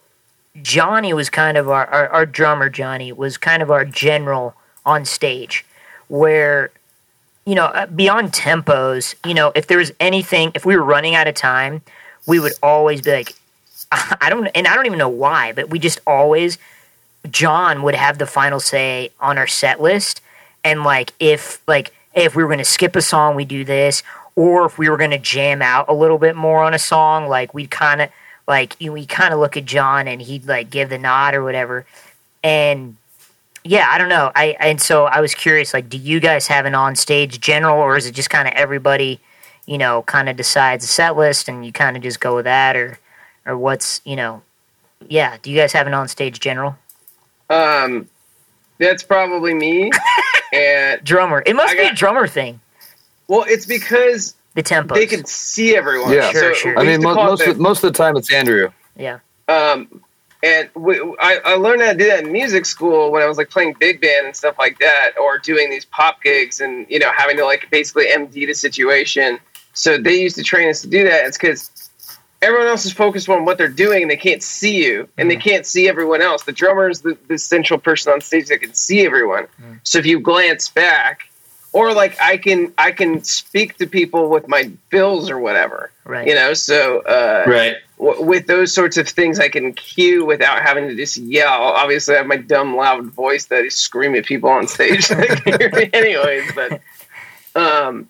Johnny 0.62 1.12
was 1.12 1.28
kind 1.28 1.56
of 1.56 1.68
our, 1.68 1.86
our, 1.86 2.08
our 2.10 2.26
drummer. 2.26 2.70
Johnny 2.70 3.12
was 3.12 3.36
kind 3.36 3.62
of 3.62 3.70
our 3.70 3.84
general 3.84 4.54
on 4.84 5.04
stage, 5.04 5.66
where 6.06 6.70
you 7.44 7.56
know 7.56 7.66
uh, 7.66 7.86
beyond 7.86 8.32
tempos, 8.32 9.16
you 9.26 9.34
know, 9.34 9.50
if 9.56 9.66
there 9.66 9.78
was 9.78 9.90
anything, 9.98 10.52
if 10.54 10.64
we 10.64 10.76
were 10.76 10.84
running 10.84 11.16
out 11.16 11.26
of 11.26 11.34
time, 11.34 11.82
we 12.26 12.38
would 12.38 12.52
always 12.62 13.02
be 13.02 13.10
like, 13.12 13.34
I 13.92 14.28
don't, 14.30 14.46
and 14.48 14.68
I 14.68 14.74
don't 14.76 14.86
even 14.86 14.98
know 14.98 15.08
why, 15.08 15.52
but 15.52 15.68
we 15.68 15.78
just 15.78 16.00
always. 16.06 16.58
John 17.28 17.82
would 17.82 17.96
have 17.96 18.18
the 18.18 18.26
final 18.26 18.60
say 18.60 19.10
on 19.18 19.36
our 19.36 19.48
set 19.48 19.82
list 19.82 20.20
and 20.62 20.84
like 20.84 21.12
if 21.18 21.60
like 21.66 21.92
if 22.14 22.36
we 22.36 22.44
were 22.44 22.48
going 22.48 22.58
to 22.58 22.64
skip 22.64 22.94
a 22.94 23.02
song 23.02 23.34
we 23.34 23.44
do 23.44 23.64
this 23.64 24.04
or 24.36 24.66
if 24.66 24.78
we 24.78 24.88
were 24.88 24.98
going 24.98 25.10
to 25.10 25.18
jam 25.18 25.62
out 25.62 25.86
a 25.88 25.94
little 25.94 26.18
bit 26.18 26.36
more 26.36 26.62
on 26.62 26.74
a 26.74 26.78
song 26.78 27.26
like 27.26 27.52
we'd 27.54 27.70
kind 27.70 28.02
of 28.02 28.10
like 28.46 28.76
you 28.78 28.92
we 28.92 29.04
kind 29.06 29.34
of 29.34 29.40
look 29.40 29.56
at 29.56 29.64
john 29.64 30.06
and 30.06 30.22
he'd 30.22 30.46
like 30.46 30.70
give 30.70 30.90
the 30.90 30.98
nod 30.98 31.34
or 31.34 31.42
whatever. 31.42 31.84
And 32.44 32.96
yeah 33.64 33.88
i 33.90 33.98
don't 33.98 34.10
know. 34.10 34.30
I 34.36 34.56
and 34.60 34.80
so 34.80 35.06
i 35.06 35.20
was 35.20 35.34
curious 35.34 35.74
like 35.74 35.88
do 35.88 35.96
you 35.96 36.20
guys 36.20 36.46
have 36.46 36.66
an 36.66 36.74
on 36.74 36.94
stage 36.94 37.40
general 37.40 37.80
or 37.80 37.96
is 37.96 38.06
it 38.06 38.12
just 38.14 38.30
kind 38.30 38.46
of 38.46 38.54
everybody 38.54 39.18
you 39.64 39.78
know 39.78 40.02
kind 40.02 40.28
of 40.28 40.36
decides 40.36 40.84
the 40.84 40.88
set 40.88 41.16
list 41.16 41.48
and 41.48 41.66
you 41.66 41.72
kind 41.72 41.96
of 41.96 42.02
just 42.02 42.20
go 42.20 42.36
with 42.36 42.44
that 42.44 42.76
or 42.76 42.98
or 43.44 43.56
what's 43.56 44.00
you 44.04 44.14
know? 44.14 44.42
Yeah 45.08 45.38
do 45.42 45.50
you 45.50 45.58
guys 45.58 45.72
have 45.72 45.86
an 45.86 45.94
on 45.94 46.08
stage 46.08 46.38
general? 46.38 46.76
Um, 47.48 48.08
that's 48.78 49.04
probably 49.04 49.54
me. 49.54 49.90
and 50.52 51.02
drummer. 51.04 51.42
It 51.46 51.54
must 51.54 51.76
be 51.76 51.86
a 51.86 51.94
drummer 51.94 52.26
thing 52.26 52.60
well, 53.28 53.44
it's 53.48 53.66
because 53.66 54.34
the 54.54 54.62
tempo 54.62 54.94
they 54.94 55.06
can 55.06 55.24
see 55.24 55.76
everyone. 55.76 56.12
Yeah. 56.12 56.30
Sure, 56.30 56.54
So 56.54 56.60
sure. 56.60 56.78
I 56.78 56.82
mean, 56.82 56.92
used 56.92 57.02
most 57.02 57.16
most, 57.16 57.46
of, 57.46 57.58
most 57.58 57.84
of 57.84 57.92
the 57.92 57.96
time 57.96 58.16
it's 58.16 58.32
Andrew. 58.32 58.70
yeah 58.96 59.18
Um, 59.48 60.02
and 60.42 60.68
we, 60.74 61.00
I, 61.20 61.40
I 61.44 61.54
learned 61.54 61.82
how 61.82 61.92
to 61.92 61.98
do 61.98 62.06
that 62.08 62.24
in 62.24 62.32
music 62.32 62.66
school 62.66 63.10
when 63.10 63.22
I 63.22 63.26
was 63.26 63.38
like 63.38 63.50
playing 63.50 63.74
big 63.80 64.00
band 64.00 64.26
and 64.26 64.36
stuff 64.36 64.56
like 64.58 64.78
that, 64.78 65.12
or 65.20 65.38
doing 65.38 65.70
these 65.70 65.84
pop 65.84 66.22
gigs 66.22 66.60
and 66.60 66.86
you 66.88 66.98
know 66.98 67.10
having 67.12 67.36
to 67.38 67.44
like 67.44 67.68
basically 67.70 68.06
MD 68.06 68.46
the 68.46 68.54
situation. 68.54 69.38
So 69.72 69.98
they 69.98 70.20
used 70.20 70.36
to 70.36 70.42
train 70.42 70.70
us 70.70 70.80
to 70.82 70.88
do 70.88 71.04
that. 71.04 71.26
It's 71.26 71.36
because 71.36 71.70
everyone 72.40 72.66
else 72.66 72.86
is 72.86 72.92
focused 72.92 73.28
on 73.28 73.44
what 73.44 73.58
they're 73.58 73.68
doing 73.68 74.02
and 74.02 74.10
they 74.10 74.16
can't 74.16 74.42
see 74.42 74.82
you 74.84 75.08
and 75.18 75.30
they 75.30 75.36
can't 75.36 75.66
see 75.66 75.88
everyone 75.88 76.22
else. 76.22 76.44
The 76.44 76.52
drummer 76.52 76.88
is 76.88 77.00
the, 77.02 77.16
the 77.28 77.38
central 77.38 77.78
person 77.78 78.12
on 78.12 78.20
stage 78.20 78.48
that 78.48 78.60
can 78.60 78.72
see 78.72 79.04
everyone. 79.04 79.46
So 79.82 79.98
if 79.98 80.06
you 80.06 80.20
glance 80.20 80.68
back, 80.68 81.28
or 81.76 81.92
like 81.92 82.16
I 82.20 82.38
can 82.38 82.72
I 82.78 82.90
can 82.92 83.22
speak 83.22 83.76
to 83.78 83.86
people 83.86 84.28
with 84.30 84.48
my 84.48 84.70
bills 84.90 85.28
or 85.30 85.38
whatever, 85.38 85.90
right 86.04 86.26
you 86.26 86.34
know. 86.34 86.54
So 86.54 87.00
uh, 87.00 87.44
Right. 87.46 87.76
w- 87.98 88.22
with 88.22 88.46
those 88.46 88.72
sorts 88.72 88.96
of 88.96 89.06
things, 89.08 89.38
I 89.38 89.48
can 89.50 89.72
cue 89.74 90.24
without 90.24 90.62
having 90.62 90.88
to 90.88 90.96
just 90.96 91.18
yell. 91.18 91.52
Obviously, 91.82 92.14
I 92.14 92.18
have 92.18 92.26
my 92.26 92.38
dumb, 92.38 92.74
loud 92.76 93.04
voice 93.06 93.44
that 93.46 93.62
I 93.64 93.68
scream 93.68 94.14
at 94.14 94.24
people 94.24 94.48
on 94.48 94.66
stage. 94.68 95.08
They 95.08 95.26
can 95.28 95.60
hear 95.60 95.70
me 95.74 95.90
anyways, 95.92 96.52
but 96.54 96.80
um, 97.54 98.08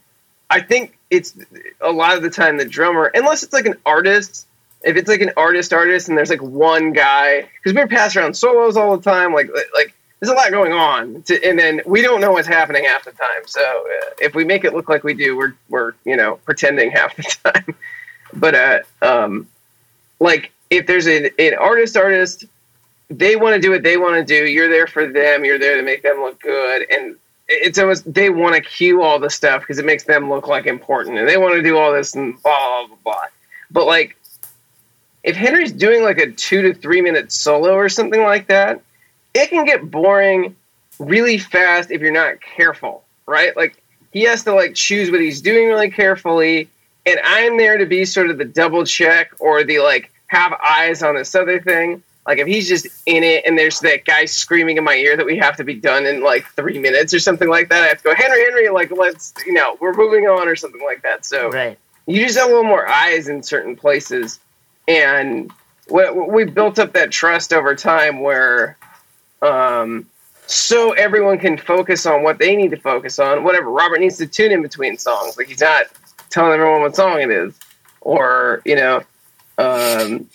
I 0.49 0.61
think 0.61 0.97
it's 1.11 1.37
a 1.81 1.91
lot 1.91 2.17
of 2.17 2.23
the 2.23 2.31
time 2.31 2.57
the 2.59 2.65
drummer, 2.65 3.07
unless 3.15 3.43
it's 3.43 3.53
like 3.53 3.67
an 3.67 3.77
artist. 3.85 4.47
If 4.83 4.97
it's 4.97 5.09
like 5.09 5.23
an 5.23 5.33
artist, 5.37 5.73
artist, 5.73 6.09
and 6.09 6.17
there's 6.17 6.31
like 6.31 6.43
one 6.43 6.93
guy, 6.93 7.49
because 7.57 7.75
we're 7.75 7.89
passing 7.89 8.23
around 8.23 8.35
solos 8.35 8.77
all 8.77 8.97
the 8.97 9.03
time, 9.03 9.33
like 9.33 9.49
like 9.75 9.95
there's 10.21 10.31
a 10.31 10.35
lot 10.35 10.51
going 10.51 10.73
on, 10.73 11.23
to, 11.23 11.45
and 11.45 11.59
then 11.59 11.83
we 11.85 12.03
don't 12.03 12.21
know 12.21 12.33
what's 12.33 12.49
happening 12.49 12.85
half 12.85 13.05
the 13.05 13.13
time. 13.13 13.47
So 13.47 13.61
uh, 13.63 14.11
if 14.21 14.35
we 14.35 14.45
make 14.45 14.65
it 14.65 14.75
look 14.75 14.89
like 14.89 15.05
we 15.05 15.15
do, 15.15 15.37
we're 15.37 15.55
we're 15.69 15.93
you 16.05 16.17
know 16.17 16.37
pretending 16.45 16.91
half 16.91 17.15
the 17.17 17.23
time. 17.53 17.75
But 18.33 18.55
uh, 18.55 18.79
um, 19.03 19.49
like 20.21 20.53
if 20.71 20.87
there's 20.87 21.07
an, 21.07 21.31
an 21.39 21.55
artist 21.55 21.97
artist 21.97 22.47
they 23.09 23.37
want 23.37 23.55
to 23.55 23.61
do 23.61 23.71
what 23.71 23.83
they 23.83 23.97
want 23.97 24.17
to 24.17 24.25
do. 24.25 24.51
You're 24.51 24.69
there 24.69 24.87
for 24.87 25.07
them. 25.07 25.45
You're 25.45 25.59
there 25.59 25.77
to 25.77 25.83
make 25.83 26.03
them 26.03 26.19
look 26.21 26.41
good. 26.41 26.87
And 26.91 27.17
it's 27.49 27.79
almost 27.79 28.13
they 28.13 28.31
want 28.31 28.57
to 28.57 28.61
cue 28.61 29.03
all 29.03 29.19
the 29.19 29.31
stuff 29.31 29.63
because 29.63 29.79
it 29.79 29.85
makes 29.85 30.05
them 30.05 30.29
look 30.29 30.49
like 30.49 30.67
important. 30.67 31.19
And 31.19 31.29
they 31.29 31.37
want 31.37 31.55
to 31.55 31.63
do 31.63 31.77
all 31.77 31.93
this 31.93 32.15
and 32.15 32.41
blah 32.43 32.59
blah 32.59 32.87
blah 32.89 32.97
blah. 33.05 33.25
But 33.71 33.87
like 33.87 34.17
if 35.23 35.37
henry's 35.37 35.73
doing 35.73 36.03
like 36.03 36.19
a 36.19 36.31
two 36.31 36.63
to 36.63 36.75
three 36.75 37.01
minute 37.01 37.33
solo 37.33 37.75
or 37.75 37.89
something 37.89 38.23
like 38.23 38.49
that 38.49 38.81
it 39.37 39.51
can 39.51 39.65
get 39.65 39.91
boring 39.91 40.57
really 40.99 41.39
fast 41.39 41.91
if 41.91 42.01
you're 42.01 42.13
not 42.13 42.41
careful 42.41 43.05
right 43.27 43.57
like 43.57 43.83
he 44.13 44.23
has 44.23 44.45
to 44.45 44.55
like 44.55 44.75
choose 44.75 45.11
what 45.11 45.21
he's 45.21 45.41
doing 45.41 45.69
really 45.69 45.91
carefully 45.91 46.69
and 47.05 47.19
i'm 47.25 47.57
there 47.57 47.79
to 47.79 47.87
be 47.87 48.05
sort 48.05 48.31
of 48.31 48.39
the 48.39 48.45
double 48.45 48.85
check 48.85 49.33
or 49.41 49.65
the 49.65 49.79
like 49.81 50.13
have 50.29 50.53
eyes 50.55 51.03
on 51.03 51.15
this 51.15 51.35
other 51.35 51.61
thing 51.61 52.03
like 52.27 52.39
if 52.39 52.47
he's 52.47 52.69
just 52.69 52.87
in 53.07 53.23
it 53.23 53.45
and 53.47 53.57
there's 53.57 53.79
that 53.81 54.05
guy 54.05 54.25
screaming 54.25 54.79
in 54.79 54.85
my 54.85 54.95
ear 54.95 55.17
that 55.17 55.27
we 55.27 55.37
have 55.37 55.57
to 55.57 55.65
be 55.65 55.75
done 55.75 56.07
in 56.07 56.23
like 56.23 56.45
three 56.57 56.79
minutes 56.79 57.15
or 57.15 57.21
something 57.21 57.49
like 57.49 57.69
that, 57.69 57.85
I 57.85 57.87
have 57.87 57.99
to 57.99 58.03
go, 58.03 58.15
Henry, 58.17 58.43
Henry, 58.43 58.69
like 58.69 58.91
let's 58.91 59.33
you 59.47 59.53
know, 59.53 59.77
we're 59.79 59.95
moving 59.95 60.25
on 60.25 60.49
or 60.49 60.57
something 60.57 60.83
like 60.83 61.03
that. 61.03 61.25
So 61.25 61.51
right 61.51 61.79
you 62.07 62.25
just 62.25 62.39
have 62.39 62.47
a 62.47 62.51
little 62.51 62.65
more 62.65 62.89
eyes 62.89 63.29
in 63.29 63.43
certain 63.43 63.77
places. 63.77 64.39
And 64.89 65.53
we, 65.91 66.11
we 66.11 66.45
built 66.45 66.79
up 66.79 66.93
that 66.93 67.11
trust 67.11 67.53
over 67.53 67.75
time 67.75 68.21
where 68.21 68.79
um 69.43 70.07
so 70.47 70.93
everyone 70.93 71.39
can 71.39 71.59
focus 71.59 72.07
on 72.07 72.23
what 72.23 72.39
they 72.39 72.55
need 72.55 72.71
to 72.71 72.77
focus 72.77 73.19
on. 73.19 73.43
Whatever 73.43 73.69
Robert 73.69 73.99
needs 74.01 74.17
to 74.19 74.27
tune 74.27 74.53
in 74.53 74.63
between 74.63 74.97
songs. 74.97 75.37
Like 75.37 75.49
he's 75.49 75.61
not 75.61 75.87
telling 76.31 76.53
everyone 76.53 76.83
what 76.83 76.95
song 76.95 77.21
it 77.21 77.31
is. 77.31 77.53
Or, 78.01 78.63
you 78.65 78.77
know, 78.77 79.03
um 79.59 80.29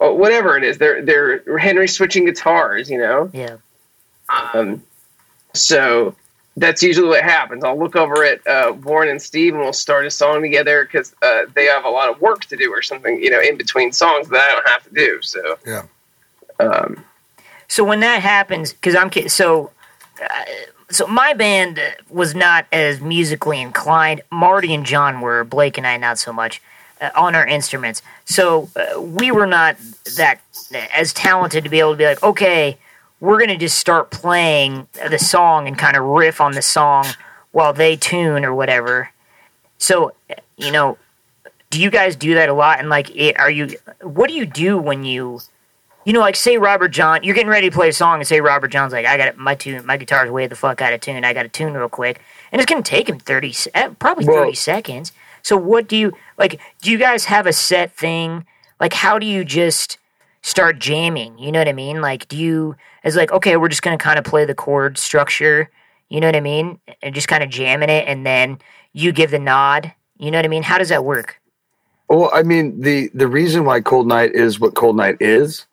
oh, 0.00 0.12
whatever 0.12 0.56
it 0.58 0.64
is. 0.64 0.76
They're 0.78 1.02
they're 1.02 1.58
Henry 1.58 1.88
switching 1.88 2.26
guitars, 2.26 2.90
you 2.90 2.98
know. 2.98 3.30
Yeah. 3.32 3.56
Um, 4.28 4.82
so 5.54 6.14
that's 6.58 6.82
usually 6.82 7.08
what 7.08 7.22
happens. 7.22 7.64
I'll 7.64 7.78
look 7.78 7.96
over 7.96 8.24
at 8.24 8.46
uh, 8.46 8.72
Warren 8.82 9.08
and 9.08 9.20
Steve, 9.20 9.54
and 9.54 9.62
we'll 9.62 9.72
start 9.72 10.06
a 10.06 10.10
song 10.10 10.42
together 10.42 10.84
because 10.84 11.14
uh, 11.22 11.42
they 11.54 11.66
have 11.66 11.84
a 11.84 11.88
lot 11.88 12.08
of 12.10 12.20
work 12.20 12.44
to 12.46 12.56
do 12.56 12.70
or 12.72 12.82
something, 12.82 13.22
you 13.22 13.30
know, 13.30 13.40
in 13.40 13.56
between 13.56 13.92
songs 13.92 14.28
that 14.28 14.40
I 14.40 14.52
don't 14.52 14.68
have 14.68 14.82
to 14.84 14.90
do. 14.94 15.20
So 15.22 15.58
Yeah. 15.66 15.82
um, 16.60 17.04
So 17.68 17.84
when 17.84 18.00
that 18.00 18.22
happens, 18.22 18.72
because 18.72 18.94
I'm 18.94 19.10
so, 19.28 19.70
uh, 20.22 20.44
so 20.90 21.06
my 21.06 21.34
band 21.34 21.80
was 22.08 22.34
not 22.34 22.66
as 22.72 23.00
musically 23.00 23.60
inclined. 23.60 24.22
Marty 24.30 24.72
and 24.74 24.86
John 24.86 25.20
were. 25.20 25.44
Blake 25.44 25.78
and 25.78 25.86
I 25.86 25.96
not 25.96 26.18
so 26.18 26.32
much 26.32 26.62
uh, 27.00 27.10
on 27.14 27.34
our 27.34 27.46
instruments. 27.46 28.02
So 28.24 28.70
uh, 28.76 29.00
we 29.00 29.30
were 29.30 29.46
not 29.46 29.76
that 30.16 30.40
as 30.94 31.12
talented 31.12 31.64
to 31.64 31.70
be 31.70 31.80
able 31.80 31.92
to 31.92 31.96
be 31.96 32.06
like, 32.06 32.22
okay, 32.22 32.78
we're 33.20 33.40
gonna 33.40 33.58
just 33.58 33.78
start 33.78 34.10
playing 34.10 34.86
the 35.10 35.18
song 35.18 35.66
and 35.66 35.76
kind 35.78 35.96
of 35.96 36.04
riff 36.04 36.40
on 36.40 36.52
the 36.52 36.62
song 36.62 37.06
while 37.52 37.72
they 37.72 37.96
tune 37.96 38.44
or 38.44 38.54
whatever. 38.54 39.10
So 39.78 40.12
you 40.56 40.70
know, 40.70 40.98
do 41.70 41.80
you 41.80 41.90
guys 41.90 42.16
do 42.16 42.34
that 42.34 42.48
a 42.48 42.54
lot? 42.54 42.78
And 42.78 42.88
like, 42.88 43.14
it, 43.14 43.38
are 43.38 43.50
you? 43.50 43.76
What 44.02 44.28
do 44.28 44.34
you 44.34 44.46
do 44.46 44.78
when 44.78 45.04
you? 45.04 45.40
You 46.06 46.12
know, 46.12 46.20
like 46.20 46.36
say 46.36 46.56
Robert 46.56 46.88
John, 46.88 47.24
you're 47.24 47.34
getting 47.34 47.50
ready 47.50 47.68
to 47.68 47.74
play 47.74 47.88
a 47.88 47.92
song, 47.92 48.20
and 48.20 48.26
say 48.26 48.40
Robert 48.40 48.68
John's 48.68 48.92
like, 48.92 49.04
I 49.04 49.16
got 49.16 49.26
it, 49.28 49.36
my 49.36 49.56
tune, 49.56 49.84
my 49.84 49.96
guitar's 49.96 50.30
way 50.30 50.46
the 50.46 50.54
fuck 50.54 50.80
out 50.80 50.92
of 50.92 51.00
tune. 51.00 51.24
I 51.24 51.34
got 51.34 51.42
to 51.42 51.48
tune 51.48 51.74
real 51.74 51.88
quick, 51.88 52.20
and 52.52 52.62
it's 52.62 52.70
gonna 52.70 52.82
take 52.82 53.08
him 53.08 53.18
thirty, 53.18 53.52
eh, 53.74 53.90
probably 53.98 54.24
Well- 54.24 54.36
thirty 54.36 54.54
seconds. 54.54 55.12
So 55.42 55.56
what 55.56 55.88
do 55.88 55.96
you 55.96 56.12
like? 56.38 56.60
Do 56.80 56.90
you 56.92 56.96
guys 56.98 57.24
have 57.26 57.46
a 57.46 57.52
set 57.52 57.92
thing? 57.92 58.46
Like, 58.80 58.92
how 58.92 59.18
do 59.18 59.26
you 59.26 59.44
just 59.44 59.98
start 60.42 60.78
jamming? 60.78 61.38
You 61.38 61.50
know 61.50 61.58
what 61.58 61.68
I 61.68 61.72
mean? 61.72 62.00
Like, 62.00 62.28
do 62.28 62.36
you 62.36 62.76
as 63.02 63.16
like, 63.16 63.32
okay, 63.32 63.56
we're 63.56 63.68
just 63.68 63.82
gonna 63.82 63.98
kind 63.98 64.18
of 64.18 64.24
play 64.24 64.44
the 64.44 64.54
chord 64.54 64.98
structure. 64.98 65.70
You 66.08 66.20
know 66.20 66.28
what 66.28 66.36
I 66.36 66.40
mean? 66.40 66.78
And 67.02 67.16
just 67.16 67.26
kind 67.26 67.42
of 67.42 67.50
jamming 67.50 67.90
it, 67.90 68.06
and 68.06 68.24
then 68.24 68.58
you 68.92 69.10
give 69.10 69.32
the 69.32 69.40
nod. 69.40 69.92
You 70.18 70.30
know 70.30 70.38
what 70.38 70.44
I 70.44 70.48
mean? 70.48 70.62
How 70.62 70.78
does 70.78 70.88
that 70.90 71.04
work? 71.04 71.40
Well, 72.08 72.30
I 72.32 72.44
mean, 72.44 72.80
the 72.80 73.10
the 73.12 73.26
reason 73.26 73.64
why 73.64 73.80
Cold 73.80 74.06
Night 74.06 74.32
is 74.34 74.60
what 74.60 74.74
Cold 74.76 74.96
Night 74.96 75.16
is 75.18 75.66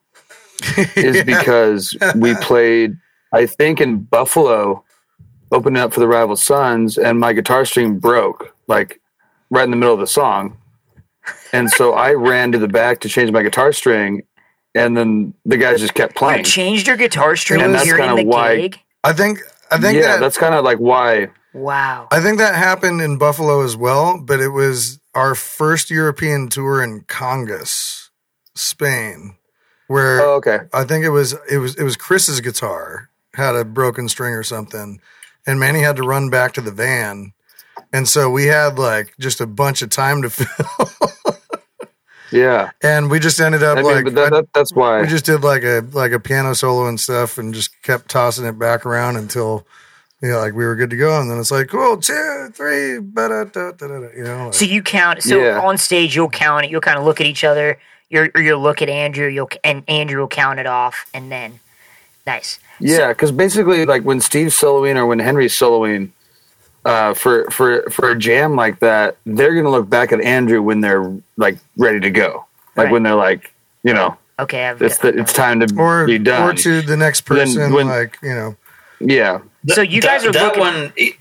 is 0.96 1.24
because 1.26 1.96
we 2.16 2.36
played, 2.42 2.98
I 3.34 3.46
think, 3.46 3.82
in 3.82 4.04
Buffalo, 4.04 4.84
opening 5.52 5.82
up 5.82 5.94
for 5.94 6.00
the 6.00 6.08
Rival 6.08 6.36
Sons, 6.36 6.98
and 6.98 7.20
my 7.20 7.34
guitar 7.34 7.66
string 7.66 8.00
broke 8.00 8.56
like 8.68 9.00
right 9.50 9.64
in 9.66 9.72
the 9.72 9.78
middle 9.78 9.94
of 9.94 10.00
the 10.00 10.08
song, 10.08 10.58
and 11.52 11.70
so 11.70 11.94
I 11.94 12.14
ran 12.14 12.52
to 12.54 12.58
the 12.58 12.68
back 12.68 13.00
to 13.02 13.10
change 13.10 13.32
my 13.32 13.44
guitar 13.44 13.72
string, 13.72 14.24
and 14.76 14.98
then 14.98 15.34
the 15.46 15.58
guys 15.58 15.80
just 15.80 15.94
kept 15.94 16.14
You 16.16 16.20
playing. 16.20 16.44
changed 16.44 16.88
your 16.88 16.98
guitar 16.98 17.36
string 17.36 17.62
And 17.62 17.74
that's 17.76 17.92
kinda 17.92 18.24
why- 18.24 18.56
gig. 18.58 18.80
I 19.04 19.14
think 19.14 19.40
I 19.70 19.78
think 19.80 19.96
yeah, 19.98 20.14
that 20.14 20.20
that's 20.22 20.38
kind 20.38 20.56
of 20.56 20.64
like 20.64 20.78
why. 20.78 21.28
Wow. 21.54 22.08
I 22.12 22.20
think 22.20 22.40
that 22.40 22.56
happened 22.56 23.02
in 23.02 23.18
Buffalo 23.20 23.64
as 23.64 23.76
well, 23.78 24.18
but 24.20 24.40
it 24.40 24.48
was 24.50 25.00
our 25.14 25.36
first 25.36 25.92
European 25.92 26.48
tour 26.50 26.82
in 26.82 27.02
Congas, 27.02 28.10
Spain, 28.56 29.36
where 29.94 30.22
Oh, 30.22 30.34
okay. 30.36 30.60
I 30.74 30.84
think 30.84 31.06
it 31.06 31.10
was 31.10 31.36
it 31.50 31.58
was 31.60 31.76
it 31.76 31.84
was 31.84 31.96
Chris's 31.96 32.42
guitar 32.42 33.10
had 33.36 33.56
a 33.56 33.64
broken 33.64 34.10
string 34.10 34.34
or 34.34 34.44
something, 34.44 35.00
and 35.46 35.60
Manny 35.60 35.82
had 35.82 35.96
to 35.98 36.04
run 36.04 36.30
back 36.30 36.54
to 36.54 36.62
the 36.62 36.72
van, 36.72 37.34
and 37.92 38.08
so 38.08 38.30
we 38.30 38.46
had 38.48 38.78
like 38.80 39.14
just 39.20 39.40
a 39.42 39.48
bunch 39.48 39.82
of 39.82 39.90
time 39.90 40.22
to 40.24 40.30
fill, 40.38 41.36
Yeah, 42.32 42.72
and 42.82 43.12
we 43.12 43.20
just 43.20 43.40
ended 43.40 43.62
up 43.62 43.78
I 43.78 43.82
mean, 43.84 43.92
like 43.92 44.04
but 44.06 44.16
that, 44.16 44.32
that, 44.32 44.46
that's 44.54 44.74
why. 44.74 45.02
we 45.02 45.08
just 45.08 45.26
did 45.26 45.44
like 45.44 45.64
a 45.64 45.86
like 45.92 46.12
a 46.12 46.20
piano 46.20 46.56
solo 46.56 46.88
and 46.88 47.00
stuff, 47.00 47.38
and 47.38 47.54
just 47.54 47.80
kept 47.84 48.10
tossing 48.10 48.46
it 48.46 48.58
back 48.58 48.86
around 48.86 49.18
until. 49.18 49.66
You 50.22 50.30
know, 50.30 50.40
like 50.40 50.54
we 50.54 50.64
were 50.64 50.78
good 50.78 50.90
to 50.92 50.96
go, 50.96 51.20
and 51.20 51.30
then 51.30 51.38
it's 51.38 51.52
like, 51.52 51.68
cool, 51.68 51.98
two, 51.98 52.50
three. 52.54 52.92
You 52.94 53.02
know, 54.24 54.46
like- 54.46 54.54
So 54.54 54.64
you 54.64 54.82
count. 54.82 55.22
So 55.22 55.38
Yeah. 55.38 55.60
on 55.60 55.78
stage, 55.78 56.16
you'll 56.16 56.30
count 56.30 56.64
it. 56.64 56.72
You'll 56.72 56.80
kind 56.80 56.98
of 56.98 57.04
look 57.04 57.20
at 57.20 57.28
each 57.28 57.44
other. 57.44 57.78
You're, 58.14 58.30
or 58.36 58.42
you'll 58.42 58.62
look 58.62 58.82
at 58.84 58.90
Andrew. 58.90 59.28
You'll 59.28 59.50
and 59.64 59.84
Andrew 59.90 60.22
will 60.22 60.28
count 60.28 60.60
it 60.60 60.68
off, 60.68 61.06
and 61.16 61.32
then 61.32 61.60
nice. 62.28 62.60
Yeah, 62.80 63.08
because 63.10 63.32
basically, 63.32 63.86
like 63.86 64.04
when 64.04 64.22
Steve's 64.22 64.56
soloing 64.56 64.96
or 64.98 65.06
when 65.08 65.18
Henry's 65.18 65.54
soloing, 65.58 66.12
uh, 66.86 67.16
for 67.16 67.50
for 67.50 67.90
for 67.90 68.12
a 68.12 68.18
jam 68.18 68.56
like 68.56 68.80
that, 68.80 69.18
they're 69.26 69.56
gonna 69.56 69.72
look 69.72 69.90
back 69.90 70.12
at 70.12 70.22
Andrew 70.22 70.62
when 70.62 70.82
they're 70.82 71.12
like 71.38 71.58
ready 71.76 72.00
to 72.02 72.12
go, 72.12 72.46
like 72.76 72.86
Right. 72.86 72.92
when 72.92 73.02
they're 73.04 73.16
like, 73.16 73.52
you 73.84 73.94
know, 73.96 74.16
Okay, 74.40 74.68
I've 74.68 74.80
it's 74.82 75.00
the, 75.00 75.08
it's 75.18 75.34
time 75.34 75.60
to 75.62 75.76
or 75.76 76.06
be 76.06 76.20
done. 76.20 76.50
or 76.50 76.54
to 76.54 76.82
the 76.84 76.96
next 76.98 77.22
person, 77.22 77.74
when- 77.74 77.88
like 77.88 78.18
you 78.22 78.34
know, 78.36 78.56
yeah, 79.00 79.40
So 79.70 79.82
you 79.82 80.02
guys 80.02 80.22
that, 80.22 80.30
are 80.30 80.34
that 80.34 80.44
looking- 80.58 80.60
one 80.60 80.94
e- 80.98 81.14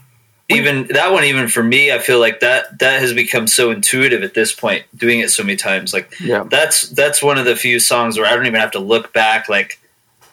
even 0.53 0.87
that 0.89 1.13
one 1.13 1.25
even 1.25 1.49
for 1.49 1.63
me 1.63 1.93
i 1.93 1.99
feel 1.99 2.21
like 2.21 2.41
that 2.41 2.79
that 2.79 3.01
has 3.01 3.13
become 3.13 3.47
so 3.47 3.71
intuitive 3.71 4.23
at 4.23 4.35
this 4.35 4.53
point 4.53 4.85
doing 4.97 5.21
it 5.21 5.31
so 5.31 5.43
many 5.43 5.57
times 5.57 5.93
like 5.93 6.13
yeah, 6.21 6.45
that's 6.51 6.89
that's 6.91 7.23
one 7.23 7.39
of 7.39 7.45
the 7.45 7.57
few 7.57 7.79
songs 7.81 8.17
where 8.19 8.27
i 8.27 8.35
don't 8.35 8.47
even 8.47 8.61
have 8.61 8.71
to 8.73 8.79
look 8.79 9.13
back 9.13 9.49
like 9.49 9.79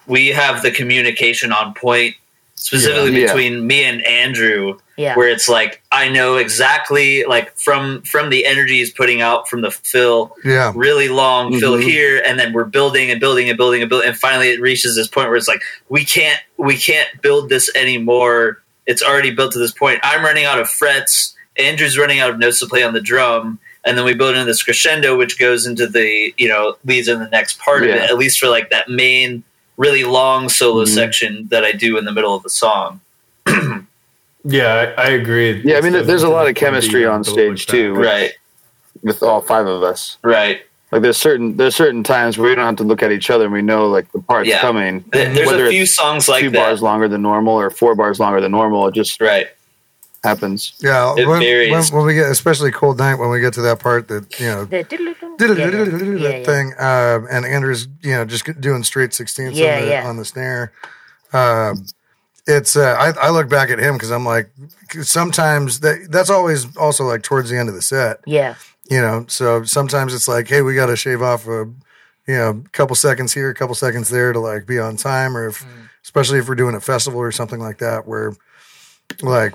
we 0.08 0.28
have 0.30 0.62
the 0.62 0.72
communication 0.72 1.52
on 1.52 1.74
point 1.74 2.16
specifically 2.56 3.22
Yeah. 3.22 3.28
between 3.28 3.66
me 3.66 3.84
and 3.86 4.06
andrew 4.06 4.78
yeah. 4.98 5.16
where 5.16 5.30
it's 5.30 5.48
like 5.48 5.82
i 5.94 6.10
know 6.10 6.36
exactly 6.36 7.24
like 7.24 7.56
from 7.56 8.02
from 8.02 8.30
the 8.30 8.46
energy 8.46 8.80
he's 8.80 8.92
putting 8.92 9.22
out 9.22 9.48
from 9.48 9.62
the 9.62 9.72
fill 9.72 10.36
yeah, 10.44 10.74
really 10.76 11.08
long 11.08 11.58
fill 11.58 11.78
Mhm. 11.78 11.84
here 11.84 12.22
and 12.26 12.38
then 12.38 12.52
we're 12.52 12.66
building 12.66 13.10
and 13.12 13.20
building 13.22 13.48
and 13.48 13.58
building 13.58 13.82
and 13.82 13.90
building 13.90 14.10
and 14.10 14.18
finally 14.18 14.50
it 14.50 14.60
reaches 14.60 14.94
this 14.96 15.08
point 15.08 15.28
where 15.30 15.38
it's 15.38 15.48
like 15.48 15.62
we 15.88 16.04
can't 16.04 16.42
we 16.58 16.76
can't 16.76 17.08
build 17.22 17.48
this 17.48 17.74
anymore 17.76 18.62
it's 18.90 19.02
already 19.02 19.32
built 19.32 19.52
to 19.54 19.60
this 19.60 19.72
point 19.72 20.00
i'm 20.04 20.24
running 20.24 20.44
out 20.46 20.60
of 20.60 20.70
frets 20.70 21.36
andrew's 21.58 21.98
running 21.98 22.20
out 22.20 22.30
of 22.30 22.38
notes 22.40 22.60
to 22.60 22.66
play 22.68 22.84
on 22.84 22.94
the 22.94 23.02
drum 23.02 23.58
and 23.86 23.98
then 23.98 24.04
we 24.04 24.14
build 24.14 24.34
into 24.36 24.46
this 24.46 24.62
crescendo 24.64 25.18
which 25.18 25.40
goes 25.40 25.66
into 25.66 25.88
the 25.88 26.34
you 26.38 26.48
know 26.50 26.76
leads 26.86 27.08
in 27.08 27.20
the 27.20 27.30
next 27.30 27.58
part 27.60 27.84
of 27.84 27.90
it 27.90 28.02
at 28.10 28.18
least 28.18 28.40
for 28.40 28.48
like 28.50 28.70
that 28.70 28.90
main 28.90 29.44
really 29.78 30.04
long 30.04 30.50
solo 30.50 30.84
Mhm. 30.84 30.88
section 30.94 31.48
that 31.52 31.64
i 31.64 31.72
do 31.72 31.98
in 31.98 32.04
the 32.06 32.12
middle 32.12 32.36
of 32.36 32.44
the 32.44 32.50
song 32.50 33.00
Yeah, 34.46 34.94
I, 34.98 35.02
I 35.04 35.08
agree. 35.10 35.62
yeah. 35.66 35.78
I 35.78 35.82
mean, 35.82 35.92
there's 35.92 36.24
a 36.24 36.30
lot 36.30 36.48
of 36.48 36.56
chemistry 36.56 37.06
on 37.06 37.26
stage 37.26 37.68
back. 37.68 37.72
too, 37.76 37.94
right 37.94 38.32
with 39.04 39.22
all 39.22 39.42
five 39.42 39.68
of 39.68 39.84
us. 39.84 40.18
right 40.24 40.62
Like 40.92 41.02
there's 41.04 41.18
certain 41.18 41.56
there's 41.58 41.76
certain 41.76 42.04
times 42.04 42.38
where 42.38 42.50
we 42.50 42.56
don't 42.56 42.66
have 42.66 42.76
to 42.78 42.84
look 42.84 43.04
at 43.04 43.12
each 43.12 43.30
other 43.30 43.44
and 43.46 43.54
we 43.54 43.62
know 43.62 43.88
like 43.88 44.12
the 44.12 44.20
part's 44.22 44.50
Yeah. 44.50 44.60
coming. 44.62 45.06
There's 45.12 45.46
Whether 45.48 45.68
a 45.68 45.70
few 45.70 45.86
songs 45.86 46.28
like 46.28 46.42
two 46.42 46.50
that 46.50 46.58
bars 46.58 46.82
longer 46.82 47.08
than 47.08 47.22
normal 47.22 47.54
or 47.54 47.70
four 47.70 47.94
bars 47.96 48.20
longer 48.20 48.42
than 48.42 48.52
normal. 48.52 48.88
It 48.88 48.96
just 48.96 49.22
right 49.22 49.48
happens. 50.24 50.74
yeah. 50.82 51.14
It 51.16 51.28
when, 51.28 51.40
varies. 51.42 51.72
when, 51.72 52.00
when 52.00 52.06
we 52.08 52.14
get, 52.16 52.30
especially 52.32 52.72
cold 52.72 52.98
night, 52.98 53.16
when 53.16 53.30
we 53.30 53.40
get 53.40 53.54
to 53.54 53.62
that 53.62 53.80
part 53.80 54.08
that 54.10 54.40
you 54.40 54.48
know, 54.48 54.68
yeah. 55.40 56.44
thing, 56.44 56.74
um, 56.80 57.28
and 57.32 57.46
Andrew's 57.46 57.88
you 58.02 58.12
know 58.14 58.26
just 58.26 58.46
doing 58.60 58.84
straight 58.84 59.14
sixteenths 59.14 59.58
Yeah, 59.58 59.76
on, 59.78 59.82
the, 59.82 59.88
yeah. 59.90 60.08
on 60.10 60.18
the 60.18 60.26
snare. 60.26 60.72
Um, 61.34 61.86
it's 62.48 62.76
uh, 62.76 62.96
I, 62.98 63.28
I 63.28 63.30
look 63.30 63.48
back 63.48 63.70
at 63.70 63.80
him 63.80 63.94
because 63.94 64.10
I'm 64.12 64.26
like 64.26 64.50
sometimes 65.04 65.82
that 65.82 66.08
that's 66.10 66.30
always 66.32 66.76
also 66.78 67.06
like 67.06 67.22
towards 67.22 67.50
the 67.50 67.58
end 67.58 67.70
of 67.70 67.76
the 67.76 67.82
set. 67.82 68.20
Yeah, 68.26 68.56
you 68.90 69.02
know 69.02 69.26
so 69.28 69.64
sometimes 69.64 70.14
it's 70.14 70.28
like 70.28 70.48
hey 70.48 70.62
we 70.62 70.76
got 70.76 70.88
to 70.88 70.96
shave 70.96 71.22
off 71.22 71.48
a 71.48 71.66
you 72.28 72.36
know 72.36 72.64
couple 72.72 72.96
seconds 72.96 73.34
here 73.34 73.50
a 73.50 73.56
couple 73.56 73.76
seconds 73.76 74.10
there 74.10 74.34
to 74.34 74.40
like 74.40 74.66
be 74.66 74.80
on 74.80 74.98
time 74.98 75.36
or 75.36 75.48
if 75.48 75.64
mm. 75.64 75.90
especially 76.04 76.40
if 76.40 76.48
we're 76.48 76.56
doing 76.56 76.76
a 76.76 76.82
festival 76.82 77.20
or 77.20 77.32
something 77.32 77.60
like 77.60 77.78
that 77.78 78.08
where 78.08 78.34
like 79.22 79.54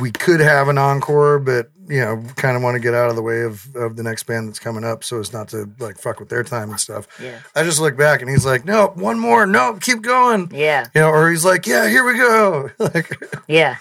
we 0.00 0.10
could 0.10 0.40
have 0.40 0.68
an 0.68 0.78
encore 0.78 1.38
but 1.38 1.70
you 1.88 2.00
know 2.00 2.22
kind 2.36 2.56
of 2.56 2.62
want 2.62 2.74
to 2.74 2.80
get 2.80 2.94
out 2.94 3.08
of 3.08 3.16
the 3.16 3.22
way 3.22 3.42
of 3.42 3.74
of 3.74 3.96
the 3.96 4.02
next 4.02 4.24
band 4.24 4.48
that's 4.48 4.58
coming 4.58 4.84
up 4.84 5.02
so 5.02 5.18
as 5.18 5.32
not 5.32 5.48
to 5.48 5.68
like 5.78 5.98
fuck 5.98 6.20
with 6.20 6.28
their 6.28 6.44
time 6.44 6.70
and 6.70 6.78
stuff. 6.78 7.08
Yeah, 7.20 7.40
i 7.54 7.62
just 7.62 7.80
look 7.80 7.96
back 7.96 8.20
and 8.20 8.30
he's 8.30 8.46
like 8.46 8.64
no 8.64 8.92
one 8.94 9.18
more. 9.18 9.46
No 9.46 9.78
keep 9.80 10.02
going. 10.02 10.50
Yeah, 10.52 10.86
you 10.94 11.00
know 11.00 11.08
or 11.08 11.30
he's 11.30 11.44
like 11.44 11.66
yeah 11.66 11.88
here 11.88 12.04
we 12.04 12.16
go. 12.16 12.70
Like 12.78 13.10
yeah. 13.48 13.76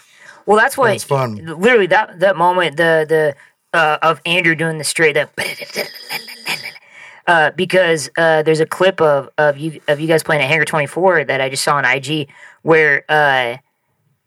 Well, 0.46 0.58
that's 0.58 0.78
what 0.78 0.94
it's 0.94 1.04
fun. 1.04 1.36
literally 1.36 1.88
that 1.88 2.20
that 2.20 2.36
moment 2.36 2.78
the 2.78 3.06
the 3.08 3.36
uh, 3.74 3.98
of 4.02 4.22
Andrew 4.26 4.56
doing 4.56 4.78
the 4.78 4.84
straight 4.84 5.18
up 5.18 5.32
uh, 7.28 7.52
because 7.52 8.10
uh, 8.18 8.44
there's 8.44 8.60
a 8.60 8.66
clip 8.66 9.02
of 9.02 9.30
of 9.38 9.58
you 9.58 9.80
of 9.88 10.00
you 10.00 10.08
guys 10.08 10.24
playing 10.24 10.42
at 10.42 10.50
Hangar 10.50 10.66
24 10.66 11.26
that 11.26 11.42
I 11.42 11.50
just 11.50 11.64
saw 11.64 11.78
on 11.78 11.86
IG 11.86 12.30
where 12.62 13.04
uh, 13.10 13.58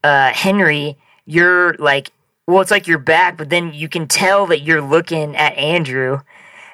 uh, 0.03 0.33
Henry 0.33 0.97
you're 1.27 1.75
like 1.75 2.11
well 2.47 2.61
it's 2.61 2.71
like 2.71 2.87
you're 2.87 2.99
back 2.99 3.37
but 3.37 3.51
then 3.51 3.73
you 3.75 3.89
can 3.89 4.07
tell 4.07 4.47
that 4.47 4.61
you're 4.61 4.83
looking 4.83 5.37
at 5.37 5.57
Andrew 5.57 6.21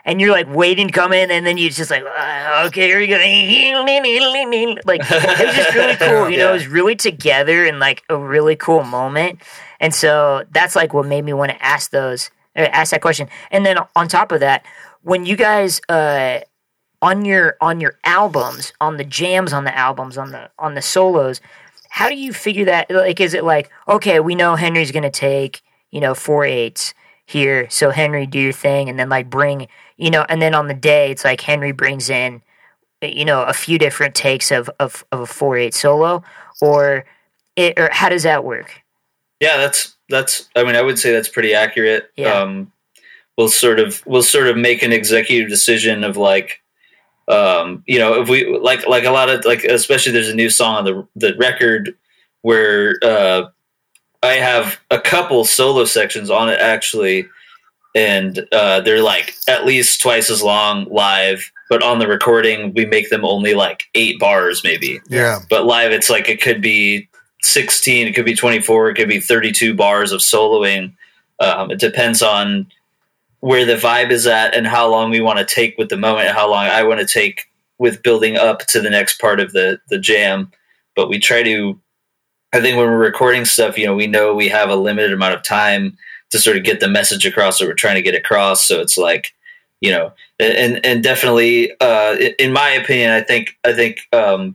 and 0.04 0.20
you're 0.20 0.30
like 0.30 0.48
waiting 0.48 0.86
to 0.88 0.92
come 0.92 1.12
in 1.12 1.30
and 1.30 1.46
then 1.46 1.58
you 1.58 1.70
just 1.70 1.90
like 1.90 2.04
uh, 2.04 2.64
okay 2.66 2.86
here 2.86 2.98
we 2.98 3.06
go. 3.06 3.16
Like 4.86 5.00
it 5.02 5.46
was 5.46 5.56
just 5.56 5.74
really 5.74 5.96
cool 5.96 6.30
you 6.30 6.38
know 6.38 6.50
it 6.50 6.52
was 6.52 6.68
really 6.68 6.96
together 6.96 7.64
and 7.64 7.78
like 7.80 8.02
a 8.08 8.16
really 8.16 8.56
cool 8.56 8.84
moment. 8.84 9.40
And 9.80 9.94
so 9.94 10.44
that's 10.50 10.76
like 10.76 10.92
what 10.92 11.06
made 11.06 11.24
me 11.24 11.32
want 11.32 11.52
to 11.52 11.64
ask 11.64 11.90
those 11.90 12.30
ask 12.56 12.90
that 12.90 13.00
question 13.00 13.28
and 13.50 13.64
then 13.64 13.78
on 13.94 14.08
top 14.08 14.32
of 14.32 14.40
that 14.40 14.64
when 15.02 15.24
you 15.24 15.36
guys 15.36 15.80
uh 15.88 16.40
on 17.02 17.24
your 17.24 17.56
on 17.60 17.80
your 17.80 17.98
albums, 18.04 18.72
on 18.80 18.96
the 18.96 19.04
jams 19.04 19.52
on 19.52 19.64
the 19.64 19.76
albums, 19.76 20.18
on 20.18 20.32
the 20.32 20.50
on 20.58 20.74
the 20.74 20.82
solos, 20.82 21.40
how 21.88 22.08
do 22.08 22.16
you 22.16 22.32
figure 22.32 22.64
that 22.66 22.90
like 22.90 23.20
is 23.20 23.34
it 23.34 23.44
like, 23.44 23.70
okay, 23.88 24.20
we 24.20 24.34
know 24.34 24.56
Henry's 24.56 24.92
gonna 24.92 25.10
take, 25.10 25.62
you 25.90 26.00
know, 26.00 26.14
four 26.14 26.44
eights 26.44 26.94
here, 27.26 27.68
so 27.70 27.90
Henry 27.90 28.26
do 28.26 28.38
your 28.38 28.52
thing 28.52 28.88
and 28.88 28.98
then 28.98 29.08
like 29.08 29.30
bring 29.30 29.68
you 29.96 30.10
know, 30.10 30.24
and 30.28 30.40
then 30.40 30.54
on 30.54 30.68
the 30.68 30.74
day 30.74 31.10
it's 31.10 31.24
like 31.24 31.40
Henry 31.40 31.72
brings 31.72 32.10
in 32.10 32.42
you 33.02 33.24
know, 33.24 33.44
a 33.44 33.54
few 33.54 33.78
different 33.78 34.14
takes 34.14 34.50
of 34.50 34.68
of, 34.78 35.04
of 35.12 35.20
a 35.20 35.26
four 35.26 35.56
eight 35.56 35.74
solo 35.74 36.22
or 36.60 37.04
it, 37.56 37.78
or 37.78 37.88
how 37.92 38.08
does 38.10 38.24
that 38.24 38.44
work? 38.44 38.79
Yeah, 39.40 39.56
that's 39.56 39.96
that's. 40.08 40.48
I 40.54 40.64
mean, 40.64 40.76
I 40.76 40.82
would 40.82 40.98
say 40.98 41.12
that's 41.12 41.28
pretty 41.28 41.54
accurate. 41.54 42.10
Yeah. 42.16 42.32
Um, 42.34 42.72
we'll 43.36 43.48
sort 43.48 43.80
of 43.80 44.02
we'll 44.06 44.22
sort 44.22 44.48
of 44.48 44.56
make 44.56 44.82
an 44.82 44.92
executive 44.92 45.48
decision 45.48 46.04
of 46.04 46.16
like, 46.16 46.60
um, 47.28 47.82
you 47.86 47.98
know, 47.98 48.20
if 48.20 48.28
we 48.28 48.58
like 48.58 48.86
like 48.86 49.04
a 49.04 49.10
lot 49.10 49.30
of 49.30 49.44
like 49.44 49.64
especially 49.64 50.12
there's 50.12 50.28
a 50.28 50.34
new 50.34 50.50
song 50.50 50.76
on 50.76 50.84
the 50.84 51.06
the 51.16 51.34
record 51.38 51.94
where 52.42 52.96
uh, 53.02 53.44
I 54.22 54.34
have 54.34 54.78
a 54.90 55.00
couple 55.00 55.44
solo 55.44 55.84
sections 55.84 56.28
on 56.30 56.48
it 56.50 56.58
actually, 56.60 57.26
and 57.94 58.46
uh, 58.52 58.80
they're 58.80 59.02
like 59.02 59.34
at 59.48 59.64
least 59.64 60.02
twice 60.02 60.30
as 60.30 60.42
long 60.42 60.86
live. 60.90 61.50
But 61.70 61.84
on 61.84 62.00
the 62.00 62.08
recording, 62.08 62.74
we 62.74 62.84
make 62.84 63.10
them 63.10 63.24
only 63.24 63.54
like 63.54 63.84
eight 63.94 64.18
bars, 64.18 64.62
maybe 64.64 65.00
Yeah. 65.08 65.38
but 65.48 65.66
live 65.66 65.92
it's 65.92 66.10
like 66.10 66.28
it 66.28 66.42
could 66.42 66.60
be 66.60 67.08
16 67.42 68.06
it 68.06 68.14
could 68.14 68.24
be 68.24 68.34
24 68.34 68.90
it 68.90 68.94
could 68.94 69.08
be 69.08 69.20
32 69.20 69.74
bars 69.74 70.12
of 70.12 70.20
soloing. 70.20 70.94
Um, 71.38 71.70
it 71.70 71.78
depends 71.78 72.22
on 72.22 72.66
where 73.40 73.64
the 73.64 73.76
vibe 73.76 74.10
is 74.10 74.26
at 74.26 74.54
and 74.54 74.66
how 74.66 74.88
long 74.88 75.10
we 75.10 75.20
want 75.20 75.38
to 75.38 75.54
take 75.54 75.76
with 75.78 75.88
the 75.88 75.96
moment 75.96 76.28
and 76.28 76.36
how 76.36 76.50
long 76.50 76.66
i 76.66 76.82
want 76.82 77.00
to 77.00 77.06
take 77.06 77.46
with 77.78 78.02
building 78.02 78.36
up 78.36 78.60
to 78.66 78.80
the 78.80 78.90
next 78.90 79.20
part 79.20 79.40
of 79.40 79.52
the 79.52 79.80
the 79.88 79.98
jam. 79.98 80.52
But 80.94 81.08
we 81.08 81.18
try 81.18 81.42
to 81.42 81.80
i 82.52 82.60
think 82.60 82.76
when 82.76 82.86
we're 82.86 82.98
recording 82.98 83.44
stuff 83.44 83.78
you 83.78 83.86
know 83.86 83.94
we 83.94 84.06
know 84.06 84.34
we 84.34 84.48
have 84.48 84.70
a 84.70 84.76
limited 84.76 85.12
amount 85.12 85.34
of 85.34 85.42
time 85.42 85.96
to 86.30 86.38
sort 86.38 86.56
of 86.56 86.64
get 86.64 86.80
the 86.80 86.88
message 86.88 87.26
across 87.26 87.58
that 87.58 87.66
we're 87.66 87.74
trying 87.74 87.96
to 87.96 88.02
get 88.02 88.14
across. 88.14 88.64
So 88.64 88.80
it's 88.80 88.96
like 88.96 89.34
you 89.80 89.90
know 89.90 90.12
and 90.38 90.84
and 90.84 91.02
definitely 91.02 91.72
uh 91.80 92.16
in 92.38 92.52
my 92.52 92.70
opinion 92.70 93.10
i 93.10 93.20
think 93.20 93.56
i 93.64 93.72
think 93.72 94.00
um 94.12 94.54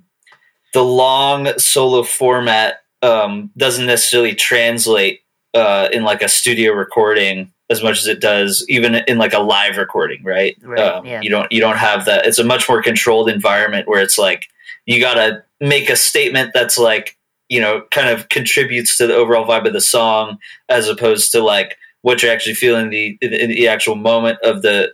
the 0.75 0.83
long 0.83 1.57
solo 1.57 2.03
format 2.03 2.81
um, 3.01 3.49
doesn't 3.55 3.85
necessarily 3.85 4.35
translate 4.35 5.21
uh, 5.53 5.87
in 5.93 6.03
like 6.03 6.21
a 6.21 6.27
studio 6.27 6.73
recording 6.73 7.49
as 7.69 7.81
much 7.81 7.97
as 7.99 8.07
it 8.07 8.19
does 8.19 8.65
even 8.67 8.95
in 9.07 9.17
like 9.17 9.31
a 9.31 9.39
live 9.39 9.77
recording, 9.77 10.21
right? 10.21 10.57
Right, 10.61 10.77
Um, 10.79 11.05
yeah. 11.05 11.21
You 11.21 11.29
don't 11.29 11.49
you 11.49 11.61
don't 11.61 11.77
have 11.77 12.03
that. 12.05 12.25
It's 12.25 12.39
a 12.39 12.43
much 12.43 12.67
more 12.67 12.83
controlled 12.83 13.29
environment 13.29 13.87
where 13.87 14.01
it's 14.01 14.17
like 14.17 14.49
you 14.85 14.99
got 14.99 15.13
to 15.13 15.41
make 15.61 15.89
a 15.89 15.95
statement 15.95 16.51
that's 16.53 16.77
like 16.77 17.17
you 17.47 17.61
know 17.61 17.83
kind 17.91 18.09
of 18.09 18.27
contributes 18.27 18.97
to 18.97 19.07
the 19.07 19.15
overall 19.15 19.47
vibe 19.47 19.65
of 19.65 19.71
the 19.71 19.79
song 19.79 20.37
as 20.67 20.89
opposed 20.89 21.31
to 21.31 21.41
like 21.41 21.77
what 22.01 22.21
you're 22.21 22.33
actually 22.33 22.55
feeling 22.55 22.89
the 22.89 23.17
in 23.21 23.49
the 23.49 23.69
actual 23.69 23.95
moment 23.95 24.39
of 24.43 24.61
the 24.61 24.91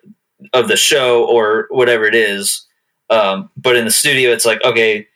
of 0.53 0.67
the 0.67 0.77
show 0.77 1.25
or 1.25 1.65
whatever 1.71 2.05
it 2.05 2.13
is. 2.13 2.67
Um, 3.09 3.49
but 3.57 3.75
in 3.75 3.85
the 3.85 3.91
studio, 3.91 4.29
it's 4.29 4.45
like 4.45 4.63
okay, 4.63 5.07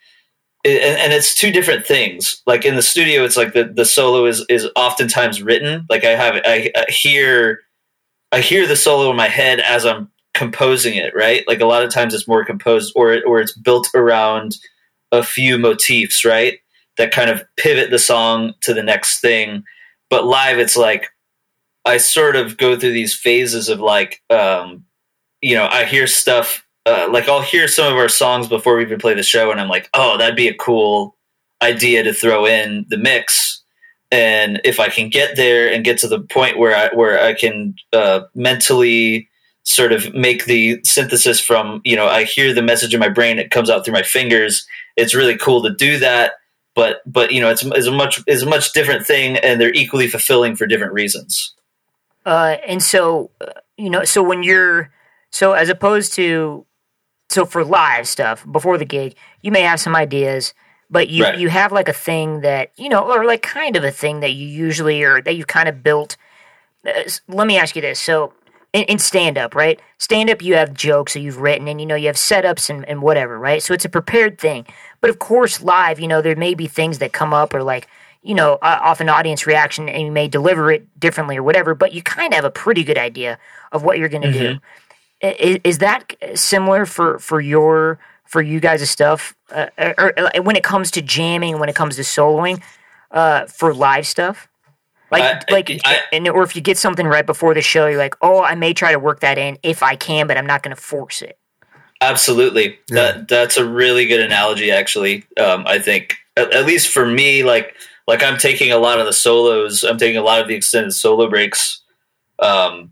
and, 0.65 0.99
and 0.99 1.13
it's 1.13 1.35
two 1.35 1.51
different 1.51 1.85
things. 1.85 2.41
Like 2.45 2.65
in 2.65 2.75
the 2.75 2.81
studio, 2.81 3.23
it's 3.23 3.37
like 3.37 3.53
the, 3.53 3.65
the 3.65 3.85
solo 3.85 4.25
is 4.25 4.43
is 4.49 4.67
oftentimes 4.75 5.41
written. 5.41 5.85
Like 5.89 6.03
I 6.03 6.11
have 6.11 6.41
I, 6.43 6.71
I 6.75 6.91
hear 6.91 7.59
I 8.31 8.41
hear 8.41 8.67
the 8.67 8.75
solo 8.75 9.09
in 9.11 9.15
my 9.15 9.27
head 9.27 9.59
as 9.59 9.85
I'm 9.85 10.11
composing 10.33 10.95
it. 10.95 11.13
Right. 11.15 11.43
Like 11.47 11.61
a 11.61 11.65
lot 11.65 11.83
of 11.83 11.93
times 11.93 12.13
it's 12.13 12.27
more 12.27 12.43
composed 12.43 12.93
or 12.95 13.21
or 13.25 13.39
it's 13.39 13.55
built 13.55 13.87
around 13.93 14.57
a 15.11 15.23
few 15.23 15.57
motifs. 15.57 16.25
Right. 16.25 16.59
That 16.97 17.11
kind 17.11 17.29
of 17.29 17.43
pivot 17.57 17.91
the 17.91 17.99
song 17.99 18.53
to 18.61 18.73
the 18.73 18.83
next 18.83 19.19
thing. 19.19 19.63
But 20.09 20.25
live, 20.25 20.59
it's 20.59 20.77
like 20.77 21.09
I 21.85 21.97
sort 21.97 22.35
of 22.35 22.57
go 22.57 22.77
through 22.77 22.93
these 22.93 23.13
phases 23.13 23.69
of 23.69 23.79
like, 23.79 24.23
um, 24.31 24.85
you 25.41 25.55
know, 25.55 25.67
I 25.67 25.85
hear 25.85 26.07
stuff 26.07 26.64
uh, 26.85 27.07
like 27.11 27.27
I'll 27.27 27.41
hear 27.41 27.67
some 27.67 27.91
of 27.91 27.97
our 27.97 28.09
songs 28.09 28.47
before 28.47 28.77
we 28.77 28.83
even 28.83 28.99
play 28.99 29.13
the 29.13 29.23
show, 29.23 29.51
and 29.51 29.59
I'm 29.59 29.69
like, 29.69 29.89
oh, 29.93 30.17
that'd 30.17 30.35
be 30.35 30.47
a 30.47 30.53
cool 30.53 31.15
idea 31.61 32.03
to 32.03 32.13
throw 32.13 32.45
in 32.45 32.85
the 32.89 32.97
mix. 32.97 33.63
And 34.11 34.61
if 34.63 34.79
I 34.79 34.89
can 34.89 35.09
get 35.09 35.35
there 35.35 35.71
and 35.71 35.83
get 35.83 35.97
to 35.99 36.07
the 36.07 36.19
point 36.19 36.57
where 36.57 36.75
I 36.75 36.95
where 36.95 37.23
I 37.23 37.33
can 37.33 37.75
uh, 37.91 38.21
mentally 38.35 39.29
sort 39.63 39.91
of 39.91 40.13
make 40.13 40.45
the 40.45 40.79
synthesis 40.83 41.39
from 41.41 41.81
you 41.83 41.95
know 41.95 42.07
I 42.07 42.23
hear 42.23 42.53
the 42.53 42.61
message 42.61 42.93
in 42.93 42.99
my 42.99 43.09
brain, 43.09 43.39
it 43.39 43.51
comes 43.51 43.69
out 43.69 43.83
through 43.83 43.95
my 43.95 44.03
fingers. 44.03 44.65
It's 44.95 45.15
really 45.15 45.37
cool 45.37 45.63
to 45.63 45.73
do 45.73 45.97
that, 45.99 46.33
but 46.75 47.01
but 47.05 47.31
you 47.31 47.41
know 47.41 47.49
it's, 47.49 47.63
it's 47.63 47.87
a 47.87 47.91
much 47.91 48.21
is 48.27 48.43
a 48.43 48.49
much 48.49 48.73
different 48.73 49.05
thing, 49.05 49.37
and 49.37 49.59
they're 49.59 49.73
equally 49.73 50.07
fulfilling 50.07 50.55
for 50.55 50.67
different 50.67 50.93
reasons. 50.93 51.55
Uh, 52.25 52.57
and 52.67 52.81
so, 52.81 53.29
uh, 53.39 53.51
you 53.77 53.89
know, 53.89 54.03
so 54.03 54.23
when 54.23 54.41
you're, 54.43 54.91
so 55.29 55.53
as 55.53 55.69
opposed 55.69 56.13
to, 56.13 56.65
so 57.29 57.45
for 57.45 57.63
live 57.63 58.07
stuff 58.07 58.45
before 58.51 58.77
the 58.77 58.85
gig, 58.85 59.15
you 59.41 59.51
may 59.51 59.61
have 59.61 59.79
some 59.79 59.95
ideas, 59.95 60.53
but 60.89 61.09
you 61.09 61.23
Right. 61.23 61.37
you 61.37 61.49
have 61.49 61.71
like 61.71 61.89
a 61.89 61.93
thing 61.93 62.41
that 62.41 62.71
you 62.77 62.89
know, 62.89 63.01
or 63.01 63.25
like 63.25 63.41
kind 63.41 63.75
of 63.75 63.83
a 63.83 63.91
thing 63.91 64.19
that 64.19 64.33
you 64.33 64.47
usually 64.47 65.03
or 65.03 65.21
that 65.21 65.35
you 65.35 65.45
kind 65.45 65.67
of 65.67 65.83
built. 65.83 66.17
Uh, 66.87 67.03
let 67.27 67.47
me 67.47 67.57
ask 67.57 67.75
you 67.75 67.81
this: 67.81 67.99
so 67.99 68.33
in, 68.73 68.83
in 68.83 68.99
stand 68.99 69.37
up, 69.37 69.55
right? 69.55 69.79
Stand 69.97 70.29
up, 70.29 70.41
you 70.41 70.55
have 70.55 70.73
jokes 70.73 71.13
that 71.13 71.21
you've 71.21 71.39
written, 71.39 71.67
and 71.67 71.79
you 71.79 71.87
know 71.87 71.95
you 71.95 72.07
have 72.07 72.15
setups 72.17 72.69
and, 72.69 72.87
and 72.87 73.01
whatever, 73.01 73.39
right? 73.39 73.63
So 73.63 73.73
it's 73.73 73.85
a 73.85 73.89
prepared 73.89 74.37
thing. 74.37 74.65
But 75.01 75.09
of 75.09 75.17
course, 75.19 75.61
live, 75.63 75.99
you 75.99 76.07
know, 76.07 76.21
there 76.21 76.35
may 76.35 76.53
be 76.53 76.67
things 76.67 76.99
that 76.99 77.11
come 77.13 77.33
up 77.33 77.53
or 77.53 77.63
like 77.63 77.87
you 78.21 78.35
know 78.35 78.53
uh, 78.61 78.79
off 78.83 78.99
an 78.99 79.09
audience 79.09 79.47
reaction, 79.47 79.89
and 79.89 80.01
you 80.03 80.11
may 80.11 80.27
deliver 80.27 80.71
it 80.71 80.99
differently 80.99 81.37
or 81.37 81.43
whatever. 81.43 81.73
But 81.73 81.93
you 81.93 82.03
kind 82.03 82.33
of 82.33 82.35
have 82.35 82.45
a 82.45 82.51
pretty 82.51 82.83
good 82.83 82.97
idea 82.97 83.39
of 83.71 83.83
what 83.83 83.97
you're 83.97 84.09
going 84.09 84.21
to 84.23 84.31
do. 84.31 84.59
Is, 85.39 85.59
is 85.63 85.77
that 85.79 86.13
similar 86.35 86.85
for 86.85 87.19
for 87.19 87.41
your 87.41 87.99
for 88.25 88.41
you 88.41 88.59
guys' 88.59 88.89
stuff, 88.89 89.35
uh, 89.51 89.67
or, 89.77 90.13
or 90.17 90.41
when 90.41 90.55
it 90.55 90.63
comes 90.63 90.91
to 90.91 91.01
jamming, 91.01 91.59
when 91.59 91.69
it 91.69 91.75
comes 91.75 91.95
to 91.95 92.01
soloing, 92.01 92.61
uh, 93.11 93.45
for 93.45 93.73
live 93.73 94.05
stuff? 94.07 94.47
Like, 95.11 95.23
I- 95.23 95.53
like, 95.53 95.69
I- 95.85 95.99
and 96.11 96.27
or 96.27 96.43
if 96.43 96.55
you 96.55 96.61
get 96.61 96.77
something 96.77 97.05
right 97.05 97.25
before 97.25 97.53
the 97.53 97.61
show, 97.61 97.85
you're 97.85 97.97
like, 97.99 98.15
oh, 98.21 98.41
I 98.43 98.55
may 98.55 98.73
try 98.73 98.91
to 98.91 98.99
work 98.99 99.19
that 99.19 99.37
in 99.37 99.57
if 99.63 99.83
I 99.83 99.95
can, 99.95 100.25
but 100.27 100.37
I'm 100.37 100.47
not 100.47 100.63
going 100.63 100.75
to 100.75 100.81
force 100.81 101.21
it. 101.21 101.37
Absolutely. 102.01 102.77
Yeah. 102.89 102.95
That 102.95 103.27
that's 103.27 103.57
a 103.57 103.65
really 103.65 104.05
good 104.05 104.19
analogy 104.19 104.69
actually. 104.71 105.23
Um, 105.39 105.63
I 105.65 105.79
think 105.79 106.15
at, 106.35 106.51
at 106.53 106.65
least 106.65 106.89
for 106.89 107.05
me 107.05 107.43
like 107.43 107.73
like 108.07 108.21
I'm 108.21 108.37
taking 108.37 108.71
a 108.71 108.77
lot 108.77 108.99
of 108.99 109.05
the 109.05 109.13
solos, 109.13 109.83
I'm 109.83 109.97
taking 109.97 110.17
a 110.17 110.23
lot 110.23 110.41
of 110.41 110.47
the 110.47 110.55
extended 110.55 110.91
solo 110.93 111.29
breaks. 111.29 111.81
Um, 112.39 112.91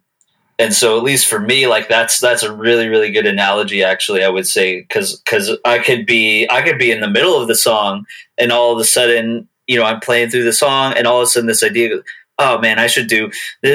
and 0.59 0.73
so 0.73 0.97
at 0.97 1.03
least 1.03 1.27
for 1.27 1.39
me 1.39 1.67
like 1.67 1.87
that's 1.89 2.19
that's 2.19 2.43
a 2.43 2.53
really 2.53 2.87
really 2.87 3.11
good 3.11 3.25
analogy 3.25 3.83
actually 3.83 4.23
I 4.23 4.29
would 4.29 4.47
say 4.47 4.83
cuz 4.83 5.21
cuz 5.25 5.51
I 5.65 5.79
could 5.79 6.05
be 6.05 6.47
I 6.49 6.61
could 6.61 6.77
be 6.77 6.91
in 6.91 7.01
the 7.01 7.09
middle 7.09 7.41
of 7.41 7.47
the 7.47 7.55
song 7.55 8.05
and 8.37 8.51
all 8.51 8.71
of 8.73 8.79
a 8.79 8.83
sudden, 8.85 9.47
you 9.67 9.77
know, 9.77 9.85
I'm 9.85 9.99
playing 9.99 10.29
through 10.29 10.43
the 10.43 10.53
song 10.53 10.93
and 10.93 11.07
all 11.07 11.19
of 11.19 11.23
a 11.23 11.27
sudden 11.27 11.47
this 11.47 11.63
idea 11.63 11.99
oh 12.39 12.59
man, 12.59 12.79
I 12.79 12.87
should 12.87 13.07
do 13.07 13.31
you 13.63 13.71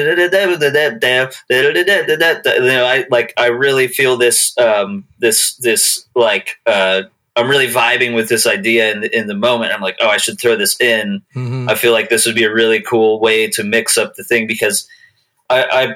know, 2.67 2.85
I 2.85 3.05
like 3.09 3.33
I 3.37 3.47
really 3.47 3.87
feel 3.87 4.17
this 4.17 4.57
um 4.57 5.05
this 5.19 5.55
this 5.55 6.05
like 6.15 6.59
uh 6.65 7.03
I'm 7.35 7.49
really 7.49 7.67
vibing 7.67 8.15
with 8.15 8.27
this 8.27 8.45
idea 8.45 8.91
in 8.91 8.99
the, 8.99 9.17
in 9.17 9.27
the 9.27 9.35
moment. 9.35 9.71
I'm 9.71 9.79
like, 9.79 9.95
oh, 10.01 10.09
I 10.09 10.17
should 10.17 10.37
throw 10.39 10.57
this 10.57 10.79
in. 10.81 11.21
Mhm. 11.33 11.71
I 11.71 11.75
feel 11.75 11.93
like 11.93 12.09
this 12.09 12.25
would 12.25 12.35
be 12.35 12.43
a 12.43 12.53
really 12.53 12.81
cool 12.81 13.21
way 13.21 13.47
to 13.51 13.63
mix 13.63 13.97
up 13.97 14.15
the 14.15 14.25
thing 14.25 14.45
because 14.45 14.85
I, 15.49 15.95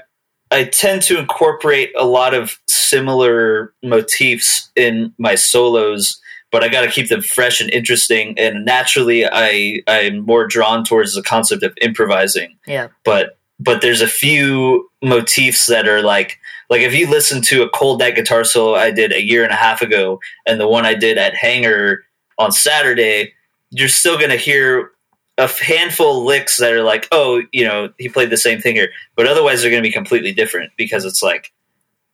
I 0.53 0.65
tend 0.65 1.01
to 1.03 1.17
incorporate 1.17 1.91
a 1.97 2.05
lot 2.05 2.35
of 2.35 2.59
similar 2.67 3.73
motifs 3.81 4.69
in 4.75 5.11
my 5.17 5.33
solos, 5.33 6.21
but 6.51 6.63
I 6.63 6.69
got 6.69 6.81
to 6.81 6.91
keep 6.91 7.09
them 7.09 7.23
fresh 7.23 7.59
and 7.59 7.71
interesting. 7.71 8.37
And 8.37 8.63
naturally, 8.63 9.25
I 9.25 9.81
I'm 9.87 10.19
more 10.19 10.45
drawn 10.45 10.83
towards 10.83 11.15
the 11.15 11.23
concept 11.23 11.63
of 11.63 11.73
improvising. 11.81 12.55
Yeah. 12.67 12.89
But 13.03 13.37
but 13.59 13.81
there's 13.81 14.01
a 14.01 14.07
few 14.07 14.89
motifs 15.01 15.65
that 15.65 15.87
are 15.87 16.03
like 16.03 16.39
like 16.69 16.81
if 16.81 16.93
you 16.93 17.09
listen 17.09 17.41
to 17.43 17.63
a 17.63 17.69
cold 17.69 17.99
night 17.99 18.15
guitar 18.15 18.43
solo 18.43 18.75
I 18.75 18.91
did 18.91 19.11
a 19.11 19.23
year 19.23 19.43
and 19.43 19.51
a 19.51 19.55
half 19.57 19.81
ago, 19.81 20.19
and 20.45 20.59
the 20.59 20.67
one 20.67 20.85
I 20.85 20.93
did 20.93 21.17
at 21.17 21.33
Hangar 21.33 22.03
on 22.37 22.51
Saturday, 22.51 23.33
you're 23.71 23.89
still 23.89 24.19
gonna 24.19 24.35
hear 24.35 24.91
a 25.37 25.47
handful 25.47 26.19
of 26.19 26.25
licks 26.25 26.57
that 26.57 26.73
are 26.73 26.83
like, 26.83 27.07
oh, 27.11 27.41
you 27.51 27.65
know, 27.65 27.91
he 27.97 28.09
played 28.09 28.29
the 28.29 28.37
same 28.37 28.59
thing 28.59 28.75
here, 28.75 28.89
but 29.15 29.27
otherwise 29.27 29.61
they're 29.61 29.71
going 29.71 29.81
to 29.81 29.87
be 29.87 29.93
completely 29.93 30.31
different 30.31 30.71
because 30.77 31.05
it's 31.05 31.23
like 31.23 31.51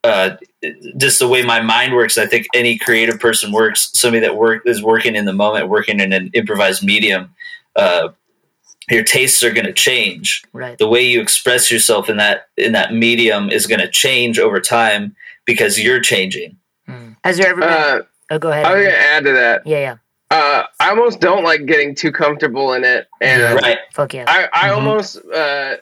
uh, 0.03 0.37
just 0.97 1.19
the 1.19 1.27
way 1.27 1.43
my 1.43 1.61
mind 1.61 1.93
works. 1.93 2.17
I 2.17 2.25
think 2.25 2.47
any 2.53 2.77
creative 2.77 3.19
person 3.19 3.51
works. 3.51 3.91
Somebody 3.93 4.21
that 4.21 4.37
work 4.37 4.63
is 4.65 4.81
working 4.81 5.15
in 5.15 5.25
the 5.25 5.33
moment, 5.33 5.67
working 5.67 5.99
in 5.99 6.13
an 6.13 6.29
improvised 6.33 6.83
medium. 6.83 7.35
Uh, 7.75 8.09
your 8.89 9.03
tastes 9.03 9.43
are 9.43 9.51
going 9.51 9.65
to 9.65 9.73
change. 9.73 10.43
Right. 10.53 10.77
The 10.77 10.87
way 10.87 11.01
you 11.01 11.21
express 11.21 11.69
yourself 11.69 12.09
in 12.09 12.17
that 12.17 12.47
in 12.57 12.71
that 12.71 12.93
medium 12.93 13.49
is 13.49 13.67
going 13.67 13.81
to 13.81 13.89
change 13.89 14.39
over 14.39 14.59
time 14.59 15.15
because 15.45 15.79
you're 15.79 15.99
changing. 15.99 16.57
Mm. 16.87 17.17
Has 17.23 17.37
there 17.37 17.49
ever 17.49 17.61
been? 17.61 17.69
Uh, 17.69 18.01
oh, 18.31 18.39
go 18.39 18.51
ahead. 18.51 18.65
I 18.65 18.75
was 18.75 18.85
gonna 18.85 18.97
add 18.97 19.23
to 19.25 19.31
that. 19.33 19.67
yeah, 19.67 19.79
yeah. 19.79 19.97
Uh, 20.31 20.63
I 20.79 20.89
almost 20.91 21.19
don't 21.19 21.43
like 21.43 21.65
getting 21.65 21.95
too 21.95 22.11
comfortable 22.11 22.73
in 22.73 22.83
it, 22.83 23.07
and 23.21 23.41
Yeah. 23.41 23.53
Right. 23.55 23.77
Fuck 23.93 24.13
yeah. 24.13 24.25
I, 24.27 24.47
I 24.53 24.69
Mhm. 24.69 24.75
almost 24.75 25.17
uh, 25.33 25.77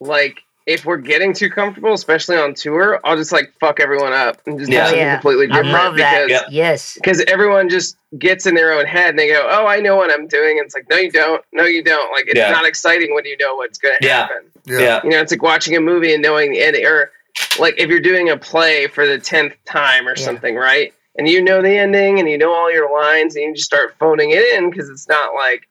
like 0.00 0.40
if 0.66 0.84
we're 0.84 0.98
getting 0.98 1.32
too 1.32 1.48
comfortable, 1.48 1.94
especially 1.94 2.36
on 2.36 2.52
tour, 2.52 3.00
I'll 3.02 3.16
just 3.16 3.32
like 3.32 3.54
fuck 3.58 3.80
everyone 3.80 4.12
up 4.12 4.42
and 4.46 4.58
just 4.58 4.70
do 4.70 4.76
Yeah. 4.76 4.84
something 4.84 5.00
Yeah. 5.00 5.14
completely 5.14 5.46
I 5.46 5.56
different 5.62 5.72
love 5.72 5.96
that. 5.96 6.26
because 6.26 6.42
Yeah. 6.42 6.48
Yes. 6.50 6.94
because 6.94 7.22
everyone 7.26 7.70
just 7.70 7.96
gets 8.18 8.44
in 8.44 8.54
their 8.54 8.74
own 8.74 8.84
head 8.84 9.08
and 9.10 9.18
they 9.18 9.28
go, 9.28 9.48
"Oh, 9.50 9.66
I 9.66 9.80
know 9.80 9.96
what 9.96 10.12
I'm 10.12 10.26
doing." 10.26 10.58
And 10.58 10.66
it's 10.66 10.74
like, 10.74 10.86
no, 10.90 10.96
you 10.98 11.10
don't. 11.10 11.42
No, 11.52 11.64
you 11.64 11.82
don't. 11.82 12.12
Like, 12.12 12.24
it's 12.26 12.36
Yeah. 12.36 12.50
not 12.50 12.66
exciting 12.66 13.14
when 13.14 13.24
you 13.24 13.38
know 13.38 13.54
what's 13.56 13.78
going 13.78 13.94
to 14.02 14.06
Yeah. 14.06 14.16
happen. 14.26 14.42
Yeah. 14.66 14.78
Yeah. 14.80 15.00
You 15.04 15.10
know, 15.10 15.20
it's 15.22 15.32
like 15.32 15.42
watching 15.42 15.74
a 15.76 15.80
movie 15.80 16.12
and 16.12 16.22
knowing 16.22 16.50
the 16.52 16.60
ending, 16.62 16.84
or 16.84 17.10
like 17.58 17.76
if 17.78 17.88
you're 17.88 18.00
doing 18.00 18.28
a 18.28 18.36
play 18.36 18.86
for 18.88 19.06
the 19.06 19.18
tenth 19.18 19.54
time 19.64 20.06
or 20.06 20.14
Yeah. 20.18 20.24
something, 20.26 20.54
right? 20.54 20.92
And 21.18 21.28
you 21.28 21.42
know 21.42 21.60
the 21.60 21.76
ending 21.76 22.18
and 22.20 22.28
you 22.28 22.38
know 22.38 22.54
all 22.54 22.72
your 22.72 22.90
lines 22.92 23.34
and 23.36 23.44
you 23.44 23.54
just 23.54 23.66
start 23.66 23.96
phoning 23.98 24.30
it 24.30 24.42
in 24.56 24.70
because 24.70 24.88
it's 24.88 25.08
not 25.08 25.34
like. 25.34 25.62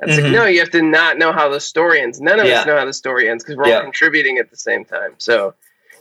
It's 0.00 0.12
Mhm. 0.18 0.24
like 0.24 0.32
no, 0.32 0.44
you 0.44 0.58
have 0.60 0.70
to 0.72 0.82
not 0.82 1.16
know 1.16 1.32
how 1.32 1.48
the 1.48 1.58
story 1.60 2.02
ends. 2.02 2.20
None 2.20 2.38
of 2.38 2.46
Yeah. 2.46 2.60
us 2.60 2.66
know 2.66 2.76
how 2.76 2.84
the 2.84 2.92
story 2.92 3.30
ends 3.30 3.42
because 3.42 3.56
we're 3.56 3.68
Yeah. 3.68 3.76
all 3.76 3.82
contributing 3.82 4.36
at 4.36 4.50
the 4.50 4.56
same 4.58 4.84
time. 4.84 5.14
So, 5.16 5.54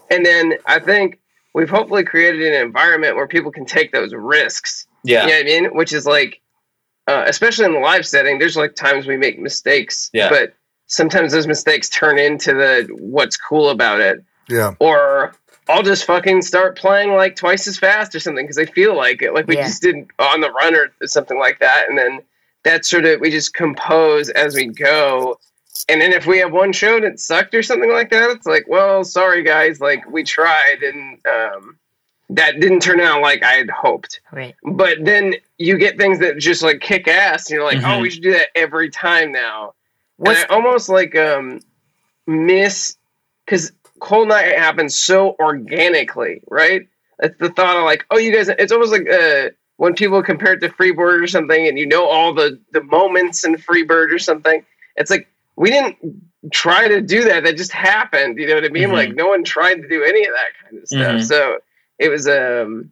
and 0.10 0.26
then 0.26 0.56
I 0.66 0.80
think 0.80 1.20
we've 1.54 1.70
hopefully 1.70 2.04
created 2.04 2.42
an 2.54 2.62
environment 2.62 3.16
where 3.16 3.26
people 3.26 3.54
can 3.54 3.66
take 3.66 3.94
those 3.94 4.14
risks. 4.14 4.86
Yeah. 5.06 5.22
You 5.22 5.28
know 5.30 5.34
what 5.36 5.40
I 5.40 5.44
mean? 5.46 5.66
Which 5.78 5.94
is 5.94 6.06
like, 6.06 6.42
uh, 7.08 7.24
especially 7.26 7.64
in 7.66 7.72
the 7.74 7.80
live 7.80 8.06
setting, 8.06 8.38
there's 8.38 8.58
like 8.58 8.76
times 8.76 9.08
we 9.08 9.16
make 9.16 9.40
mistakes, 9.40 10.10
Yeah. 10.12 10.28
but 10.30 10.54
sometimes 10.88 11.32
those 11.32 11.48
mistakes 11.48 11.88
turn 11.88 12.20
into 12.20 12.54
the 12.54 12.88
what's 13.00 13.38
cool 13.38 13.70
about 13.70 14.02
it. 14.02 14.18
Yeah. 14.50 14.74
Or 14.80 15.34
I'll 15.68 15.84
just 15.84 16.06
fucking 16.06 16.42
start 16.44 16.78
playing 16.78 17.14
like 17.14 17.36
twice 17.36 17.68
as 17.68 17.78
fast 17.78 18.14
or 18.16 18.20
something 18.20 18.46
because 18.46 18.58
I 18.60 18.66
feel 18.66 18.96
like 18.96 19.22
it, 19.22 19.34
like 19.34 19.48
we 19.48 19.56
Yeah. 19.58 19.64
just 19.68 19.82
did 19.82 20.08
on 20.20 20.42
the 20.42 20.52
run 20.52 20.76
or 20.76 20.90
something 21.08 21.40
like 21.40 21.60
that, 21.60 21.90
and 21.90 21.98
then 21.98 22.22
that's 22.64 22.90
sort 22.90 23.06
of 23.06 23.20
we 23.20 23.32
just 23.32 23.54
compose 23.54 24.30
as 24.30 24.56
we 24.56 24.68
go. 24.68 25.40
And 25.90 26.00
then 26.02 26.14
if 26.14 26.26
we 26.26 26.38
have 26.40 26.52
one 26.52 26.72
show 26.72 27.00
that 27.02 27.20
sucked 27.20 27.54
or 27.54 27.62
something 27.64 27.92
like 27.92 28.10
that, 28.12 28.30
it's 28.32 28.46
like, 28.48 28.66
well, 28.68 29.04
sorry 29.04 29.44
guys, 29.44 29.80
like 29.82 30.10
we 30.10 30.24
tried 30.24 30.82
and 30.84 31.20
um, 31.28 31.78
that 32.30 32.60
didn't 32.60 32.80
turn 32.82 33.00
out 33.00 33.22
like 33.22 33.44
I 33.44 33.52
had 33.54 33.70
hoped 33.70 34.20
Right. 34.32 34.56
but 34.64 34.98
then 35.06 35.36
you 35.60 35.78
get 35.78 35.98
things 35.98 36.18
that 36.20 36.38
just 36.40 36.64
like 36.64 36.80
kick 36.80 37.08
ass 37.08 37.50
and 37.50 37.56
you're 37.56 37.64
like 37.64 37.78
Mhm. 37.78 37.98
oh 37.98 38.00
we 38.00 38.10
should 38.10 38.24
do 38.24 38.32
that 38.32 38.48
every 38.56 38.90
time 38.90 39.32
now 39.32 39.74
What's 40.18 40.42
and 40.42 40.52
i 40.52 40.56
almost 40.56 40.90
like 40.90 41.16
um 41.16 41.60
miss 42.26 42.98
because 43.46 43.72
cold 44.00 44.28
night 44.28 44.58
happens 44.58 44.96
so 44.98 45.36
organically 45.40 46.42
right? 46.50 46.88
It's 47.20 47.38
the 47.40 47.50
thought 47.50 47.78
of 47.78 47.84
like 47.84 48.06
oh 48.12 48.18
you 48.18 48.34
guys 48.36 48.50
it's 48.50 48.72
almost 48.72 48.92
like 48.92 49.10
uh 49.10 49.50
when 49.78 49.94
people 49.94 50.22
compare 50.24 50.54
it 50.54 50.60
to 50.62 50.70
freebird 50.70 51.22
or 51.24 51.28
something 51.28 51.68
and 51.68 51.78
you 51.78 51.86
know 51.88 52.08
all 52.08 52.34
the 52.34 52.60
the 52.72 52.84
moments 52.84 53.44
in 53.46 53.56
freebird 53.56 54.14
or 54.14 54.20
something 54.20 54.66
it's 54.96 55.10
like 55.12 55.28
we 55.56 55.70
didn't 55.70 55.98
try 56.52 56.88
to 56.88 57.02
do 57.02 57.24
that. 57.24 57.44
That 57.44 57.58
just 57.58 57.72
happened. 57.72 58.38
You 58.38 58.48
know 58.48 58.56
what 58.56 58.66
i 58.66 58.70
mean? 58.70 58.90
Mhm. 58.90 58.94
like 58.94 59.16
no 59.16 59.28
one 59.28 59.44
tried 59.44 59.76
to 59.76 59.88
do 59.88 60.04
any 60.04 60.26
of 60.28 60.34
that 60.34 60.52
kind 60.64 60.82
of 60.82 60.88
stuff. 60.88 61.16
Mhm. 61.16 61.24
so 61.28 61.58
it 61.98 62.10
was 62.10 62.28
um 62.28 62.92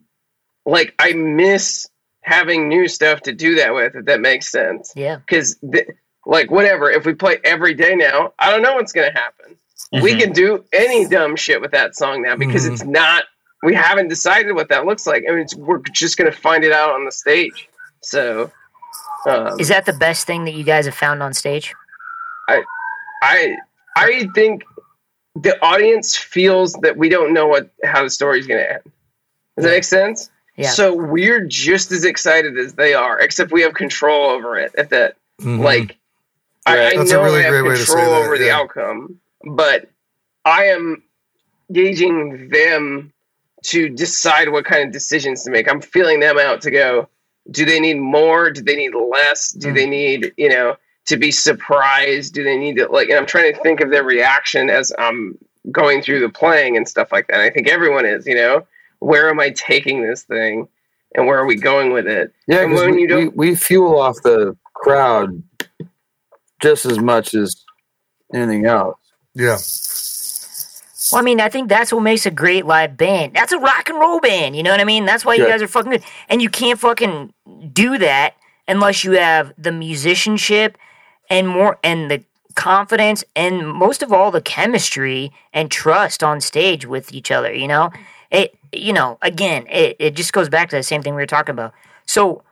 like 0.66 0.94
i 0.98 1.12
miss 1.12 1.86
having 2.22 2.68
new 2.68 2.88
stuff 2.88 3.20
to 3.22 3.32
do 3.34 3.56
that 3.56 3.74
with 3.74 3.94
if 3.94 4.06
that 4.06 4.20
makes 4.20 4.50
sense. 4.50 4.92
Yeah. 4.96 5.16
because 5.16 5.56
th- 5.70 5.88
like 6.26 6.50
whatever 6.50 6.90
if 6.90 7.04
we 7.04 7.12
play 7.12 7.36
every 7.44 7.74
day 7.74 7.94
now 7.94 8.32
i 8.38 8.50
don't 8.50 8.62
know 8.62 8.74
what's 8.76 8.92
going 8.92 9.12
to 9.12 9.18
happen 9.94 10.02
we 10.02 10.20
can 10.20 10.32
do 10.32 10.64
any 10.72 11.06
dumb 11.08 11.36
shit 11.36 11.60
with 11.60 11.70
that 11.72 11.94
song 11.96 12.22
now 12.22 12.36
because 12.36 12.66
Mhm. 12.68 12.72
it's 12.72 12.84
not 12.84 13.24
we 13.62 13.74
haven't 13.74 14.08
decided 14.08 14.52
what 14.54 14.68
that 14.68 14.84
looks 14.86 15.06
like 15.06 15.24
i 15.28 15.32
mean 15.34 15.46
we're 15.56 15.78
just 15.92 16.16
going 16.16 16.30
to 16.30 16.36
find 16.36 16.64
it 16.64 16.72
out 16.72 16.90
on 16.90 17.04
the 17.04 17.12
stage 17.12 17.68
so 18.02 18.50
um, 19.26 19.58
Is 19.58 19.68
that 19.68 19.86
the 19.86 19.94
best 19.94 20.26
thing 20.26 20.44
that 20.44 20.52
you 20.52 20.64
guys 20.64 20.84
have 20.84 20.94
found 20.94 21.22
on 21.22 21.32
stage? 21.34 21.74
i 22.48 22.62
i 23.22 23.56
I 23.96 24.28
think 24.34 24.64
the 25.36 25.56
audience 25.64 26.16
feels 26.16 26.72
that 26.82 26.96
we 26.96 27.08
don't 27.08 27.32
know 27.32 27.46
what 27.46 27.70
how 27.84 28.02
the 28.02 28.10
story's 28.10 28.46
going 28.46 28.60
to 28.60 28.72
end 28.74 28.82
does 29.56 29.64
that 29.64 29.70
make 29.70 29.84
sense 29.84 30.30
Yeah. 30.56 30.70
so 30.70 30.94
we're 30.94 31.44
just 31.46 31.90
as 31.92 32.04
excited 32.04 32.58
as 32.58 32.74
they 32.74 32.92
are 32.94 33.18
except 33.18 33.50
we 33.52 33.62
have 33.62 33.74
control 33.74 34.30
over 34.30 34.56
it 34.56 34.74
at 34.76 34.90
that 34.90 35.16
Mhm. 35.40 35.58
Like, 35.60 35.96
I, 36.66 36.76
Right. 36.78 36.92
I 36.92 36.96
That's 36.96 37.10
a 37.10 37.14
know 37.14 37.22
really 37.24 37.40
I 37.40 37.42
have 37.42 37.50
great 37.50 37.62
way 37.62 37.70
to 37.70 37.76
say 37.78 37.92
control 37.94 38.14
that, 38.14 38.22
over 38.26 38.38
the 38.38 38.50
outcome, 38.52 39.18
but 39.46 39.88
I 40.44 40.64
am 40.66 41.02
gauging 41.72 42.48
them 42.50 43.12
to 43.64 43.88
decide 43.88 44.50
what 44.50 44.64
kind 44.64 44.84
of 44.86 44.92
decisions 44.92 45.42
to 45.44 45.50
make. 45.50 45.70
I'm 45.70 45.80
feeling 45.80 46.20
them 46.20 46.38
out 46.38 46.60
to 46.62 46.70
go. 46.70 47.08
Do 47.50 47.64
they 47.64 47.80
need 47.80 47.98
more? 47.98 48.50
Do 48.50 48.62
they 48.62 48.76
need 48.76 48.94
less? 48.94 49.50
Do 49.52 49.68
Hmm. 49.70 49.74
they 49.74 49.86
need 49.86 50.32
you 50.36 50.48
know 50.48 50.76
to 51.06 51.16
be 51.16 51.30
surprised? 51.30 52.34
Do 52.34 52.42
they 52.44 52.56
need 52.56 52.76
to 52.76 52.86
like? 52.88 53.08
And 53.08 53.18
I'm 53.18 53.26
trying 53.26 53.52
to 53.54 53.60
think 53.60 53.80
of 53.80 53.90
their 53.90 54.04
reaction 54.04 54.70
as 54.70 54.92
I'm 54.98 55.38
going 55.72 56.02
through 56.02 56.20
the 56.20 56.28
playing 56.28 56.76
and 56.76 56.86
stuff 56.88 57.10
like 57.12 57.26
that. 57.28 57.40
I 57.40 57.50
think 57.50 57.68
everyone 57.68 58.04
is. 58.06 58.26
You 58.26 58.34
know, 58.36 58.66
where 59.00 59.28
am 59.30 59.40
I 59.40 59.50
taking 59.50 60.02
this 60.06 60.22
thing, 60.24 60.68
and 61.14 61.26
where 61.26 61.38
are 61.38 61.46
we 61.46 61.56
going 61.56 61.92
with 61.92 62.06
it? 62.06 62.32
Yeah, 62.46 62.64
when 62.64 62.94
we, 62.94 63.00
you 63.02 63.08
don't- 63.08 63.36
we, 63.36 63.50
we 63.50 63.54
fuel 63.56 63.98
off 63.98 64.16
the 64.22 64.56
crowd 64.74 65.42
just 66.60 66.84
as 66.86 66.98
much 66.98 67.34
as 67.34 67.62
anything 68.34 68.66
else. 68.66 68.96
Yeah. 69.34 69.58
Well, 71.12 71.20
I 71.20 71.22
mean, 71.24 71.40
I 71.40 71.48
think 71.48 71.68
that's 71.68 71.92
what 71.92 72.00
makes 72.00 72.24
a 72.26 72.30
great 72.30 72.64
live 72.66 72.96
band. 72.96 73.34
That's 73.34 73.52
a 73.52 73.58
rock 73.58 73.88
and 73.90 73.98
roll 73.98 74.20
band. 74.20 74.56
You 74.56 74.62
know 74.62 74.70
what 74.70 74.80
I 74.80 74.84
mean? 74.84 75.04
That's 75.04 75.24
why 75.24 75.34
you 75.34 75.44
Yeah. 75.44 75.50
guys 75.50 75.62
are 75.62 75.68
fucking 75.68 75.90
good. 75.90 76.04
And 76.28 76.40
you 76.40 76.48
can't 76.48 76.78
fucking 76.78 77.32
do 77.72 77.98
that 77.98 78.34
unless 78.66 79.04
you 79.04 79.12
have 79.12 79.52
the 79.58 79.72
musicianship 79.72 80.78
and 81.28 81.46
more 81.48 81.78
and 81.84 82.10
the 82.10 82.24
confidence 82.54 83.24
and 83.36 83.68
most 83.68 84.02
of 84.02 84.12
all 84.12 84.30
the 84.30 84.40
chemistry 84.40 85.32
and 85.52 85.70
trust 85.70 86.22
on 86.22 86.40
stage 86.40 86.86
with 86.86 87.12
each 87.12 87.30
other. 87.30 87.52
You 87.52 87.68
know, 87.68 87.90
it. 88.30 88.56
You 88.72 88.92
know, 88.92 89.18
again, 89.22 89.66
it 89.70 89.94
it 90.00 90.16
just 90.16 90.32
goes 90.32 90.48
back 90.48 90.68
to 90.70 90.76
the 90.76 90.82
same 90.82 91.00
thing 91.02 91.14
we 91.14 91.22
were 91.22 91.26
talking 91.26 91.52
about. 91.52 91.72
So 92.06 92.42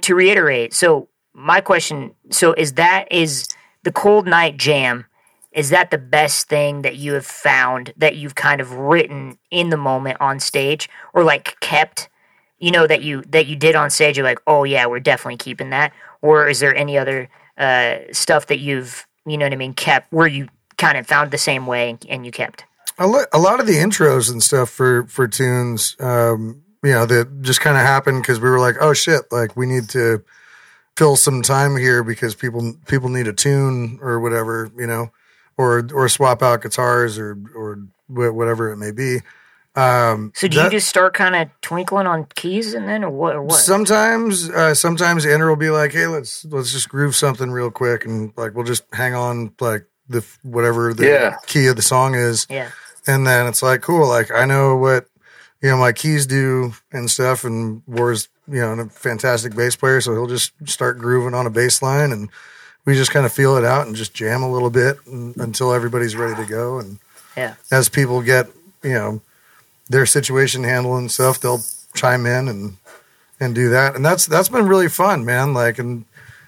to 0.00 0.14
reiterate, 0.14 0.74
so 0.74 1.08
my 1.34 1.60
question, 1.60 2.14
so 2.30 2.52
is 2.54 2.72
that 2.72 3.06
is 3.12 3.46
the 3.84 3.92
cold 3.92 4.26
night 4.26 4.56
jam? 4.56 5.04
Is 5.52 5.70
that 5.70 5.90
the 5.90 5.98
best 5.98 6.48
thing 6.48 6.82
that 6.82 6.96
you 6.96 7.14
have 7.14 7.26
found 7.26 7.92
that 7.96 8.16
you've 8.16 8.34
kind 8.34 8.60
of 8.60 8.72
written 8.72 9.38
in 9.50 9.70
the 9.70 9.76
moment 9.76 10.18
on 10.20 10.40
stage 10.40 10.88
or 11.12 11.24
like 11.24 11.58
kept? 11.60 12.08
You 12.58 12.70
know 12.70 12.86
that 12.86 13.02
you 13.02 13.22
that 13.28 13.46
you 13.46 13.56
did 13.56 13.74
on 13.74 13.90
stage 13.90 14.16
you're 14.16 14.24
like 14.24 14.38
oh 14.46 14.64
yeah 14.64 14.86
we're 14.86 15.00
definitely 15.00 15.36
keeping 15.36 15.70
that. 15.70 15.92
Or 16.20 16.48
is 16.48 16.60
there 16.60 16.74
any 16.74 16.96
other 16.96 17.28
uh 17.58 17.96
stuff 18.12 18.46
that 18.46 18.58
you've 18.58 19.06
you 19.26 19.36
know 19.36 19.44
what 19.44 19.52
i 19.52 19.56
mean 19.56 19.74
kept 19.74 20.12
where 20.12 20.26
you 20.26 20.48
kind 20.78 20.96
of 20.96 21.06
found 21.06 21.30
the 21.30 21.38
same 21.38 21.66
way 21.66 21.98
and 22.08 22.24
you 22.24 22.32
kept? 22.32 22.64
A, 22.98 23.06
a 23.32 23.38
lot 23.38 23.60
of 23.60 23.66
the 23.66 23.74
intros 23.74 24.30
and 24.30 24.42
stuff 24.42 24.70
for 24.70 25.04
for 25.06 25.26
tunes 25.26 25.96
um 26.00 26.62
you 26.82 26.92
know 26.92 27.04
that 27.04 27.42
just 27.42 27.60
kind 27.60 27.76
of 27.76 27.82
happened 27.82 28.22
because 28.22 28.40
we 28.40 28.48
were 28.48 28.60
like 28.60 28.76
oh 28.80 28.92
shit 28.92 29.22
like 29.30 29.56
we 29.56 29.66
need 29.66 29.88
to 29.90 30.24
fill 30.96 31.16
some 31.16 31.42
time 31.42 31.76
here 31.76 32.04
because 32.04 32.34
people 32.34 32.74
people 32.86 33.08
need 33.08 33.26
a 33.26 33.32
tune 33.32 33.98
or 34.02 34.20
whatever 34.20 34.70
you 34.76 34.86
know 34.86 35.10
or 35.56 35.86
or 35.94 36.08
swap 36.08 36.42
out 36.42 36.62
guitars 36.62 37.18
or 37.18 37.38
or 37.54 37.78
whatever 38.08 38.70
it 38.70 38.76
may 38.76 38.90
be. 38.92 39.20
Um 39.74 40.32
so 40.34 40.48
do 40.48 40.60
you 40.62 40.68
just 40.70 40.88
start 40.88 41.14
kind 41.14 41.34
of 41.34 41.48
twinkling 41.62 42.06
on 42.06 42.26
keys 42.34 42.74
and 42.74 42.86
then 42.86 43.04
or 43.04 43.10
what 43.10 43.34
or 43.34 43.42
what? 43.42 43.54
Sometimes, 43.54 44.50
uh, 44.50 44.74
sometimes 44.74 45.24
Andrew 45.24 45.48
will 45.48 45.56
be 45.56 45.70
like, 45.70 45.92
"Hey, 45.92 46.06
let's 46.06 46.44
let's 46.44 46.72
just 46.72 46.90
groove 46.90 47.16
something 47.16 47.50
real 47.50 47.70
quick," 47.70 48.04
and 48.04 48.32
like 48.36 48.54
we'll 48.54 48.66
just 48.66 48.84
hang 48.92 49.14
on 49.14 49.54
like 49.60 49.86
the 50.10 50.22
whatever 50.42 50.92
the 50.92 51.04
Yeah. 51.06 51.36
key 51.46 51.68
of 51.68 51.76
the 51.76 51.82
song 51.82 52.14
is, 52.14 52.46
yeah. 52.50 52.68
And 53.06 53.26
then 53.26 53.46
it's 53.46 53.62
like, 53.62 53.80
cool, 53.80 54.06
like 54.06 54.30
I 54.30 54.44
know 54.44 54.76
what 54.76 55.06
you 55.62 55.70
know 55.70 55.78
my 55.78 55.92
keys 55.92 56.26
do 56.26 56.74
and 56.92 57.10
stuff, 57.10 57.42
and 57.44 57.82
War's 57.86 58.28
you 58.46 58.60
know 58.60 58.72
a 58.78 58.88
fantastic 58.90 59.56
bass 59.56 59.74
player, 59.74 60.02
so 60.02 60.12
he'll 60.12 60.26
just 60.26 60.52
start 60.66 60.98
grooving 60.98 61.32
on 61.34 61.46
a 61.46 61.50
bass 61.50 61.80
line, 61.80 62.12
and 62.12 62.28
we 62.84 62.94
just 62.94 63.10
kind 63.10 63.26
of 63.26 63.32
feel 63.32 63.56
it 63.56 63.64
out 63.64 63.86
and 63.86 63.96
just 63.96 64.14
jam 64.14 64.42
a 64.42 64.50
little 64.50 64.70
bit 64.70 64.96
and, 65.06 65.36
until 65.36 65.72
everybody's 65.72 66.16
ready 66.16 66.34
to 66.40 66.48
go, 66.48 66.78
and 66.78 66.98
yeah 67.36 67.54
as 67.70 67.88
people 67.88 68.20
get 68.20 68.48
you 68.82 68.92
know 68.92 69.20
their 69.88 70.06
situation 70.06 70.64
handled 70.64 70.98
and 70.98 71.10
stuff, 71.10 71.40
they'll 71.40 71.62
chime 71.94 72.26
in 72.26 72.48
and 72.48 72.76
and 73.42 73.54
do 73.54 73.68
that, 73.70 73.96
and 73.96 74.04
that's 74.04 74.26
that's 74.26 74.48
been 74.48 74.66
really 74.66 74.88
fun, 74.88 75.24
man. 75.24 75.52
Like, 75.52 75.78
and 75.78 76.04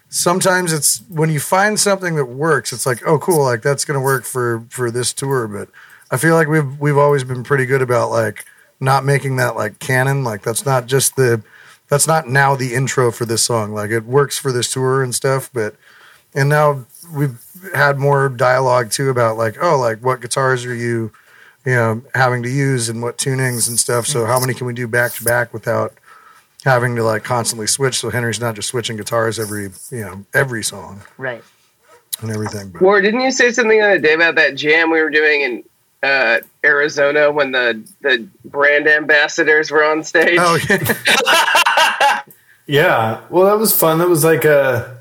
sometimes 0.09 0.73
it's 0.73 1.03
when 1.09 1.31
you 1.31 1.41
find 1.41 1.79
something 1.79 2.15
that 2.17 2.27
works, 2.27 2.73
it's 2.73 2.87
like, 2.87 3.05
oh, 3.07 3.19
cool, 3.19 3.43
like 3.45 3.63
that's 3.63 3.85
gonna 3.85 4.01
work 4.01 4.25
for 4.25 4.65
for 4.71 4.91
this 4.91 5.13
tour. 5.13 5.49
But 5.49 5.69
I 6.11 6.17
feel 6.17 6.35
like 6.35 6.49
we've 6.49 6.79
we've 6.81 6.99
always 6.99 7.25
been 7.25 7.43
pretty 7.43 7.67
good 7.67 7.83
about 7.83 8.11
like 8.11 8.45
not 8.81 9.05
making 9.05 9.37
that 9.37 9.57
like 9.57 9.79
canon. 9.81 10.23
Like 10.25 10.43
that's 10.43 10.65
not 10.65 10.87
just 10.87 11.17
the 11.17 11.43
that's 11.89 12.07
not 12.07 12.29
now 12.29 12.55
the 12.55 12.75
intro 12.75 13.11
for 13.11 13.25
this 13.25 13.43
song. 13.43 13.73
Like 13.73 13.91
it 13.91 14.05
works 14.05 14.39
for 14.39 14.53
this 14.53 14.73
tour 14.73 15.03
and 15.03 15.15
stuff, 15.15 15.51
but 15.53 15.75
and 16.35 16.49
now 16.49 16.85
we've 17.15 17.39
had 17.75 17.99
more 17.99 18.29
dialogue 18.29 18.91
too 18.91 19.09
about 19.11 19.37
like 19.37 19.57
oh 19.63 19.79
like 19.79 19.99
what 20.01 20.21
guitars 20.21 20.65
are 20.65 20.75
you 20.75 21.11
you 21.65 21.73
know 21.75 22.03
having 22.15 22.43
to 22.43 22.49
use 22.51 22.89
and 22.89 23.03
what 23.03 23.17
tunings 23.19 23.69
and 23.69 23.79
stuff 23.79 24.07
so 24.07 24.27
how 24.27 24.39
many 24.41 24.53
can 24.55 24.67
we 24.67 24.73
do 24.75 24.87
back 24.89 25.13
to 25.15 25.25
back 25.25 25.53
without 25.55 25.95
having 26.65 26.97
to 26.97 27.03
like 27.05 27.23
constantly 27.25 27.67
switch. 27.67 27.99
So 27.99 28.09
Henry's 28.09 28.41
not 28.41 28.55
just 28.55 28.69
switching 28.69 28.97
guitars 28.97 29.39
every 29.39 29.65
you 29.91 30.01
know 30.01 30.25
every 30.33 30.63
song 30.65 31.03
Right. 31.19 31.45
and 32.23 32.31
everything. 32.31 32.71
But 32.71 32.81
War, 32.81 33.01
didn't 33.03 33.21
you 33.21 33.31
say 33.31 33.51
something 33.53 33.79
the 33.79 33.85
other 33.85 33.99
day 33.99 34.15
about 34.15 34.35
that 34.37 34.55
jam 34.55 34.91
we 34.91 35.03
were 35.03 35.11
doing 35.11 35.41
in 35.43 35.65
uh, 36.03 36.39
Arizona 36.65 37.31
when 37.31 37.53
the 37.53 37.87
the 38.01 38.27
brand 38.47 38.89
ambassadors 38.89 39.71
were 39.71 39.85
on 39.85 40.03
stage? 40.05 40.39
oh 40.41 40.59
yeah, 40.69 42.21
Yeah, 42.67 43.21
well, 43.29 43.45
that 43.45 43.59
was 43.59 43.79
fun. 43.79 43.99
That 43.99 44.09
was 44.09 44.25
like 44.25 44.45
a 44.47 44.97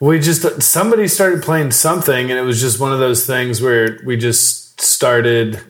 we 0.00 0.18
just 0.18 0.62
somebody 0.62 1.06
started 1.08 1.42
playing 1.42 1.70
something, 1.72 2.30
and 2.30 2.38
it 2.38 2.42
was 2.42 2.60
just 2.60 2.80
one 2.80 2.92
of 2.92 2.98
those 2.98 3.26
things 3.26 3.60
where 3.60 3.98
we 4.04 4.16
just 4.16 4.80
started 4.80 5.60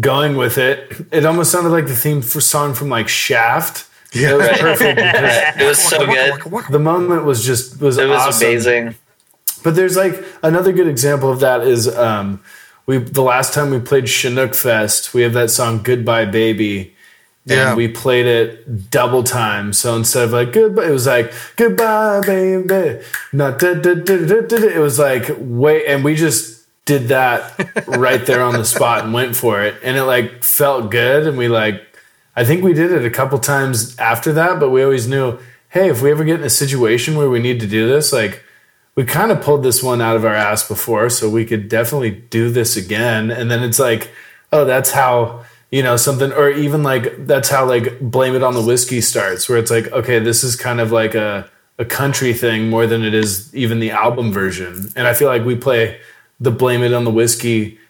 going 0.00 0.36
with 0.36 0.58
it. 0.58 0.92
It 1.12 1.24
almost 1.24 1.52
sounded 1.52 1.70
like 1.70 1.86
the 1.86 1.94
theme 1.96 2.20
for 2.20 2.40
song 2.40 2.74
from 2.74 2.88
like 2.88 3.08
Shaft. 3.08 3.88
Yeah. 4.12 4.30
it 4.30 4.36
was 4.36 4.48
perfect 4.58 4.96
because 4.96 5.60
It 5.62 5.66
was 5.68 5.78
so 5.78 6.06
good. 6.06 6.40
the 6.70 6.78
moment 6.78 7.24
was 7.24 7.44
just 7.44 7.80
was 7.80 7.98
It 7.98 8.08
was 8.08 8.20
awesome. 8.20 8.46
amazing. 8.48 8.94
But 9.64 9.74
there's 9.76 9.96
like 9.96 10.22
another 10.42 10.72
good 10.72 10.86
example 10.88 11.30
of 11.32 11.40
that 11.40 11.62
is 11.62 11.88
um, 11.96 12.40
we 12.86 12.98
the 12.98 13.22
last 13.22 13.54
time 13.54 13.70
we 13.70 13.78
played 13.80 14.08
Chinook 14.08 14.54
Fest, 14.54 15.14
we 15.14 15.22
have 15.22 15.32
that 15.32 15.50
song 15.50 15.82
"Goodbye 15.82 16.26
Baby." 16.26 16.93
Yeah. 17.46 17.68
And 17.68 17.76
we 17.76 17.88
played 17.88 18.26
it 18.26 18.90
double 18.90 19.22
time. 19.22 19.72
So 19.74 19.96
instead 19.96 20.24
of 20.24 20.32
like 20.32 20.52
goodbye, 20.52 20.86
it 20.86 20.90
was 20.90 21.06
like 21.06 21.32
goodbye, 21.56 22.22
baby. 22.24 23.04
Not 23.32 23.58
da, 23.58 23.74
da, 23.74 23.94
da, 23.94 24.16
da, 24.26 24.40
da, 24.40 24.58
da. 24.58 24.68
It 24.68 24.78
was 24.80 24.98
like 24.98 25.30
wait, 25.38 25.86
and 25.86 26.02
we 26.02 26.14
just 26.14 26.64
did 26.86 27.08
that 27.08 27.86
right 27.86 28.24
there 28.24 28.42
on 28.42 28.54
the 28.54 28.64
spot 28.64 29.04
and 29.04 29.12
went 29.12 29.36
for 29.36 29.60
it, 29.60 29.74
and 29.82 29.96
it 29.96 30.04
like 30.04 30.42
felt 30.42 30.90
good. 30.90 31.26
And 31.26 31.36
we 31.36 31.48
like, 31.48 31.82
I 32.34 32.44
think 32.44 32.64
we 32.64 32.72
did 32.72 32.90
it 32.92 33.04
a 33.04 33.10
couple 33.10 33.38
times 33.38 33.98
after 33.98 34.32
that, 34.32 34.58
but 34.58 34.70
we 34.70 34.82
always 34.82 35.06
knew, 35.06 35.38
hey, 35.68 35.90
if 35.90 36.00
we 36.00 36.10
ever 36.10 36.24
get 36.24 36.40
in 36.40 36.46
a 36.46 36.50
situation 36.50 37.14
where 37.14 37.28
we 37.28 37.40
need 37.40 37.60
to 37.60 37.66
do 37.66 37.86
this, 37.86 38.10
like 38.10 38.42
we 38.94 39.04
kind 39.04 39.30
of 39.30 39.42
pulled 39.42 39.64
this 39.64 39.82
one 39.82 40.00
out 40.00 40.16
of 40.16 40.24
our 40.24 40.34
ass 40.34 40.66
before, 40.66 41.10
so 41.10 41.28
we 41.28 41.44
could 41.44 41.68
definitely 41.68 42.10
do 42.10 42.48
this 42.48 42.74
again. 42.74 43.30
And 43.30 43.50
then 43.50 43.62
it's 43.62 43.78
like, 43.78 44.10
oh, 44.50 44.64
that's 44.64 44.92
how 44.92 45.44
you 45.74 45.82
know 45.82 45.96
something, 45.96 46.32
or 46.32 46.50
even 46.50 46.84
like 46.84 47.26
that's 47.26 47.48
how 47.48 47.66
like 47.66 47.98
blame 47.98 48.36
it 48.36 48.44
on 48.44 48.54
the 48.54 48.62
whiskey 48.62 49.00
starts, 49.00 49.48
where 49.48 49.58
it's 49.58 49.72
like, 49.72 49.90
okay, 49.90 50.20
this 50.20 50.44
is 50.44 50.54
kind 50.54 50.80
of 50.80 50.92
like 50.92 51.16
a 51.16 51.50
a 51.80 51.84
country 51.84 52.32
thing 52.32 52.70
more 52.70 52.86
than 52.86 53.02
it 53.02 53.12
is 53.12 53.52
even 53.52 53.80
the 53.80 53.90
album 53.90 54.30
version. 54.30 54.92
And 54.94 55.08
I 55.08 55.14
feel 55.14 55.26
like 55.26 55.44
we 55.44 55.56
play 55.56 56.00
the 56.38 56.52
blame 56.52 56.84
it 56.84 56.94
on 56.94 57.02
the 57.02 57.10
whiskey 57.10 57.80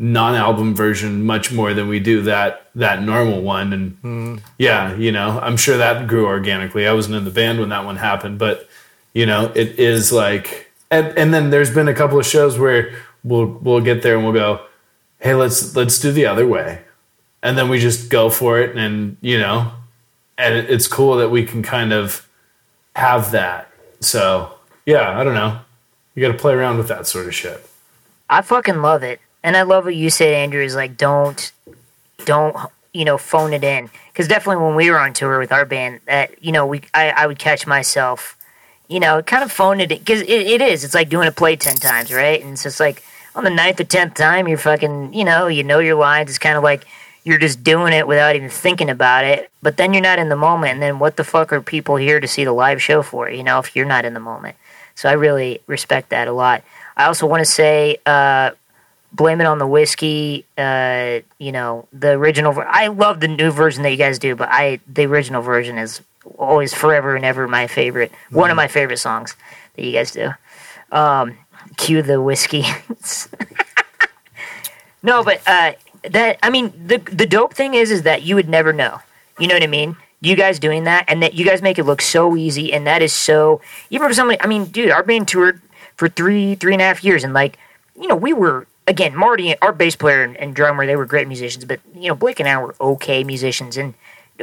non-album 0.00 0.74
version 0.74 1.24
much 1.24 1.52
more 1.52 1.74
than 1.74 1.86
we 1.86 2.00
do 2.00 2.22
that 2.22 2.70
that 2.74 3.04
normal 3.04 3.40
one. 3.40 3.72
And 3.72 3.92
hmm. 3.98 4.36
yeah 4.58 4.96
you 4.96 5.12
know 5.12 5.38
i'm 5.40 5.56
sure 5.56 5.76
that 5.76 6.08
grew 6.08 6.26
organically. 6.26 6.88
I 6.88 6.92
wasn't 6.92 7.14
in 7.14 7.24
the 7.24 7.30
band 7.30 7.60
when 7.60 7.68
that 7.68 7.84
one 7.84 7.96
happened 7.96 8.40
but 8.40 8.68
you 9.12 9.26
know 9.26 9.52
it 9.54 9.78
is 9.78 10.10
like 10.10 10.72
and, 10.90 11.06
and 11.16 11.32
then 11.32 11.50
there's 11.50 11.72
been 11.72 11.86
a 11.86 11.94
couple 11.94 12.18
of 12.18 12.26
shows 12.26 12.58
where 12.58 12.92
we'll 13.22 13.46
we'll 13.46 13.80
get 13.80 14.02
there 14.02 14.16
and 14.16 14.24
we'll 14.24 14.34
go 14.34 14.66
hey 15.20 15.34
let's 15.34 15.76
let's 15.76 16.00
do 16.00 16.10
the 16.10 16.26
other 16.26 16.46
way 16.46 16.82
and 17.42 17.56
then 17.56 17.68
we 17.68 17.78
just 17.78 18.10
go 18.10 18.30
for 18.30 18.58
it 18.60 18.76
and 18.76 19.16
you 19.20 19.38
know 19.38 19.72
and 20.36 20.54
it, 20.54 20.70
it's 20.70 20.86
cool 20.86 21.16
that 21.16 21.30
we 21.30 21.44
can 21.44 21.62
kind 21.62 21.92
of 21.92 22.28
have 22.96 23.30
that 23.30 23.70
so 24.00 24.52
yeah 24.86 25.18
i 25.18 25.24
don't 25.24 25.34
know 25.34 25.58
you 26.14 26.20
got 26.20 26.32
to 26.32 26.38
play 26.38 26.52
around 26.52 26.78
with 26.78 26.88
that 26.88 27.06
sort 27.06 27.26
of 27.26 27.34
shit 27.34 27.68
I 28.30 28.42
fucking 28.42 28.82
love 28.82 29.02
it, 29.02 29.20
and 29.42 29.56
I 29.56 29.62
love 29.62 29.84
what 29.84 29.96
you 29.96 30.10
said, 30.10 30.34
Andrew. 30.34 30.62
Is 30.62 30.74
like 30.74 30.96
don't, 30.96 31.50
don't 32.24 32.54
you 32.92 33.04
know 33.04 33.16
phone 33.16 33.52
it 33.52 33.64
in 33.64 33.88
because 34.12 34.28
definitely 34.28 34.62
when 34.64 34.74
we 34.74 34.90
were 34.90 34.98
on 34.98 35.14
tour 35.14 35.38
with 35.38 35.52
our 35.52 35.64
band, 35.64 36.00
that 36.06 36.42
you 36.42 36.52
know 36.52 36.66
we 36.66 36.82
I, 36.92 37.10
I 37.10 37.26
would 37.26 37.38
catch 37.38 37.66
myself, 37.66 38.36
you 38.88 39.00
know, 39.00 39.22
kind 39.22 39.42
of 39.42 39.50
phone 39.50 39.80
it 39.80 39.88
because 39.88 40.20
it, 40.22 40.28
it 40.28 40.60
is. 40.60 40.84
It's 40.84 40.94
like 40.94 41.08
doing 41.08 41.26
a 41.28 41.32
play 41.32 41.56
ten 41.56 41.76
times, 41.76 42.12
right? 42.12 42.42
And 42.42 42.58
so 42.58 42.66
it's 42.68 42.80
like 42.80 43.02
on 43.34 43.44
the 43.44 43.50
ninth 43.50 43.80
or 43.80 43.84
tenth 43.84 44.14
time, 44.14 44.46
you're 44.46 44.58
fucking, 44.58 45.14
you 45.14 45.24
know, 45.24 45.46
you 45.46 45.64
know 45.64 45.78
your 45.78 45.96
lines. 45.96 46.28
It's 46.28 46.38
kind 46.38 46.56
of 46.56 46.62
like 46.62 46.86
you're 47.28 47.38
just 47.38 47.62
doing 47.62 47.92
it 47.92 48.08
without 48.08 48.34
even 48.36 48.48
thinking 48.48 48.88
about 48.88 49.26
it. 49.26 49.50
But 49.60 49.76
then 49.76 49.92
you're 49.92 50.02
not 50.02 50.18
in 50.18 50.30
the 50.30 50.36
moment, 50.36 50.72
and 50.72 50.82
then 50.82 50.98
what 50.98 51.16
the 51.16 51.24
fuck 51.24 51.52
are 51.52 51.60
people 51.60 51.96
here 51.96 52.20
to 52.20 52.26
see 52.26 52.44
the 52.44 52.52
live 52.52 52.80
show 52.80 53.02
for? 53.02 53.28
You 53.28 53.42
know, 53.42 53.58
if 53.58 53.76
you're 53.76 53.84
not 53.84 54.06
in 54.06 54.14
the 54.14 54.20
moment. 54.20 54.56
So 54.94 55.10
I 55.10 55.12
really 55.12 55.60
respect 55.66 56.08
that 56.08 56.26
a 56.26 56.32
lot. 56.32 56.64
I 56.96 57.04
also 57.04 57.26
want 57.26 57.42
to 57.42 57.44
say, 57.44 57.98
uh, 58.06 58.52
blame 59.12 59.42
it 59.42 59.46
on 59.46 59.58
the 59.58 59.66
whiskey. 59.66 60.46
Uh, 60.56 61.20
you 61.38 61.52
know, 61.52 61.86
the 61.92 62.12
original. 62.12 62.52
ver- 62.52 62.66
I 62.66 62.86
love 62.86 63.20
the 63.20 63.28
new 63.28 63.50
version 63.50 63.82
that 63.82 63.90
you 63.90 63.98
guys 63.98 64.18
do, 64.18 64.34
but 64.34 64.48
I 64.50 64.80
the 64.90 65.04
original 65.04 65.42
version 65.42 65.76
is 65.76 66.00
always 66.38 66.72
forever 66.72 67.14
and 67.14 67.26
ever 67.26 67.46
my 67.46 67.66
favorite. 67.66 68.10
One 68.30 68.50
of 68.50 68.56
my 68.56 68.68
favorite 68.68 68.98
songs 68.98 69.36
that 69.76 69.84
you 69.84 69.92
guys 69.92 70.12
do. 70.12 70.30
Um, 70.90 71.36
cue 71.76 72.00
the 72.00 72.22
whiskey. 72.22 72.64
no, 75.02 75.22
but 75.22 75.42
uh, 75.46 75.72
that 76.12 76.38
I 76.42 76.50
mean 76.50 76.72
the 76.86 76.98
the 76.98 77.26
dope 77.26 77.54
thing 77.54 77.74
is 77.74 77.90
is 77.90 78.02
that 78.02 78.22
you 78.22 78.34
would 78.34 78.48
never 78.48 78.72
know. 78.72 79.00
You 79.38 79.46
know 79.46 79.54
what 79.54 79.62
I 79.62 79.68
mean? 79.68 79.96
You 80.20 80.34
guys 80.34 80.58
doing 80.58 80.84
that, 80.84 81.04
and 81.06 81.22
that 81.22 81.34
you 81.34 81.44
guys 81.44 81.62
make 81.62 81.78
it 81.78 81.84
look 81.84 82.02
so 82.02 82.36
easy, 82.36 82.72
and 82.72 82.86
that 82.86 83.02
is 83.02 83.12
so. 83.12 83.60
Even 83.90 84.08
for 84.08 84.14
somebody, 84.14 84.40
I 84.40 84.48
mean, 84.48 84.64
dude, 84.64 84.90
our 84.90 85.04
band 85.04 85.28
toured 85.28 85.60
for 85.96 86.08
three 86.08 86.56
three 86.56 86.72
and 86.72 86.82
a 86.82 86.84
half 86.84 87.04
years, 87.04 87.22
and 87.22 87.32
like, 87.32 87.58
you 87.98 88.08
know, 88.08 88.16
we 88.16 88.32
were 88.32 88.66
again 88.88 89.14
Marty, 89.14 89.56
our 89.60 89.72
bass 89.72 89.94
player 89.94 90.24
and, 90.24 90.36
and 90.38 90.56
drummer, 90.56 90.86
they 90.86 90.96
were 90.96 91.06
great 91.06 91.28
musicians, 91.28 91.64
but 91.64 91.78
you 91.94 92.08
know, 92.08 92.14
Blake 92.14 92.40
and 92.40 92.48
I 92.48 92.60
were 92.60 92.74
okay 92.80 93.22
musicians, 93.22 93.76
and 93.76 93.94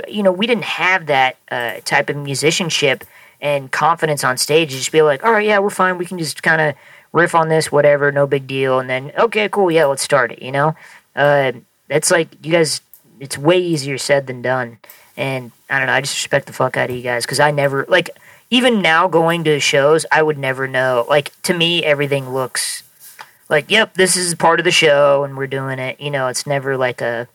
you 0.08 0.24
know, 0.24 0.32
we 0.32 0.48
didn't 0.48 0.64
have 0.64 1.08
that 1.08 1.38
uh, 1.52 1.76
type 1.84 2.10
of 2.10 2.16
musicianship 2.16 3.04
and 3.42 3.72
confidence 3.72 4.24
on 4.24 4.38
stage 4.38 4.72
to 4.72 4.78
just 4.78 4.92
be 4.92 5.02
like, 5.02 5.24
all 5.24 5.32
right, 5.32 5.46
yeah, 5.46 5.60
we're 5.60 5.70
fine, 5.70 5.98
we 5.98 6.06
can 6.06 6.18
just 6.18 6.42
kind 6.42 6.62
of 6.62 6.76
riff 7.12 7.36
on 7.36 7.50
this, 7.50 7.72
whatever, 7.72 8.12
no 8.12 8.28
big 8.28 8.48
deal, 8.48 8.80
and 8.80 8.90
then 8.90 9.12
okay, 9.18 9.50
cool, 9.50 9.72
yeah, 9.72 9.86
let's 9.86 10.04
start 10.04 10.32
it, 10.32 10.42
you 10.42 10.52
know. 10.52 10.76
Uh, 11.16 11.54
it's 11.90 12.12
like 12.12 12.30
you 12.46 12.52
guys, 12.52 12.82
it's 13.20 13.38
way 13.38 13.60
easier 13.60 13.98
said 13.98 14.28
than 14.28 14.42
done, 14.42 14.78
and 15.16 15.52
I 15.70 15.78
don't 15.78 15.88
know, 15.88 15.94
I 15.94 16.02
just 16.02 16.16
respect 16.16 16.48
the 16.48 16.54
fuck 16.54 16.78
out 16.78 16.90
of 16.90 16.96
you 16.96 17.02
guys 17.02 17.26
because 17.26 17.40
I 17.40 17.52
never 17.52 17.86
like 17.88 18.10
even 18.50 18.82
now 18.82 19.08
going 19.08 19.44
to 19.46 19.60
shows, 19.60 20.06
I 20.12 20.22
would 20.22 20.38
never 20.38 20.68
know. 20.68 21.06
Like 21.08 21.40
to 21.44 21.54
me, 21.54 21.84
everything 21.84 22.30
looks 22.30 22.84
like, 23.50 23.70
yep, 23.70 23.94
this 23.94 24.16
is 24.16 24.34
part 24.36 24.60
of 24.60 24.64
the 24.64 24.72
show, 24.72 25.24
and 25.24 25.38
we're 25.38 25.48
doing 25.48 25.80
it. 25.80 26.00
You 26.00 26.12
know, 26.12 26.28
it's 26.28 26.48
never 26.48 26.78
like 26.78 27.02
a, 27.02 27.28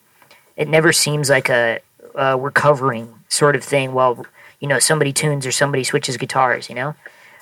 it 0.57 0.69
never 0.69 0.93
seems 0.93 1.31
like 1.31 1.48
a 1.48 1.81
uh, 2.15 2.36
we're 2.39 2.51
covering 2.51 3.15
sort 3.28 3.55
of 3.57 3.65
thing 3.65 3.93
while 3.93 4.27
you 4.59 4.69
know 4.69 4.78
somebody 4.78 5.12
tunes 5.12 5.47
or 5.47 5.52
somebody 5.52 5.85
switches 5.85 6.16
guitars. 6.16 6.69
You 6.69 6.74
know, 6.74 6.94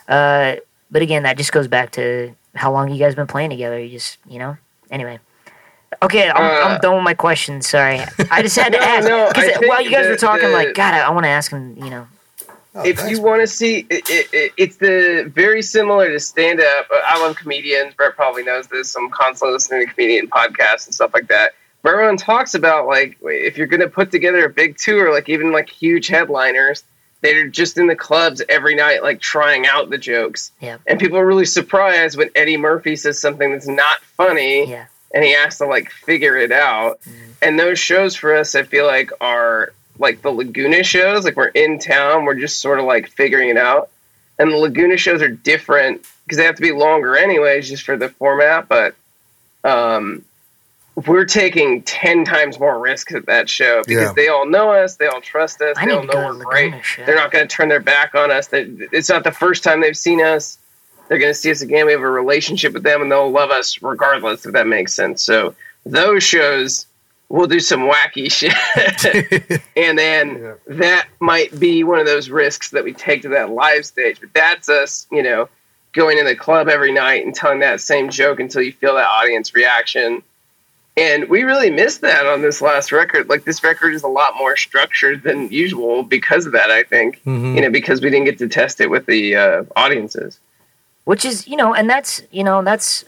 uh, 0.08 0.56
but 0.90 1.02
again, 1.02 1.22
that 1.24 1.36
just 1.36 1.52
goes 1.52 1.68
back 1.68 1.92
to 1.92 2.34
how 2.54 2.72
long 2.72 2.90
you 2.90 2.98
guys 2.98 3.14
been 3.14 3.26
playing 3.26 3.50
together. 3.50 3.78
You 3.78 3.90
just, 3.90 4.18
you 4.28 4.38
know, 4.38 4.56
anyway. 4.90 5.18
Okay, 6.02 6.28
I'm, 6.30 6.36
Uh, 6.36 6.68
I'm 6.74 6.80
done 6.80 6.94
with 6.96 7.04
my 7.04 7.14
questions. 7.14 7.68
Sorry, 7.68 8.00
I 8.30 8.42
just 8.42 8.56
had 8.56 8.72
to 8.72 8.78
No, 8.78 8.84
ask 8.84 9.08
no, 9.08 9.24
I 9.24 9.28
because 9.28 9.44
think 9.56 9.68
while 9.68 9.82
you 9.82 9.90
guys 9.90 10.04
the- 10.04 10.10
were 10.10 10.16
talking, 10.16 10.48
the- 10.48 10.54
like, 10.54 10.74
God, 10.74 10.94
I, 10.94 11.00
I 11.00 11.10
want 11.10 11.24
to 11.24 11.30
ask 11.30 11.50
him. 11.50 11.76
You 11.76 11.90
know, 11.90 12.08
Oh, 12.74 12.84
if 12.84 12.98
thanks, 12.98 13.10
you 13.18 13.22
want 13.22 13.40
to 13.40 13.46
see, 13.46 13.86
it, 13.90 14.08
it, 14.10 14.28
it, 14.32 14.52
it's 14.56 14.76
the 14.76 15.30
very 15.34 15.62
similar 15.62 16.10
to 16.10 16.20
stand 16.20 16.60
up. 16.60 16.86
I 16.92 17.18
love 17.20 17.34
comedians. 17.36 17.94
Brett 17.94 18.14
probably 18.14 18.44
knows 18.44 18.68
this. 18.68 18.94
I'm 18.94 19.10
constantly 19.10 19.54
listening 19.54 19.86
to 19.86 19.92
comedian 19.92 20.28
podcasts 20.28 20.86
and 20.86 20.94
stuff 20.94 21.12
like 21.14 21.26
that. 21.28 21.52
But 21.82 21.94
everyone 21.94 22.18
talks 22.18 22.54
about 22.54 22.86
like 22.86 23.16
if 23.22 23.56
you're 23.56 23.66
going 23.66 23.80
to 23.80 23.88
put 23.88 24.10
together 24.10 24.44
a 24.44 24.48
big 24.50 24.76
tour, 24.76 25.12
like 25.12 25.28
even 25.28 25.50
like 25.50 25.68
huge 25.70 26.08
headliners, 26.08 26.84
they're 27.22 27.48
just 27.48 27.78
in 27.78 27.86
the 27.86 27.96
clubs 27.96 28.42
every 28.48 28.74
night, 28.76 29.02
like 29.02 29.20
trying 29.20 29.66
out 29.66 29.88
the 29.90 29.98
jokes. 29.98 30.52
Yeah. 30.60 30.76
And 30.86 31.00
people 31.00 31.18
are 31.18 31.26
really 31.26 31.46
surprised 31.46 32.16
when 32.18 32.30
Eddie 32.36 32.58
Murphy 32.58 32.94
says 32.96 33.18
something 33.20 33.50
that's 33.50 33.66
not 33.66 34.00
funny 34.16 34.68
yeah, 34.70 34.86
and 35.12 35.24
he 35.24 35.32
has 35.34 35.58
to 35.58 35.66
like 35.66 35.90
figure 35.90 36.36
it 36.36 36.52
out. 36.52 37.00
And 37.40 37.58
those 37.58 37.78
shows 37.78 38.16
for 38.16 38.36
us, 38.36 38.54
I 38.54 38.62
feel 38.64 38.86
like 38.86 39.10
are 39.20 39.72
like 39.98 40.22
the 40.22 40.30
Laguna 40.30 40.82
shows. 40.84 41.24
Like 41.24 41.36
we're 41.36 41.48
in 41.48 41.78
town, 41.78 42.24
we're 42.24 42.34
just 42.34 42.60
sort 42.60 42.78
of 42.78 42.84
like 42.84 43.08
figuring 43.10 43.48
it 43.50 43.56
out. 43.56 43.90
And 44.38 44.52
the 44.52 44.56
Laguna 44.56 44.96
shows 44.96 45.22
are 45.22 45.28
different 45.28 46.06
because 46.24 46.38
they 46.38 46.44
have 46.44 46.56
to 46.56 46.62
be 46.62 46.72
longer 46.72 47.16
anyways, 47.16 47.68
just 47.68 47.82
for 47.84 47.96
the 47.96 48.08
format. 48.08 48.68
But 48.68 48.94
um, 49.64 50.24
we're 51.06 51.24
taking 51.24 51.82
ten 51.82 52.24
times 52.24 52.58
more 52.58 52.78
risks 52.78 53.14
at 53.14 53.26
that 53.26 53.48
show 53.48 53.82
because 53.86 54.08
Yeah. 54.08 54.12
they 54.14 54.28
all 54.28 54.46
know 54.46 54.72
us, 54.72 54.96
they 54.96 55.06
all 55.06 55.20
trust 55.20 55.60
us, 55.62 55.76
I 55.78 55.86
they 55.86 55.92
all 55.92 56.04
know 56.04 56.26
we're 56.36 56.44
great. 56.44 56.74
They're 56.96 57.14
not 57.16 57.30
going 57.30 57.46
to 57.46 57.52
turn 57.54 57.68
their 57.68 57.80
back 57.80 58.14
on 58.14 58.30
us. 58.30 58.48
They, 58.48 58.62
it's 58.92 59.08
not 59.08 59.24
the 59.24 59.32
first 59.32 59.62
time 59.64 59.80
they've 59.80 59.96
seen 59.96 60.20
us. 60.22 60.57
They're 61.08 61.18
going 61.18 61.30
to 61.32 61.38
see 61.38 61.50
us 61.50 61.62
again. 61.62 61.86
We 61.86 61.92
have 61.92 62.02
a 62.02 62.08
relationship 62.10 62.72
with 62.74 62.82
them, 62.82 63.02
and 63.02 63.10
they'll 63.10 63.30
love 63.30 63.50
us 63.50 63.80
regardless. 63.82 64.44
If 64.46 64.52
that 64.52 64.66
makes 64.66 64.92
sense. 64.92 65.22
So 65.22 65.54
those 65.86 66.22
shows, 66.22 66.86
we'll 67.28 67.46
do 67.46 67.60
some 67.60 67.80
wacky 67.88 68.30
shit, 68.30 68.52
and 69.76 69.98
then 69.98 70.38
Yeah. 70.42 70.52
that 70.76 71.08
might 71.20 71.58
be 71.58 71.82
one 71.84 71.98
of 71.98 72.06
those 72.06 72.28
risks 72.30 72.70
that 72.70 72.84
we 72.84 72.92
take 72.92 73.22
to 73.22 73.30
that 73.30 73.50
live 73.50 73.86
stage. 73.86 74.20
But 74.20 74.34
that's 74.34 74.68
us, 74.68 75.06
you 75.10 75.22
know, 75.22 75.48
going 75.94 76.18
to 76.18 76.24
the 76.24 76.36
club 76.36 76.68
every 76.68 76.92
night 76.92 77.24
and 77.24 77.34
telling 77.34 77.60
that 77.60 77.80
same 77.80 78.10
joke 78.10 78.40
until 78.40 78.60
you 78.62 78.72
feel 78.72 78.94
that 78.94 79.08
audience 79.08 79.54
reaction. 79.54 80.22
And 80.96 81.28
we 81.28 81.44
really 81.44 81.70
missed 81.70 82.00
that 82.00 82.26
on 82.26 82.42
this 82.42 82.60
last 82.60 82.90
record. 82.92 83.28
Like 83.28 83.44
this 83.44 83.62
record 83.62 83.94
is 83.94 84.02
a 84.02 84.08
lot 84.08 84.34
more 84.36 84.56
structured 84.56 85.22
than 85.22 85.48
usual 85.50 86.02
because 86.02 86.44
of 86.44 86.52
that. 86.52 86.70
I 86.70 86.82
think 86.82 87.22
Mhm. 87.24 87.54
you 87.54 87.60
know 87.62 87.70
because 87.70 88.00
we 88.02 88.10
didn't 88.10 88.26
get 88.26 88.38
to 88.38 88.48
test 88.48 88.80
it 88.80 88.90
with 88.90 89.06
the 89.06 89.36
uh, 89.36 89.64
audiences. 89.76 90.38
Which 91.08 91.24
is 91.24 91.48
you 91.48 91.56
know 91.56 91.72
and 91.72 91.88
that's 91.88 92.20
you 92.30 92.44
know 92.44 92.62
that's 92.62 93.06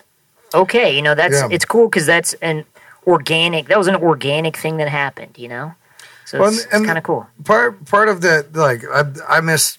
okay 0.54 0.88
you 0.96 1.02
know 1.02 1.14
that's 1.14 1.34
Yeah. 1.34 1.48
it's 1.50 1.66
cool 1.66 1.86
because 1.86 2.06
that's 2.06 2.32
an 2.40 2.64
organic 3.06 3.66
that 3.68 3.76
was 3.76 3.88
an 3.88 3.96
organic 3.96 4.56
thing 4.56 4.78
that 4.78 4.88
happened 4.88 5.36
you 5.36 5.48
know 5.48 5.74
so 6.24 6.38
Well, 6.40 6.48
it's, 6.48 6.64
and- 6.72 6.86
kind 6.86 6.96
of 6.96 7.04
cool 7.04 7.26
part 7.44 7.84
part 7.84 8.08
of 8.08 8.22
that 8.22 8.56
like 8.56 8.84
I, 8.90 9.02
I 9.36 9.40
miss 9.42 9.76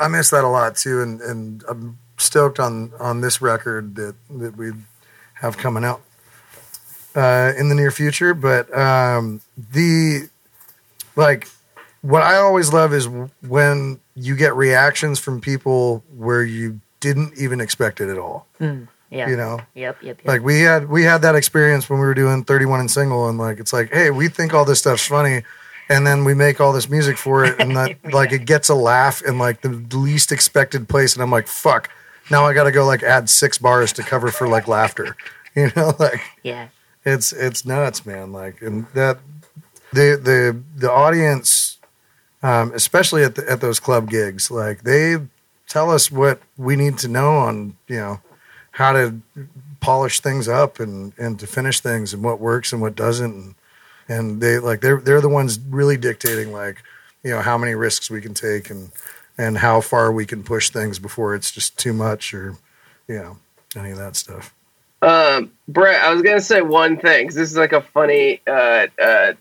I 0.00 0.08
miss 0.08 0.30
that 0.30 0.44
a 0.44 0.48
lot 0.48 0.76
too 0.76 1.02
and 1.02 1.20
and 1.20 1.62
I'm 1.68 1.98
stoked 2.16 2.58
on 2.58 2.90
on 2.98 3.20
this 3.20 3.42
record 3.42 3.96
that 3.96 4.14
that 4.30 4.56
we 4.56 4.72
have 5.42 5.58
coming 5.58 5.84
out 5.84 6.00
uh 7.14 7.52
in 7.58 7.68
the 7.68 7.74
near 7.74 7.90
future 7.90 8.32
but 8.32 8.64
um 8.76 9.42
the 9.72 10.28
like 11.16 11.48
what 12.00 12.22
I 12.22 12.36
always 12.36 12.72
love 12.72 12.94
is 12.94 13.06
when 13.46 14.00
you 14.14 14.36
get 14.36 14.54
reactions 14.54 15.18
from 15.18 15.40
people 15.42 16.02
where 16.16 16.42
you 16.42 16.80
didn't 17.00 17.38
even 17.38 17.60
expect 17.60 18.00
it 18.00 18.08
at 18.08 18.18
all. 18.18 18.46
Yeah. 19.10 19.28
You 19.28 19.36
know? 19.36 19.60
Yep 19.74 20.02
yep, 20.02 20.18
yep. 20.18 20.26
like 20.26 20.42
we 20.42 20.60
had 20.60 20.88
we 20.88 21.02
had 21.02 21.22
that 21.22 21.34
experience 21.34 21.88
when 21.88 21.98
we 21.98 22.06
were 22.06 22.14
doing 22.14 22.44
31 22.44 22.80
and 22.80 22.90
single 22.90 23.28
and 23.28 23.38
like 23.38 23.58
it's 23.58 23.72
like 23.72 23.90
hey 23.90 24.10
we 24.10 24.28
think 24.28 24.52
all 24.52 24.66
this 24.66 24.80
stuff's 24.80 25.06
funny 25.06 25.44
and 25.88 26.06
then 26.06 26.24
we 26.24 26.34
make 26.34 26.60
all 26.60 26.74
this 26.74 26.90
music 26.90 27.16
for 27.16 27.42
it 27.44 27.58
and 27.58 27.74
that 27.74 27.96
like 28.12 28.32
it 28.32 28.44
gets 28.44 28.68
a 28.68 28.74
laugh 28.74 29.22
in 29.22 29.38
like 29.38 29.62
the 29.62 29.70
least 29.96 30.30
expected 30.30 30.88
place 30.88 31.14
and 31.14 31.22
i'm 31.22 31.30
like 31.30 31.46
fuck. 31.46 31.90
Now 32.30 32.44
i 32.44 32.52
gotta 32.52 32.72
go 32.72 32.84
like 32.84 33.02
add 33.02 33.30
six 33.30 33.56
bars 33.56 33.92
to 33.94 34.02
cover 34.02 34.28
for 34.30 34.48
like 34.48 34.68
laughter. 34.68 35.16
You 35.54 35.72
know 35.74 35.92
like 35.98 36.20
yeah. 36.44 36.68
it's 37.04 37.32
it's 37.32 37.64
nuts 37.64 38.06
man. 38.06 38.30
Like 38.32 38.62
and 38.62 38.86
that 38.94 39.18
the 39.92 40.20
the 40.22 40.62
the 40.76 40.92
audience 40.92 41.78
um 42.42 42.70
especially 42.74 43.24
at 43.24 43.34
the, 43.34 43.50
at 43.50 43.60
those 43.60 43.80
club 43.80 44.08
gigs 44.08 44.52
like 44.52 44.82
they 44.82 45.16
tell 45.68 45.90
us 45.90 46.10
what 46.10 46.40
we 46.56 46.76
need 46.76 46.98
to 46.98 47.08
know 47.08 47.36
on 47.36 47.76
you 47.86 47.96
know 47.96 48.20
how 48.72 48.92
to 48.92 49.20
polish 49.80 50.20
things 50.20 50.48
up 50.48 50.80
and 50.80 51.12
and 51.18 51.38
to 51.38 51.46
finish 51.46 51.80
things 51.80 52.12
and 52.12 52.22
what 52.22 52.40
works 52.40 52.72
and 52.72 52.82
what 52.82 52.96
doesn't 52.96 53.34
and, 53.34 53.54
and 54.08 54.40
they 54.40 54.58
like 54.58 54.80
they're 54.80 55.00
they're 55.00 55.20
the 55.20 55.28
ones 55.28 55.58
really 55.68 55.96
dictating 55.96 56.52
like 56.52 56.82
you 57.22 57.30
know 57.30 57.40
how 57.40 57.56
many 57.58 57.74
risks 57.74 58.10
we 58.10 58.20
can 58.20 58.34
take 58.34 58.70
and 58.70 58.90
and 59.36 59.58
how 59.58 59.80
far 59.80 60.10
we 60.10 60.26
can 60.26 60.42
push 60.42 60.70
things 60.70 60.98
before 60.98 61.34
it's 61.34 61.50
just 61.52 61.78
too 61.78 61.92
much 61.92 62.34
or 62.34 62.56
you 63.06 63.16
know 63.16 63.36
any 63.76 63.90
of 63.90 63.98
that 63.98 64.16
stuff 64.16 64.54
Um, 65.02 65.52
Brett, 65.68 66.02
I 66.02 66.12
was 66.12 66.22
gonna 66.22 66.40
say 66.40 66.60
one 66.60 66.96
thing 66.96 67.24
because 67.24 67.36
this 67.36 67.50
is 67.50 67.56
like 67.56 67.72
a 67.72 67.82
funny 67.82 68.40
uh, 68.48 68.86
uh, 69.00 69.34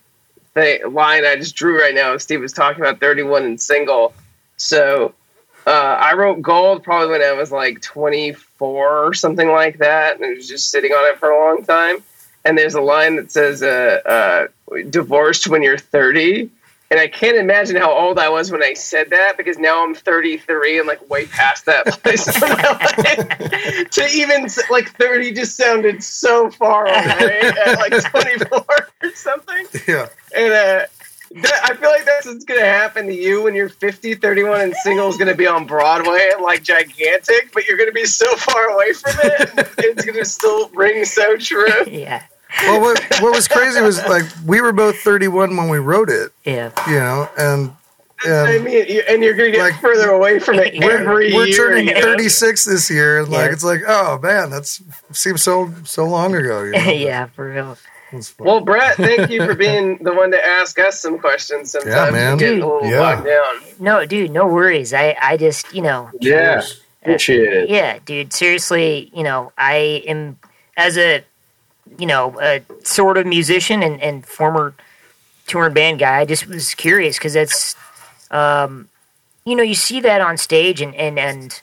thing 0.54 0.94
line 0.94 1.26
I 1.26 1.36
just 1.36 1.56
drew 1.56 1.80
right 1.82 1.96
now. 1.96 2.16
Steve 2.18 2.42
was 2.42 2.54
talking 2.54 2.82
about 2.84 3.00
thirty 3.00 3.24
one 3.24 3.44
and 3.44 3.60
single. 3.60 4.14
So 4.58 5.16
uh, 5.68 5.98
I 6.02 6.14
wrote 6.16 6.42
gold 6.42 6.84
probably 6.84 7.10
when 7.10 7.22
I 7.22 7.34
was 7.34 7.52
like 7.52 7.82
twenty 7.82 8.32
four 8.34 9.06
or 9.06 9.14
something 9.14 9.50
like 9.50 9.80
that, 9.80 10.16
and 10.16 10.26
I 10.26 10.30
was 10.34 10.48
just 10.48 10.72
sitting 10.72 10.92
on 10.92 11.14
it 11.14 11.20
for 11.20 11.30
a 11.30 11.38
long 11.38 11.64
time. 11.66 11.98
And 12.46 12.58
there's 12.58 12.76
a 12.76 12.82
line 12.82 13.18
that 13.18 13.32
says 13.32 13.62
uh, 13.62 14.00
uh, 14.06 14.82
"divorced 14.90 15.48
when 15.48 15.62
you're 15.64 15.78
30." 15.78 16.50
And 16.90 17.02
I 17.02 17.10
can't 17.10 17.36
imagine 17.36 17.76
how 17.76 17.92
old 17.92 18.18
I 18.18 18.30
was 18.30 18.50
when 18.50 18.64
I 18.64 18.72
said 18.74 19.10
that 19.10 19.36
because 19.36 19.58
now 19.58 19.84
I'm 19.84 19.94
33 19.94 20.80
and 20.80 20.88
like 20.88 21.10
way 21.10 21.26
past 21.26 21.66
that 21.66 21.86
place. 22.02 22.26
in 22.34 22.40
my 22.40 22.48
life. 22.56 23.90
to 23.92 24.08
even 24.14 24.48
like 24.70 24.92
30 24.92 25.34
just 25.34 25.58
sounded 25.58 26.02
so 26.02 26.50
far 26.50 26.86
away 26.88 27.42
at 27.66 27.78
like 27.78 28.06
24 28.10 28.66
or 29.04 29.12
something. 29.16 29.66
yeah 29.86 30.08
And 30.34 30.54
uh, 30.54 30.86
I 31.36 31.76
feel 31.76 31.90
like 31.90 32.06
that's 32.06 32.26
what's 32.26 32.46
going 32.46 32.60
to 32.60 32.66
happen 32.66 33.08
to 33.08 33.14
you 33.14 33.44
when 33.44 33.54
you're 33.56 33.70
50, 33.70 34.16
31, 34.16 34.62
and 34.62 34.76
single 34.78 35.08
is 35.10 35.18
going 35.18 35.28
to 35.28 35.36
be 35.36 35.46
on 35.48 35.66
Broadway 35.66 36.30
and 36.34 36.42
like 36.44 36.64
gigantic, 36.64 37.52
but 37.54 37.66
you're 37.68 37.78
going 37.78 37.90
to 37.90 37.94
be 37.94 38.06
so 38.06 38.34
far 38.38 38.70
away 38.70 38.94
from 38.94 39.14
it. 39.24 39.50
it's 39.78 40.06
going 40.06 40.18
to 40.18 40.26
still 40.26 40.70
ring 40.70 41.04
so 41.06 41.36
true. 41.38 41.68
yeah 41.88 42.24
well 42.64 42.80
what 42.80 43.04
what 43.22 43.36
was 43.36 43.46
crazy 43.48 43.82
was 43.82 43.98
like 44.06 44.24
we 44.46 44.62
were 44.62 44.72
both 44.72 44.98
31 45.00 45.58
when 45.58 45.68
we 45.68 45.80
wrote 45.80 46.10
it 46.10 46.32
yeah 46.46 46.72
you 46.88 46.96
know 46.96 47.30
and 47.38 47.72
I 48.26 48.58
mean, 48.60 48.88
you- 48.88 49.04
and 49.08 49.22
you're 49.22 49.34
going 49.36 49.52
to 49.52 49.58
get 49.58 49.64
Like, 49.72 49.82
further 49.82 50.10
away 50.12 50.40
from 50.40 50.56
it 50.60 50.74
we're- 50.80 51.02
every 51.06 51.34
we're 51.34 51.46
year. 51.48 51.58
turning 51.58 51.88
you 51.90 51.94
know? 51.96 52.02
36 52.02 52.64
this 52.64 52.90
year 52.90 53.20
and 53.20 53.28
like 53.30 53.48
Yeah. 53.48 53.52
it's 53.52 53.66
like 53.66 53.82
oh 53.86 54.18
man 54.24 54.50
that's 54.50 54.82
seems 55.12 55.44
so 55.44 55.74
so 55.84 56.06
long 56.06 56.34
ago 56.36 56.64
you 56.64 56.72
know? 56.72 56.80
yeah 56.92 57.26
for 57.28 57.50
real 57.50 57.74
It's 57.74 57.82
fun. 57.82 57.92
Well, 58.40 58.62
Brett, 58.62 58.96
thank 58.96 59.30
you 59.30 59.46
for 59.46 59.54
being 59.54 59.98
the 60.02 60.14
one 60.14 60.32
to 60.32 60.46
ask 60.46 60.80
us 60.80 61.00
some 61.00 61.20
questions. 61.20 61.72
Sometimes 61.72 61.94
Yeah, 61.94 62.12
man. 62.12 62.34
we 62.34 62.40
get 62.40 62.54
a 62.62 62.66
little 62.68 62.90
Yeah. 62.90 63.00
bogged 63.16 63.26
down. 63.28 63.56
no 63.80 64.06
dude 64.06 64.32
no 64.32 64.48
worries 64.48 64.94
i 64.94 65.16
i 65.22 65.36
just 65.38 65.74
you 65.74 65.82
know 65.82 66.10
Yeah, 66.22 66.62
appreciate 67.02 67.54
it. 67.54 67.70
Yeah, 67.70 68.00
dude. 68.06 68.32
Seriously, 68.34 69.10
you 69.14 69.24
know, 69.24 69.52
I 69.58 70.04
am 70.08 70.38
as 70.78 70.98
a 70.98 71.24
you 71.98 72.06
know 72.06 72.40
a 72.42 72.62
sort 72.84 73.18
of 73.18 73.26
musician 73.26 73.84
and, 73.84 74.02
and 74.02 74.26
former 74.26 74.74
touring 75.48 75.74
band 75.74 76.00
guy. 76.00 76.20
I 76.20 76.26
just 76.26 76.48
was 76.48 76.74
curious 76.76 77.18
because 77.18 77.36
it's 77.36 77.76
um, 78.32 78.90
you 79.46 79.56
know 79.56 79.64
you 79.64 79.76
see 79.76 80.00
that 80.02 80.22
on 80.22 80.38
stage 80.38 80.82
and 80.82 80.94
and 80.96 81.18
and 81.20 81.62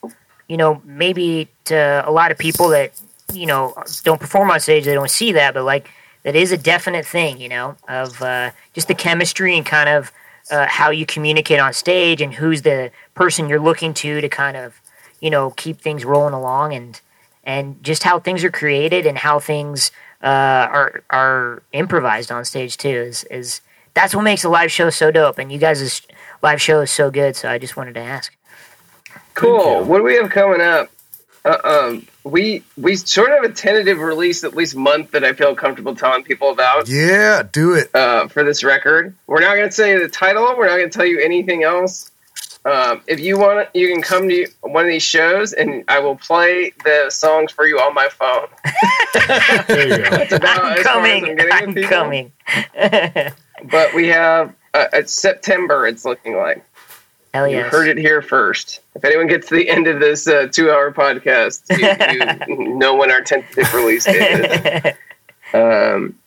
you 0.49 0.57
know 0.57 0.81
maybe 0.85 1.49
to 1.66 2.03
a 2.07 2.11
lot 2.11 2.31
of 2.31 2.39
people 2.39 2.69
that 2.69 2.93
you 3.33 3.47
know 3.47 3.75
don't 4.05 4.21
perform 4.21 4.51
on 4.51 4.61
stage 4.61 4.85
they 4.85 4.95
don't 4.95 5.11
see 5.11 5.33
that, 5.33 5.55
but 5.55 5.65
like 5.65 5.91
that 6.25 6.35
is 6.35 6.53
a 6.53 6.59
definite 6.59 7.07
thing. 7.07 7.41
You 7.41 7.49
know 7.49 7.77
of 7.89 8.21
uh, 8.21 8.51
just 8.73 8.89
the 8.89 8.95
chemistry 8.95 9.57
and 9.57 9.65
kind 9.67 9.89
of. 9.89 10.13
Uh, 10.51 10.67
how 10.69 10.91
you 10.91 11.07
communicate 11.07 11.59
on 11.59 11.73
stage 11.73 12.21
and 12.21 12.35
who's 12.35 12.61
the 12.61 12.91
person 13.15 13.49
you're 13.49 13.59
looking 13.59 13.95
to 13.95 14.21
to 14.21 14.29
kind 14.29 14.59
of 14.59 14.79
you 15.19 15.31
know 15.31 15.53
keep 15.53 15.81
things 15.81 16.05
rolling 16.05 16.35
along 16.35 16.75
and 16.75 17.01
and 17.45 17.83
just 17.83 18.03
how 18.03 18.19
things 18.19 18.45
are 18.45 18.51
created 18.51 19.07
and 19.07 19.17
how 19.17 19.39
things 19.41 19.91
uh, 20.23 20.27
are 20.71 21.03
are 21.09 21.63
improvised 21.73 22.31
on 22.31 22.45
stage 22.45 22.77
too 22.77 22.89
is 22.91 23.25
is 23.31 23.63
that's 23.95 24.15
what 24.15 24.21
makes 24.21 24.45
a 24.45 24.49
live 24.51 24.71
show 24.71 24.91
so 24.91 25.11
dope 25.11 25.39
and 25.39 25.51
you 25.51 25.57
guys' 25.57 26.03
live 26.43 26.61
show 26.61 26.83
is 26.83 26.91
so 26.91 27.11
good 27.11 27.35
so 27.35 27.49
I 27.49 27.57
just 27.57 27.75
wanted 27.75 27.95
to 27.95 28.01
ask 28.01 28.31
Cool. 29.35 29.83
What 29.85 29.99
do 29.99 30.05
we 30.05 30.15
have 30.15 30.31
coming 30.31 30.61
up? 30.61 30.91
Uh, 31.45 31.59
um, 31.65 32.07
we 32.25 32.65
we 32.77 32.97
sort 32.97 33.31
of 33.31 33.43
have 33.43 33.51
a 33.51 33.55
tentative 33.55 33.99
release 33.99 34.45
at 34.45 34.57
least 34.57 34.75
month 34.75 35.13
that 35.13 35.25
I 35.25 35.35
feel 35.35 35.55
comfortable 35.55 35.95
telling 35.95 36.25
people 36.25 36.51
about 36.51 36.89
yeah 36.89 37.43
do 37.43 37.75
it 37.75 37.95
uh, 37.95 38.29
for 38.29 38.43
this 38.43 38.65
record. 38.65 39.15
We're 39.27 39.41
not 39.41 39.57
going 39.57 39.69
to 39.69 39.73
say 39.73 39.99
the 39.99 40.09
title. 40.09 40.55
We're 40.57 40.67
not 40.67 40.77
going 40.77 40.91
to 40.91 40.97
tell 40.97 41.07
you 41.07 41.21
anything 41.21 41.63
else. 41.63 42.11
Um, 42.65 43.03
if 43.07 43.21
you 43.21 43.39
want, 43.39 43.69
you 43.75 43.93
can 43.93 44.01
come 44.01 44.27
to 44.31 44.47
one 44.63 44.87
of 44.87 44.91
these 44.91 45.03
shows, 45.03 45.53
and 45.53 45.85
I 45.87 45.99
will 45.99 46.17
play 46.17 46.73
the 46.83 47.11
songs 47.11 47.53
for 47.53 47.67
you 47.67 47.79
on 47.79 47.95
my 47.95 48.09
phone. 48.09 48.47
There 49.69 49.89
you 49.89 50.05
go. 50.05 50.11
That's 50.11 50.33
about 50.33 50.65
I'm 50.65 50.79
as 50.79 50.85
far 50.85 51.05
as 51.05 51.23
coming 51.23 51.37
getting 51.37 51.53
I'm 51.53 51.75
coming 51.85 52.33
But 53.71 53.95
we 53.95 54.09
have 54.09 54.55
uh, 54.75 54.87
it's 54.93 55.13
September. 55.13 55.87
It's 55.87 56.05
looking 56.05 56.37
like. 56.37 56.65
Hell 57.35 57.48
You 57.48 57.65
heard 57.65 57.89
it 57.89 57.98
here 57.98 58.23
first. 58.23 58.81
If 58.94 59.05
anyone 59.05 59.27
gets 59.27 59.48
to 59.48 59.56
the 59.56 59.69
end 59.69 59.89
of 59.89 59.98
this 59.98 60.28
uh, 60.28 60.47
two-hour 60.51 60.93
podcast, 60.93 61.65
you, 61.77 62.47
you 62.48 62.77
know 62.78 62.94
when 62.94 63.11
our 63.11 63.23
tentative 63.23 63.74
release 63.74 64.05
date 64.05 64.85
is. 64.85 64.94
Um, 65.52 66.19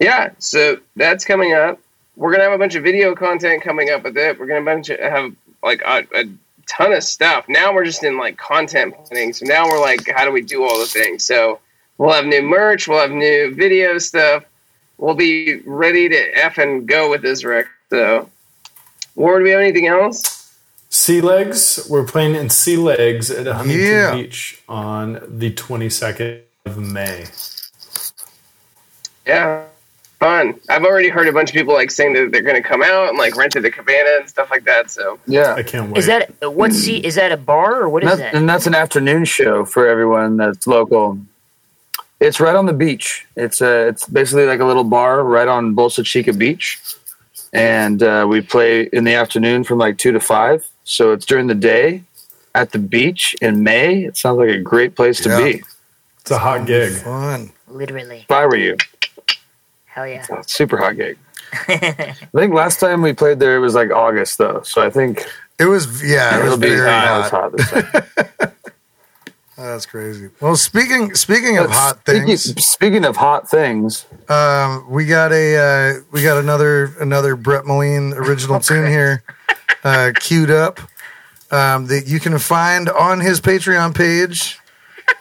yeah, 0.00 0.30
so 0.38 0.78
that's 0.96 1.24
coming 1.24 1.52
up. 1.52 1.78
We're 2.16 2.32
gonna 2.32 2.42
have 2.42 2.52
a 2.52 2.58
bunch 2.58 2.74
of 2.74 2.82
video 2.82 3.14
content 3.14 3.62
coming 3.62 3.88
up 3.88 4.02
with 4.02 4.16
it. 4.16 4.36
We're 4.36 4.46
gonna 4.46 4.64
bunch 4.64 4.90
of, 4.90 4.98
have 4.98 5.32
like 5.62 5.80
a, 5.82 6.04
a 6.12 6.24
ton 6.66 6.92
of 6.92 7.04
stuff. 7.04 7.44
Now 7.48 7.72
we're 7.72 7.84
just 7.84 8.02
in 8.02 8.18
like 8.18 8.36
content 8.36 8.96
planning. 9.04 9.32
So 9.32 9.46
now 9.46 9.68
we're 9.68 9.80
like, 9.80 10.08
how 10.08 10.24
do 10.24 10.32
we 10.32 10.40
do 10.40 10.64
all 10.64 10.80
the 10.80 10.86
things? 10.86 11.24
So 11.24 11.60
we'll 11.96 12.12
have 12.12 12.24
new 12.24 12.42
merch. 12.42 12.88
We'll 12.88 13.00
have 13.00 13.12
new 13.12 13.54
video 13.54 13.98
stuff. 13.98 14.44
We'll 14.98 15.14
be 15.14 15.60
ready 15.64 16.08
to 16.08 16.36
f 16.36 16.58
and 16.58 16.88
go 16.88 17.10
with 17.10 17.22
this 17.22 17.44
record. 17.44 17.70
So, 17.90 18.28
Ward, 19.14 19.40
do 19.40 19.44
we 19.44 19.50
have 19.50 19.60
anything 19.60 19.86
else? 19.86 20.43
Sea 20.94 21.20
Legs. 21.20 21.84
We're 21.90 22.04
playing 22.04 22.36
in 22.36 22.48
Sea 22.50 22.76
Legs 22.76 23.28
at 23.28 23.48
Huntington 23.48 23.80
Yeah. 23.84 24.14
Beach 24.14 24.62
on 24.68 25.14
the 25.26 25.50
22nd 25.52 26.42
of 26.66 26.78
May. 26.78 27.24
Yeah, 29.26 29.64
fun. 30.20 30.54
I've 30.68 30.84
already 30.84 31.08
heard 31.08 31.26
a 31.26 31.32
bunch 31.32 31.50
of 31.50 31.54
people 31.54 31.74
like 31.74 31.90
saying 31.90 32.12
that 32.12 32.30
they're 32.30 32.42
going 32.42 32.62
to 32.62 32.66
come 32.66 32.80
out 32.80 33.08
and 33.08 33.18
like 33.18 33.34
rent 33.36 33.50
to 33.54 33.60
the 33.60 33.72
cabana 33.72 34.18
and 34.20 34.28
stuff 34.28 34.52
like 34.52 34.64
that. 34.66 34.88
So 34.88 35.18
Yeah. 35.26 35.54
I 35.54 35.64
can't 35.64 35.90
wait. 35.90 35.98
is 35.98 36.06
that 36.06 36.30
what's 36.40 36.76
see 36.76 36.98
is 36.98 37.16
that 37.16 37.32
a 37.32 37.36
bar 37.36 37.82
or 37.82 37.88
what 37.88 38.04
is 38.04 38.10
That's, 38.10 38.20
that 38.20 38.34
and 38.34 38.48
that's 38.48 38.68
an 38.68 38.76
afternoon 38.76 39.24
show 39.24 39.64
for 39.64 39.88
everyone 39.88 40.36
that's 40.36 40.64
local. 40.68 41.18
It's 42.20 42.38
right 42.38 42.54
on 42.54 42.66
the 42.66 42.72
beach. 42.72 43.26
It's 43.34 43.60
a, 43.60 43.88
it's 43.88 44.06
basically 44.06 44.46
like 44.46 44.60
a 44.60 44.64
little 44.64 44.84
bar 44.84 45.24
right 45.24 45.48
on 45.48 45.74
Bolsa 45.74 46.04
Chica 46.04 46.32
Beach, 46.32 46.78
and 47.52 48.00
uh, 48.00 48.26
we 48.28 48.40
play 48.40 48.82
in 48.92 49.02
the 49.02 49.14
afternoon 49.14 49.64
from 49.64 49.78
like 49.78 49.98
two 49.98 50.12
to 50.12 50.20
five. 50.20 50.64
So 50.84 51.12
it's 51.12 51.26
during 51.26 51.46
the 51.46 51.54
day 51.54 52.02
at 52.54 52.70
the 52.72 52.78
beach 52.78 53.34
in 53.42 53.62
May. 53.62 54.04
It 54.04 54.16
sounds 54.16 54.38
like 54.38 54.50
a 54.50 54.58
great 54.60 54.94
place 54.96 55.20
to 55.22 55.28
Yeah. 55.30 55.44
be. 55.44 55.62
it's 56.20 56.30
a 56.30 56.38
hot 56.38 56.66
gig. 56.66 56.92
fun 57.02 57.50
literally 57.68 58.20
If 58.24 58.30
I 58.30 58.46
were 58.46 58.56
you, 58.56 58.76
Hell 59.86 60.06
yeah. 60.06 60.24
Oh, 60.30 60.42
super 60.46 60.76
hot 60.76 60.96
gig. 60.96 61.16
I 61.68 62.14
think 62.34 62.52
last 62.54 62.80
time 62.80 63.00
we 63.02 63.12
played 63.12 63.38
there 63.40 63.56
it 63.56 63.60
was 63.60 63.74
like 63.74 63.90
August 63.90 64.38
though, 64.38 64.62
so 64.62 64.82
I 64.82 64.90
think 64.90 65.24
It 65.58 65.66
was 65.66 66.02
yeah, 66.02 66.36
it 66.38 66.44
was 66.44 66.52
it'll 66.54 66.58
be 66.58 66.68
very 66.70 66.86
not 66.86 67.30
hot. 67.30 67.60
hot. 67.60 68.52
That's 69.56 69.86
crazy. 69.86 70.30
Well, 70.40 70.56
speaking 70.56 71.14
speaking 71.14 71.58
of 71.58 71.70
hot 71.70 72.00
speaking, 72.00 72.26
things, 72.26 72.64
Speaking 72.64 73.04
of 73.04 73.16
hot 73.16 73.48
things, 73.48 74.04
um, 74.28 74.84
we 74.90 75.06
got 75.06 75.30
a 75.32 75.56
uh, 75.56 76.00
we 76.10 76.22
got 76.24 76.38
another 76.38 76.86
another 77.00 77.36
Brett 77.36 77.64
Maline 77.64 78.12
original 78.14 78.58
tune 78.58 78.86
here 78.90 79.22
uh, 79.84 80.12
queued 80.18 80.50
up 80.50 80.80
um, 81.50 81.86
that 81.86 82.06
you 82.06 82.18
can 82.20 82.38
find 82.38 82.88
on 82.88 83.20
his 83.20 83.40
Patreon 83.40 83.94
page, 83.94 84.58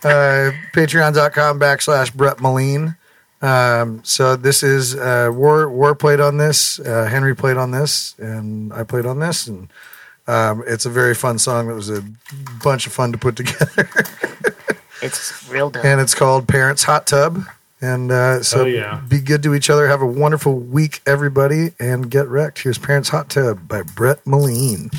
uh, 0.04 0.52
patreon.com 0.74 1.60
backslash 1.60 2.14
Brett 2.14 2.40
Maline. 2.42 2.96
Um, 3.42 4.02
so 4.06 4.36
this 4.38 4.64
is 4.64 4.96
uh, 4.96 5.30
War 5.34 5.70
War 5.70 5.96
played 5.96 6.22
on 6.22 6.38
this, 6.38 6.80
uh, 6.80 7.06
Henry 7.06 7.36
played 7.36 7.58
on 7.58 7.72
this, 7.72 8.16
and 8.18 8.72
I 8.72 8.84
played 8.84 9.06
on 9.06 9.20
this, 9.20 9.48
and 9.48 9.68
um, 10.28 10.64
it's 10.66 10.86
a 10.86 10.90
very 10.90 11.14
fun 11.14 11.38
song. 11.38 11.70
It 11.70 11.74
was 11.74 11.90
a 11.90 12.02
bunch 12.64 12.88
of 12.88 12.94
fun 12.94 13.12
to 13.12 13.18
put 13.18 13.36
together. 13.36 13.90
It's 15.02 15.50
real 15.50 15.70
dope. 15.70 15.84
and 15.84 16.00
it's 16.00 16.16
called 16.16 16.48
Parents 16.48 16.84
Hot 16.84 17.06
Tub. 17.06 17.44
And 17.84 18.14
uh, 18.14 18.42
so 18.44 18.62
Oh, 18.62 18.66
yeah. 18.66 19.02
be 19.10 19.20
good 19.20 19.44
to 19.44 19.54
each 19.54 19.70
other. 19.70 19.88
Have 19.90 20.02
a 20.02 20.06
wonderful 20.08 20.58
week, 20.58 21.02
everybody, 21.06 21.74
and 21.82 22.10
get 22.10 22.30
wrecked. 22.30 22.60
Here's 22.64 22.78
Parents 22.78 23.10
Hot 23.10 23.30
Tub 23.30 23.68
by 23.68 23.82
Brett 23.82 24.26
Maline. 24.26 24.90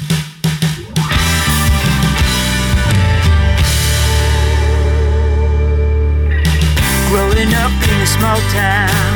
Growing 7.08 7.50
up 7.54 7.70
in 7.86 7.96
a 8.02 8.06
small 8.10 8.40
town, 8.50 9.14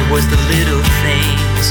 it 0.00 0.08
was 0.12 0.22
the 0.30 0.38
little 0.54 0.82
things. 1.02 1.64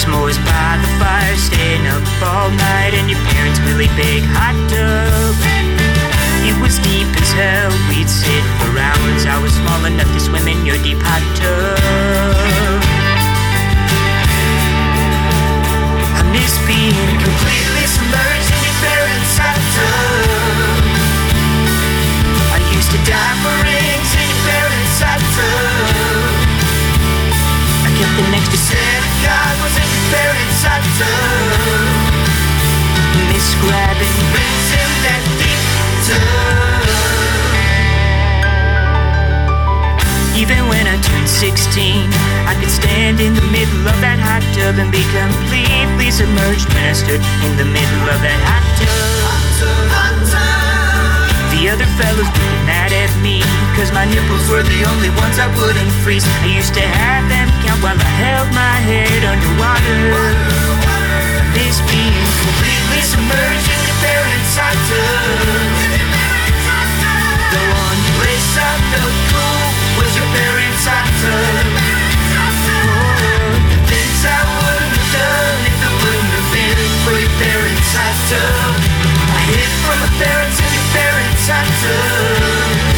S'mores 0.00 0.38
by 0.48 0.80
the 0.80 0.88
fire, 0.98 1.36
staying 1.36 1.86
up 1.86 2.02
all 2.24 2.48
night, 2.50 2.92
and 2.96 3.10
your 3.10 3.20
parents' 3.28 3.60
really 3.68 3.88
big 4.00 4.22
hot 4.32 4.56
tub. 4.72 5.59
It 6.50 6.58
was 6.58 6.82
deep 6.82 7.06
as 7.22 7.30
hell, 7.30 7.70
we'd 7.86 8.10
sit 8.10 8.42
for 8.58 8.74
hours. 8.74 9.22
I 9.22 9.38
was 9.38 9.54
small 9.54 9.84
enough 9.86 10.10
to 10.10 10.18
swim 10.18 10.48
in 10.50 10.66
your 10.66 10.74
deep 10.82 10.98
hot 10.98 11.22
tub. 11.38 11.78
I 16.18 16.22
miss 16.34 16.58
being 16.66 17.14
completely 17.22 17.86
submerged 17.86 18.50
in 18.50 18.60
your 18.66 18.78
parents' 18.82 19.38
hot 19.38 19.62
tub. 19.78 20.82
I 22.50 22.58
used 22.74 22.90
to 22.98 23.00
die 23.06 23.36
for 23.46 23.54
rings 23.62 24.10
in 24.18 24.26
your 24.26 24.42
parents' 24.50 24.98
hot 25.06 25.22
tub. 25.22 26.34
I 27.86 27.90
kept 27.94 28.14
the 28.18 28.26
next 28.34 28.50
to 28.50 28.58
Santa 28.58 29.10
God 29.22 29.54
was 29.62 29.74
in 29.78 29.86
your 29.86 30.06
parents' 30.18 30.66
hot 30.66 30.82
tub. 30.98 32.10
Miss 33.30 33.54
grabbing 33.62 34.18
Even 40.40 40.56
when 40.72 40.88
I 40.88 40.96
turned 41.04 41.28
16, 41.28 41.68
I 42.48 42.56
could 42.56 42.72
stand 42.72 43.20
in 43.20 43.36
the 43.36 43.44
middle 43.52 43.84
of 43.84 43.96
that 44.00 44.16
hot 44.16 44.40
tub 44.56 44.80
and 44.80 44.88
be 44.88 45.04
completely 45.12 46.08
submerged 46.08 46.64
stood 46.96 47.20
in 47.44 47.52
the 47.60 47.68
middle 47.68 48.06
of 48.08 48.18
that 48.24 48.40
hot 48.48 48.64
tub. 48.80 49.20
The 51.52 51.68
other 51.68 51.84
fellas 52.00 52.24
looking 52.24 52.56
mad 52.64 52.88
at 52.88 53.12
me 53.20 53.44
Cause 53.76 53.92
my 53.92 54.08
nipples 54.08 54.48
were 54.48 54.64
the 54.64 54.80
only 54.88 55.12
ones 55.20 55.36
I 55.36 55.48
wouldn't 55.60 55.92
freeze. 56.00 56.24
I 56.24 56.48
used 56.56 56.72
to 56.72 56.80
have 56.80 57.28
them 57.28 57.52
count 57.60 57.84
while 57.84 58.00
I 58.00 58.12
held 58.24 58.48
my 58.56 58.76
head 58.80 59.20
underwater. 59.20 60.24
This 61.52 61.84
being 61.84 62.16
completely 62.48 63.04
submerged 63.04 63.68
in 63.76 63.80
your 63.84 63.98
parents' 64.00 64.56
hot 64.56 64.76
tub. 64.88 66.00
The 67.52 67.62
one 67.76 68.00
place 68.16 68.50
I 68.56 68.72
felt 68.88 69.16
cool 69.36 69.69
Oh, 78.32 78.36
I 78.36 79.40
hid 79.50 79.70
from 79.82 79.98
my 79.98 80.10
parents 80.22 80.58
in 80.60 80.70
your 80.70 80.86
parents' 80.94 81.48
hot 81.48 82.89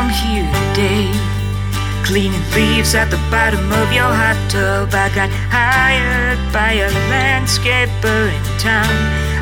I'm 0.00 0.08
here 0.08 0.48
today, 0.72 1.12
cleaning 2.06 2.40
leaves 2.54 2.94
at 2.94 3.10
the 3.10 3.20
bottom 3.30 3.70
of 3.70 3.92
your 3.92 4.08
hot 4.08 4.40
tub. 4.48 4.94
I 4.94 5.14
got 5.14 5.28
hired 5.52 6.40
by 6.54 6.72
a 6.72 6.88
landscaper 7.12 8.32
in 8.32 8.42
town. 8.58 8.88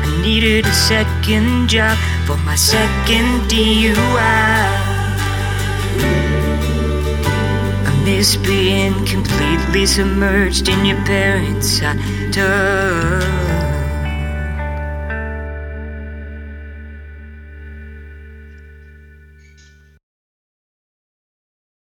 I 0.03 0.21
needed 0.21 0.65
a 0.65 0.73
second 0.73 1.69
job 1.69 1.97
for 2.27 2.35
my 2.43 2.55
second 2.55 3.47
DUI. 3.47 3.95
I 7.87 8.01
miss 8.03 8.35
being 8.35 9.05
completely 9.05 9.85
submerged 9.85 10.67
in 10.67 10.83
your 10.83 11.01
parents' 11.05 11.79
hot 11.79 11.95
tub. 12.33 13.48